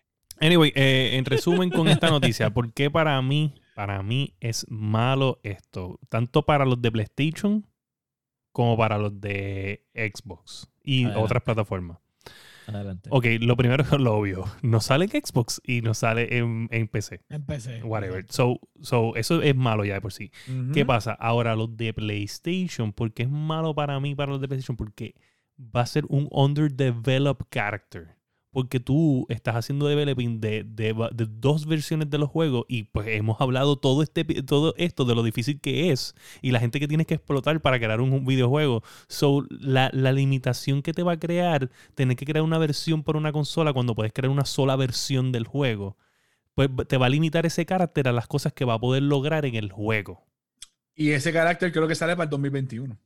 Anyway, 0.43 0.71
eh, 0.75 1.17
en 1.17 1.25
resumen 1.25 1.69
con 1.69 1.87
esta 1.87 2.09
noticia, 2.09 2.49
¿por 2.49 2.73
qué 2.73 2.89
para 2.89 3.21
mí, 3.21 3.53
para 3.75 4.01
mí 4.01 4.33
es 4.39 4.65
malo 4.69 5.39
esto? 5.43 5.99
Tanto 6.09 6.43
para 6.47 6.65
los 6.65 6.81
de 6.81 6.91
PlayStation 6.91 7.67
como 8.51 8.75
para 8.75 8.97
los 8.97 9.21
de 9.21 9.85
Xbox 9.93 10.67
y 10.83 11.03
Adelante. 11.03 11.23
otras 11.23 11.43
plataformas. 11.43 11.99
Adelante. 12.67 13.09
Ok, 13.11 13.25
lo 13.39 13.55
primero 13.57 13.83
es 13.83 13.91
lo 13.99 14.15
obvio. 14.15 14.45
No 14.61 14.79
sale 14.81 15.05
en 15.05 15.11
Xbox 15.11 15.61
y 15.63 15.81
no 15.81 15.93
sale 15.93 16.37
en, 16.37 16.67
en 16.71 16.87
PC. 16.87 17.21
Whatever. 17.83 18.25
So, 18.29 18.59
so, 18.81 19.15
eso 19.15 19.41
es 19.41 19.55
malo 19.55 19.85
ya 19.85 19.95
de 19.95 20.01
por 20.01 20.13
sí. 20.13 20.31
¿Qué 20.73 20.85
pasa? 20.85 21.13
Ahora 21.13 21.55
los 21.55 21.75
de 21.75 21.93
PlayStation, 21.93 22.93
¿por 22.93 23.13
qué 23.13 23.23
es 23.23 23.29
malo 23.29 23.73
para 23.75 23.99
mí, 23.99 24.15
para 24.15 24.31
los 24.31 24.41
de 24.41 24.47
PlayStation? 24.47 24.77
Porque 24.77 25.15
va 25.59 25.81
a 25.81 25.85
ser 25.85 26.05
un 26.09 26.27
underdeveloped 26.31 27.47
character. 27.51 28.20
Porque 28.51 28.79
tú 28.81 29.25
estás 29.29 29.55
haciendo 29.55 29.87
developing 29.87 30.41
de, 30.41 30.63
de, 30.63 30.93
de 31.13 31.27
dos 31.29 31.65
versiones 31.65 32.09
de 32.09 32.17
los 32.17 32.29
juegos 32.29 32.65
y 32.67 32.83
pues 32.83 33.07
hemos 33.07 33.39
hablado 33.39 33.77
todo, 33.77 34.03
este, 34.03 34.25
todo 34.43 34.73
esto 34.77 35.05
de 35.05 35.15
lo 35.15 35.23
difícil 35.23 35.61
que 35.61 35.91
es 35.91 36.15
y 36.41 36.51
la 36.51 36.59
gente 36.59 36.79
que 36.79 36.87
tienes 36.87 37.07
que 37.07 37.13
explotar 37.13 37.61
para 37.61 37.79
crear 37.79 38.01
un, 38.01 38.11
un 38.11 38.25
videojuego. 38.25 38.83
So, 39.07 39.45
la, 39.49 39.89
la 39.93 40.11
limitación 40.11 40.81
que 40.81 40.93
te 40.93 41.03
va 41.03 41.13
a 41.13 41.19
crear 41.19 41.69
tener 41.95 42.17
que 42.17 42.25
crear 42.25 42.43
una 42.43 42.57
versión 42.57 43.03
por 43.03 43.17
una 43.17 43.31
consola 43.31 43.73
cuando 43.73 43.95
puedes 43.95 44.13
crear 44.13 44.31
una 44.31 44.45
sola 44.45 44.75
versión 44.75 45.31
del 45.31 45.45
juego, 45.45 45.97
pues 46.53 46.69
te 46.87 46.97
va 46.97 47.07
a 47.07 47.09
limitar 47.09 47.45
ese 47.45 47.65
carácter 47.65 48.07
a 48.07 48.11
las 48.11 48.27
cosas 48.27 48.53
que 48.53 48.65
va 48.65 48.75
a 48.75 48.79
poder 48.79 49.03
lograr 49.03 49.45
en 49.45 49.55
el 49.55 49.71
juego. 49.71 50.25
Y 50.95 51.11
ese 51.11 51.31
carácter 51.33 51.71
creo 51.71 51.87
que 51.87 51.95
sale 51.95 52.15
para 52.15 52.25
el 52.25 52.29
2021. 52.29 52.97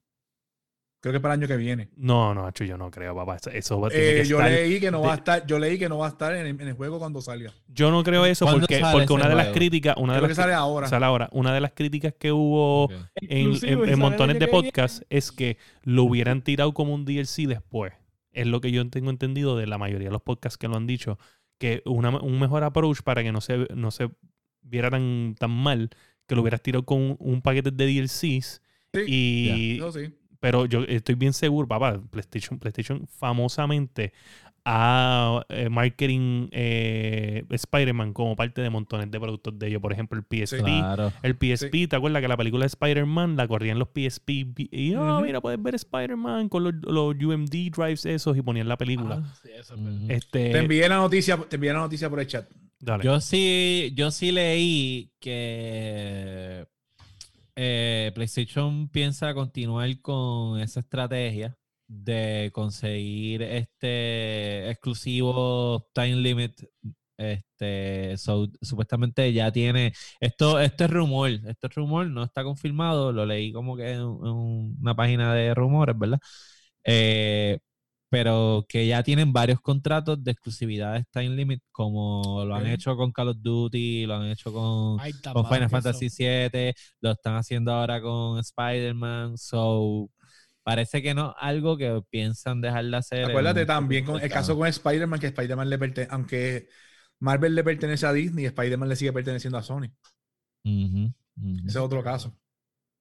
Creo 1.06 1.14
que 1.14 1.20
para 1.20 1.36
el 1.36 1.42
año 1.42 1.48
que 1.48 1.56
viene. 1.56 1.90
No, 1.98 2.34
no, 2.34 2.48
Acho, 2.48 2.64
yo 2.64 2.80
no 2.80 2.90
creo, 2.90 3.14
papá. 3.14 3.36
Eso- 3.36 3.52
Eso 3.52 3.80
va- 3.80 3.90
tiene 3.90 4.10
Eh, 4.10 4.16
que 4.24 4.26
yo 4.26 4.40
estar- 4.40 4.52
leí 4.52 4.80
que 4.80 4.90
no 4.90 5.02
va 5.02 5.12
a 5.12 5.16
estar, 5.18 5.46
yo 5.46 5.60
leí 5.60 5.78
que 5.78 5.88
no 5.88 6.00
va 6.00 6.08
a 6.08 6.10
estar 6.10 6.34
en 6.34 6.48
el, 6.48 6.60
en 6.60 6.68
el 6.68 6.74
juego 6.74 6.98
cuando 6.98 7.22
salga. 7.22 7.54
Yo 7.68 7.92
no 7.92 8.04
creo 8.04 8.26
eso 8.26 8.46
¿Cuándo 8.46 8.62
porque, 8.62 9.14
una 9.14 9.30
de 9.30 9.36
las 9.36 9.50
críticas, 9.50 9.96
una 10.00 10.16
de 10.16 10.22
las 10.22 10.30
que 10.30 10.34
sale 10.34 10.54
ahora. 10.54 10.88
sale 10.88 11.06
ahora, 11.06 11.30
una 11.32 11.54
de 11.54 11.62
las 11.62 11.74
críticas 11.74 12.16
que 12.18 12.32
hubo 12.32 12.90
en, 13.22 14.00
montones 14.00 14.40
de 14.40 14.48
podcasts 14.48 15.06
es 15.12 15.32
que 15.32 15.58
lo 15.84 16.06
hubieran 16.06 16.42
tirado 16.42 16.74
como 16.74 16.96
un 16.96 17.06
DLC 17.06 17.46
después. 17.46 17.94
Es 18.32 18.48
lo 18.48 18.60
que 18.60 18.72
yo 18.72 18.90
tengo 18.90 19.12
entendido 19.12 19.56
de 19.56 19.68
la 19.68 19.78
mayoría 19.78 20.08
de 20.08 20.14
los 20.14 20.24
podcasts 20.24 20.58
que 20.58 20.68
lo 20.68 20.76
han 20.76 20.88
dicho. 20.88 21.20
Que 21.60 21.84
una- 21.86 22.18
un 22.20 22.40
mejor 22.40 22.64
approach 22.64 23.04
para 23.04 23.22
que 23.22 23.32
no 23.32 23.42
se, 23.42 23.68
no 23.76 23.92
se 23.92 24.10
viera 24.64 24.90
tan, 24.90 25.36
tan 25.38 25.52
mal, 25.52 25.92
que 26.26 26.34
lo 26.34 26.42
hubieras 26.42 26.64
tirado 26.64 26.84
con 26.84 27.00
un, 27.00 27.16
un 27.20 27.44
paquete 27.44 27.70
de 27.70 27.86
DLCs. 27.86 28.64
Sí, 28.92 29.02
y, 29.08 29.80
sí. 29.94 30.12
Pero 30.46 30.68
yo 30.68 30.84
estoy 30.84 31.16
bien 31.16 31.34
seguro, 31.34 31.68
papá, 31.68 32.00
PlayStation, 32.12 32.60
PlayStation 32.60 33.08
famosamente 33.08 34.14
a 34.64 35.44
eh, 35.50 35.70
marketing 35.70 36.50
eh, 36.52 37.44
Spider-Man 37.50 38.14
como 38.14 38.36
parte 38.36 38.62
de 38.62 38.70
montones 38.70 39.10
de 39.10 39.20
productos 39.20 39.58
de 39.58 39.70
ellos. 39.70 39.82
Por 39.82 39.92
ejemplo, 39.92 40.20
el 40.20 40.24
PSP. 40.24 40.60
Claro. 40.60 41.12
El 41.24 41.34
PSP, 41.34 41.90
¿te 41.90 41.96
acuerdas 41.96 42.22
que 42.22 42.28
la 42.28 42.38
película 42.38 42.62
de 42.62 42.68
Spider-Man 42.68 43.36
la 43.38 43.48
corrían 43.48 43.80
los 43.80 43.88
PSP? 43.88 44.30
Y, 44.70 44.94
oh, 44.94 45.22
mira, 45.22 45.42
puedes 45.42 45.60
ver 45.60 45.74
Spider-Man 45.74 46.48
con 46.50 46.64
los, 46.64 46.76
los 46.84 47.16
UMD 47.16 47.72
drives 47.76 48.06
esos 48.06 48.38
y 48.38 48.44
ponían 48.44 48.68
la 48.68 48.78
película. 48.78 49.24
Ah, 49.26 49.36
sí, 49.42 49.50
eso. 49.52 49.74
Ujú. 49.74 50.06
Este, 50.10 50.52
Te 50.52 50.60
envié 50.60 50.88
la 50.88 50.98
noticia, 50.98 51.38
te 51.38 51.56
envié 51.56 51.74
la 51.74 51.80
noticia 51.80 52.08
por 52.08 52.20
el 52.20 52.28
chat. 52.28 52.48
dale. 52.80 53.04
Yo 53.04 53.20
sí, 53.20 53.94
yo 53.96 54.12
sí 54.12 54.32
leí 54.32 55.12
que 55.20 56.68
eh, 57.56 58.12
PlayStation 58.16 58.90
piensa 58.90 59.34
continuar 59.34 59.90
con 60.02 60.60
esa 60.60 60.82
estrategia 60.82 61.58
de 61.88 62.52
conseguir 62.54 63.42
este 63.44 64.70
exclusivo 64.70 65.88
time 65.94 66.16
limit. 66.18 66.62
Este, 67.18 68.18
so- 68.18 68.50
supuestamente 68.62 69.32
ya 69.32 69.50
tiene 69.52 69.94
esto, 70.20 70.60
es 70.60 70.74
rumor, 70.90 71.30
esto 71.32 71.68
es 71.68 71.76
rumor, 71.76 72.08
no 72.08 72.24
está 72.24 72.44
confirmado, 72.44 73.14
lo 73.14 73.26
leí 73.26 73.54
como 73.54 73.78
que 73.78 73.92
en, 73.94 74.00
en 74.02 74.76
una 74.82 74.96
página 74.96 75.34
de 75.34 75.54
rumores, 75.54 75.98
¿verdad? 75.98 76.20
Eh, 76.84 77.60
pero 78.16 78.66
que 78.70 78.88
ya 78.88 79.04
tienen 79.04 79.34
varios 79.34 79.60
contratos 79.60 80.24
de 80.24 80.32
exclusividades 80.32 81.06
time 81.12 81.36
limit, 81.36 81.62
como 81.70 82.46
lo 82.46 82.56
han 82.56 82.66
hecho 82.66 82.96
con 82.96 83.12
Call 83.12 83.28
of 83.28 83.38
Duty, 83.42 84.06
lo 84.06 84.16
han 84.16 84.28
hecho 84.28 84.54
con, 84.54 84.98
Ay, 85.02 85.12
con 85.34 85.46
Final 85.46 85.70
Fantasy 85.70 86.10
son. 86.10 86.26
VII, 86.26 86.74
lo 87.02 87.12
están 87.12 87.36
haciendo 87.36 87.74
ahora 87.74 88.02
con 88.02 88.40
Spider-Man, 88.40 89.38
so 89.38 90.10
parece 90.64 91.02
que 91.02 91.14
no 91.14 91.36
algo 91.38 91.76
que 91.76 92.02
piensan 92.10 92.62
dejar 92.62 92.86
de 92.86 92.96
hacer. 92.96 93.26
Acuérdate 93.26 93.66
también 93.66 94.06
con 94.06 94.22
el 94.22 94.30
caso 94.30 94.58
con 94.58 94.66
Spider-Man, 94.66 95.20
que 95.20 95.28
Spider-Man 95.28 95.70
le 95.70 95.78
pertenece, 95.78 96.14
aunque 96.14 96.70
Marvel 97.20 97.54
le 97.54 97.66
pertenece 97.66 98.06
a 98.06 98.14
Disney, 98.14 98.46
Spider-Man 98.46 98.88
le 98.88 98.96
sigue 98.96 99.12
perteneciendo 99.12 99.58
a 99.58 99.62
Sony. 99.62 99.92
Ese 100.64 101.12
es 101.68 101.76
otro 101.76 102.02
caso. 102.02 102.34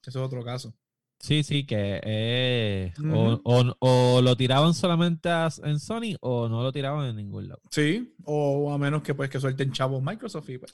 Ese 0.03 0.11
es 0.11 0.17
otro 0.17 0.43
caso. 0.45 0.75
Sí, 1.19 1.43
sí, 1.43 1.65
que 1.65 2.01
eh, 2.05 2.93
o, 3.13 3.41
o- 3.45 3.77
o 3.79 4.21
lo 4.23 4.37
tiraban 4.37 4.75
solamente 4.75 5.31
a- 5.31 5.49
en 5.63 5.79
Sony 5.81 6.17
o 6.21 6.49
no 6.49 6.63
lo 6.63 6.71
tiraban 6.73 7.07
en 7.07 7.17
ningún 7.17 7.49
lado. 7.49 7.63
Sí, 7.71 8.15
o 8.25 8.71
a 8.73 8.77
menos 8.79 9.03
que 9.03 9.15
pues 9.15 9.31
que 9.31 9.41
suelten 9.41 9.73
chavos 9.73 10.03
Microsoft 10.03 10.49
y 10.51 10.59
pues. 10.59 10.73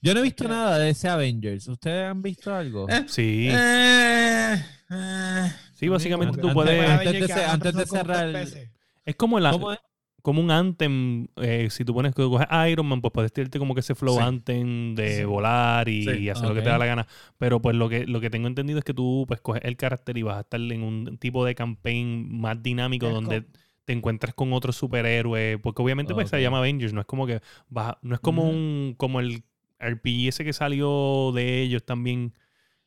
Yo 0.00 0.14
no 0.14 0.20
he 0.20 0.22
visto 0.24 0.46
nada 0.48 0.78
de 0.78 0.90
ese 0.90 1.08
Avengers. 1.08 1.68
¿Ustedes 1.68 2.08
han 2.10 2.22
visto 2.22 2.52
algo? 2.54 2.88
Eh, 2.88 3.04
Sí, 3.08 3.48
Eh, 3.50 4.54
eh. 4.90 5.52
sí, 5.74 5.88
básicamente 5.88 6.40
tú 6.40 6.52
puedes... 6.52 6.88
antes- 6.90 7.26
de 7.28 7.44
antes 7.44 7.74
de 7.74 7.86
cerrar 7.86 8.26
el-. 8.28 8.70
Es 9.04 9.16
como, 9.16 9.38
la, 9.40 9.50
¿Cómo 9.50 9.72
es? 9.72 9.78
Como 10.22 10.40
un 10.40 10.50
anthem. 10.50 11.26
eh, 11.36 11.68
si 11.70 11.84
tú 11.84 11.92
pones 11.94 12.14
que 12.14 12.22
coges 12.22 12.46
Iron 12.70 12.86
Man, 12.86 13.00
pues 13.00 13.12
puedes 13.12 13.32
tirarte 13.32 13.58
como 13.58 13.74
que 13.74 13.80
ese 13.80 13.94
flow 13.94 14.14
Sí. 14.16 14.22
anthem 14.22 14.94
de 14.94 15.16
Sí. 15.18 15.24
volar 15.24 15.88
y, 15.88 16.02
Sí. 16.04 16.28
hacer 16.28 16.48
lo 16.48 16.54
que 16.54 16.62
te 16.62 16.68
da 16.68 16.78
la 16.78 16.86
gana. 16.86 17.06
Pero 17.38 17.60
pues 17.60 17.76
lo 17.76 17.88
que, 17.88 18.06
lo 18.06 18.20
que 18.20 18.30
tengo 18.30 18.46
entendido 18.48 18.78
es 18.78 18.84
que 18.84 18.94
tú 18.94 19.24
pues 19.28 19.40
coges 19.40 19.62
el 19.64 19.76
carácter 19.76 20.16
y 20.16 20.22
vas 20.22 20.36
a 20.36 20.40
estar 20.40 20.60
en 20.60 20.82
un 20.82 21.18
tipo 21.18 21.44
de 21.44 21.54
campaign 21.54 22.40
más 22.40 22.62
dinámico 22.62 23.08
donde 23.10 23.44
te 23.84 23.92
encuentras 23.92 24.32
con 24.34 24.52
otro 24.52 24.72
superhéroe. 24.72 25.58
Porque 25.58 25.82
obviamente 25.82 26.14
pues 26.14 26.30
se 26.30 26.40
llama 26.40 26.58
Avengers. 26.58 26.92
No 26.92 27.00
es 27.00 27.06
como 27.06 27.26
que 27.26 27.40
vas, 27.68 27.96
no 28.02 28.14
es 28.14 28.20
como 28.20 28.48
un 28.48 28.94
como 28.96 29.18
el 29.20 29.42
RPG 29.80 30.28
ese 30.28 30.44
que 30.44 30.52
salió 30.52 31.32
de 31.34 31.62
ellos 31.62 31.84
también. 31.84 32.32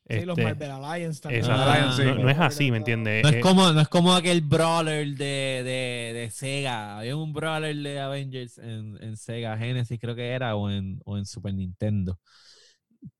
Sí, 0.08 0.24
los 0.24 0.38
este, 0.38 0.44
Marvel 0.44 0.70
Alliance 0.70 1.20
también. 1.20 1.42
exacto. 1.44 1.62
Ah, 1.62 1.72
Alliance, 1.74 1.96
sí. 2.02 2.08
no, 2.08 2.14
no 2.22 2.30
es 2.30 2.38
así, 2.38 2.70
¿me 2.70 2.76
entiendes? 2.76 3.22
No 3.24 3.28
es 3.28 3.34
Eh, 3.36 3.40
como, 3.40 3.72
no 3.72 3.80
es 3.80 3.88
como 3.88 4.14
aquel 4.14 4.40
brawler 4.40 5.08
de, 5.16 5.62
de, 5.64 6.12
de 6.14 6.30
Sega. 6.30 6.98
Había 6.98 7.16
un 7.16 7.32
brawler 7.32 7.74
de 7.76 7.98
Avengers 7.98 8.58
en, 8.58 8.96
en 9.02 9.16
Sega 9.16 9.56
Genesis, 9.58 9.98
creo 10.00 10.14
que 10.14 10.28
era, 10.28 10.54
o 10.54 10.70
en, 10.70 11.00
o 11.04 11.18
en 11.18 11.26
Super 11.26 11.54
Nintendo. 11.54 12.18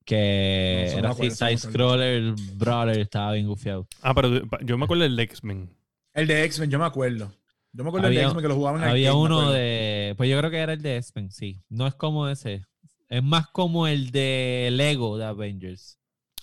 Que 0.05 0.91
No, 0.93 0.99
era 0.99 1.11
así, 1.11 1.27
acuerdo, 1.27 1.33
eso 1.33 1.45
no 1.45 1.51
me 1.51 1.57
side 1.57 1.59
scroller, 1.73 2.35
brawler, 2.55 2.99
estaba 2.99 3.33
bien 3.33 3.47
gufiado. 3.49 3.87
Ah, 4.03 4.15
pero 4.15 4.43
yo 4.65 4.79
me 4.79 4.85
acuerdo 4.85 5.03
del 5.03 5.19
X-Men. 5.19 5.69
El 6.15 6.27
de 6.27 6.45
X-Men, 6.45 6.71
yo 6.71 6.79
me 6.79 6.85
acuerdo. 6.87 7.33
Yo 7.73 7.83
me 7.85 7.89
acuerdo 7.91 8.07
del 8.09 8.17
de 8.17 8.23
X-Men 8.23 8.43
que 8.43 8.49
lo 8.49 8.55
jugaban 8.55 8.83
en 8.83 8.89
Había 8.89 9.15
uno 9.15 9.41
acuerdo. 9.41 9.53
de. 9.53 10.15
Pues 10.17 10.31
yo 10.31 10.39
creo 10.39 10.51
que 10.51 10.59
era 10.59 10.73
el 10.73 10.83
de 10.83 10.97
X-Men, 10.99 11.31
sí. 11.31 11.61
No 11.69 11.87
es 11.87 11.95
como 11.95 12.29
ese. 12.29 12.65
Es 13.09 13.23
más 13.23 13.49
como 13.49 13.87
el 13.87 14.11
de 14.13 14.69
Lego 14.73 15.19
de 15.19 15.25
Avengers. 15.27 15.99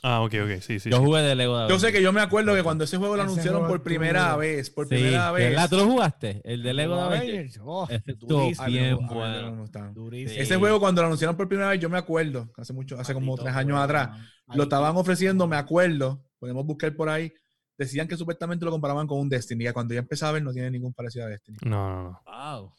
Ah, 0.05 0.19
ok, 0.21 0.33
ok, 0.43 0.61
sí, 0.61 0.79
sí. 0.81 0.89
Yo 0.89 0.97
sí. 0.97 1.03
jugué 1.05 1.21
de 1.21 1.33
Lego 1.33 1.57
de 1.57 1.69
Yo 1.69 1.79
sé 1.79 1.93
que 1.93 2.01
yo 2.01 2.11
me 2.11 2.19
acuerdo 2.19 2.53
que 2.53 2.61
cuando 2.61 2.83
ese 2.83 2.97
juego 2.97 3.15
lo 3.15 3.23
Ese 3.23 3.31
anunciaron 3.31 3.61
juego 3.61 3.73
por 3.75 3.83
primera 3.83 4.35
vez, 4.35 4.69
por 4.69 4.85
Sí, 4.85 4.95
primera 4.95 5.31
vez. 5.31 5.49
¿verdad? 5.51 5.69
¿Tú 5.69 5.77
lo 5.77 5.85
jugaste? 5.85 6.41
El 6.43 6.61
de 6.61 6.73
Lego 6.73 6.95
de 6.97 7.01
Avengers. 7.03 7.57
Avengers. 7.57 7.59
Oh, 7.63 7.87
durísimo, 8.19 8.67
bien 8.67 8.97
bueno. 9.07 9.65
durísimo. 9.93 10.41
Ese 10.41 10.57
juego 10.57 10.81
cuando 10.81 11.01
lo 11.01 11.07
anunciaron 11.07 11.37
por 11.37 11.47
primera 11.47 11.69
vez, 11.69 11.79
yo 11.79 11.89
me 11.89 11.97
acuerdo, 11.97 12.51
hace 12.57 12.73
mucho, 12.73 12.99
hace 12.99 13.13
como 13.13 13.27
Maldito 13.27 13.43
tres 13.43 13.55
años 13.55 13.79
atrás, 13.79 14.09
lo 14.53 14.63
estaban 14.63 14.95
ofreciendo, 14.97 15.47
me 15.47 15.55
acuerdo, 15.55 16.21
podemos 16.37 16.65
buscar 16.65 16.93
por 16.97 17.07
ahí, 17.07 17.31
decían 17.77 18.05
que 18.05 18.17
supuestamente 18.17 18.65
lo 18.65 18.71
comparaban 18.71 19.07
con 19.07 19.19
un 19.19 19.29
Destiny, 19.29 19.69
y 19.69 19.71
cuando 19.71 19.93
ya 19.93 20.01
empezaba 20.01 20.31
a 20.31 20.33
ver 20.33 20.43
no 20.43 20.51
tiene 20.51 20.69
ningún 20.69 20.93
parecido 20.93 21.25
a 21.25 21.29
Destiny. 21.29 21.59
No, 21.63 21.89
no, 21.89 22.03
no. 22.03 22.21
Wow. 22.25 22.73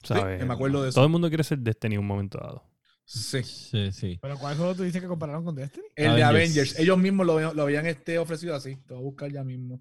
Sí, 0.00 0.14
¿Sabes? 0.14 0.46
me 0.46 0.54
acuerdo 0.54 0.84
de 0.84 0.90
eso. 0.90 0.94
Todo 0.94 1.06
el 1.06 1.10
mundo 1.10 1.26
quiere 1.26 1.42
ser 1.42 1.58
Destiny 1.58 1.96
en 1.96 2.00
un 2.02 2.06
momento 2.06 2.38
dado. 2.38 2.62
Sí. 3.10 3.42
Sí, 3.42 3.90
sí. 3.92 4.18
¿Pero 4.20 4.36
cuál 4.38 4.54
juego 4.56 4.74
tú 4.74 4.82
dices 4.82 5.00
que 5.00 5.08
compararon 5.08 5.42
con 5.42 5.54
Destiny? 5.54 5.86
El 5.96 6.14
de 6.16 6.22
Avengers. 6.24 6.78
Ellos 6.78 6.98
mismos 6.98 7.26
lo, 7.26 7.54
lo 7.54 7.62
habían 7.62 7.86
este, 7.86 8.18
ofrecido 8.18 8.54
así, 8.54 8.76
te 8.86 8.92
voy 8.92 8.98
a 9.02 9.04
buscar 9.04 9.32
ya 9.32 9.42
mismo. 9.44 9.80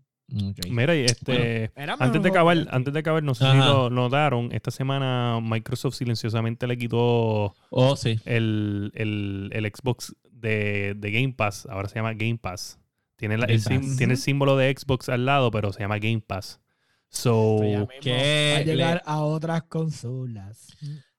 Mira, 0.69 0.95
y 0.95 1.03
este. 1.05 1.71
Antes 1.99 2.21
de 2.23 2.29
acabar, 2.29 2.57
que 2.57 2.67
antes 2.71 2.93
de 2.93 2.99
acabar, 3.01 3.23
no 3.23 3.35
sé 3.35 3.43
Ajá. 3.45 3.53
si 3.53 3.59
lo 3.67 3.89
notaron. 3.89 4.49
Esta 4.53 4.71
semana 4.71 5.39
Microsoft 5.41 5.95
silenciosamente 5.95 6.67
le 6.67 6.77
quitó 6.77 7.53
Oh, 7.69 7.95
sí. 7.97 8.19
el, 8.25 8.91
el, 8.95 9.49
el 9.53 9.65
Xbox 9.73 10.15
de, 10.31 10.93
de 10.95 11.11
Game 11.11 11.33
Pass. 11.33 11.65
Ahora 11.69 11.89
se 11.89 11.95
llama 11.95 12.13
Game 12.13 12.37
Pass. 12.37 12.79
Tiene, 13.17 13.37
la- 13.37 13.45
Game 13.47 13.55
el, 13.55 13.61
sim- 13.61 13.97
tiene 13.97 14.13
el 14.13 14.19
símbolo 14.19 14.55
de 14.55 14.73
Xbox 14.77 15.09
al 15.09 15.25
lado, 15.25 15.51
pero 15.51 15.73
se 15.73 15.79
llama 15.79 15.97
Game 15.99 16.21
Pass. 16.25 16.61
So, 17.09 17.59
¿Qué 18.01 18.51
va 18.53 18.59
a 18.59 18.61
llegar 18.63 18.95
le- 18.95 19.01
a 19.05 19.19
otras 19.21 19.63
consolas. 19.63 20.75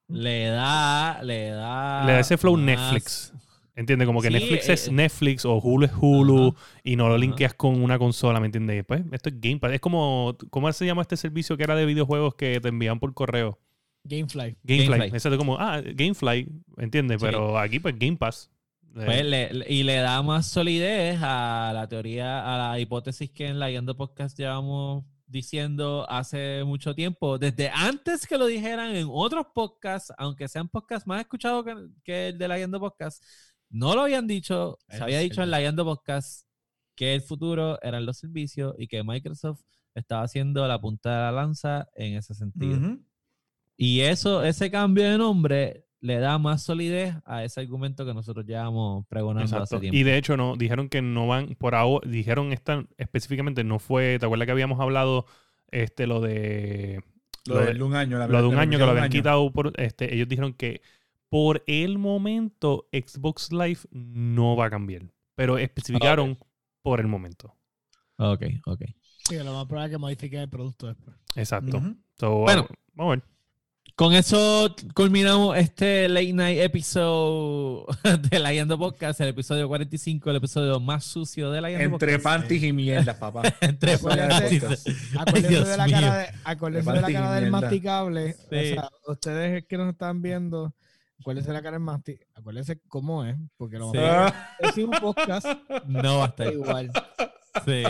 Le 0.08 0.46
da, 0.46 1.20
le 1.22 1.50
da. 1.50 2.04
le 2.06 2.12
da 2.12 2.20
ese 2.20 2.36
flow 2.38 2.56
más- 2.56 2.64
Netflix. 2.64 3.32
¿Entiendes? 3.76 4.06
Como 4.06 4.20
que 4.20 4.26
Sí, 4.28 4.34
Netflix 4.34 4.68
eh, 4.68 4.72
es 4.72 4.90
Netflix 4.90 5.44
o 5.44 5.54
Hulu 5.60 5.84
es 5.86 5.92
Hulu 6.00 6.54
y 6.82 6.96
no 6.96 7.08
lo 7.08 7.16
linkeas 7.16 7.54
con 7.54 7.80
una 7.80 7.96
consola, 7.96 8.40
¿me 8.40 8.46
entiendes? 8.46 8.84
Pues 8.84 9.02
esto 9.12 9.28
es 9.28 9.40
Game 9.40 9.58
Pass. 9.58 9.72
Es 9.72 9.80
como, 9.80 10.36
¿cómo 10.50 10.72
se 10.72 10.84
llama 10.84 11.02
este 11.02 11.16
servicio 11.16 11.56
que 11.56 11.62
era 11.62 11.76
de 11.76 11.86
videojuegos 11.86 12.34
que 12.34 12.58
te 12.60 12.68
envían 12.70 12.98
por 12.98 13.14
correo? 13.14 13.60
Gamefly. 14.02 14.56
Gamefly. 14.64 14.88
Gamefly. 14.98 15.16
Eso 15.16 15.28
es 15.30 15.36
como, 15.38 15.58
ah, 15.60 15.80
Gamefly, 15.80 16.48
¿entiendes? 16.78 17.20
Sí. 17.20 17.26
Pero 17.26 17.56
aquí 17.56 17.78
pues 17.78 17.96
Game 17.96 18.16
Pass. 18.16 18.50
Eh, 18.96 19.02
Pues 19.04 19.24
le- 19.24 19.52
le- 19.52 19.66
y 19.72 19.84
le 19.84 19.96
da 19.96 20.22
más 20.22 20.46
solidez 20.46 21.20
a 21.22 21.70
la 21.72 21.86
teoría, 21.88 22.52
a 22.52 22.70
la 22.72 22.80
hipótesis 22.80 23.30
que 23.30 23.46
en 23.46 23.60
la 23.60 23.70
Yendo 23.70 23.96
Podcast 23.96 24.36
llevamos 24.36 25.04
diciendo 25.28 26.06
hace 26.08 26.64
mucho 26.64 26.94
tiempo, 26.94 27.38
desde 27.38 27.70
antes 27.70 28.26
que 28.26 28.38
lo 28.38 28.46
dijeran 28.46 28.96
en 28.96 29.06
otros 29.10 29.46
podcasts, 29.54 30.12
aunque 30.18 30.48
sean 30.48 30.68
podcasts 30.68 31.06
más 31.06 31.20
escuchados 31.20 31.64
que, 31.64 31.74
que 32.02 32.28
el 32.28 32.38
de 32.38 32.48
la 32.48 32.58
Yendo 32.58 32.80
Podcast, 32.80 33.22
no 33.68 33.94
lo 33.94 34.02
habían 34.02 34.26
dicho, 34.26 34.78
se 34.88 35.02
había 35.02 35.18
dicho 35.18 35.42
en 35.42 35.48
cierto. 35.48 35.50
la 35.50 35.60
Yendo 35.60 35.84
Podcast 35.84 36.46
que 36.96 37.14
el 37.14 37.20
futuro 37.20 37.80
eran 37.82 38.06
los 38.06 38.16
servicios 38.16 38.74
y 38.78 38.88
que 38.88 39.04
Microsoft 39.04 39.62
estaba 39.94 40.22
haciendo 40.22 40.66
la 40.66 40.80
punta 40.80 41.10
de 41.10 41.16
la 41.16 41.32
lanza 41.32 41.88
en 41.94 42.16
ese 42.16 42.34
sentido. 42.34 42.98
Y 43.76 44.00
eso, 44.00 44.42
ese 44.42 44.70
cambio 44.70 45.08
de 45.08 45.18
nombre 45.18 45.87
le 46.00 46.18
da 46.20 46.38
más 46.38 46.62
solidez 46.62 47.14
a 47.24 47.42
ese 47.44 47.60
argumento 47.60 48.06
que 48.06 48.14
nosotros 48.14 48.46
llevamos 48.46 49.06
pregonando 49.08 49.56
hace 49.60 49.78
tiempo. 49.80 49.96
Y 49.96 50.02
de 50.04 50.16
hecho, 50.16 50.36
no, 50.36 50.56
dijeron 50.56 50.88
que 50.88 51.02
no 51.02 51.26
van, 51.26 51.54
por 51.56 51.74
ahora, 51.74 52.08
dijeron 52.08 52.52
esta 52.52 52.84
específicamente, 52.98 53.64
no 53.64 53.78
fue, 53.78 54.18
¿te 54.20 54.26
acuerdas 54.26 54.46
que 54.46 54.52
habíamos 54.52 54.78
hablado 54.80 55.26
este 55.70 56.06
lo 56.06 56.20
de 56.20 57.02
Lo, 57.46 57.54
Lo 57.56 57.60
de- 57.66 57.74
de 57.74 57.82
un 57.82 57.94
año. 57.94 58.18
la 58.18 58.26
lo 58.28 58.42
de 58.42 58.48
un 58.48 58.58
año 58.58 58.78
que 58.78 58.84
lo 58.84 58.90
habían 58.90 59.04
año. 59.04 59.12
quitado 59.12 59.50
por 59.52 59.72
este, 59.80 60.14
ellos 60.14 60.28
dijeron 60.28 60.52
que 60.52 60.82
por 61.30 61.62
el 61.66 61.98
momento 61.98 62.86
Xbox 62.92 63.50
Live 63.52 63.80
no 63.90 64.54
va 64.56 64.66
a 64.66 64.70
cambiar, 64.70 65.02
pero 65.34 65.58
especificaron 65.58 66.38
por 66.82 67.00
el 67.00 67.06
momento. 67.06 67.54
Ok, 68.16 68.42
ok. 68.66 68.82
Sí, 69.28 69.36
lo 69.36 69.52
más 69.52 69.66
probable 69.66 69.86
es 69.86 69.90
que 69.92 69.98
modifique 69.98 70.40
el 70.42 70.48
producto 70.48 70.86
después. 70.86 71.16
Exacto. 71.36 71.80
So, 72.18 72.38
Bueno. 72.38 72.66
vamos 72.94 73.12
a 73.12 73.16
ver. 73.16 73.24
Con 73.98 74.14
eso 74.14 74.72
culminamos 74.94 75.56
este 75.56 76.08
late 76.08 76.32
night 76.32 76.60
episode 76.60 77.84
de 78.30 78.38
la 78.38 78.52
Yendo 78.52 78.78
Podcast, 78.78 79.20
el 79.20 79.28
episodio 79.30 79.66
45, 79.66 80.30
el 80.30 80.36
episodio 80.36 80.78
más 80.78 81.02
sucio 81.02 81.50
de 81.50 81.60
la 81.60 81.68
Yendo 81.70 81.84
Entre 81.96 82.12
Podcast. 82.16 82.22
panties 82.42 82.62
y 82.62 82.72
mierdas, 82.72 83.16
papá. 83.16 83.42
Entre 83.60 83.98
panties. 83.98 84.62
Acuérdense 85.18 85.64
de 85.70 85.76
la 85.76 85.88
cara, 85.88 86.16
de, 86.18 86.26
acuérdense 86.44 86.92
de 86.92 87.00
la 87.00 87.12
cara 87.12 87.32
del 87.34 87.50
masticable. 87.50 88.34
Sí. 88.34 88.44
O 88.52 88.60
sea, 88.74 88.90
ustedes 89.08 89.64
que 89.66 89.76
nos 89.76 89.88
están 89.88 90.22
viendo, 90.22 90.72
acuérdense 91.20 91.48
de 91.48 91.54
la 91.54 91.62
cara 91.62 91.72
del 91.78 91.82
masticable. 91.84 92.28
Acuérdense 92.36 92.80
cómo 92.86 93.24
es, 93.24 93.36
porque 93.56 93.78
lo 93.78 93.90
Sí. 93.90 93.98
vamos 93.98 94.32
a 94.32 94.56
es 94.60 94.76
un 94.78 94.90
podcast 94.92 95.46
No 95.88 96.18
va 96.18 96.24
a 96.26 96.28
estar. 96.28 96.52
igual. 96.52 96.92
Sí. 97.66 97.82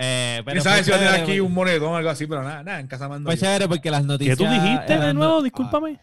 Eh, 0.00 0.42
pero 0.44 0.52
¿Quién 0.54 0.62
sabe 0.62 0.76
fue 0.76 0.84
si 0.84 0.90
va 0.92 0.96
a 0.96 1.00
tener 1.00 1.20
aquí 1.22 1.40
un 1.40 1.52
monedón 1.52 1.92
o 1.92 1.96
algo 1.96 2.08
así? 2.10 2.26
Pero 2.26 2.42
nada, 2.42 2.62
nada, 2.62 2.78
en 2.80 2.86
casa 2.86 3.08
mando 3.08 3.28
Fue 3.28 3.36
yo. 3.36 3.40
chévere 3.42 3.68
porque 3.68 3.90
las 3.90 4.02
¿Qué 4.02 4.06
noticias. 4.06 4.38
tú 4.38 4.44
dijiste 4.44 4.92
de 4.92 4.94
eran- 4.94 5.16
nuevo? 5.16 5.42
Discúlpame. 5.42 5.98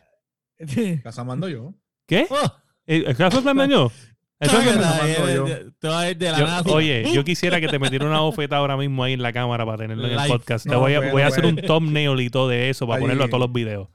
En 0.57 0.97
casa 1.01 1.23
mando 1.23 1.47
yo. 1.49 1.73
¿Qué? 2.05 2.27
Oh, 2.29 2.51
¿El 2.85 3.15
caso 3.15 3.39
es 3.39 3.69
yo? 3.69 3.91
Eso 4.39 4.59
es 4.59 4.65
mando 4.65 4.85
ay, 5.01 5.15
yo. 5.35 5.45
ay, 5.45 5.53
te 5.79 5.87
vas 5.87 6.03
a 6.03 6.09
ir 6.11 6.17
de 6.17 6.31
la 6.31 6.39
Yo- 6.39 6.45
nada 6.45 6.59
así. 6.59 6.69
oye, 6.69 7.05
yo 7.13 7.23
quisiera 7.23 7.61
que 7.61 7.69
te 7.69 7.79
metiera 7.79 8.05
una 8.05 8.19
bofeta 8.19 8.57
ahora 8.57 8.75
mismo 8.75 9.01
ahí 9.03 9.13
en 9.13 9.21
la 9.21 9.31
cámara 9.31 9.65
para 9.65 9.77
tenerlo 9.77 10.05
en 10.05 10.11
el 10.11 10.17
Live. 10.17 10.27
podcast. 10.29 10.65
Te 10.65 10.71
No, 10.71 10.79
voy 10.81 10.93
a, 10.93 10.97
bueno, 10.99 11.13
voy 11.13 11.21
a 11.21 11.27
hacer 11.27 11.45
un 11.45 11.53
bueno. 11.55 11.67
thumbnail 11.67 12.19
y 12.19 12.29
todo 12.29 12.49
de 12.49 12.69
eso 12.69 12.85
para 12.85 12.97
Ahí. 12.97 13.01
ponerlo 13.03 13.23
a 13.23 13.27
todos 13.27 13.39
los 13.39 13.53
videos. 13.53 13.87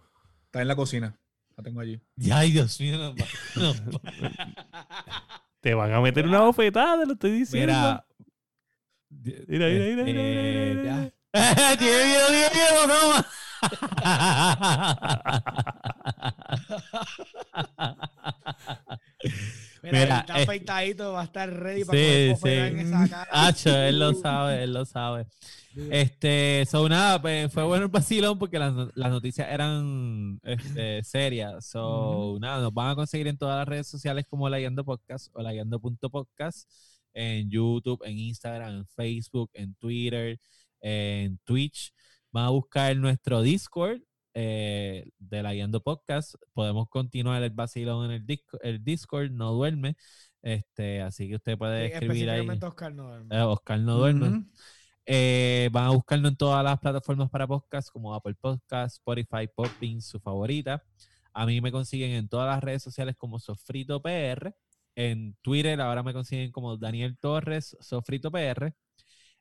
Está 0.46 0.62
en 0.62 0.68
la 0.68 0.76
cocina. 0.76 1.14
La 1.58 1.62
tengo 1.62 1.80
allí. 1.80 2.00
Ay, 2.32 2.52
Dios 2.52 2.80
mío. 2.80 2.96
no, 2.96 3.14
no. 3.54 4.00
Te 5.60 5.74
van 5.74 5.92
a 5.92 6.00
meter 6.00 6.26
una 6.26 6.40
bofetada, 6.40 7.00
te 7.00 7.06
lo 7.06 7.12
estoy 7.12 7.32
diciendo. 7.32 7.72
Mira. 7.74 8.06
Mira, 9.22 9.66
mira, 9.68 9.68
mira, 9.68 10.04
mira, 10.04 10.22
mira, 10.82 11.04
Eh. 11.04 11.12
Tiene 11.78 12.04
miedo, 12.06 12.26
tiene 12.28 12.48
miedo, 12.54 12.86
no. 12.88 13.00
Mira, 19.82 19.98
Mira, 19.98 20.18
está 20.20 20.38
eh, 20.38 20.42
afeitadito, 20.42 21.12
va 21.12 21.22
a 21.22 21.24
estar 21.24 21.50
ready 21.50 21.84
para 21.84 21.98
Sí, 21.98 22.34
comer 22.38 22.72
sí. 22.74 22.80
en 22.80 22.86
esa 22.86 23.08
cara. 23.08 23.30
Hacho, 23.46 23.74
él 23.76 23.98
lo 23.98 24.12
sabe, 24.12 24.62
él 24.64 24.74
lo 24.74 24.84
sabe. 24.84 25.26
Este, 25.90 26.66
so 26.70 26.86
nada, 26.88 27.20
pues 27.22 27.50
fue 27.52 27.62
bueno 27.62 27.84
el 27.84 27.90
vacilón 27.90 28.38
porque 28.38 28.58
las, 28.58 28.74
las 28.94 29.10
noticias 29.10 29.48
eran 29.50 30.38
este, 30.42 31.02
serias. 31.02 31.64
So 31.64 32.36
nada, 32.40 32.60
nos 32.60 32.74
van 32.74 32.90
a 32.90 32.94
conseguir 32.94 33.26
en 33.28 33.38
todas 33.38 33.56
las 33.56 33.66
redes 33.68 33.86
sociales 33.86 34.26
como 34.28 34.48
Layando 34.50 34.84
Podcast 34.84 35.28
o 35.32 35.40
Layando.podcast, 35.42 36.68
en 37.12 37.50
YouTube, 37.50 38.00
en 38.04 38.18
Instagram, 38.18 38.78
en 38.78 38.86
Facebook, 38.86 39.50
en 39.54 39.74
Twitter, 39.74 40.38
en 40.80 41.38
Twitch. 41.44 41.92
Van 42.32 42.46
a 42.46 42.50
buscar 42.50 42.96
nuestro 42.96 43.42
Discord 43.42 44.00
eh, 44.34 45.10
de 45.18 45.42
Layando 45.42 45.82
Podcast. 45.82 46.34
Podemos 46.52 46.88
continuar 46.88 47.42
el 47.42 47.50
vacilón 47.50 48.06
en 48.06 48.12
el, 48.12 48.26
disco, 48.26 48.58
el 48.62 48.82
Discord, 48.84 49.30
no 49.30 49.52
duerme. 49.52 49.96
Este, 50.42 51.02
así 51.02 51.28
que 51.28 51.36
usted 51.36 51.58
puede 51.58 51.88
Sí, 51.88 51.92
escribir 51.94 52.30
ahí. 52.30 52.48
Oscar 52.48 52.94
no 52.94 53.08
duerme. 53.08 53.36
Eh, 53.36 53.42
Oscar 53.42 53.80
no 53.80 53.96
duerme. 53.96 54.28
Ujú. 54.28 54.46
Eh, 55.06 55.68
van 55.72 55.86
a 55.86 55.90
buscarnos 55.90 56.30
en 56.30 56.36
todas 56.36 56.62
las 56.62 56.78
plataformas 56.78 57.28
para 57.30 57.46
podcast, 57.46 57.90
como 57.90 58.14
Apple 58.14 58.36
Podcast, 58.40 58.96
Spotify, 58.96 59.48
Podbean, 59.54 60.00
su 60.00 60.20
favorita. 60.20 60.84
A 61.32 61.46
mí 61.46 61.60
me 61.60 61.72
consiguen 61.72 62.12
en 62.12 62.28
todas 62.28 62.46
las 62.46 62.62
redes 62.62 62.82
sociales 62.82 63.16
como 63.16 63.38
Sofrito 63.38 64.00
PR. 64.00 64.54
En 65.08 65.34
Twitter 65.40 65.80
ahora 65.80 66.02
me 66.02 66.12
consiguen 66.12 66.52
como 66.52 66.76
Daniel 66.76 67.16
Torres, 67.18 67.74
Sofrito 67.80 68.30
PR. 68.30 68.74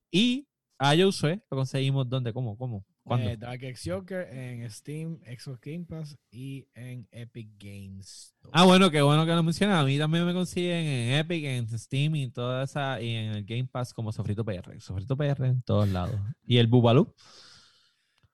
Y 0.09 0.47
a 0.77 0.95
Josué 0.95 1.41
lo 1.51 1.57
conseguimos 1.57 2.07
donde, 2.07 2.31
cómo, 2.31 2.57
cómo, 2.57 2.85
cuándo. 3.03 3.29
Eh, 3.29 3.35
Dark 3.35 3.61
X 3.61 3.81
Joker 3.85 4.25
en 4.31 4.71
Steam, 4.71 5.19
Xbox 5.25 5.59
Game 5.59 5.85
Pass 5.85 6.17
y 6.31 6.65
en 6.73 7.05
Epic 7.11 7.49
Games. 7.57 8.33
Ah, 8.53 8.63
bueno, 8.63 8.89
qué 8.89 9.01
bueno 9.01 9.25
que 9.25 9.33
lo 9.33 9.43
mencionas. 9.43 9.81
A 9.81 9.83
mí 9.83 9.97
también 9.97 10.25
me 10.25 10.33
consiguen 10.33 10.85
en 10.85 11.15
Epic, 11.15 11.43
en 11.43 11.77
Steam 11.77 12.15
y 12.15 12.31
toda 12.31 12.63
esa, 12.63 13.01
y 13.01 13.13
en 13.13 13.31
el 13.31 13.43
Game 13.43 13.65
Pass 13.65 13.93
como 13.93 14.13
Sofrito 14.13 14.45
PR. 14.45 14.79
Sofrito 14.79 15.17
PR 15.17 15.45
en 15.45 15.61
todos 15.63 15.89
lados. 15.89 16.15
Y 16.45 16.57
el 16.57 16.67
Bubalú. 16.67 17.13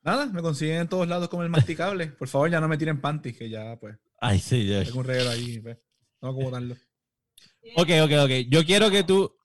Nada, 0.04 0.28
me 0.28 0.44
consiguen 0.44 0.82
en 0.82 0.88
todos 0.88 1.08
lados 1.08 1.28
como 1.28 1.42
el 1.42 1.50
masticable. 1.50 2.06
Por 2.06 2.28
favor, 2.28 2.52
ya 2.52 2.62
no 2.62 2.68
me 2.68 2.78
tiren 2.78 3.02
panties, 3.02 3.36
que 3.36 3.50
ya, 3.50 3.80
pues, 3.80 3.98
Ay, 4.22 4.38
sí, 4.38 4.68
yo. 4.68 4.84
tengo 4.84 5.00
un 5.00 5.06
reguero 5.06 5.32
ahí. 5.32 5.60
Pues. 5.60 5.80
No 6.22 6.32
como 6.32 6.46
botarlo. 6.46 6.76
Ok, 7.76 7.90
ok, 8.04 8.12
ok. 8.24 8.32
Yo 8.50 8.66
quiero 8.66 8.92
que 8.92 9.04
tú. 9.04 9.36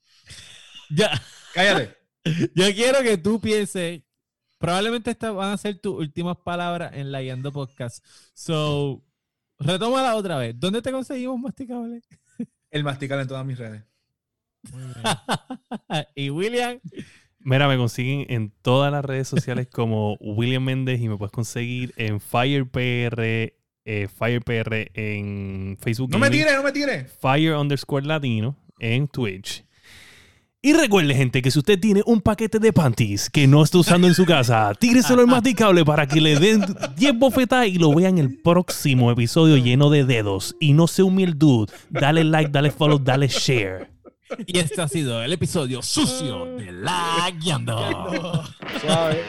Ya. 0.90 1.10
Cállate. 1.54 1.96
Yo 2.54 2.74
quiero 2.74 3.02
que 3.02 3.18
tú 3.18 3.40
pienses. 3.40 4.02
Probablemente 4.58 5.10
estas 5.10 5.34
van 5.34 5.52
a 5.52 5.56
ser 5.56 5.78
tus 5.78 5.98
últimas 5.98 6.36
palabras 6.36 6.92
en 6.94 7.10
la 7.10 7.22
Guiando 7.22 7.50
Podcast. 7.50 8.04
So, 8.34 9.02
retómala 9.58 10.16
otra 10.16 10.36
vez. 10.36 10.54
¿Dónde 10.58 10.82
te 10.82 10.92
conseguimos 10.92 11.40
masticable? 11.40 12.02
El 12.70 12.84
masticable 12.84 13.22
en 13.22 13.28
todas 13.28 13.46
mis 13.46 13.58
redes. 13.58 13.82
Muy 14.70 14.82
bien. 14.82 14.94
y 16.14 16.30
William. 16.30 16.78
Mira, 17.38 17.68
me 17.68 17.78
consiguen 17.78 18.26
en 18.28 18.52
todas 18.60 18.92
las 18.92 19.02
redes 19.02 19.26
sociales 19.26 19.66
como 19.66 20.16
William 20.20 20.62
Méndez 20.62 21.01
y 21.01 21.09
me 21.09 21.16
puedes 21.16 21.32
conseguir 21.32 21.94
en 21.97 22.20
FirePR, 22.20 23.55
eh, 23.92 24.06
FirePR 24.06 24.92
en 24.94 25.76
Facebook. 25.80 26.10
No 26.10 26.20
me 26.20 26.30
tires, 26.30 26.54
no 26.54 26.62
me 26.62 26.70
tires. 26.70 27.12
Fire 27.20 27.56
underscore 27.56 28.06
latino 28.06 28.56
en 28.78 29.08
Twitch. 29.08 29.64
Y 30.62 30.74
recuerde, 30.74 31.12
gente, 31.14 31.42
que 31.42 31.50
si 31.50 31.58
usted 31.58 31.80
tiene 31.80 32.02
un 32.06 32.20
paquete 32.20 32.60
de 32.60 32.72
panties 32.72 33.30
que 33.30 33.48
no 33.48 33.64
está 33.64 33.78
usando 33.78 34.06
en 34.06 34.14
su 34.14 34.24
casa, 34.26 34.72
tíreselo 34.78 35.22
al 35.22 35.26
masticable 35.26 35.84
para 35.84 36.06
que 36.06 36.20
le 36.20 36.38
den 36.38 36.64
10 36.96 37.18
bofetadas 37.18 37.66
y 37.66 37.78
lo 37.78 37.92
vean 37.92 38.18
en 38.18 38.26
el 38.26 38.38
próximo 38.40 39.10
episodio 39.10 39.56
lleno 39.56 39.90
de 39.90 40.04
dedos. 40.04 40.54
Y 40.60 40.72
no 40.72 40.86
se 40.86 41.02
humilde, 41.02 41.34
dude. 41.36 41.72
Dale 41.88 42.22
like, 42.22 42.52
dale 42.52 42.70
follow, 42.70 42.98
dale 42.98 43.26
share. 43.26 43.90
Y 44.46 44.58
este 44.58 44.80
ha 44.80 44.86
sido 44.86 45.20
el 45.20 45.32
episodio 45.32 45.82
sucio 45.82 46.44
de 46.44 46.70
la 46.70 47.28
Guiando. 47.40 48.44
Suave. 48.80 49.24